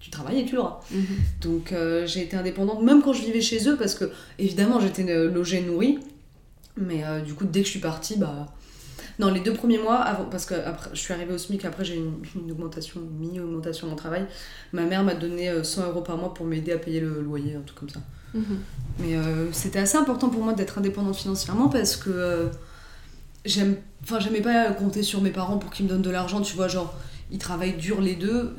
tu 0.00 0.10
travailles 0.10 0.40
et 0.40 0.44
tu 0.44 0.56
l'auras. 0.56 0.80
Mhm. 0.90 1.04
Donc 1.42 1.72
euh, 1.72 2.06
j'ai 2.06 2.22
été 2.22 2.36
indépendante 2.36 2.82
même 2.82 3.02
quand 3.02 3.12
je 3.12 3.22
vivais 3.22 3.40
chez 3.40 3.68
eux 3.68 3.76
parce 3.76 3.94
que 3.94 4.10
évidemment 4.38 4.80
j'étais 4.80 5.08
euh, 5.08 5.30
logée, 5.30 5.60
nourrie. 5.60 5.98
Mais 6.76 7.04
euh, 7.04 7.20
du 7.20 7.34
coup 7.34 7.44
dès 7.44 7.60
que 7.60 7.66
je 7.66 7.70
suis 7.70 7.80
partie, 7.80 8.16
bah... 8.16 8.46
Non, 9.18 9.30
les 9.30 9.40
deux 9.40 9.52
premiers 9.52 9.76
mois, 9.76 9.96
avant, 9.96 10.24
parce 10.24 10.46
que 10.46 10.54
après, 10.54 10.88
je 10.94 10.98
suis 10.98 11.12
arrivée 11.12 11.34
au 11.34 11.38
SMIC, 11.38 11.66
après 11.66 11.84
j'ai 11.84 11.96
eu 11.96 11.98
une, 11.98 12.22
une 12.42 12.52
augmentation, 12.52 13.02
une 13.02 13.18
mini-augmentation 13.18 13.86
à 13.86 13.90
mon 13.90 13.96
travail. 13.96 14.24
Ma 14.72 14.84
mère 14.84 15.02
m'a 15.02 15.14
donné 15.14 15.50
euh, 15.50 15.62
100 15.62 15.88
euros 15.88 16.00
par 16.00 16.16
mois 16.16 16.32
pour 16.32 16.46
m'aider 16.46 16.72
à 16.72 16.78
payer 16.78 17.00
le 17.00 17.20
loyer, 17.20 17.54
un 17.54 17.60
truc 17.60 17.78
comme 17.78 17.90
ça. 17.90 18.00
Mhm. 18.32 18.44
Mais 19.00 19.16
euh, 19.16 19.52
c'était 19.52 19.80
assez 19.80 19.98
important 19.98 20.30
pour 20.30 20.42
moi 20.42 20.54
d'être 20.54 20.78
indépendante 20.78 21.16
financièrement 21.16 21.68
parce 21.68 21.96
que 21.96 22.48
j'aime, 23.44 23.76
enfin 24.02 24.20
j'aimais 24.20 24.40
pas 24.40 24.70
compter 24.72 25.02
sur 25.02 25.20
mes 25.20 25.30
parents 25.30 25.58
pour 25.58 25.70
qu'ils 25.70 25.84
me 25.84 25.90
donnent 25.90 26.02
de 26.02 26.10
l'argent, 26.10 26.40
tu 26.40 26.56
vois, 26.56 26.68
genre 26.68 26.94
ils 27.30 27.38
travaillent 27.38 27.76
dur 27.76 28.00
les 28.00 28.14
deux, 28.14 28.54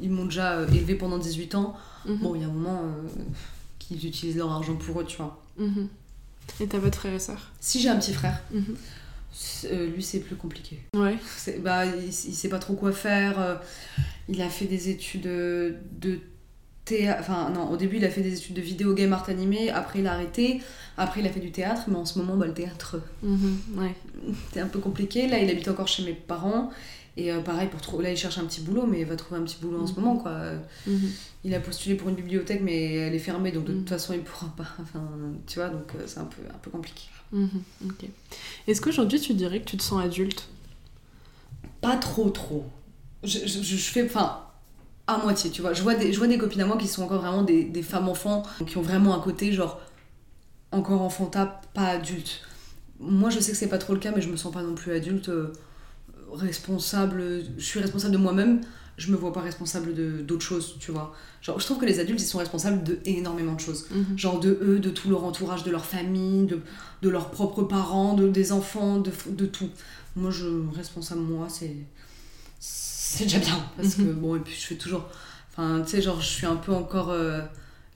ils 0.00 0.10
m'ont 0.10 0.24
déjà 0.26 0.52
euh, 0.58 0.68
élevé 0.68 0.94
pendant 0.94 1.18
18 1.18 1.54
ans. 1.54 1.76
Mhm. 2.06 2.16
Bon, 2.18 2.34
il 2.34 2.40
y 2.42 2.44
a 2.44 2.48
un 2.48 2.52
moment 2.52 2.82
euh, 2.82 3.08
qu'ils 3.78 4.04
utilisent 4.06 4.36
leur 4.36 4.50
argent 4.52 4.76
pour 4.76 5.00
eux, 5.00 5.04
tu 5.04 5.16
vois. 5.16 5.42
Mhm. 5.58 5.88
Et 6.60 6.66
t'as 6.66 6.78
pas 6.78 6.90
de 6.90 6.94
frères 6.96 7.14
et 7.14 7.18
sœurs 7.18 7.50
Si 7.60 7.80
j'ai 7.80 7.88
un 7.88 7.96
petit 7.98 8.14
frère, 8.14 8.40
Mhm. 8.52 8.76
euh, 9.66 9.86
lui 9.94 10.02
c'est 10.02 10.20
plus 10.20 10.36
compliqué. 10.36 10.78
Ouais. 10.94 11.16
Bah, 11.62 11.84
il, 11.86 12.04
il 12.08 12.12
sait 12.12 12.48
pas 12.48 12.58
trop 12.58 12.74
quoi 12.74 12.92
faire. 12.92 13.60
Il 14.28 14.40
a 14.42 14.48
fait 14.48 14.64
des 14.66 14.88
études 14.88 15.22
de 15.22 15.74
théâtre. 16.84 17.20
Enfin, 17.20 17.50
non, 17.50 17.70
au 17.70 17.76
début, 17.76 17.96
il 17.98 18.04
a 18.04 18.10
fait 18.10 18.22
des 18.22 18.34
études 18.34 18.54
de 18.56 18.62
vidéo 18.62 18.94
game 18.94 19.12
art 19.12 19.28
animé. 19.28 19.68
Après, 19.70 19.98
il 20.00 20.06
a 20.06 20.12
arrêté. 20.14 20.62
Après, 20.96 21.20
il 21.20 21.26
a 21.26 21.30
fait 21.30 21.40
du 21.40 21.50
théâtre. 21.52 21.82
Mais 21.88 21.96
en 21.96 22.04
ce 22.06 22.18
moment, 22.18 22.36
bah, 22.36 22.46
le 22.46 22.54
théâtre, 22.54 22.96
ouais. 23.22 23.94
c'est 24.52 24.60
un 24.60 24.68
peu 24.68 24.78
compliqué. 24.78 25.26
Là, 25.28 25.38
il 25.38 25.50
habite 25.50 25.68
encore 25.68 25.88
chez 25.88 26.02
mes 26.04 26.14
parents. 26.14 26.70
Et 27.20 27.32
euh, 27.32 27.40
pareil, 27.40 27.68
pour 27.68 27.80
trouver... 27.80 28.04
là, 28.04 28.10
il 28.12 28.16
cherche 28.16 28.38
un 28.38 28.44
petit 28.44 28.60
boulot, 28.60 28.86
mais 28.86 29.00
il 29.00 29.06
va 29.06 29.16
trouver 29.16 29.40
un 29.40 29.44
petit 29.44 29.56
boulot 29.60 29.80
en 29.82 29.86
ce 29.86 29.92
Mhm. 29.94 30.00
moment, 30.00 30.16
quoi. 30.16 30.32
Mhm. 30.86 31.10
Il 31.44 31.54
a 31.54 31.60
postulé 31.60 31.94
pour 31.96 32.08
une 32.08 32.14
bibliothèque, 32.14 32.60
mais 32.62 32.94
elle 32.94 33.14
est 33.14 33.18
fermée, 33.18 33.50
donc 33.52 33.64
de 33.64 33.72
Mhm. 33.72 33.78
toute 33.80 33.88
façon, 33.88 34.12
il 34.14 34.20
pourra 34.22 34.46
pas. 34.56 34.66
Enfin, 34.82 35.02
tu 35.46 35.58
vois, 35.58 35.68
donc 35.68 35.92
euh, 35.96 36.02
c'est 36.06 36.20
un 36.20 36.24
peu, 36.24 36.42
un 36.48 36.58
peu 36.58 36.70
compliqué. 36.70 37.02
Est-ce 38.66 38.80
qu'aujourd'hui 38.80 39.20
tu 39.20 39.34
dirais 39.34 39.60
que 39.60 39.66
tu 39.66 39.76
te 39.76 39.82
sens 39.82 40.02
adulte? 40.02 40.48
Pas 41.80 41.96
trop, 41.96 42.30
trop. 42.30 42.64
Je, 43.22 43.38
je, 43.46 43.62
je 43.62 43.76
fais. 43.76 44.04
Enfin, 44.04 44.40
à 45.06 45.18
moitié, 45.18 45.50
tu 45.50 45.60
vois. 45.62 45.72
Je 45.72 45.82
vois, 45.82 45.94
des, 45.94 46.12
je 46.12 46.18
vois 46.18 46.26
des 46.28 46.38
copines 46.38 46.60
à 46.60 46.66
moi 46.66 46.76
qui 46.76 46.86
sont 46.86 47.02
encore 47.02 47.20
vraiment 47.20 47.42
des, 47.42 47.64
des 47.64 47.82
femmes 47.82 48.08
enfants, 48.08 48.42
qui 48.66 48.76
ont 48.78 48.82
vraiment 48.82 49.14
un 49.14 49.20
côté, 49.20 49.52
genre, 49.52 49.80
encore 50.72 51.02
enfantat, 51.02 51.60
pas 51.74 51.88
adulte. 51.88 52.42
Moi, 53.00 53.30
je 53.30 53.38
sais 53.40 53.52
que 53.52 53.56
c'est 53.58 53.68
pas 53.68 53.78
trop 53.78 53.92
le 53.94 54.00
cas, 54.00 54.12
mais 54.14 54.20
je 54.22 54.28
me 54.28 54.36
sens 54.36 54.52
pas 54.52 54.62
non 54.62 54.74
plus 54.74 54.92
adulte, 54.92 55.28
euh, 55.28 55.52
responsable. 56.32 57.22
Je 57.56 57.64
suis 57.64 57.80
responsable 57.80 58.12
de 58.12 58.18
moi-même, 58.18 58.60
je 58.96 59.10
me 59.12 59.16
vois 59.16 59.32
pas 59.32 59.40
responsable 59.40 59.94
de- 59.94 60.20
d'autres 60.22 60.42
choses, 60.44 60.76
tu 60.80 60.90
vois. 60.92 61.14
Genre, 61.42 61.58
je 61.60 61.64
trouve 61.64 61.78
que 61.78 61.86
les 61.86 62.00
adultes, 62.00 62.20
ils 62.20 62.26
sont 62.26 62.38
responsables 62.38 62.82
de 62.82 62.98
énormément 63.04 63.54
de 63.54 63.60
choses. 63.60 63.86
Mhm. 63.90 64.18
genre 64.18 64.40
de 64.40 64.58
eux, 64.62 64.78
de 64.80 64.90
tout 64.90 65.08
leur 65.10 65.24
entourage, 65.24 65.62
de 65.64 65.70
leur 65.70 65.84
famille, 65.84 66.46
de, 66.46 66.60
de 67.02 67.08
leurs 67.08 67.30
propres 67.30 67.62
parents, 67.62 68.14
de, 68.14 68.28
des 68.28 68.52
enfants, 68.52 68.98
de, 68.98 69.12
de 69.30 69.46
tout. 69.46 69.70
Moi, 70.16 70.30
je 70.30 70.46
responsable 70.74 71.20
moi, 71.20 71.46
c'est 71.48 71.76
c'est 72.60 73.24
déjà 73.24 73.38
bien 73.38 73.58
parce 73.76 73.94
que 73.94 74.02
bon 74.02 74.36
et 74.36 74.40
puis 74.40 74.54
je 74.54 74.66
fais 74.66 74.74
toujours 74.74 75.04
enfin 75.50 75.80
tu 75.82 75.90
sais 75.92 76.02
genre 76.02 76.20
je 76.20 76.26
suis 76.26 76.46
un 76.46 76.56
peu 76.56 76.72
encore 76.72 77.10
euh, 77.10 77.40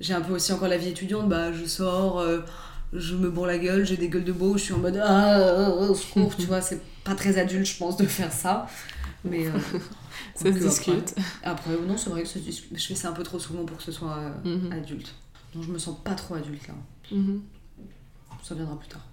j'ai 0.00 0.14
un 0.14 0.20
peu 0.22 0.32
aussi 0.32 0.52
encore 0.52 0.68
la 0.68 0.78
vie 0.78 0.88
étudiante 0.88 1.28
bah 1.28 1.52
je 1.52 1.64
sors 1.66 2.18
euh, 2.20 2.40
je 2.94 3.14
me 3.14 3.28
bourre 3.28 3.46
la 3.46 3.58
gueule 3.58 3.84
j'ai 3.84 3.96
des 3.98 4.08
gueules 4.08 4.24
de 4.24 4.32
beau 4.32 4.56
je 4.56 4.62
suis 4.64 4.72
en 4.72 4.78
mode 4.78 4.98
ah 5.04 5.68
au 5.70 5.94
secours 5.94 6.34
tu 6.36 6.46
vois 6.46 6.60
c'est 6.62 6.80
pas 7.04 7.14
très 7.14 7.38
adulte 7.38 7.66
je 7.66 7.76
pense 7.76 7.96
de 7.96 8.06
faire 8.06 8.32
ça 8.32 8.66
mais 9.24 9.46
euh, 9.46 9.50
Ça 10.34 10.52
se 10.52 10.58
discute. 10.58 11.14
après, 11.44 11.72
après, 11.74 11.86
non 11.86 11.96
c'est 11.96 12.10
vrai 12.10 12.22
que 12.22 12.28
ça 12.28 12.34
se 12.34 12.38
discute 12.40 12.78
je 12.78 12.86
fais 12.86 12.94
ça 12.94 13.08
un 13.08 13.12
peu 13.12 13.22
trop 13.22 13.38
souvent 13.38 13.64
pour 13.64 13.76
que 13.78 13.82
ce 13.82 13.92
soit 13.92 14.16
euh, 14.18 14.30
Mhm. 14.44 14.72
adulte 14.72 15.14
donc 15.54 15.64
je 15.64 15.70
me 15.70 15.78
sens 15.78 15.96
pas 16.04 16.14
trop 16.14 16.34
adulte 16.34 16.66
là 16.68 16.74
Mhm. 17.10 17.42
ça 18.42 18.54
viendra 18.54 18.78
plus 18.78 18.88
tard 18.88 19.04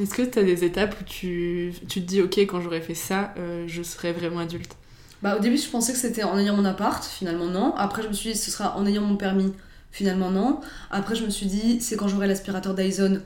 Est-ce 0.00 0.14
que 0.14 0.22
tu 0.22 0.38
as 0.38 0.42
des 0.44 0.64
étapes 0.64 0.96
où 1.00 1.04
tu, 1.04 1.72
tu 1.88 2.00
te 2.00 2.06
dis, 2.06 2.20
ok, 2.20 2.38
quand 2.38 2.60
j'aurais 2.60 2.80
fait 2.80 2.96
ça, 2.96 3.32
euh, 3.38 3.64
je 3.68 3.80
serais 3.84 4.12
vraiment 4.12 4.40
adulte? 4.40 4.74
Bah, 5.22 5.36
au 5.36 5.40
début, 5.40 5.56
je 5.56 5.68
pensais 5.68 5.92
que 5.92 5.98
c'était 5.98 6.24
en 6.24 6.36
ayant 6.36 6.56
mon 6.56 6.64
appart, 6.64 7.04
finalement 7.04 7.46
non. 7.46 7.72
Après, 7.76 8.02
je 8.02 8.08
me 8.08 8.12
suis 8.12 8.32
dit, 8.32 8.36
ce 8.38 8.50
sera 8.50 8.76
en 8.76 8.84
ayant 8.86 9.02
mon 9.02 9.16
permis, 9.16 9.52
finalement 9.92 10.32
non. 10.32 10.60
Après, 10.90 11.14
je 11.14 11.24
me 11.24 11.30
suis 11.30 11.46
dit, 11.46 11.80
c'est 11.80 11.96
quand 11.96 12.08
j'aurai 12.08 12.26
l'aspirateur 12.26 12.74
Dyson 12.74 13.20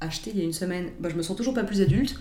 acheté 0.00 0.30
il 0.34 0.38
y 0.38 0.42
a 0.42 0.44
une 0.44 0.52
semaine, 0.52 0.90
bah, 1.00 1.08
je 1.08 1.14
me 1.16 1.22
sens 1.22 1.34
toujours 1.36 1.54
pas 1.54 1.64
plus 1.64 1.80
adulte. 1.80 2.14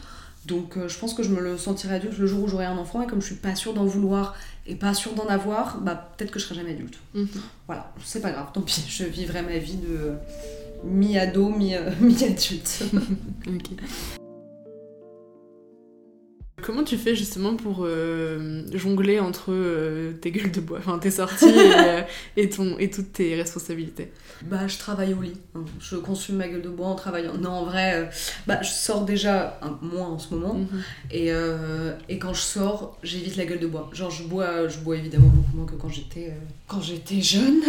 Donc, 0.46 0.78
euh, 0.78 0.88
je 0.88 0.98
pense 1.00 1.14
que 1.14 1.24
je 1.24 1.30
me 1.30 1.42
le 1.42 1.58
sentirai 1.58 1.96
adulte 1.96 2.18
le 2.18 2.28
jour 2.28 2.44
où 2.44 2.48
j'aurai 2.48 2.66
un 2.66 2.78
enfant. 2.78 3.02
Et 3.02 3.08
comme 3.08 3.22
je 3.22 3.28
suis 3.28 3.36
pas 3.36 3.56
sûre 3.56 3.74
d'en 3.74 3.86
vouloir 3.86 4.36
et 4.68 4.76
pas 4.76 4.94
sûre 4.94 5.14
d'en 5.14 5.28
avoir, 5.28 5.80
bah, 5.82 6.12
peut-être 6.18 6.32
que 6.32 6.40
je 6.40 6.46
serai 6.46 6.56
jamais 6.56 6.72
adulte. 6.72 6.98
Mhm. 7.14 7.28
Voilà, 7.68 7.92
c'est 8.04 8.22
pas 8.22 8.32
grave, 8.32 8.48
tant 8.54 8.62
pis, 8.62 8.84
je 8.88 9.04
vivrai 9.06 9.42
ma 9.42 9.58
vie 9.58 9.76
de 9.78 9.88
euh, 9.96 10.16
mi-ado, 10.84 11.50
mi- 11.50 11.76
euh, 11.76 11.90
mi-adulte. 12.00 12.84
Ok. 13.48 13.70
Comment 16.62 16.84
tu 16.84 16.98
fais 16.98 17.16
justement 17.16 17.56
pour 17.56 17.80
euh, 17.84 18.64
jongler 18.74 19.20
entre 19.20 19.52
euh, 19.52 20.14
tes 20.14 20.32
gueules 20.32 20.52
de 20.52 20.62
bois, 20.62 20.80
enfin 20.80 20.98
tes 20.98 21.12
sorties 21.12 21.50
et, 21.50 21.74
euh, 21.76 22.02
et 22.38 22.50
ton, 22.50 22.78
et 22.80 22.90
toutes 22.90 23.12
tes 23.14 23.36
responsabilités? 23.36 24.12
Bah, 24.42 24.66
je 24.68 24.78
travaille 24.78 25.14
au 25.14 25.22
lit. 25.22 25.38
hein. 25.54 25.66
Je 25.80 25.98
consume 25.98 26.38
ma 26.38 26.48
gueule 26.48 26.62
de 26.62 26.70
bois 26.70 26.88
en 26.88 26.96
travaillant. 26.96 27.34
Non, 27.36 27.52
en 27.52 27.66
vrai, 27.66 27.96
euh, 27.96 28.06
bah, 28.48 28.62
je 28.64 28.70
sors 28.70 29.04
déjà 29.06 29.60
un, 29.62 29.78
moins 29.86 30.08
en 30.08 30.18
ce 30.18 30.34
moment. 30.34 30.54
Mhm. 30.56 30.82
Et, 31.12 31.30
et 32.10 32.20
quand 32.20 32.34
je 32.34 32.42
sors, 32.42 32.98
j'évite 33.04 33.36
la 33.36 33.46
gueule 33.46 33.60
de 33.60 33.68
bois. 33.68 33.90
Genre, 33.94 34.10
je 34.10 34.24
bois, 34.24 34.68
je 34.68 34.80
bois 34.80 34.96
évidemment 34.96 35.28
beaucoup 35.28 35.58
moins 35.58 35.66
que 35.66 35.76
quand 35.76 35.90
j'étais 35.90 36.34
quand 36.68 36.82
j'étais 36.82 37.22
jeune. 37.22 37.62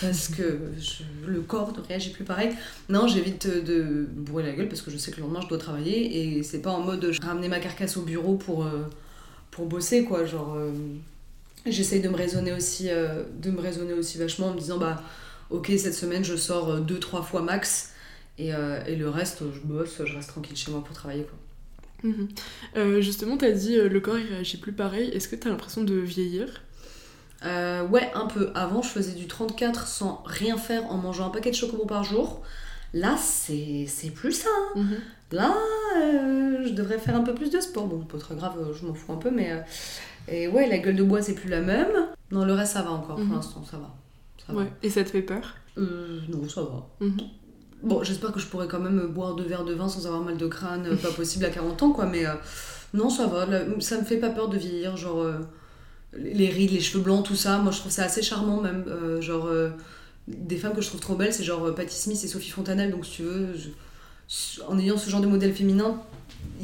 Parce 0.00 0.28
que 0.28 0.60
je- 0.78 1.02
le 1.30 1.40
corps 1.40 1.72
ne 1.76 1.82
réagit 1.82 2.10
plus 2.10 2.24
pareil. 2.24 2.50
Non, 2.88 3.08
j'évite 3.08 3.46
de, 3.48 4.06
bourrer 4.14 4.44
la 4.44 4.52
gueule 4.52 4.68
parce 4.68 4.80
que 4.82 4.90
je 4.90 4.96
sais 4.96 5.10
que 5.10 5.16
le 5.16 5.22
lendemain, 5.22 5.40
je 5.42 5.48
dois 5.48 5.58
travailler. 5.58 6.36
Et 6.38 6.42
c'est 6.42 6.60
pas 6.62 6.70
en 6.70 6.80
mode 6.80 7.10
je 7.12 7.20
ramener 7.20 7.48
ma 7.48 7.58
carcasse 7.58 7.96
au 7.96 8.02
bureau 8.02 8.36
pour, 8.36 8.64
euh, 8.64 8.86
pour 9.50 9.66
bosser, 9.66 10.04
quoi. 10.04 10.24
Genre, 10.24 10.54
euh, 10.54 10.70
j'essaye 11.66 12.00
de 12.00 12.08
me 12.08 12.16
raisonner 12.16 12.52
aussi, 12.52 12.88
euh, 12.90 13.24
de 13.40 13.50
me 13.50 13.60
raisonner 13.60 13.92
aussi 13.92 14.18
vachement 14.18 14.48
en 14.48 14.54
me 14.54 14.58
disant, 14.60 14.78
bah, 14.78 15.02
ok, 15.50 15.72
cette 15.76 15.94
semaine, 15.94 16.24
je 16.24 16.36
sors 16.36 16.80
deux, 16.80 16.98
trois 17.00 17.22
fois 17.22 17.42
max. 17.42 17.92
Et, 18.38 18.50
et 18.86 18.94
le 18.94 19.10
reste, 19.10 19.42
je 19.52 19.58
bosse, 19.66 20.00
je 20.04 20.14
reste 20.14 20.28
tranquille 20.28 20.56
chez 20.56 20.70
moi 20.70 20.84
pour 20.84 20.94
travailler, 20.94 21.24
quoi. 21.24 21.38
Mhm. 22.04 23.02
Justement, 23.02 23.36
t'as 23.36 23.50
dit 23.50 23.74
le 23.74 23.98
corps 23.98 24.16
il 24.16 24.28
réagit 24.28 24.58
plus 24.58 24.72
pareil. 24.72 25.08
Est-ce 25.08 25.26
que 25.26 25.34
t'as 25.34 25.48
l'impression 25.48 25.82
de 25.82 25.94
vieillir? 25.96 26.62
Euh, 27.44 27.86
ouais, 27.86 28.10
un 28.14 28.26
peu. 28.26 28.50
Avant, 28.54 28.82
je 28.82 28.88
faisais 28.88 29.12
du 29.14 29.26
34 29.28 29.86
sans 29.86 30.22
rien 30.26 30.56
faire 30.56 30.86
en 30.90 30.96
mangeant 30.96 31.26
un 31.26 31.30
paquet 31.30 31.50
de 31.50 31.54
chocobons 31.54 31.86
par 31.86 32.02
jour. 32.04 32.42
Là, 32.94 33.16
c'est 33.18 33.84
c'est 33.86 34.10
plus 34.10 34.32
ça. 34.32 34.48
hein. 34.74 34.80
Mhm. 34.80 34.96
Là, 35.32 35.54
euh, 35.98 36.66
je 36.66 36.72
devrais 36.72 36.98
faire 36.98 37.14
un 37.16 37.20
peu 37.22 37.34
plus 37.34 37.50
de 37.50 37.60
sport. 37.60 37.86
Bon, 37.86 37.98
pas 38.00 38.18
très 38.18 38.34
grave, 38.34 38.54
euh, 38.58 38.72
je 38.74 38.84
m'en 38.86 38.94
fous 38.94 39.12
un 39.12 39.16
peu, 39.18 39.30
mais. 39.30 39.52
euh, 39.52 39.60
et 40.26 40.48
ouais, 40.48 40.68
la 40.68 40.78
gueule 40.78 40.96
de 40.96 41.02
bois, 41.02 41.22
c'est 41.22 41.34
plus 41.34 41.48
la 41.48 41.60
même. 41.60 41.92
Non, 42.30 42.44
le 42.44 42.52
reste, 42.54 42.72
ça 42.72 42.82
va 42.82 42.90
encore. 42.90 43.18
Mhm. 43.18 43.26
Pour 43.26 43.36
l'instant, 43.36 43.62
ça 43.64 43.76
va. 43.76 43.94
Ça 44.46 44.52
va. 44.52 44.60
Ouais. 44.60 44.72
Et 44.82 44.90
ça 44.90 45.04
te 45.04 45.10
fait 45.10 45.22
peur? 45.22 45.54
Non, 45.76 46.48
ça 46.48 46.62
va. 46.62 46.86
Mhm. 47.00 47.16
Bon, 47.84 48.02
j'espère 48.02 48.32
que 48.32 48.40
je 48.40 48.46
pourrai 48.46 48.66
quand 48.66 48.80
même 48.80 49.06
boire 49.06 49.34
deux 49.36 49.44
verres 49.44 49.64
de 49.64 49.74
vin 49.74 49.86
sans 49.88 50.04
avoir 50.06 50.22
mal 50.22 50.36
de 50.36 50.46
crâne. 50.48 50.96
Pas 50.96 51.10
possible 51.16 51.44
à 51.44 51.50
40 51.50 51.80
ans, 51.84 51.92
quoi, 51.92 52.06
mais. 52.06 52.24
non, 52.94 53.08
ça 53.10 53.26
va. 53.28 53.46
Là, 53.46 53.60
ça 53.80 53.98
me 54.00 54.04
fait 54.04 54.16
pas 54.16 54.30
peur 54.30 54.48
de 54.48 54.56
vieillir. 54.58 54.96
Genre. 54.96 55.24
Les 56.16 56.48
rides, 56.48 56.70
les 56.70 56.80
cheveux 56.80 57.02
blancs, 57.02 57.24
tout 57.24 57.36
ça, 57.36 57.58
moi 57.58 57.72
je 57.72 57.78
trouve 57.78 57.92
ça 57.92 58.04
assez 58.04 58.22
charmant 58.22 58.60
même. 58.60 58.84
Euh, 58.88 59.20
genre, 59.20 59.46
euh, 59.46 59.70
des 60.26 60.56
femmes 60.56 60.74
que 60.74 60.80
je 60.82 60.88
trouve 60.88 61.00
trop 61.00 61.14
belles, 61.14 61.32
c'est 61.34 61.44
genre 61.44 61.64
euh, 61.66 61.72
Patti 61.72 61.94
Smith 61.94 62.20
et 62.24 62.28
Sophie 62.28 62.50
Fontanelle, 62.50 62.90
donc 62.90 63.04
si 63.06 63.12
tu 63.12 63.22
veux, 63.22 63.54
je- 63.56 64.60
en 64.66 64.78
ayant 64.78 64.96
ce 64.98 65.08
genre 65.10 65.20
de 65.20 65.26
modèle 65.26 65.54
féminin, 65.54 66.00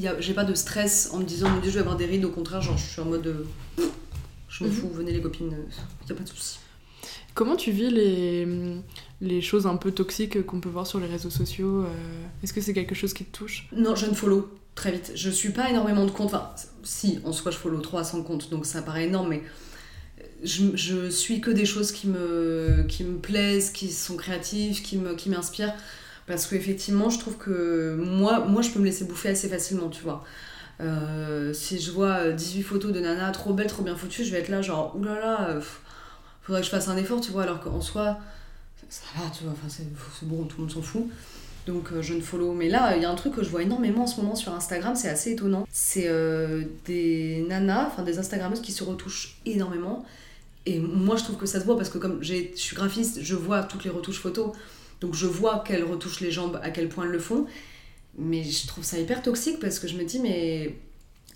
a- 0.04 0.20
j'ai 0.20 0.34
pas 0.34 0.44
de 0.44 0.54
stress 0.54 1.10
en 1.12 1.18
me 1.18 1.24
disant 1.24 1.48
mon 1.48 1.60
dieu, 1.60 1.70
je 1.70 1.74
vais 1.76 1.80
avoir 1.80 1.96
des 1.96 2.06
rides, 2.06 2.24
au 2.24 2.30
contraire, 2.30 2.60
genre 2.62 2.76
je 2.78 2.84
suis 2.90 3.00
en 3.00 3.06
mode. 3.06 3.46
je 4.48 4.62
m'en 4.64 4.70
Mhm. 4.70 4.76
fous, 4.76 4.88
venez 4.92 5.10
les 5.12 5.20
copines, 5.20 5.52
y 6.08 6.12
a 6.12 6.14
pas 6.14 6.22
de 6.22 6.28
souci. 6.28 6.58
Comment 7.34 7.56
tu 7.56 7.72
vis 7.72 7.90
les, 7.90 8.46
les 9.24 9.40
choses 9.40 9.66
un 9.66 9.76
peu 9.76 9.90
toxiques 9.90 10.44
qu'on 10.46 10.60
peut 10.60 10.68
voir 10.68 10.86
sur 10.86 11.00
les 11.00 11.06
réseaux 11.06 11.30
sociaux 11.30 11.82
euh, 11.82 11.86
Est-ce 12.42 12.52
que 12.52 12.60
c'est 12.60 12.74
quelque 12.74 12.94
chose 12.94 13.14
qui 13.14 13.24
te 13.24 13.36
touche? 13.36 13.68
Non, 13.72 13.96
je 13.96 14.06
ne 14.06 14.14
follow 14.14 14.50
très 14.74 14.92
vite. 14.92 15.12
Je 15.14 15.30
suis 15.30 15.50
pas 15.50 15.70
énormément 15.70 16.04
de 16.04 16.10
comptes. 16.10 16.26
Enfin, 16.34 16.50
si, 16.82 17.20
en 17.24 17.32
soi, 17.32 17.50
je 17.50 17.56
follow 17.56 17.80
300 17.80 18.22
comptes, 18.22 18.50
donc 18.50 18.66
ça 18.66 18.82
paraît 18.82 19.06
énorme, 19.06 19.28
mais 19.30 19.42
je, 20.42 21.08
suis 21.10 21.40
que 21.40 21.50
des 21.50 21.64
choses 21.66 21.90
qui 21.92 22.06
me, 22.08 22.86
plaisent, 23.22 23.70
qui 23.70 23.90
sont 23.90 24.16
créatives, 24.16 24.82
qui 24.82 24.98
me- 24.98 25.14
qui 25.14 25.30
m'inspirent. 25.30 25.74
Parce 26.26 26.46
qu'effectivement, 26.46 27.10
je 27.10 27.18
trouve 27.18 27.36
que 27.36 27.96
moi, 27.96 28.62
je 28.62 28.70
peux 28.70 28.78
me 28.80 28.84
laisser 28.86 29.04
bouffer 29.04 29.30
assez 29.30 29.48
facilement, 29.48 29.88
tu 29.90 30.02
vois. 30.02 30.24
Euh, 30.80 31.52
si 31.52 31.78
je 31.80 31.90
vois 31.92 32.30
18 32.32 32.62
photos 32.62 32.92
de 32.92 33.00
nana 33.00 33.30
trop 33.30 33.52
belles, 33.52 33.68
trop 33.68 33.82
bien 33.82 33.94
foutues, 33.96 34.24
je 34.24 34.32
vais 34.32 34.38
être 34.40 34.48
là, 34.48 34.60
genre, 34.62 34.96
oulala, 34.96 35.50
euh, 35.50 35.60
faudrait 36.42 36.62
que 36.62 36.66
je 36.66 36.70
fasse 36.70 36.88
un 36.88 36.96
effort, 36.96 37.20
tu 37.20 37.30
vois, 37.30 37.44
alors 37.44 37.60
qu'en 37.60 37.80
soi, 37.80 38.18
ça 38.88 39.02
va, 39.16 39.30
tu 39.30 39.44
vois, 39.44 39.52
enfin, 39.52 39.68
c'est 39.68 40.28
bon, 40.28 40.44
tout 40.44 40.56
le 40.58 40.62
monde 40.64 40.72
s'en 40.72 40.82
fout. 40.82 41.08
Donc 41.66 41.92
euh, 41.92 42.02
je 42.02 42.14
ne 42.14 42.20
follow. 42.20 42.52
Mais 42.52 42.68
là, 42.68 42.96
il 42.96 43.02
y 43.02 43.04
a 43.04 43.10
un 43.10 43.14
truc 43.14 43.34
que 43.34 43.42
je 43.42 43.48
vois 43.48 43.62
énormément 43.62 44.02
en 44.02 44.06
ce 44.06 44.20
moment 44.20 44.34
sur 44.34 44.52
Instagram, 44.52 44.94
c'est 44.94 45.08
assez 45.08 45.32
étonnant. 45.32 45.66
C'est 45.70 46.08
euh, 46.08 46.64
des 46.84 47.44
nanas, 47.48 47.86
enfin 47.86 48.02
des 48.02 48.18
Instagrammeuses 48.18 48.60
qui 48.60 48.72
se 48.72 48.84
retouchent 48.84 49.38
énormément. 49.46 50.04
Et 50.66 50.78
moi, 50.78 51.16
je 51.16 51.24
trouve 51.24 51.36
que 51.36 51.46
ça 51.46 51.60
se 51.60 51.64
voit 51.64 51.76
parce 51.76 51.90
que 51.90 51.98
comme 51.98 52.22
je 52.22 52.34
suis 52.54 52.76
graphiste, 52.76 53.22
je 53.22 53.34
vois 53.34 53.62
toutes 53.62 53.84
les 53.84 53.90
retouches 53.90 54.20
photos. 54.20 54.52
Donc 55.00 55.14
je 55.14 55.26
vois 55.26 55.62
qu'elles 55.66 55.84
retouchent 55.84 56.20
les 56.20 56.30
jambes, 56.30 56.58
à 56.62 56.70
quel 56.70 56.88
point 56.88 57.04
elles 57.04 57.10
le 57.10 57.18
font. 57.18 57.46
Mais 58.16 58.44
je 58.44 58.66
trouve 58.66 58.84
ça 58.84 58.98
hyper 58.98 59.22
toxique 59.22 59.58
parce 59.60 59.78
que 59.78 59.88
je 59.88 59.96
me 59.96 60.04
dis, 60.04 60.20
mais 60.20 60.76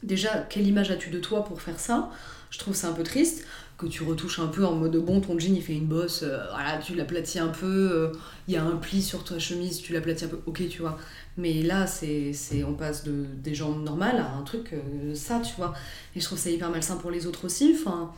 déjà, 0.02 0.46
quelle 0.48 0.66
image 0.66 0.90
as-tu 0.90 1.10
de 1.10 1.18
toi 1.18 1.44
pour 1.44 1.60
faire 1.60 1.78
ça? 1.78 2.10
Je 2.50 2.58
trouve 2.58 2.74
ça 2.74 2.88
un 2.88 2.92
peu 2.92 3.02
triste 3.02 3.44
que 3.78 3.86
tu 3.86 4.02
retouches 4.02 4.40
un 4.40 4.48
peu 4.48 4.66
en 4.66 4.74
mode 4.74 4.96
bon, 4.96 5.20
ton 5.20 5.38
jean 5.38 5.54
il 5.54 5.62
fait 5.62 5.74
une 5.76 5.86
bosse, 5.86 6.24
euh, 6.24 6.44
voilà, 6.50 6.78
tu 6.78 6.96
l'aplatis 6.96 7.38
un 7.38 7.48
peu, 7.48 7.90
euh, 7.92 8.12
il 8.48 8.54
y 8.54 8.56
a 8.56 8.64
un 8.64 8.76
pli 8.76 9.00
sur 9.00 9.22
ta 9.22 9.38
chemise, 9.38 9.80
tu 9.80 9.92
l'aplatis 9.92 10.24
un 10.24 10.28
peu, 10.28 10.40
ok, 10.46 10.68
tu 10.68 10.80
vois. 10.82 10.98
Mais 11.36 11.62
là, 11.62 11.86
c'est, 11.86 12.32
c'est, 12.32 12.64
on 12.64 12.74
passe 12.74 13.04
de, 13.04 13.24
des 13.36 13.54
jambes 13.54 13.84
normales 13.84 14.16
à 14.16 14.34
un 14.34 14.42
truc, 14.42 14.72
euh, 14.72 15.14
ça, 15.14 15.38
tu 15.38 15.54
vois. 15.56 15.74
Et 16.16 16.20
je 16.20 16.24
trouve 16.24 16.38
ça 16.38 16.50
hyper 16.50 16.70
malsain 16.70 16.96
pour 16.96 17.12
les 17.12 17.28
autres 17.28 17.44
aussi. 17.44 17.76
Enfin, 17.80 18.12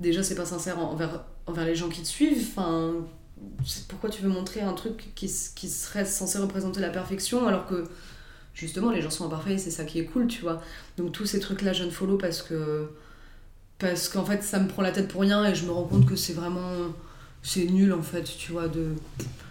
déjà, 0.00 0.22
c'est 0.22 0.34
pas 0.34 0.46
sincère 0.46 0.78
envers, 0.78 1.24
envers 1.46 1.66
les 1.66 1.74
gens 1.74 1.90
qui 1.90 2.00
te 2.00 2.08
suivent. 2.08 2.48
Enfin, 2.50 2.94
pourquoi 3.88 4.08
tu 4.08 4.22
veux 4.22 4.30
montrer 4.30 4.62
un 4.62 4.72
truc 4.72 5.12
qui, 5.14 5.30
qui 5.54 5.68
serait 5.68 6.06
censé 6.06 6.38
représenter 6.38 6.80
la 6.80 6.88
perfection 6.88 7.46
alors 7.46 7.66
que 7.66 7.84
justement 8.54 8.90
les 8.90 9.02
gens 9.02 9.10
sont 9.10 9.26
imparfaits 9.26 9.52
et 9.52 9.58
c'est 9.58 9.70
ça 9.70 9.84
qui 9.84 9.98
est 9.98 10.06
cool, 10.06 10.26
tu 10.26 10.40
vois. 10.40 10.62
Donc 10.96 11.12
tous 11.12 11.26
ces 11.26 11.38
trucs-là, 11.38 11.74
je 11.74 11.84
ne 11.84 11.90
follow 11.90 12.16
parce 12.16 12.40
que 12.40 12.88
parce 13.78 14.08
qu'en 14.08 14.24
fait 14.24 14.42
ça 14.42 14.58
me 14.58 14.68
prend 14.68 14.82
la 14.82 14.92
tête 14.92 15.08
pour 15.08 15.20
rien 15.20 15.44
et 15.44 15.54
je 15.54 15.66
me 15.66 15.70
rends 15.70 15.84
compte 15.84 16.06
que 16.06 16.16
c'est 16.16 16.32
vraiment 16.32 16.70
c'est 17.42 17.64
nul 17.64 17.92
en 17.92 18.02
fait 18.02 18.24
tu 18.24 18.52
vois 18.52 18.68
de 18.68 18.94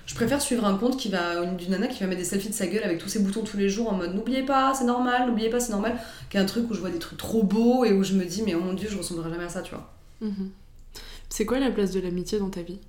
je 0.05 0.13
préfère 0.13 0.41
suivre 0.41 0.65
un 0.65 0.77
compte 0.77 0.97
qui 0.97 1.09
va 1.09 1.45
d'une 1.45 1.71
nana 1.71 1.87
qui 1.87 2.01
va 2.01 2.07
mettre 2.07 2.19
des 2.21 2.25
selfies 2.25 2.49
de 2.49 2.53
sa 2.53 2.67
gueule 2.67 2.83
avec 2.83 2.99
tous 2.99 3.09
ses 3.09 3.19
boutons 3.19 3.43
tous 3.43 3.57
les 3.57 3.69
jours 3.69 3.91
en 3.91 3.95
mode 3.95 4.13
n'oubliez 4.15 4.43
pas 4.43 4.73
c'est 4.73 4.85
normal 4.85 5.27
n'oubliez 5.27 5.49
pas 5.49 5.59
c'est 5.59 5.71
normal 5.71 5.97
qu'un 6.29 6.45
truc 6.45 6.69
où 6.69 6.73
je 6.73 6.79
vois 6.79 6.89
des 6.89 6.99
trucs 6.99 7.17
trop 7.17 7.43
beaux 7.43 7.85
et 7.85 7.93
où 7.93 8.03
je 8.03 8.13
me 8.13 8.25
dis 8.25 8.43
mais 8.43 8.55
oh 8.55 8.59
mon 8.59 8.73
dieu 8.73 8.89
je 8.89 8.97
ressemblerai 8.97 9.29
jamais 9.29 9.45
à 9.45 9.49
ça 9.49 9.61
tu 9.61 9.73
vois. 9.73 9.91
Mhm. 10.21 10.49
C'est 11.29 11.45
quoi 11.45 11.59
la 11.59 11.71
place 11.71 11.91
de 11.91 11.99
l'amitié 11.99 12.39
dans 12.39 12.49
ta 12.49 12.61
vie? 12.61 12.79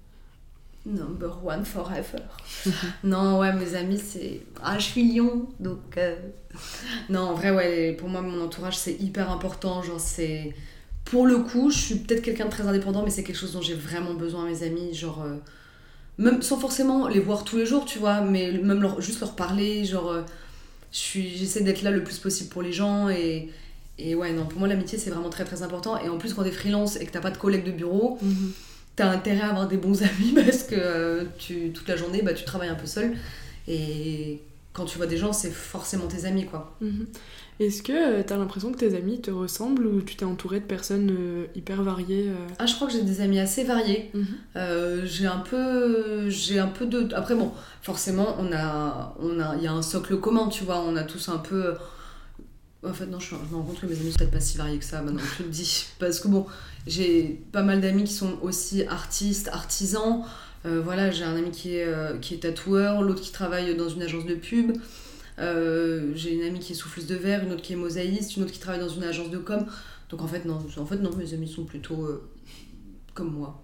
Number 0.85 1.45
one 1.45 1.65
forever. 1.65 2.23
Non 3.05 3.39
ouais 3.41 3.53
mes 3.53 3.75
amis 3.75 3.99
c'est 3.99 4.43
ah 4.63 4.79
je 4.79 4.85
suis 4.85 5.15
lion 5.17 5.49
donc 5.59 5.97
euh, 5.97 6.15
non 7.09 7.21
en 7.21 7.35
vrai 7.35 7.51
ouais 7.51 7.93
pour 7.93 8.09
moi 8.09 8.23
mon 8.23 8.45
entourage 8.45 8.79
c'est 8.79 8.95
hyper 8.95 9.31
important 9.31 9.83
genre 9.83 9.99
c'est 10.01 10.55
pour 11.07 11.27
le 11.27 11.39
coup 11.39 11.71
je 11.71 11.79
suis 11.79 11.95
peut-être 11.97 12.23
quelqu'un 12.23 12.45
de 12.47 12.51
très 12.51 12.67
indépendant 12.69 13.03
mais 13.03 13.11
c'est 13.11 13.25
quelque 13.25 13.37
chose 13.39 13.53
dont 13.55 13.63
j'ai 13.63 13.75
vraiment 13.75 14.13
besoin 14.15 14.45
mes 14.47 14.63
amis 14.63 14.93
genre 14.95 15.23
euh, 15.23 15.37
même 16.19 16.43
sans 16.43 16.59
forcément 16.59 17.09
les 17.09 17.21
voir 17.21 17.45
tous 17.45 17.57
les 17.57 17.67
jours 17.67 17.85
tu 17.87 17.99
vois 17.99 18.21
mais 18.21 18.53
même 18.53 18.81
leur, 18.83 19.01
juste 19.01 19.21
leur 19.21 19.35
parler 19.35 19.85
genre 19.85 20.11
euh, 20.11 20.23
j'essaie 20.93 21.63
d'être 21.63 21.83
là 21.83 21.91
le 21.91 22.03
plus 22.05 22.19
possible 22.19 22.51
pour 22.51 22.63
les 22.63 22.73
gens 22.73 23.09
et 23.09 23.49
et 23.99 24.15
ouais 24.15 24.33
non 24.33 24.45
pour 24.47 24.59
moi 24.59 24.69
l'amitié 24.69 24.99
c'est 24.99 25.11
vraiment 25.11 25.31
très 25.31 25.45
très 25.45 25.63
important 25.63 25.99
et 25.99 26.09
en 26.09 26.19
plus 26.19 26.35
quand 26.35 26.43
t'es 26.43 26.51
freelance 26.53 26.97
et 26.97 27.07
que 27.07 27.13
t'as 27.13 27.21
pas 27.21 27.31
de 27.31 27.39
collègues 27.39 27.65
de 27.65 27.73
bureau 27.73 28.19
Mhm. 28.23 28.53
t'as 28.97 29.11
intérêt 29.11 29.43
à 29.43 29.51
avoir 29.51 29.69
des 29.69 29.77
bons 29.77 30.03
amis 30.11 30.33
parce 30.35 30.63
que 30.65 30.75
euh, 30.77 31.25
tu, 31.39 31.71
toute 31.73 31.89
la 31.89 31.97
journée 31.97 32.23
bah, 32.23 32.35
tu 32.35 32.45
travailles 32.45 32.69
un 32.71 32.75
peu 32.75 32.87
seul 32.87 33.15
et 33.69 34.41
quand 34.73 34.85
tu 34.85 34.99
vois 34.99 35.07
des 35.07 35.17
gens 35.17 35.33
c'est 35.33 35.51
forcément 35.51 36.07
tes 36.07 36.25
amis 36.27 36.47
quoi 36.47 36.77
Mhm. 36.81 37.07
Est-ce 37.59 37.83
que 37.83 38.19
tu 38.21 38.27
t'as 38.27 38.37
l'impression 38.37 38.71
que 38.71 38.79
tes 38.79 38.95
amis 38.95 39.21
te 39.21 39.31
ressemblent 39.31 39.87
ou 39.87 40.03
tu 40.03 40.17
t'es 40.17 40.27
entouré 40.27 40.61
de 40.61 40.65
personnes 40.67 41.11
euh, 41.11 41.47
hyper 41.55 41.83
variées 41.83 42.29
euh 42.29 42.47
ah 42.59 42.67
je 42.67 42.75
crois 42.75 42.87
que 42.87 42.93
j'ai 42.93 43.03
des 43.03 43.23
amis 43.23 43.39
assez 43.39 43.65
variés. 43.65 44.11
Mhm. 44.13 44.27
Euh, 44.57 45.07
j'ai 45.07 45.27
un 45.27 45.39
peu 45.39 46.29
j'ai 46.29 46.59
un 46.59 46.67
peu 46.69 46.87
de 46.87 47.15
après 47.15 47.35
bon 47.35 47.53
forcément 47.81 48.37
on 48.39 48.53
a 48.53 49.17
on 49.21 49.41
a 49.41 49.57
il 49.57 49.63
y 49.63 49.67
a 49.67 49.73
un 49.73 49.83
socle 49.83 50.19
commun 50.19 50.49
tu 50.49 50.65
vois. 50.65 50.81
On 50.87 50.97
a 50.97 51.03
tous 51.03 51.31
un 51.31 51.39
peu 51.39 51.75
en 52.85 52.93
fait 52.93 53.07
non 53.07 53.19
je, 53.19 53.31
je 53.31 53.51
me 53.51 53.57
rends 53.57 53.63
compte 53.63 53.81
que 53.81 53.87
mes 53.87 53.99
amis 53.99 54.13
sont 54.13 54.19
peut-être 54.19 54.33
pas 54.33 54.41
si 54.41 54.59
variés 54.59 54.79
que 54.79 54.85
ça 54.85 55.01
maintenant 55.01 55.23
je 55.39 55.43
le 55.43 55.49
dis. 55.49 55.87
Parce 55.99 56.21
que 56.21 56.29
bon 56.29 56.47
j'ai 56.87 57.43
pas 57.53 57.63
mal 57.63 57.81
d'amis 57.81 58.05
qui 58.05 58.13
sont 58.13 58.39
aussi 58.43 58.85
artistes 58.85 59.49
artisans. 59.49 60.25
Euh, 60.67 60.83
voilà 60.85 61.11
j'ai 61.11 61.25
un 61.25 61.37
ami 61.37 61.51
qui 61.51 61.77
est 61.77 61.85
euh, 61.85 62.19
qui 62.19 62.35
est 62.35 62.39
tatoueur 62.39 63.01
l'autre 63.03 63.23
qui 63.23 63.33
travaille 63.33 63.75
dans 63.77 63.89
une 63.89 64.03
agence 64.03 64.27
de 64.27 64.35
pub 64.35 64.73
Euh, 65.39 66.13
j'ai 66.15 66.33
une 66.35 66.43
amie 66.45 66.61
qui 66.61 66.73
est 66.73 66.77
souffleuse 66.77 67.07
de 67.07 67.15
verre 67.15 67.45
une 67.45 67.53
autre 67.53 67.61
qui 67.63 67.75
est 67.75 67.77
mosaïste 67.77 68.37
une 68.37 68.45
autre 68.45 68.53
qui 68.53 68.59
travaille 68.59 68.81
dans 68.81 68.89
une 68.89 69.03
agence 69.05 69.29
de 69.31 69.37
com 69.37 69.67
donc 70.09 70.23
en 70.23 70.27
fait 70.27 70.47
non 70.47 70.59
en 70.79 70.87
fait 70.87 70.97
non 70.97 71.11
mes 71.15 71.35
amis 71.35 71.47
sont 71.47 71.65
plutôt 71.65 72.05
euh, 72.07 72.27
comme 73.13 73.33
moi 73.35 73.63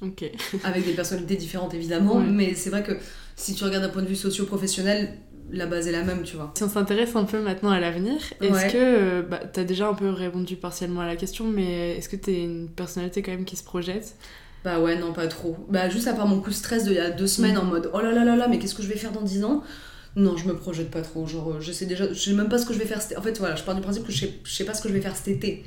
Ok. 0.00 0.24
avec 0.64 0.84
des 0.86 0.92
personnalités 0.94 1.36
différentes 1.36 1.74
évidemment, 1.74 2.16
Ouais. 2.16 2.24
mais 2.26 2.54
c'est 2.54 2.70
vrai 2.70 2.82
que 2.82 2.92
si 3.36 3.54
tu 3.54 3.62
regardes 3.62 3.84
d'un 3.84 3.90
point 3.90 4.02
de 4.02 4.08
vue 4.08 4.16
socio-professionnel, 4.16 5.16
la 5.52 5.66
base 5.66 5.86
est 5.86 5.92
la 5.92 6.02
même, 6.02 6.22
tu 6.24 6.34
vois. 6.36 6.52
Si 6.56 6.64
on 6.64 6.68
s'intéresse 6.68 7.14
un 7.14 7.22
peu 7.24 7.40
maintenant 7.40 7.70
à 7.70 7.78
l'avenir, 7.78 8.16
est-ce 8.40 8.52
Ouais. 8.52 8.68
que, 8.72 8.78
euh, 8.78 9.22
bah, 9.22 9.38
t'as 9.52 9.62
déjà 9.64 9.86
un 9.88 9.94
peu 9.94 10.08
répondu 10.10 10.56
partiellement 10.56 11.02
à 11.02 11.06
la 11.06 11.14
question, 11.14 11.44
mais 11.46 11.96
est-ce 11.98 12.08
que 12.08 12.16
t'es 12.16 12.42
une 12.42 12.68
personnalité 12.68 13.22
quand 13.22 13.30
même 13.30 13.44
qui 13.44 13.54
se 13.54 13.62
projette? 13.62 14.16
Bah 14.64 14.80
ouais, 14.80 14.98
non, 14.98 15.12
pas 15.12 15.28
trop. 15.28 15.56
Bah 15.68 15.88
juste 15.88 16.08
à 16.08 16.14
part 16.14 16.26
mon 16.26 16.40
coup 16.40 16.50
de 16.50 16.54
stress 16.54 16.84
d'il 16.84 16.94
y 16.94 16.98
a 16.98 17.10
deux 17.10 17.26
semaines 17.28 17.58
en 17.58 17.64
mode 17.64 17.88
oh 17.94 18.00
là 18.00 18.10
là 18.12 18.24
là 18.24 18.34
là, 18.34 18.48
mais 18.48 18.58
qu'est-ce 18.58 18.74
que 18.74 18.82
je 18.82 18.88
vais 18.88 18.96
faire 18.96 19.12
dans 19.12 19.22
10 19.22 19.44
ans? 19.44 19.62
Non, 20.16 20.36
je 20.36 20.46
me 20.46 20.54
projette 20.54 20.90
pas 20.90 21.00
trop. 21.02 21.26
Genre, 21.26 21.52
euh, 21.52 21.60
je 21.60 21.72
sais 21.72 21.86
déjà, 21.86 22.06
je 22.12 22.18
sais 22.18 22.32
même 22.34 22.48
pas 22.48 22.58
ce 22.58 22.66
que 22.66 22.74
je 22.74 22.78
vais 22.78 22.84
faire. 22.84 23.00
cet- 23.00 23.16
En 23.18 23.22
fait, 23.22 23.38
voilà, 23.38 23.56
je 23.56 23.62
pars 23.62 23.74
du 23.74 23.80
principe 23.80 24.04
que 24.06 24.12
je 24.12 24.20
sais, 24.20 24.34
je 24.44 24.52
sais 24.52 24.64
pas 24.64 24.74
ce 24.74 24.82
que 24.82 24.88
je 24.88 24.94
vais 24.94 25.00
faire 25.00 25.16
cet 25.16 25.28
été. 25.28 25.64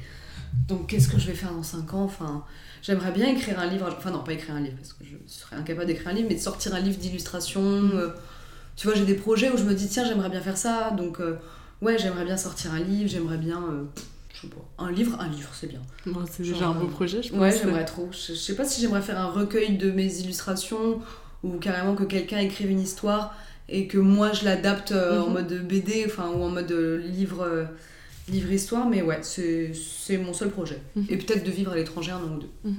Donc, 0.67 0.87
qu'est-ce 0.87 1.07
que 1.07 1.19
je 1.19 1.27
vais 1.27 1.33
faire 1.33 1.51
dans 1.51 1.63
5 1.63 1.93
ans? 1.93 2.03
Enfin, 2.03 2.43
j'aimerais 2.81 3.11
bien 3.11 3.27
écrire 3.27 3.59
un 3.59 3.65
livre. 3.67 3.93
Enfin, 3.97 4.11
non, 4.11 4.23
pas 4.23 4.33
écrire 4.33 4.55
un 4.55 4.61
livre, 4.61 4.75
parce 4.77 4.93
que 4.93 5.03
je 5.03 5.15
serais 5.27 5.55
incapable 5.55 5.87
d'écrire 5.87 6.09
un 6.09 6.13
livre, 6.13 6.27
mais 6.29 6.35
de 6.35 6.39
sortir 6.41 6.73
un 6.75 6.79
livre 6.79 6.97
d'illustration. 6.97 7.61
euh, 7.63 8.09
tu 8.75 8.87
vois, 8.87 8.95
j'ai 8.95 9.05
des 9.05 9.15
projets 9.15 9.49
où 9.51 9.57
je 9.57 9.63
me 9.63 9.73
dis, 9.73 9.87
tiens, 9.87 10.05
j'aimerais 10.05 10.29
bien 10.29 10.41
faire 10.41 10.57
ça. 10.57 10.91
Donc, 10.91 11.19
euh, 11.19 11.37
ouais, 11.81 11.97
j'aimerais 11.97 12.25
bien 12.25 12.37
sortir 12.37 12.73
un 12.73 12.79
livre, 12.79 13.09
j'aimerais 13.09 13.37
bien. 13.37 13.57
euh, 13.71 13.83
je 14.33 14.41
sais 14.41 14.47
pas. 14.47 14.83
Un 14.83 14.91
livre, 14.91 15.17
un 15.19 15.27
livre, 15.29 15.49
c'est 15.53 15.67
bien. 15.67 15.79
Bon, 16.05 16.19
C'est 16.29 16.43
déjà 16.43 16.65
un 16.67 16.73
beau 16.73 16.87
projet, 16.87 17.23
je 17.23 17.29
pense. 17.29 17.39
Ouais, 17.39 17.51
j'aimerais 17.65 17.85
trop. 17.85 18.09
Je, 18.11 18.33
je 18.33 18.39
sais 18.39 18.55
pas 18.55 18.65
si 18.65 18.81
j'aimerais 18.81 19.01
faire 19.01 19.17
un 19.19 19.31
recueil 19.31 19.77
de 19.77 19.89
mes 19.91 20.19
illustrations 20.19 21.01
ou 21.43 21.57
carrément 21.57 21.95
que 21.95 22.03
quelqu'un 22.03 22.39
écrive 22.39 22.69
une 22.69 22.81
histoire 22.81 23.33
et 23.69 23.87
que 23.87 23.97
moi 23.97 24.31
je 24.33 24.45
l'adapte 24.45 24.91
euh, 24.91 25.21
en 25.21 25.27
Mhm. 25.27 25.33
mode 25.33 25.67
BD 25.67 26.03
enfin, 26.05 26.29
ou 26.35 26.43
en 26.43 26.49
mode 26.49 26.71
euh, 26.71 26.97
livre, 26.97 27.41
euh, 27.43 27.63
livre 28.27 28.51
histoire, 28.51 28.87
mais 28.89 29.01
ouais, 29.03 29.19
c'est 29.21 30.17
mon 30.17 30.33
seul 30.33 30.49
projet. 30.49 30.79
Mhm. 30.95 31.05
Et 31.09 31.17
peut-être 31.17 31.43
de 31.43 31.51
vivre 31.51 31.71
à 31.71 31.75
l'étranger 31.75 32.09
un 32.11 32.17
an 32.17 32.37
ou 32.37 32.39
deux. 32.39 32.73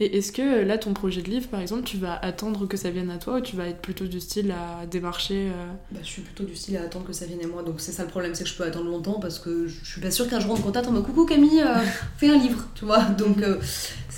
Et 0.00 0.18
est-ce 0.18 0.30
que 0.30 0.62
là, 0.64 0.78
ton 0.78 0.92
projet 0.94 1.20
de 1.22 1.28
livre, 1.30 1.48
par 1.48 1.60
exemple, 1.60 1.82
tu 1.82 1.96
vas 1.96 2.14
attendre 2.16 2.66
que 2.66 2.76
ça 2.76 2.90
vienne 2.90 3.10
à 3.10 3.18
toi 3.18 3.38
ou 3.38 3.40
tu 3.40 3.56
vas 3.56 3.66
être 3.66 3.80
plutôt 3.80 4.06
du 4.06 4.20
style 4.20 4.52
à 4.52 4.86
démarcher 4.86 5.48
euh, 5.50 5.66
Bah, 5.90 5.98
je 6.02 6.06
suis 6.08 6.22
plutôt 6.22 6.44
du 6.44 6.54
style 6.54 6.76
à 6.76 6.82
attendre 6.82 7.06
que 7.06 7.12
ça 7.12 7.26
vienne 7.26 7.40
à 7.42 7.46
moi, 7.48 7.62
donc 7.64 7.80
c'est 7.80 7.90
ça 7.92 8.02
le 8.04 8.08
problème, 8.08 8.34
c'est 8.36 8.44
que 8.44 8.50
je 8.50 8.54
peux 8.54 8.64
attendre 8.64 8.88
longtemps 8.88 9.18
parce 9.20 9.38
que 9.40 9.66
je 9.66 9.74
je 9.82 9.90
suis 9.90 10.00
pas 10.00 10.10
sûre 10.12 10.28
qu'un 10.28 10.38
jour 10.40 10.52
on 10.52 10.58
me 10.58 10.62
contacte 10.62 10.86
en 10.88 10.92
mode 10.92 11.04
coucou 11.04 11.26
Camille, 11.26 11.60
euh, 11.62 11.78
fais 12.16 12.28
un 12.28 12.38
livre, 12.38 12.64
tu 12.76 12.84
vois. 12.84 13.02
Donc 13.02 13.42
euh, 13.42 13.58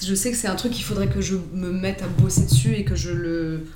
je 0.04 0.14
sais 0.14 0.30
que 0.30 0.36
c'est 0.36 0.48
un 0.48 0.56
truc 0.56 0.72
qu'il 0.72 0.84
faudrait 0.84 1.08
que 1.08 1.20
je 1.22 1.36
me 1.52 1.70
mette 1.72 2.02
à 2.02 2.06
bosser 2.22 2.42
dessus 2.44 2.74
et 2.74 2.84
que 2.84 2.94
je 2.94 3.10
le 3.12 3.66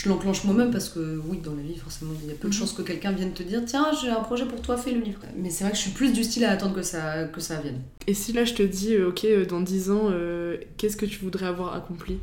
je 0.00 0.08
l'enclenche 0.08 0.44
moi-même 0.44 0.70
parce 0.70 0.88
que 0.90 1.20
oui 1.26 1.38
dans 1.42 1.54
la 1.56 1.62
vie 1.62 1.76
forcément 1.76 2.12
il 2.22 2.28
y 2.28 2.30
a 2.30 2.34
peu 2.34 2.48
de 2.48 2.52
Mhm. 2.54 2.60
chances 2.60 2.72
que 2.72 2.82
quelqu'un 2.82 3.10
vienne 3.10 3.32
te 3.32 3.42
dire 3.42 3.62
tiens 3.66 3.86
j'ai 4.00 4.08
un 4.10 4.20
projet 4.20 4.44
pour 4.46 4.60
toi 4.62 4.76
fais 4.76 4.92
le 4.92 5.00
livre. 5.00 5.18
Mais 5.36 5.50
c'est 5.50 5.64
vrai 5.64 5.72
que 5.72 5.76
je 5.76 5.82
suis 5.82 5.90
plus 5.90 6.12
du 6.12 6.22
style 6.22 6.44
à 6.44 6.52
attendre 6.52 6.74
que 6.76 6.82
ça 6.82 7.24
que 7.24 7.40
ça 7.40 7.56
vienne. 7.60 7.80
Et 8.06 8.14
si 8.14 8.32
là, 8.32 8.44
je 8.44 8.54
te 8.54 8.62
dis, 8.62 8.94
euh, 8.94 9.08
ok, 9.08 9.24
euh, 9.24 9.44
dans 9.44 9.60
10 9.60 9.90
ans, 9.90 10.06
euh, 10.10 10.56
qu'est-ce 10.76 10.96
que 10.96 11.04
tu 11.04 11.18
voudrais 11.24 11.46
avoir 11.46 11.74
accompli 11.74 12.18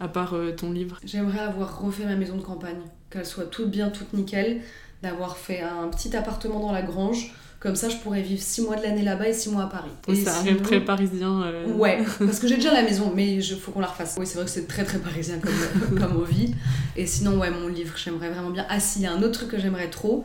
à 0.00 0.08
part 0.08 0.34
euh, 0.34 0.52
ton 0.52 0.70
livre? 0.70 0.98
J'aimerais 1.04 1.38
avoir 1.40 1.80
refait 1.80 2.04
ma 2.04 2.14
maison 2.16 2.36
de 2.36 2.42
campagne, 2.42 2.76
qu'elle 3.10 3.24
soit 3.26 3.44
toute 3.46 3.70
bien, 3.70 3.88
toute 3.88 4.12
nickel, 4.12 4.60
d'avoir 5.02 5.36
fait 5.38 5.60
un 5.62 5.88
petit 5.88 6.14
appartement 6.16 6.60
dans 6.60 6.72
la 6.72 6.82
grange, 6.82 7.34
comme 7.64 7.74
ça 7.76 7.88
je 7.88 7.96
pourrais 7.96 8.20
vivre 8.22 8.40
6 8.42 8.60
mois 8.62 8.76
de 8.76 8.82
l'année 8.82 9.02
là-bas 9.02 9.26
et 9.28 9.32
6 9.32 9.48
mois 9.50 9.64
à 9.64 9.66
Paris. 9.66 9.90
Oui, 10.06 10.14
Et 10.20 10.20
sinon- 10.24 10.42
rêve 10.44 10.60
très 10.62 10.80
parisien. 10.80 11.42
euh, 11.42 11.66
Ouais, 11.72 11.98
parce 12.20 12.38
que 12.38 12.46
j'ai 12.46 12.56
déjà 12.56 12.72
la 12.72 12.82
maison, 12.82 13.10
mais 13.16 13.34
il 13.36 13.42
faut 13.56 13.72
qu'on 13.72 13.80
la 13.80 13.86
refasse. 13.88 14.14
Oui, 14.18 14.26
c'est 14.26 14.36
vrai 14.36 14.44
que 14.44 14.50
c'est 14.50 14.68
très 14.68 14.84
très 14.84 14.98
parisien 14.98 15.38
comme, 15.38 15.98
comme 15.98 16.20
envie. 16.20 16.54
Et 16.96 17.06
sinon, 17.06 17.38
ouais, 17.40 17.50
mon 17.50 17.66
livre, 17.68 17.94
j'aimerais 17.96 18.28
vraiment 18.30 18.50
bien. 18.50 18.66
Ah, 18.68 18.78
si, 18.78 19.00
il 19.00 19.02
y 19.02 19.06
a 19.06 19.12
un 19.12 19.22
autre 19.22 19.32
truc 19.32 19.48
que 19.50 19.58
j'aimerais 19.58 19.88
trop, 19.90 20.24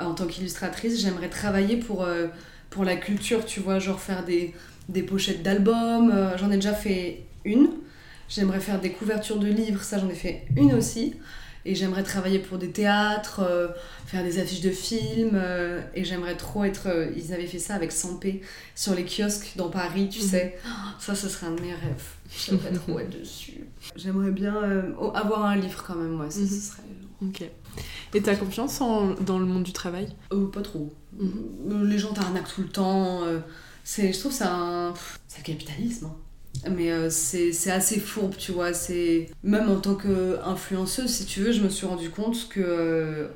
euh, 0.00 0.04
en 0.04 0.14
tant 0.14 0.26
qu'illustratrice, 0.26 1.00
j'aimerais 1.00 1.28
travailler 1.28 1.76
pour, 1.76 2.04
euh, 2.04 2.28
pour 2.70 2.84
la 2.84 2.94
culture, 2.96 3.44
tu 3.44 3.58
vois, 3.60 3.78
genre 3.80 4.00
faire 4.00 4.24
des, 4.24 4.54
des 4.88 5.02
pochettes 5.02 5.42
d'albums. 5.42 6.12
euh, 6.14 6.38
j'en 6.38 6.50
ai 6.52 6.54
déjà 6.56 6.74
fait 6.74 7.22
une. 7.44 7.70
J'aimerais 8.28 8.60
faire 8.60 8.80
des 8.80 8.90
couvertures 8.90 9.38
de 9.38 9.48
livres, 9.48 9.82
ça 9.82 9.98
j'en 9.98 10.08
ai 10.08 10.14
fait 10.14 10.46
une 10.54 10.74
aussi. 10.74 11.14
Et 11.64 11.74
j'aimerais 11.74 12.02
travailler 12.02 12.38
pour 12.38 12.56
des 12.58 12.70
théâtres, 12.70 13.40
euh, 13.40 13.68
faire 14.06 14.22
des 14.24 14.38
affiches 14.38 14.60
de 14.62 14.70
films. 14.70 15.32
euh, 15.34 15.80
et 15.94 16.04
j'aimerais 16.04 16.36
trop 16.36 16.64
être. 16.64 16.86
euh, 16.88 17.10
ils 17.16 17.32
avaient 17.34 17.46
fait 17.46 17.58
ça 17.58 17.74
avec 17.74 17.92
Sampé 17.92 18.42
sur 18.74 18.94
les 18.94 19.04
kiosques 19.04 19.52
dans 19.56 19.68
Paris, 19.68 20.08
tu 20.08 20.20
Mhm. 20.22 20.28
sais. 20.28 20.58
Ça, 20.98 21.14
ce 21.14 21.28
serait 21.28 21.46
un 21.48 21.52
de 21.54 21.60
mes 21.60 21.74
rêves. 21.74 22.04
J'aimerais 22.46 22.72
trop 22.72 22.98
être 23.00 23.18
dessus. 23.20 23.64
J'aimerais 23.96 24.30
bien 24.30 24.54
oh, 24.98 25.12
avoir 25.14 25.44
un 25.46 25.56
livre 25.56 25.82
quand 25.86 25.94
même, 25.96 26.18
ouais. 26.20 26.30
Ça, 26.30 26.40
Mhm. 26.40 26.46
ce 26.48 26.54
serait. 26.60 26.82
Ok. 27.22 27.42
Et 28.14 28.22
t'as 28.22 28.36
confiance 28.36 28.80
en- 28.80 29.14
dans 29.14 29.38
le 29.38 29.44
monde 29.46 29.64
du 29.64 29.72
travail? 29.72 30.08
Pas 30.52 30.62
trop. 30.62 30.92
Mhm. 31.18 31.88
Les 31.88 31.98
gens 31.98 32.12
t'arnaquent 32.12 32.54
tout 32.54 32.62
le 32.62 32.68
temps. 32.68 33.22
c'est, 33.84 34.12
je 34.12 34.18
trouve 34.20 34.32
que 34.32 34.38
c'est 34.38 34.44
un. 34.44 34.94
C'est 35.26 35.38
le 35.38 35.44
capitalisme. 35.54 36.06
hein. 36.06 36.16
Mais 36.70 36.90
euh, 36.90 37.08
c'est, 37.10 37.70
assez 37.70 38.00
fourbe, 38.00 38.36
tu 38.36 38.52
vois. 38.52 38.72
Même 39.42 39.70
en 39.70 39.80
tant 39.80 39.94
qu'influenceuse, 39.94 41.10
si 41.10 41.24
tu 41.24 41.40
veux, 41.40 41.52
je 41.52 41.62
me 41.62 41.68
suis 41.68 41.86
rendu 41.86 42.10
compte 42.10 42.48
que. 42.48 42.60
euh, 42.60 43.28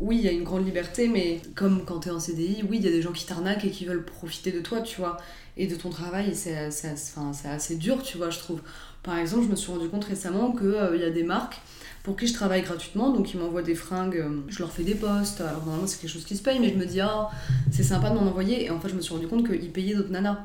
oui, 0.00 0.16
il 0.16 0.24
y 0.24 0.28
a 0.28 0.32
une 0.32 0.44
grande 0.44 0.64
liberté, 0.64 1.08
mais 1.08 1.40
comme 1.56 1.84
quand 1.84 2.00
t'es 2.00 2.10
en 2.10 2.20
CDI, 2.20 2.62
oui, 2.68 2.76
il 2.78 2.84
y 2.84 2.88
a 2.88 2.92
des 2.92 3.02
gens 3.02 3.10
qui 3.10 3.26
t'arnaquent 3.26 3.64
et 3.64 3.70
qui 3.70 3.84
veulent 3.84 4.04
profiter 4.04 4.52
de 4.52 4.60
toi, 4.60 4.80
tu 4.80 5.00
vois, 5.00 5.16
et 5.58 5.66
de 5.66 5.74
ton 5.76 5.90
travail, 5.90 6.30
et 6.30 6.34
c'est, 6.34 6.70
c'est, 6.70 6.92
enfin, 6.92 7.32
c'est 7.32 7.48
assez 7.48 7.76
dur, 7.76 8.02
tu 8.02 8.16
vois, 8.16 8.30
je 8.30 8.38
trouve. 8.38 8.60
Par 9.02 9.18
exemple, 9.18 9.44
je 9.44 9.50
me 9.50 9.56
suis 9.56 9.70
rendu 9.72 9.88
compte 9.88 10.04
récemment 10.04 10.52
qu'il 10.52 11.00
y 11.00 11.04
a 11.04 11.10
des 11.10 11.22
marques 11.24 11.60
pour 12.04 12.16
qui 12.16 12.26
je 12.26 12.32
travaille 12.32 12.62
gratuitement, 12.62 13.12
donc 13.12 13.34
ils 13.34 13.38
m'envoient 13.40 13.62
des 13.62 13.74
fringues, 13.74 14.16
euh, 14.16 14.40
je 14.48 14.60
leur 14.60 14.70
fais 14.72 14.82
des 14.84 14.94
posts, 14.94 15.40
alors 15.42 15.62
normalement 15.64 15.86
c'est 15.86 16.00
quelque 16.00 16.10
chose 16.10 16.24
qui 16.24 16.36
se 16.36 16.42
paye, 16.42 16.58
mais 16.58 16.70
je 16.70 16.74
me 16.76 16.86
dis, 16.86 17.00
ah, 17.00 17.28
c'est 17.70 17.82
sympa 17.82 18.08
de 18.10 18.14
m'en 18.14 18.22
envoyer, 18.22 18.64
et 18.64 18.70
en 18.70 18.80
fait 18.80 18.88
je 18.88 18.94
me 18.94 19.00
suis 19.00 19.12
rendu 19.12 19.26
compte 19.26 19.46
qu'ils 19.46 19.70
payaient 19.72 19.94
d'autres 19.94 20.10
nanas, 20.10 20.38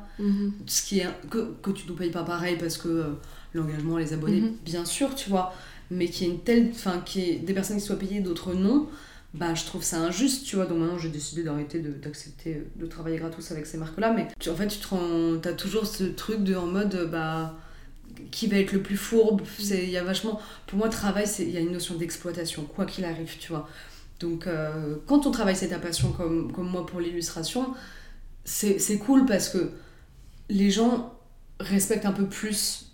ce 0.66 0.82
qui 0.82 0.98
est 0.98 1.06
que, 1.30 1.54
que 1.62 1.70
tu 1.70 1.88
ne 1.90 1.96
payes 1.96 2.10
pas 2.10 2.22
pareil 2.24 2.56
parce 2.58 2.76
que 2.76 2.88
euh, 2.88 3.04
l'engagement, 3.54 3.96
les 3.98 4.12
abonnés, 4.12 4.40
Mhm. 4.42 4.52
bien 4.64 4.84
sûr, 4.84 5.14
tu 5.14 5.30
vois, 5.30 5.54
mais 5.90 6.08
qui 6.08 6.24
est 6.24 6.28
une 6.28 6.40
telle, 6.40 6.70
enfin, 6.74 7.00
qui 7.04 7.36
des 7.38 7.54
personnes 7.54 7.76
qui 7.78 7.82
soient 7.86 7.98
payées, 7.98 8.20
d'autres 8.20 8.52
non, 8.54 8.88
bah 9.34 9.54
je 9.54 9.64
trouve 9.64 9.82
ça 9.82 9.98
injuste, 9.98 10.46
tu 10.46 10.56
vois, 10.56 10.66
donc 10.66 10.78
maintenant 10.78 10.96
j'ai 10.98 11.08
décidé 11.08 11.42
d'arrêter 11.42 11.80
d'accepter 11.80 12.54
euh, 12.54 12.64
de, 12.76 12.86
travailler 12.86 13.18
gratos 13.18 13.50
avec 13.50 13.66
ces 13.66 13.76
marques-là, 13.78 14.12
mais 14.12 14.28
tu- 14.38 14.48
en 14.48 14.54
fait 14.56 14.68
tu 14.68 14.78
t'as 15.42 15.52
toujours 15.52 15.86
ce 15.86 16.04
truc 16.04 16.44
de 16.44 16.54
en 16.54 16.66
mode, 16.66 16.94
euh, 16.94 17.06
bah 17.06 17.58
qui 18.30 18.46
va 18.46 18.58
être 18.58 18.72
le 18.72 18.80
plus 18.80 18.96
fourbe, 18.96 19.42
il 19.58 19.90
y 19.90 19.96
a 19.96 20.04
vachement, 20.04 20.40
pour 20.68 20.78
moi 20.78 20.88
travail, 20.88 21.26
il 21.40 21.50
y 21.50 21.56
a 21.56 21.60
une 21.60 21.72
notion 21.72 21.96
d'exploitation, 21.96 22.62
quoi 22.64 22.86
qu'il 22.86 23.04
arrive, 23.04 23.36
tu 23.38 23.48
vois. 23.50 23.68
Donc 24.20 24.46
euh, 24.46 24.96
quand 25.06 25.20
ton 25.20 25.32
travail 25.32 25.56
c'est 25.56 25.68
ta 25.68 25.80
passion 25.80 26.12
comme, 26.12 26.52
comme 26.52 26.68
moi 26.68 26.86
pour 26.86 27.00
l'illustration, 27.00 27.74
c'est 28.44 28.98
cool 28.98 29.26
parce 29.26 29.48
que 29.48 29.72
les 30.48 30.70
gens 30.70 31.18
respectent 31.58 32.06
un 32.06 32.12
peu 32.12 32.26
plus 32.26 32.92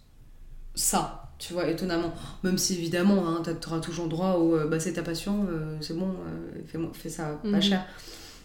ça, 0.75 1.20
tu 1.41 1.53
vois, 1.55 1.67
étonnamment. 1.69 2.15
Même 2.45 2.57
si 2.59 2.75
évidemment, 2.75 3.27
hein, 3.29 3.43
tu 3.45 3.69
auras 3.69 3.81
toujours 3.81 4.07
droit 4.07 4.35
au 4.35 4.55
euh, 4.57 4.67
bah, 4.69 4.79
c'est 4.79 4.93
ta 4.93 5.03
passion, 5.03 5.47
euh, 5.51 5.77
c'est 5.81 5.97
bon, 5.99 6.11
euh, 6.11 6.61
fais, 6.69 6.79
fais, 6.95 7.09
ça 7.09 7.41
pas 7.43 7.49
Mhm. 7.49 7.63
cher. 7.63 7.85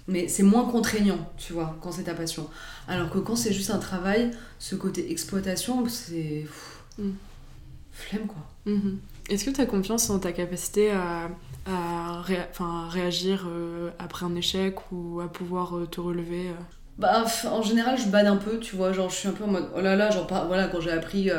Mais 0.08 0.28
c'est 0.28 0.44
moins 0.44 0.66
contraignant, 0.66 1.20
tu 1.38 1.54
vois, 1.54 1.78
quand 1.82 1.92
c'est 1.92 2.04
ta 2.04 2.14
passion. 2.14 2.48
Alors 2.88 3.10
que 3.12 3.20
quand 3.20 3.36
c'est 3.36 3.54
juste 3.54 3.72
un 3.72 3.80
travail, 3.80 4.32
ce 4.60 4.76
côté 4.76 5.12
exploitation, 5.12 5.88
c'est. 5.90 6.46
Mm. 7.00 7.10
Flemme 7.92 8.28
quoi. 8.28 8.44
Mhm. 8.66 9.00
Est-ce 9.30 9.46
que 9.46 9.50
tu 9.52 9.62
as 9.62 9.66
confiance 9.66 10.10
en 10.10 10.20
ta 10.20 10.32
capacité 10.32 10.92
à, 10.92 11.30
à 11.66 12.22
ré- 12.22 12.46
enfin, 12.52 12.86
à 12.86 12.90
réagir 12.90 13.46
euh, 13.50 13.90
après 14.00 14.26
un 14.26 14.36
échec 14.36 14.76
ou 14.92 15.22
à 15.22 15.28
pouvoir 15.32 15.74
te 15.90 16.00
relever 16.02 16.52
Bah, 17.00 17.26
en 17.50 17.62
général, 17.64 17.98
je 17.98 18.08
bade 18.10 18.28
un 18.28 18.36
peu, 18.38 18.60
tu 18.60 18.76
vois. 18.76 18.92
Genre, 18.94 19.10
je 19.10 19.16
suis 19.16 19.28
un 19.28 19.32
peu 19.32 19.44
en 19.46 19.48
mode 19.48 19.70
oh 19.76 19.82
là 19.82 19.96
là, 19.96 20.12
genre, 20.12 20.28
pas- 20.28 20.46
voilà, 20.46 20.68
quand 20.68 20.80
j'ai 20.82 20.92
appris 20.92 21.30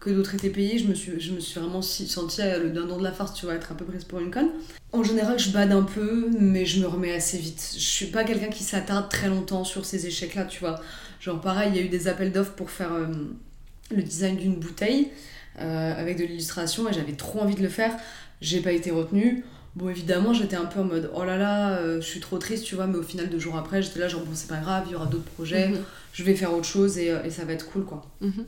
que 0.00 0.10
d'autres 0.10 0.34
étaient 0.34 0.50
payés, 0.50 0.78
je 0.78 0.86
me 0.86 0.94
suis, 0.94 1.20
je 1.20 1.32
me 1.32 1.40
suis 1.40 1.58
vraiment 1.58 1.82
sentie 1.82 2.40
euh, 2.40 2.62
le 2.62 2.70
dindon 2.70 2.98
de 2.98 3.04
la 3.04 3.12
farce, 3.12 3.34
tu 3.34 3.46
vois, 3.46 3.54
être 3.54 3.72
un 3.72 3.74
peu 3.74 3.84
prise 3.84 4.04
pour 4.04 4.20
une 4.20 4.30
conne. 4.30 4.50
En 4.92 5.02
général, 5.02 5.38
je 5.38 5.50
bade 5.50 5.72
un 5.72 5.82
peu, 5.82 6.28
mais 6.38 6.64
je 6.66 6.80
me 6.80 6.86
remets 6.86 7.12
assez 7.12 7.38
vite. 7.38 7.72
Je 7.74 7.80
suis 7.80 8.06
pas 8.06 8.24
quelqu'un 8.24 8.48
qui 8.48 8.62
s'attarde 8.62 9.08
très 9.10 9.28
longtemps 9.28 9.64
sur 9.64 9.84
ces 9.84 10.06
échecs-là, 10.06 10.44
tu 10.44 10.60
vois. 10.60 10.80
Genre, 11.20 11.40
pareil, 11.40 11.70
il 11.74 11.76
y 11.76 11.80
a 11.80 11.82
eu 11.82 11.88
des 11.88 12.06
appels 12.08 12.32
d'offres 12.32 12.52
pour 12.52 12.70
faire 12.70 12.92
euh, 12.92 13.06
le 13.90 14.02
design 14.02 14.36
d'une 14.36 14.54
bouteille 14.54 15.08
euh, 15.60 16.00
avec 16.00 16.16
de 16.16 16.24
l'illustration 16.24 16.88
et 16.88 16.92
j'avais 16.92 17.12
trop 17.12 17.40
envie 17.40 17.56
de 17.56 17.62
le 17.62 17.68
faire. 17.68 17.92
J'ai 18.40 18.60
pas 18.60 18.72
été 18.72 18.90
retenue. 18.92 19.44
Bon, 19.74 19.88
évidemment, 19.88 20.32
j'étais 20.32 20.56
un 20.56 20.64
peu 20.64 20.80
en 20.80 20.84
mode 20.84 21.10
oh 21.14 21.24
là 21.24 21.36
là, 21.36 21.80
je 21.96 22.04
suis 22.06 22.20
trop 22.20 22.38
triste, 22.38 22.64
tu 22.64 22.74
vois, 22.74 22.86
mais 22.86 22.96
au 22.96 23.02
final, 23.02 23.28
deux 23.28 23.38
jours 23.38 23.56
après, 23.56 23.82
j'étais 23.82 24.00
là, 24.00 24.08
genre 24.08 24.22
bon, 24.22 24.30
c'est 24.34 24.48
pas 24.48 24.56
grave, 24.56 24.84
il 24.88 24.92
y 24.92 24.94
aura 24.96 25.06
d'autres 25.06 25.30
projets, 25.36 25.68
Mhm. 25.68 25.78
Je 26.18 26.24
vais 26.24 26.34
faire 26.34 26.52
autre 26.52 26.64
chose 26.64 26.98
et, 26.98 27.12
euh, 27.12 27.22
et 27.22 27.30
ça 27.30 27.44
va 27.44 27.52
être 27.52 27.70
cool, 27.70 27.84
quoi. 27.84 28.02
Mhm. 28.20 28.44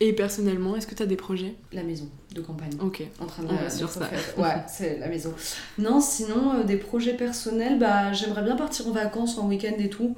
Et 0.00 0.12
personnellement, 0.12 0.76
est-ce 0.76 0.86
que 0.86 0.94
tu 0.94 1.02
as 1.02 1.06
des 1.06 1.16
projets? 1.16 1.54
La 1.72 1.82
maison 1.82 2.06
de 2.34 2.42
campagne. 2.42 2.72
Ok. 2.80 3.02
En 3.18 3.24
train 3.24 3.44
de, 3.44 3.48
On 3.48 3.56
va 3.56 3.70
sur 3.70 3.88
ça. 3.88 4.10
Ouais, 4.36 4.56
c'est 4.68 4.98
la 4.98 5.08
maison. 5.08 5.32
Non, 5.78 6.02
sinon, 6.02 6.52
euh, 6.52 6.64
des 6.64 6.76
projets 6.76 7.14
personnels, 7.14 7.78
bah, 7.78 8.12
j'aimerais 8.12 8.42
bien 8.42 8.56
partir 8.56 8.86
en 8.88 8.90
vacances 8.90 9.38
en 9.38 9.48
week-end 9.48 9.72
et 9.78 9.88
tout. 9.88 10.14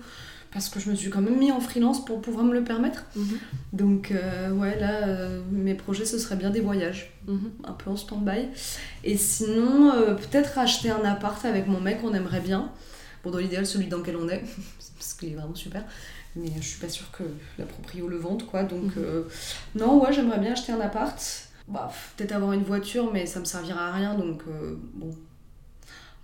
Parce 0.50 0.68
que 0.68 0.80
je 0.80 0.90
me 0.90 0.96
suis 0.96 1.08
quand 1.08 1.20
même 1.20 1.38
mis 1.38 1.52
en 1.52 1.60
freelance 1.60 2.04
pour 2.04 2.20
pouvoir 2.20 2.44
me 2.44 2.52
le 2.52 2.64
permettre. 2.64 3.04
Mhm. 3.14 3.38
Donc, 3.72 4.10
euh, 4.10 4.50
ouais, 4.50 4.76
là, 4.80 5.06
euh, 5.06 5.42
mes 5.52 5.74
projets, 5.74 6.06
ce 6.06 6.18
serait 6.18 6.36
bien 6.36 6.50
des 6.50 6.60
voyages. 6.60 7.12
Mhm. 7.28 7.50
un 7.64 7.72
peu 7.72 7.90
en 7.90 7.96
stand-by. 7.96 8.48
Et 9.04 9.16
sinon, 9.16 9.92
peut-être 10.16 10.58
acheter 10.58 10.90
un 10.90 11.04
appart 11.04 11.44
avec 11.44 11.68
mon 11.68 11.80
mec, 11.80 11.98
on 12.02 12.14
aimerait 12.14 12.40
bien. 12.40 12.72
Bon, 13.22 13.30
dans 13.30 13.38
l'idéal, 13.38 13.64
celui 13.66 13.86
dans 13.86 13.98
lequel 13.98 14.16
on 14.16 14.28
est, 14.28 14.42
parce 14.96 15.14
qu'il 15.14 15.30
est 15.30 15.34
vraiment 15.36 15.54
super. 15.54 15.84
Mais 16.36 16.52
je 16.60 16.66
suis 16.68 16.80
pas 16.80 16.88
sûre 16.88 17.10
que 17.12 17.22
la 17.58 17.64
proprio 17.64 18.08
le 18.08 18.16
vende, 18.18 18.44
quoi. 18.46 18.62
Donc, 18.62 18.84
Mhm. 18.84 18.92
euh, 18.98 19.22
non, 19.74 20.02
ouais, 20.02 20.12
j'aimerais 20.12 20.38
bien 20.38 20.52
acheter 20.52 20.72
un 20.72 20.80
appart. 20.80 21.18
Bah, 21.68 21.90
peut-être 22.16 22.32
avoir 22.32 22.52
une 22.52 22.62
voiture, 22.62 23.10
mais 23.12 23.26
ça 23.26 23.40
me 23.40 23.44
servira 23.44 23.88
à 23.88 23.92
rien, 23.92 24.14
donc 24.14 24.42
euh, 24.48 24.76
bon. 24.94 25.10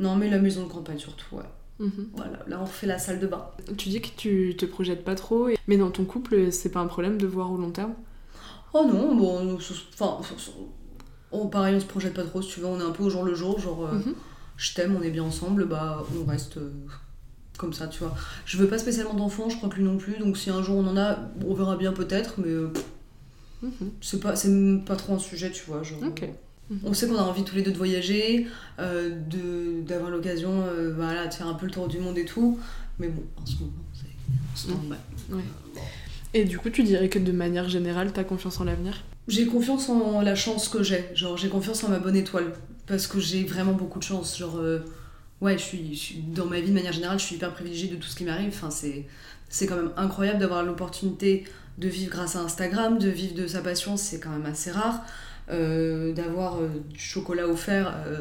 Non, 0.00 0.16
mais 0.16 0.28
la 0.30 0.38
maison 0.38 0.64
de 0.66 0.68
campagne 0.72 0.98
surtout, 0.98 1.36
ouais. 1.36 1.44
Mhm. 1.78 2.10
Voilà, 2.14 2.38
là, 2.46 2.58
on 2.60 2.64
refait 2.64 2.86
la 2.86 2.98
salle 2.98 3.18
de 3.20 3.26
bain. 3.26 3.44
Tu 3.76 3.88
dis 3.88 4.00
que 4.00 4.08
tu 4.16 4.54
te 4.56 4.66
projettes 4.66 5.04
pas 5.04 5.14
trop, 5.14 5.48
et- 5.48 5.56
mais 5.66 5.76
dans 5.76 5.90
ton 5.90 6.04
couple, 6.04 6.52
c'est 6.52 6.70
pas 6.70 6.80
un 6.80 6.86
problème 6.86 7.18
de 7.18 7.26
voir 7.26 7.50
au 7.50 7.56
long 7.56 7.70
terme? 7.70 7.94
Oh 8.74 8.84
non, 8.86 9.14
bon, 9.14 9.42
nous, 9.44 9.58
enfin, 10.00 10.18
on, 11.30 11.46
pareil, 11.48 11.74
on 11.76 11.80
se 11.80 11.86
projette 11.86 12.14
pas 12.14 12.24
trop, 12.24 12.40
si 12.42 12.50
tu 12.52 12.60
veux, 12.60 12.66
on 12.66 12.78
est 12.80 12.84
un 12.84 12.90
peu 12.90 13.02
au 13.04 13.10
jour 13.10 13.24
le 13.24 13.34
jour, 13.34 13.58
genre, 13.58 13.86
euh, 13.86 13.94
Mhm. 13.94 14.14
je 14.56 14.74
t'aime, 14.74 14.96
on 14.98 15.02
est 15.02 15.10
bien 15.10 15.24
ensemble, 15.24 15.66
bah, 15.66 16.02
on 16.20 16.24
reste 16.28 16.56
euh, 16.58 16.70
comme 17.62 17.72
ça, 17.72 17.86
tu 17.86 18.00
vois. 18.00 18.14
Je 18.44 18.58
veux 18.58 18.66
pas 18.66 18.76
spécialement 18.76 19.14
d'enfants, 19.14 19.48
je 19.48 19.56
crois 19.56 19.70
que 19.70 19.76
lui 19.76 19.84
non 19.84 19.96
plus, 19.96 20.18
donc 20.18 20.36
si 20.36 20.50
un 20.50 20.62
jour 20.62 20.76
on 20.76 20.86
en 20.86 20.96
a, 20.98 21.18
on 21.46 21.54
verra 21.54 21.76
bien 21.76 21.92
peut-être, 21.92 22.34
mais 22.38 22.48
euh, 22.50 22.66
pff, 22.68 22.84
Mhm. 23.62 23.90
c'est 24.00 24.18
pas, 24.20 24.34
c'est 24.34 24.48
même 24.48 24.84
pas 24.84 24.96
trop 24.96 25.14
un 25.14 25.18
sujet, 25.20 25.50
tu 25.52 25.62
vois. 25.68 25.84
Genre, 25.84 26.00
euh, 26.02 26.26
On 26.84 26.92
sait 26.92 27.06
qu'on 27.06 27.16
a 27.16 27.22
envie 27.22 27.44
tous 27.44 27.54
les 27.54 27.62
deux 27.62 27.70
de 27.70 27.76
voyager, 27.76 28.48
euh, 28.80 29.10
de, 29.30 29.82
d'avoir 29.86 30.10
l'occasion 30.10 30.50
euh, 30.66 30.92
voilà, 30.96 31.28
de 31.28 31.32
faire 31.34 31.46
un 31.46 31.54
peu 31.54 31.66
le 31.66 31.72
tour 31.72 31.86
du 31.86 31.98
monde 32.00 32.18
et 32.18 32.24
tout, 32.24 32.58
mais 32.98 33.06
bon, 33.08 33.22
en 33.40 33.46
ce 33.46 33.56
moment, 33.60 33.72
c'est. 33.94 34.68
Et 36.34 36.44
du 36.44 36.58
coup, 36.58 36.70
tu 36.70 36.82
dirais 36.82 37.08
que 37.08 37.18
de 37.18 37.30
manière 37.32 37.68
générale, 37.68 38.10
t'as 38.12 38.24
confiance 38.24 38.58
en 38.60 38.64
l'avenir? 38.64 39.04
J'ai 39.28 39.46
confiance 39.46 39.88
en 39.88 40.20
la 40.22 40.34
chance 40.34 40.68
que 40.68 40.82
j'ai. 40.82 41.04
Genre, 41.14 41.36
j'ai 41.36 41.48
confiance 41.48 41.84
en 41.84 41.88
ma 41.88 41.98
bonne 41.98 42.16
étoile. 42.16 42.52
Parce 42.86 43.06
que 43.06 43.20
j'ai 43.20 43.44
vraiment 43.44 43.72
beaucoup 43.74 43.98
de 44.00 44.04
chance. 44.04 44.36
Genre, 44.38 44.56
euh, 44.56 44.80
ouais, 45.42 45.58
je 45.58 45.62
suis, 45.62 46.24
dans 46.28 46.46
ma 46.46 46.60
vie 46.60 46.68
de 46.68 46.74
manière 46.74 46.92
générale, 46.92 47.18
je 47.18 47.24
suis 47.24 47.36
hyper 47.36 47.52
privilégiée 47.52 47.88
de 47.88 47.96
tout 47.96 48.08
ce 48.08 48.16
qui 48.16 48.24
m'arrive. 48.24 48.48
Enfin, 48.48 48.70
c'est, 48.70 49.04
c'est 49.48 49.66
quand 49.66 49.76
même 49.76 49.92
incroyable 49.96 50.38
d'avoir 50.38 50.62
l'opportunité 50.62 51.44
de 51.78 51.88
vivre 51.88 52.10
grâce 52.10 52.36
à 52.36 52.40
Instagram, 52.40 52.98
de 52.98 53.08
vivre 53.08 53.34
de 53.34 53.46
sa 53.46 53.60
passion, 53.60 53.96
c'est 53.96 54.20
quand 54.20 54.30
même 54.30 54.46
assez 54.46 54.70
rare. 54.70 55.04
Euh, 55.50 56.12
d'avoir 56.12 56.60
euh, 56.60 56.68
du 56.88 57.00
chocolat 57.00 57.48
offert 57.48 57.92
euh, 58.06 58.20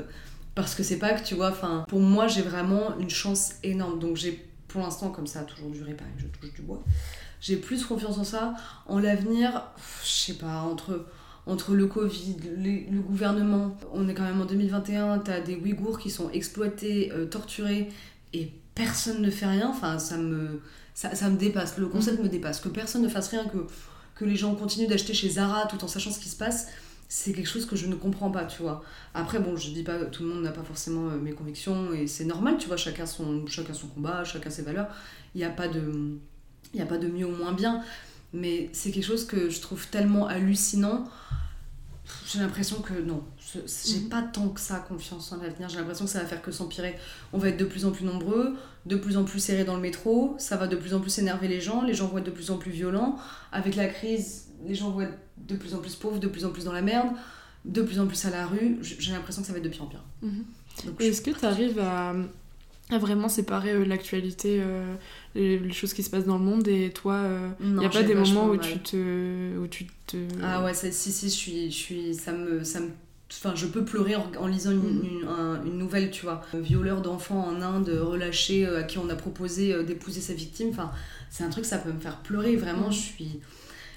parce 0.56 0.74
que 0.74 0.82
c'est 0.82 0.98
Pâques, 0.98 1.24
tu 1.24 1.36
vois. 1.36 1.52
Enfin, 1.52 1.86
pour 1.88 2.00
moi, 2.00 2.28
j'ai 2.28 2.42
vraiment 2.42 2.98
une 3.00 3.12
chance 3.12 3.54
énorme. 3.62 4.00
Donc, 4.00 4.18
j'ai, 4.18 4.44
pour 4.68 4.82
l'instant, 4.82 5.12
comme 5.12 5.28
ça 5.28 5.44
toujours 5.44 5.70
duré, 5.70 5.94
pareil, 5.94 6.14
je 6.18 6.26
touche 6.26 6.54
du 6.54 6.64
bois. 6.64 6.84
J'ai 7.40 7.58
plus 7.58 7.86
confiance 7.86 8.18
en 8.18 8.24
ça. 8.24 8.56
En 8.88 8.98
l'avenir, 8.98 9.64
je 10.04 10.10
sais 10.10 10.34
pas, 10.34 10.62
entre, 10.62 11.06
entre 11.52 11.74
le 11.76 11.86
Covid, 11.88 12.38
les- 12.58 12.88
le 12.92 13.02
gouvernement, 13.02 13.76
on 13.94 14.08
est 14.10 14.14
quand 14.14 14.24
même 14.24 14.42
en 14.42 14.46
2021, 14.46 15.20
t'as 15.20 15.40
des 15.42 15.56
Ouïghours 15.56 16.00
qui 16.00 16.10
sont 16.10 16.30
exploités, 16.32 17.12
euh, 17.12 17.26
torturés, 17.26 17.90
et 18.34 18.52
personne 18.76 19.22
ne 19.22 19.30
fait 19.30 19.46
rien. 19.48 19.70
Enfin, 19.70 20.00
ça 20.00 20.18
me, 20.18 20.62
ça, 20.94 21.14
ça 21.16 21.30
me 21.30 21.38
dépasse. 21.38 21.78
Le 21.78 21.88
concept 21.88 22.22
me 22.24 22.30
dépasse. 22.30 22.60
Que 22.62 22.70
personne 22.70 23.02
ne 23.02 23.10
fasse 23.10 23.28
rien, 23.30 23.46
que, 23.46 23.58
que 24.16 24.26
les 24.26 24.36
gens 24.36 24.56
continuent 24.56 24.88
d'acheter 24.88 25.14
chez 25.14 25.30
Zara 25.30 25.66
tout 25.68 25.84
en 25.84 25.88
sachant 25.88 26.12
ce 26.12 26.20
qui 26.20 26.30
se 26.30 26.38
passe, 26.38 26.68
c'est 27.10 27.34
quelque 27.34 27.50
chose 27.50 27.66
que 27.66 27.76
je 27.76 27.88
ne 27.88 27.96
comprends 27.96 28.32
pas, 28.32 28.46
tu 28.46 28.62
vois. 28.62 28.84
Après, 29.14 29.40
bon, 29.40 29.58
je 29.58 29.72
dis 29.72 29.84
pas, 29.84 29.98
tout 30.06 30.24
le 30.24 30.30
monde 30.30 30.44
n'a 30.44 30.52
pas 30.52 30.64
forcément 30.64 31.10
euh, 31.10 31.18
mes 31.18 31.34
convictions, 31.34 31.92
et 31.94 32.08
c'est 32.08 32.24
normal, 32.26 32.56
tu 32.58 32.68
vois, 32.68 32.78
chacun 32.78 33.06
son, 33.06 33.46
chacun 33.48 33.74
son 33.74 33.88
combat, 33.88 34.24
chacun 34.24 34.50
ses 34.50 34.62
valeurs. 34.62 34.88
Il 35.36 35.40
n'y 35.40 35.44
a 35.46 35.50
pas 35.50 35.68
de 35.68 35.82
il 36.74 36.78
n'y 36.78 36.82
a 36.82 36.86
pas 36.86 36.98
de 36.98 37.08
mieux 37.10 37.26
ou 37.26 37.36
moins 37.36 37.52
bien, 37.52 37.82
mais 38.32 38.70
c'est 38.72 38.92
quelque 38.92 39.04
chose 39.06 39.26
que 39.26 39.50
je 39.50 39.60
trouve 39.60 39.88
tellement 39.90 40.26
hallucinant. 40.28 41.04
J'ai 42.28 42.40
l'impression 42.40 42.78
que 42.82 42.94
non, 42.94 43.24
j'ai 43.54 44.00
Mhm. 44.00 44.10
pas 44.10 44.22
tant 44.22 44.48
que 44.50 44.60
ça 44.60 44.80
confiance 44.80 45.32
en 45.32 45.38
l'avenir. 45.38 45.68
J'ai 45.70 45.78
l'impression 45.78 46.06
que 46.06 46.12
ça 46.12 46.20
va 46.20 46.26
faire 46.26 46.42
que 46.42 46.52
s'empirer. 46.52 46.96
On 47.34 47.38
va 47.38 47.50
être 47.50 47.58
de 47.58 47.66
plus 47.66 47.86
en 47.86 47.92
plus 47.92 48.06
nombreux, 48.06 48.56
de 48.86 48.96
plus 48.96 49.18
en 49.18 49.24
plus 49.24 49.40
serrés 49.40 49.64
dans 49.66 49.76
le 49.76 49.82
métro, 49.82 50.36
ça 50.38 50.58
va 50.58 50.68
de 50.68 50.76
plus 50.76 50.94
en 50.94 51.00
plus 51.00 51.18
énerver 51.20 51.48
les 51.48 51.62
gens, 51.62 51.82
les 51.84 51.94
gens 51.94 52.08
vont 52.08 52.18
être 52.20 52.26
de 52.26 52.32
plus 52.32 52.52
en 52.52 52.58
plus 52.58 52.72
violents. 52.72 53.18
Avec 53.52 53.76
la 53.76 53.88
crise, 53.88 54.48
les 54.66 54.76
gens 54.76 54.92
vont 54.92 55.02
être 55.02 55.18
de 55.38 55.56
plus 55.56 55.74
en 55.74 55.80
plus 55.80 55.96
pauvres, 55.96 56.20
de 56.20 56.28
plus 56.28 56.46
en 56.46 56.50
plus 56.52 56.66
dans 56.66 56.72
la 56.74 56.82
merde, 56.82 57.10
de 57.66 57.82
plus 57.82 58.00
en 58.00 58.08
plus 58.08 58.24
à 58.26 58.30
la 58.30 58.46
rue. 58.48 58.78
J'ai 58.82 59.12
l'impression 59.12 59.42
que 59.42 59.48
ça 59.48 59.54
va 59.54 59.60
être 59.60 59.66
de 59.66 59.70
pire 59.70 59.84
en 59.84 59.88
pire. 59.88 60.04
Mhm. 60.22 60.44
Est-ce 61.00 61.22
que 61.22 61.32
tu 61.32 61.46
arrives 61.46 61.80
à, 61.80 62.14
à 62.92 62.98
vraiment 62.98 63.30
séparer 63.30 63.72
euh, 63.72 63.86
l'actualité, 63.86 64.60
euh, 64.62 64.94
les, 65.36 65.58
les 65.60 65.72
choses 65.74 65.94
qui 65.94 66.04
se 66.04 66.10
passent 66.10 66.26
dans 66.26 66.38
le 66.38 66.44
monde 66.44 66.68
et 66.68 66.92
toi 66.92 67.24
Il 67.62 67.74
Non, 67.74 67.82
n'y 67.82 67.86
a 67.86 67.90
pas 67.90 68.04
des 68.04 68.16
moments 68.16 68.46
où 68.48 68.56
mal. 68.56 68.60
tu 68.60 68.80
te. 68.80 69.58
Où 69.58 69.68
tu 69.68 69.88
te... 70.08 70.18
Ah 70.44 70.64
ouais, 70.64 70.74
ça- 70.74 70.92
si, 70.92 71.12
si, 71.12 71.28
je 71.30 71.34
suis, 71.34 71.72
je 71.72 71.76
suis, 71.76 72.14
ça 72.14 72.32
me, 72.34 72.64
ça 72.64 72.80
me, 72.82 72.90
enfin, 73.32 73.54
je 73.56 73.66
peux 73.68 73.86
pleurer 73.86 74.16
en, 74.16 74.30
en 74.40 74.48
lisant 74.48 74.72
une, 74.72 74.80
Mhm. 74.80 75.04
une, 75.22 75.28
un- 75.28 75.64
une 75.66 75.78
nouvelle, 75.78 76.12
tu 76.12 76.24
vois. 76.24 76.42
Un 76.54 76.60
violeur 76.60 77.02
d'enfants 77.02 77.48
en 77.48 77.62
Inde 77.62 77.90
relâché 78.02 78.66
euh, 78.68 78.80
à 78.80 78.84
qui 78.84 78.98
on 78.98 79.10
a 79.10 79.16
proposé 79.16 79.74
euh, 79.74 79.84
d'épouser 79.84 80.20
sa 80.22 80.34
victime, 80.34 80.70
enfin, 80.70 80.92
c'est 81.30 81.44
un 81.46 81.50
truc, 81.50 81.64
ça 81.66 81.78
peut 81.78 81.92
me 81.94 82.00
faire 82.00 82.18
pleurer, 82.18 82.56
vraiment, 82.58 82.88
Mhm. 82.88 82.94
je 82.94 83.00
suis, 83.00 83.40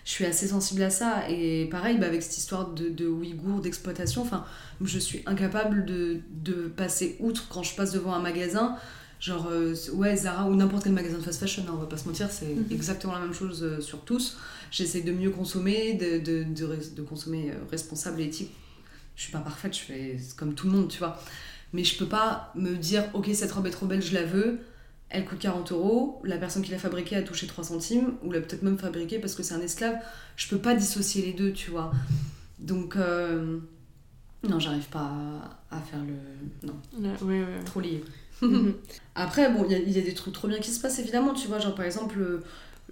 je 0.05 0.11
suis 0.11 0.25
assez 0.27 0.49
sensible 0.49 0.83
à 0.83 0.91
ça. 0.91 1.29
Et 1.31 1.67
pareil, 1.71 1.99
bah, 1.99 2.07
avec 2.07 2.23
cette 2.23 2.37
histoire 2.39 2.69
de, 2.71 2.89
de 2.89 3.07
Ouïghours, 3.07 3.61
d'exploitation, 3.61 4.23
enfin, 4.23 4.45
je 4.83 4.99
suis 4.99 5.23
incapable 5.27 5.85
de, 5.87 6.21
de 6.43 6.69
passer 6.69 7.17
outre 7.21 7.49
quand 7.49 7.63
je 7.63 7.75
passe 7.75 7.93
devant 7.93 8.15
un 8.15 8.21
magasin. 8.21 8.77
Genre, 9.21 9.49
euh, 9.51 9.75
ouais, 9.95 10.15
Zara 10.17 10.47
ou 10.51 10.55
n'importe 10.55 10.85
quel 10.85 10.93
magasin 10.93 11.17
de 11.17 11.23
fast 11.23 11.41
fashion, 11.41 11.63
hein, 11.67 11.73
on 11.75 11.79
va 11.79 11.87
pas 11.87 11.97
se 11.97 12.07
mentir, 12.07 12.31
c'est 12.31 12.47
Mhm. 12.55 12.67
exactement 12.71 13.15
la 13.15 13.21
même 13.21 13.33
chose 13.33 13.63
euh, 13.63 13.81
sur 13.81 14.01
tous. 14.05 14.37
J'essaie 14.71 15.01
de 15.01 15.13
mieux 15.13 15.31
consommer, 15.31 15.95
de, 15.95 16.19
de, 16.19 17.03
consommer 17.03 17.51
euh, 17.51 17.55
responsable 17.71 18.21
et 18.21 18.25
éthique. 18.25 18.51
Je 19.17 19.23
suis 19.23 19.33
pas 19.33 19.39
parfaite, 19.39 19.75
je 19.75 19.81
fais 19.81 20.19
comme 20.37 20.55
tout 20.55 20.67
le 20.67 20.73
monde, 20.75 20.89
tu 20.89 20.99
vois. 20.99 21.19
Mais 21.73 21.85
je 21.85 21.97
peux 21.97 22.07
pas 22.09 22.53
me 22.55 22.75
dire, 22.77 23.05
ok, 23.15 23.31
cette 23.33 23.53
robe 23.53 23.67
est 23.67 23.71
trop 23.71 23.87
belle, 23.87 24.03
je 24.03 24.13
la 24.13 24.25
veux. 24.25 24.59
Elle 25.15 25.25
coûte 25.25 25.39
40 25.39 25.71
euros. 25.73 26.21
La 26.25 26.39
personne 26.39 26.63
qui 26.63 26.73
l'a 26.73 26.79
fabriquée 26.79 27.15
a 27.17 27.23
touché 27.23 27.47
3 27.47 27.63
centimes, 27.65 28.15
ou 28.25 28.33
l'a 28.33 28.41
peut-être 28.41 28.63
même 28.63 28.79
fabriquée 28.79 29.21
parce 29.21 29.35
que 29.37 29.43
c'est 29.45 29.55
un 29.55 29.61
esclave. 29.61 29.97
Je 30.37 30.49
peux 30.49 30.59
pas 30.59 30.75
dissocier 30.75 31.25
les 31.25 31.33
deux, 31.33 31.53
tu 31.53 31.71
vois. 31.71 31.93
Donc, 32.59 32.97
euh, 32.97 33.59
non, 34.49 34.59
j'arrive 34.59 34.89
pas 34.89 35.13
à, 35.71 35.81
faire 35.81 36.01
le. 36.01 36.67
Non, 36.69 36.75
trop 37.65 37.81
lié. 37.81 38.03
Mhm. 38.43 38.75
Après, 39.15 39.53
bon, 39.53 39.65
il 39.67 39.73
y, 39.73 39.75
a- 39.75 39.79
il 39.79 39.91
y 39.93 39.99
a 39.99 40.03
des 40.03 40.15
trucs 40.15 40.35
trop 40.35 40.49
bien 40.49 40.59
qui 40.59 40.71
se 40.71 40.81
passent, 40.81 40.99
évidemment, 40.99 41.33
tu 41.33 41.47
vois, 41.49 41.59
genre 41.61 41.75
par 41.75 41.85
exemple, 41.85 42.19
euh, 42.21 42.43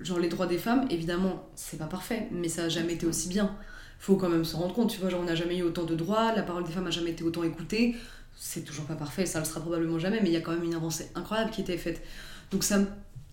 genre 0.01 0.19
les 0.19 0.29
droits 0.29 0.47
des 0.47 0.59
femmes, 0.59 0.87
évidemment, 0.91 1.49
c'est 1.57 1.79
pas 1.79 1.87
parfait, 1.87 2.29
mais 2.31 2.49
ça 2.49 2.65
a 2.65 2.69
jamais 2.69 2.95
été 2.95 3.07
aussi 3.07 3.29
bien. 3.29 3.55
Faut 3.99 4.17
quand 4.17 4.29
même 4.29 4.45
se 4.45 4.57
rendre 4.57 4.75
compte, 4.75 4.91
tu 4.91 5.01
vois, 5.01 5.11
genre 5.11 5.21
on 5.21 5.25
n'a 5.25 5.35
jamais 5.35 5.57
eu 5.59 5.63
autant 5.63 5.85
de 5.85 5.95
droits, 5.95 6.33
la 6.35 6.43
parole 6.43 6.65
des 6.65 6.73
femmes 6.73 6.87
a 6.87 6.91
jamais 6.91 7.11
été 7.11 7.23
autant 7.25 7.43
écoutée, 7.45 7.97
c'est 8.45 8.63
toujours 8.63 8.87
pas 8.87 8.97
parfait, 8.97 9.25
ça 9.25 9.39
le 9.39 9.45
sera 9.45 9.61
probablement 9.61 10.01
jamais, 10.01 10.19
mais 10.21 10.29
il 10.29 10.33
y 10.33 10.37
a 10.37 10.41
quand 10.41 10.51
même 10.51 10.65
une 10.65 10.75
avancée 10.75 11.09
incroyable 11.15 11.53
qui 11.53 11.61
a 11.61 11.65
été 11.65 11.79
faite. 11.79 12.03
Donc 12.51 12.65
ça, 12.65 12.81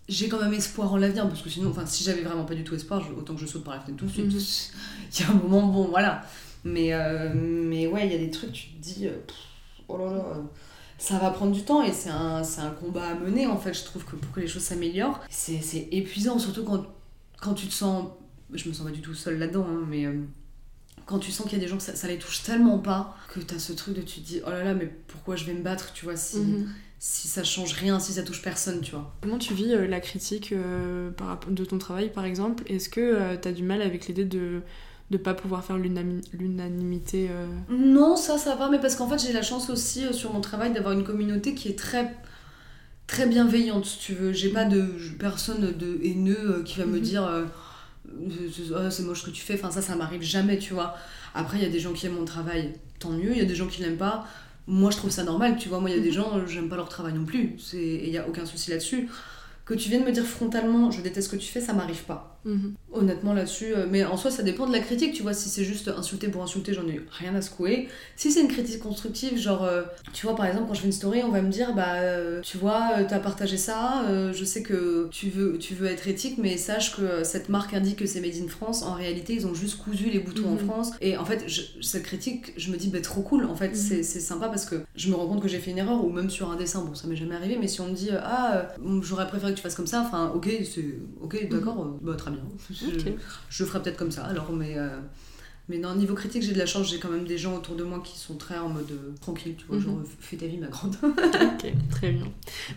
j'ai 0.08 0.30
quand 0.30 0.40
même 0.40 0.54
espoir 0.54 0.94
en 0.94 0.98
l'avenir 0.98 1.28
parce 1.28 1.42
que 1.42 1.50
sinon, 1.50 1.72
enfin, 1.72 1.88
si 1.88 2.04
j'avais 2.04 2.22
vraiment 2.22 2.46
pas 2.46 2.54
du 2.54 2.64
tout 2.64 2.76
espoir, 2.76 3.04
autant 3.18 3.34
que 3.34 3.42
je 3.42 3.48
saute 3.48 3.64
par 3.64 3.74
la 3.74 3.80
fenêtre 3.80 3.98
tout 3.98 4.06
de 4.06 4.12
suite. 4.12 4.32
Mhm. 4.32 4.40
Il 5.18 5.20
y 5.20 5.24
a 5.24 5.32
un 5.32 5.34
moment, 5.34 5.66
bon, 5.66 5.86
voilà. 5.86 6.22
Mais, 6.64 6.94
euh, 6.94 7.34
mais 7.34 7.88
ouais, 7.88 8.06
il 8.06 8.12
y 8.12 8.16
a 8.16 8.20
des 8.20 8.30
trucs, 8.30 8.52
tu 8.52 8.68
te 8.68 8.82
dis, 8.82 9.08
euh, 9.08 9.16
oh 9.88 9.98
là 9.98 10.06
là, 10.12 10.26
euh, 10.36 10.42
ça 11.00 11.18
va 11.18 11.32
prendre 11.32 11.54
du 11.54 11.64
temps 11.64 11.82
et 11.82 11.92
c'est 11.92 12.12
un, 12.12 12.44
un 12.44 12.70
combat 12.72 13.08
à 13.08 13.16
mener 13.16 13.48
en 13.48 13.58
fait. 13.58 13.74
Je 13.74 13.86
trouve 13.86 14.04
que 14.06 14.16
pour 14.16 14.32
que 14.34 14.42
les 14.42 14.48
choses 14.48 14.64
s'améliorent, 14.64 15.22
c'est 15.30 15.62
c'est 15.62 15.88
épuisant, 15.92 16.38
surtout 16.38 16.66
quand, 16.66 16.86
quand 17.42 17.54
tu 17.56 17.68
te 17.68 17.74
sens. 17.74 18.10
Je 18.54 18.68
me 18.68 18.74
sens 18.74 18.86
pas 18.86 18.92
du 18.92 19.02
tout 19.02 19.16
seule 19.16 19.40
là-dedans, 19.40 19.66
hein, 19.68 19.86
mais. 19.90 20.06
Euh, 21.10 21.16
quand 21.16 21.20
tu 21.20 21.32
sens 21.32 21.48
qu'il 21.48 21.58
y 21.58 21.62
a 21.62 21.64
des 21.64 21.70
gens 21.70 21.78
que 21.78 21.84
ça, 21.84 21.96
ça 21.96 22.08
les 22.08 22.18
touche 22.18 22.44
tellement 22.44 22.78
pas 22.80 23.16
que 23.34 23.40
t'as 23.40 23.60
ce 23.60 23.74
truc 23.74 23.96
de 23.96 24.02
tu 24.02 24.22
te 24.22 24.26
dis 24.28 24.42
oh 24.46 24.50
là 24.50 24.64
là 24.64 24.74
mais 24.74 24.88
pourquoi 25.08 25.36
je 25.36 25.46
vais 25.46 25.54
me 25.54 25.62
battre 25.64 25.92
tu 25.94 26.06
vois 26.06 26.16
si, 26.16 26.38
Mhm. 26.38 26.68
si 27.00 27.28
ça 27.28 27.44
change 27.44 27.74
rien 27.74 28.00
si 28.00 28.14
ça 28.14 28.24
touche 28.24 28.42
personne 28.42 28.82
tu 28.82 28.92
vois 28.92 29.14
Comment 29.22 29.38
tu 29.38 29.54
vis 29.54 29.74
euh, 29.74 29.88
la 29.88 30.00
critique 30.00 30.52
euh, 30.52 31.12
par 31.12 31.40
de 31.50 31.66
ton 31.66 31.78
travail, 31.78 32.12
par 32.12 32.26
exemple? 32.26 32.64
Est-ce 32.68 32.90
que 32.90 33.36
tu 33.38 33.48
as 33.48 33.52
du 33.52 33.64
mal 33.64 33.82
avec 33.82 34.08
l'idée 34.08 34.26
de 34.26 34.62
ne 35.12 35.18
pas 35.18 35.34
pouvoir 35.34 35.64
faire 35.66 35.78
l'unanimité 35.78 37.30
euh, 37.32 37.48
Non, 37.70 38.16
ça, 38.16 38.38
ça 38.38 38.56
va, 38.56 38.70
mais 38.70 38.80
parce 38.80 38.96
qu'en 38.96 39.08
fait, 39.10 39.18
j'ai 39.20 39.34
la 39.34 39.42
chance 39.42 39.70
aussi 39.70 40.06
euh, 40.06 40.14
sur 40.14 40.34
mon 40.34 40.42
travail 40.42 40.72
d'avoir 40.74 40.94
une 40.94 41.04
communauté 41.04 41.56
qui 41.56 41.68
est 41.70 41.78
très 41.80 42.14
très 43.08 43.26
bienveillante, 43.28 43.86
si 43.86 43.98
tu 44.00 44.14
veux. 44.14 44.32
J'ai 44.34 44.50
pas 44.50 44.66
de 44.66 44.84
personne 45.18 45.72
de 45.76 46.00
haineux 46.04 46.60
euh, 46.60 46.64
qui 46.64 46.78
va 46.78 46.86
me 46.86 46.98
Mhm. 46.98 47.02
dire 47.02 47.24
euh, 48.72 48.90
c'est 48.90 49.04
moche 49.04 49.22
ce 49.22 49.26
que 49.28 49.32
tu 49.32 49.42
fais. 49.42 49.56
Enfin, 49.56 49.72
ça, 49.72 49.82
ça 49.82 49.96
m'arrive 49.96 50.22
jamais, 50.22 50.58
tu 50.58 50.74
vois. 50.74 50.96
Après, 51.34 51.58
il 51.58 51.64
y 51.64 51.66
a 51.66 51.70
des 51.70 51.80
gens 51.80 51.94
qui 51.94 52.06
aiment 52.08 52.16
mon 52.16 52.26
travail, 52.26 52.74
tant 53.00 53.12
mieux. 53.12 53.32
Il 53.32 53.38
y 53.38 53.42
a 53.42 53.46
des 53.46 53.56
gens 53.56 53.68
qui 53.68 53.82
l'aiment 53.82 53.98
pas. 53.98 54.26
Moi, 54.68 54.92
je 54.92 54.98
trouve 54.98 55.10
ça 55.12 55.24
normal, 55.24 55.58
tu 55.58 55.70
vois. 55.70 55.80
Moi, 55.80 55.90
il 55.90 55.96
y 55.98 56.00
a 56.00 56.02
des 56.02 56.10
Mhm. 56.10 56.14
gens, 56.16 56.48
j'aime 56.48 56.70
pas 56.70 56.76
leur 56.76 56.90
travail 56.90 57.14
non 57.14 57.26
plus. 57.26 57.56
Et 57.74 58.08
il 58.08 58.14
y 58.14 58.18
a 58.18 58.28
aucun 58.28 58.46
souci 58.46 58.70
là-dessus. 58.72 59.10
Que 59.66 59.74
tu 59.76 59.90
viennes 59.90 60.04
me 60.04 60.12
dire 60.12 60.26
frontalement, 60.26 60.90
je 60.92 61.02
déteste 61.02 61.28
ce 61.30 61.36
que 61.36 61.40
tu 61.42 61.48
fais, 61.48 61.62
ça 61.62 61.74
m'arrive 61.74 62.04
pas. 62.04 62.39
Mhm. 62.46 62.74
Honnêtement 62.92 63.34
là-dessus, 63.34 63.74
euh, 63.76 63.86
mais 63.90 64.04
en 64.04 64.18
soi 64.18 64.32
ça 64.32 64.42
dépend 64.42 64.66
de 64.66 64.72
la 64.72 64.80
critique, 64.80 65.14
tu 65.14 65.22
vois, 65.22 65.34
si 65.34 65.48
c'est 65.50 65.64
juste 65.64 65.90
insulter 65.90 66.28
pour 66.30 66.42
insulter, 66.42 66.74
j'en 66.74 66.88
ai 66.88 67.00
rien 67.12 67.36
à 67.36 67.42
secouer. 67.42 67.88
Si 68.16 68.32
c'est 68.32 68.42
une 68.42 68.48
critique 68.48 68.80
constructive, 68.80 69.38
genre, 69.38 69.64
euh, 69.64 69.84
tu 70.12 70.26
vois, 70.26 70.36
par 70.36 70.48
exemple, 70.48 70.66
quand 70.68 70.74
je 70.74 70.82
fais 70.82 70.88
une 70.88 70.92
story, 70.92 71.22
on 71.24 71.30
va 71.32 71.42
me 71.44 71.52
dire, 71.52 71.76
bah, 71.76 71.96
euh, 71.98 72.42
tu 72.42 72.58
vois, 72.58 73.04
t'as 73.08 73.20
partagé 73.20 73.58
ça, 73.58 74.04
euh, 74.08 74.34
je 74.34 74.44
sais 74.44 74.64
que 74.64 75.08
tu 75.12 75.30
veux, 75.30 75.60
tu 75.60 75.76
veux 75.76 75.86
être 75.88 76.08
éthique, 76.08 76.40
mais 76.40 76.58
sache 76.58 76.96
que 76.96 77.24
cette 77.24 77.50
marque 77.50 77.74
indique 77.76 77.98
que 78.00 78.08
c'est 78.08 78.22
made 78.22 78.34
in 78.44 78.48
France, 78.48 78.82
en 78.82 78.94
réalité, 78.96 79.34
ils 79.34 79.46
ont 79.46 79.54
juste 79.54 79.78
cousu 79.78 80.10
les 80.10 80.20
boutons 80.20 80.48
en 80.50 80.54
Mhm. 80.54 80.60
France. 80.60 80.92
Et 81.02 81.16
en 81.16 81.26
fait, 81.26 81.44
je- 81.48 81.82
cette 81.82 82.04
critique, 82.04 82.54
je 82.58 82.72
me 82.72 82.78
dis, 82.78 82.88
bah, 82.90 83.02
trop 83.02 83.22
cool, 83.22 83.46
en 83.46 83.56
fait, 83.56 83.70
Mhm. 83.70 83.76
c'est 83.76 84.04
sympa 84.04 84.48
parce 84.50 84.66
que 84.66 84.76
je 84.96 85.10
me 85.10 85.16
rends 85.16 85.28
compte 85.28 85.42
que 85.44 85.48
j'ai 85.48 85.60
fait 85.60 85.70
une 85.72 85.78
erreur, 85.78 86.04
ou 86.04 86.10
même 86.10 86.32
sur 86.32 86.50
un 86.52 86.56
dessin, 86.56 86.84
bon, 86.84 86.96
ça 86.96 87.08
m'est 87.08 87.16
jamais 87.16 87.36
arrivé, 87.36 87.58
mais 87.62 87.68
si 87.68 87.82
on 87.82 87.88
me 87.90 87.94
dit, 87.94 88.10
ah, 88.20 88.70
j'aurais 89.02 89.28
préféré 89.28 89.52
que 89.52 89.58
tu 89.58 89.64
fasses 89.64 89.76
comme 89.76 89.86
ça, 89.88 90.02
enfin, 90.02 90.32
ok, 90.36 90.50
c'est, 90.64 90.86
ok, 91.22 91.48
d'accord, 91.50 91.98
bah, 92.02 92.16
très 92.18 92.29
bien. 92.30 92.44
Je- 92.72 93.12
je 93.50 93.66
ferai 93.66 93.82
peut-être 93.82 93.98
comme 93.98 94.12
ça 94.12 94.26
alors 94.26 94.52
mais 94.52 94.78
euh, 94.78 95.00
mais 95.68 95.78
non 95.78 95.96
niveau 95.96 96.16
critique 96.16 96.42
j'ai 96.44 96.54
de 96.54 96.58
la 96.58 96.66
chance 96.66 96.90
j'ai 96.90 97.00
quand 97.00 97.10
même 97.10 97.26
des 97.26 97.38
gens 97.38 97.56
autour 97.58 97.76
de 97.76 97.84
moi 97.84 98.02
qui 98.04 98.18
sont 98.18 98.36
très 98.36 98.58
en 98.58 98.70
mode 98.70 98.90
euh, 98.92 99.14
tranquille 99.22 99.56
tu 99.58 99.66
vois 99.68 99.78
Mhm. 99.78 99.84
genre 99.84 100.00
fais 100.20 100.38
ta 100.38 100.48
vie 100.48 100.58
ma 100.58 100.68
grande 100.68 100.96
Ok, 101.04 101.74
très 101.92 102.12
bien. 102.12 102.26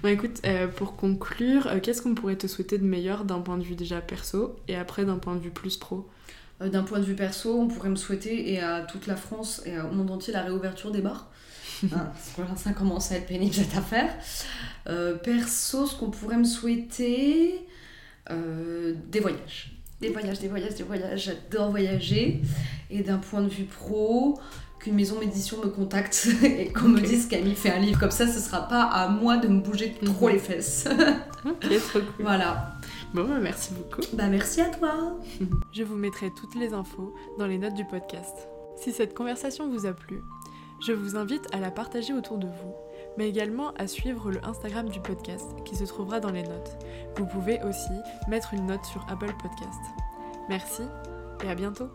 Bon, 0.03 0.09
écoute, 0.09 0.41
euh, 0.45 0.67
pour 0.69 0.97
conclure, 0.97 1.67
euh, 1.69 1.81
qu'est-ce 1.81 2.03
qu'on 2.03 2.15
pourrait 2.15 2.37
te 2.37 2.47
souhaiter 2.47 2.77
de 2.79 2.85
meilleur 2.85 3.25
d'un 3.25 3.41
point 3.41 3.57
de 3.59 3.63
vue 3.65 3.77
déjà 3.77 4.01
perso 4.01 4.57
et 4.69 4.77
après 4.77 5.05
d'un 5.05 5.19
point 5.19 5.35
de 5.37 5.41
vue 5.41 5.51
plus 5.51 5.77
pro? 5.77 6.09
D'un 6.61 6.83
point 6.85 6.99
de 7.01 7.05
vue 7.05 7.15
perso 7.17 7.59
on 7.61 7.67
pourrait 7.69 7.89
me 7.89 7.97
souhaiter 7.97 8.53
et 8.53 8.61
à 8.61 8.83
toute 8.83 9.07
la 9.07 9.17
France 9.17 9.63
et 9.67 9.79
au 9.81 9.91
monde 9.93 10.11
entier 10.13 10.33
la 10.33 10.43
réouverture 10.43 10.91
des 10.93 11.01
bars 11.01 11.29
Hein, 11.93 12.13
ça 12.57 12.73
commence 12.73 13.11
à 13.11 13.17
être 13.17 13.27
pénible 13.27 13.55
cette 13.55 13.77
affaire 13.77 14.15
Euh, 14.89 15.15
perso 15.17 15.87
ce 15.87 15.97
qu'on 15.97 16.11
pourrait 16.11 16.37
me 16.37 16.45
souhaiter 16.45 17.67
euh, 18.31 18.95
des 19.09 19.21
voyages 19.21 19.73
des 20.01 20.09
voyages 20.11 20.41
des 20.41 20.49
voyages 20.49 20.75
des 20.75 20.83
voyages 20.83 21.25
j'adore 21.25 21.71
voyager 21.71 22.41
et 22.91 23.03
d'un 23.03 23.19
point 23.19 23.41
de 23.43 23.49
vue 23.49 23.65
pro 23.65 24.39
qu'une 24.81 24.95
maison 24.95 25.21
d'édition 25.21 25.59
me 25.63 25.69
contacte 25.69 26.29
et 26.43 26.73
qu'on 26.73 26.89
me 26.89 27.01
dise 27.01 27.27
Camille 27.29 27.55
fait 27.55 27.71
un 27.71 27.79
livre 27.79 28.01
comme 28.01 28.11
ça 28.11 28.27
ce 28.27 28.41
sera 28.41 28.67
pas 28.69 28.83
à 28.83 29.09
moi 29.09 29.37
de 29.37 29.47
me 29.49 29.61
bouger 29.61 29.95
trop 30.05 30.27
Mhm. 30.29 30.33
les 30.35 30.39
fesses 30.41 30.89
Ok, 31.45 31.61
trop 31.61 31.99
cool. 32.01 32.05
voilà 32.25 32.75
Bon, 33.15 33.25
bah, 33.29 33.39
merci 33.41 33.73
beaucoup. 33.75 34.01
bah 34.15 34.29
merci 34.29 34.61
à 34.61 34.67
toi 34.71 35.19
Je 35.73 35.83
vous 35.83 35.97
mettrai 35.97 36.31
toutes 36.35 36.55
les 36.55 36.73
infos 36.73 37.15
dans 37.39 37.47
les 37.47 37.59
notes 37.59 37.75
du 37.75 37.85
podcast. 37.85 38.49
Si 38.77 38.91
cette 38.93 39.13
conversation 39.15 39.69
vous 39.69 39.85
a 39.87 39.93
plu, 39.93 40.21
je 40.87 40.93
vous 40.93 41.15
invite 41.17 41.47
à 41.53 41.59
la 41.61 41.71
partager 41.71 42.13
autour 42.15 42.39
de 42.39 42.47
vous, 42.47 42.73
mais 43.17 43.29
également 43.29 43.73
à 43.75 43.87
suivre 43.87 44.31
le 44.31 44.45
Instagram 44.45 44.89
du 44.89 45.01
podcast 45.01 45.47
qui 45.65 45.77
se 45.77 45.85
trouvera 45.85 46.21
dans 46.21 46.31
les 46.31 46.43
notes. 46.43 46.79
Vous 47.17 47.27
pouvez 47.27 47.63
aussi 47.63 47.93
mettre 48.29 48.55
une 48.55 48.67
note 48.67 48.85
sur 48.85 49.05
Apple 49.11 49.35
Podcast. 49.41 49.81
Merci 50.49 50.83
et 51.45 51.49
à 51.49 51.55
bientôt 51.55 51.89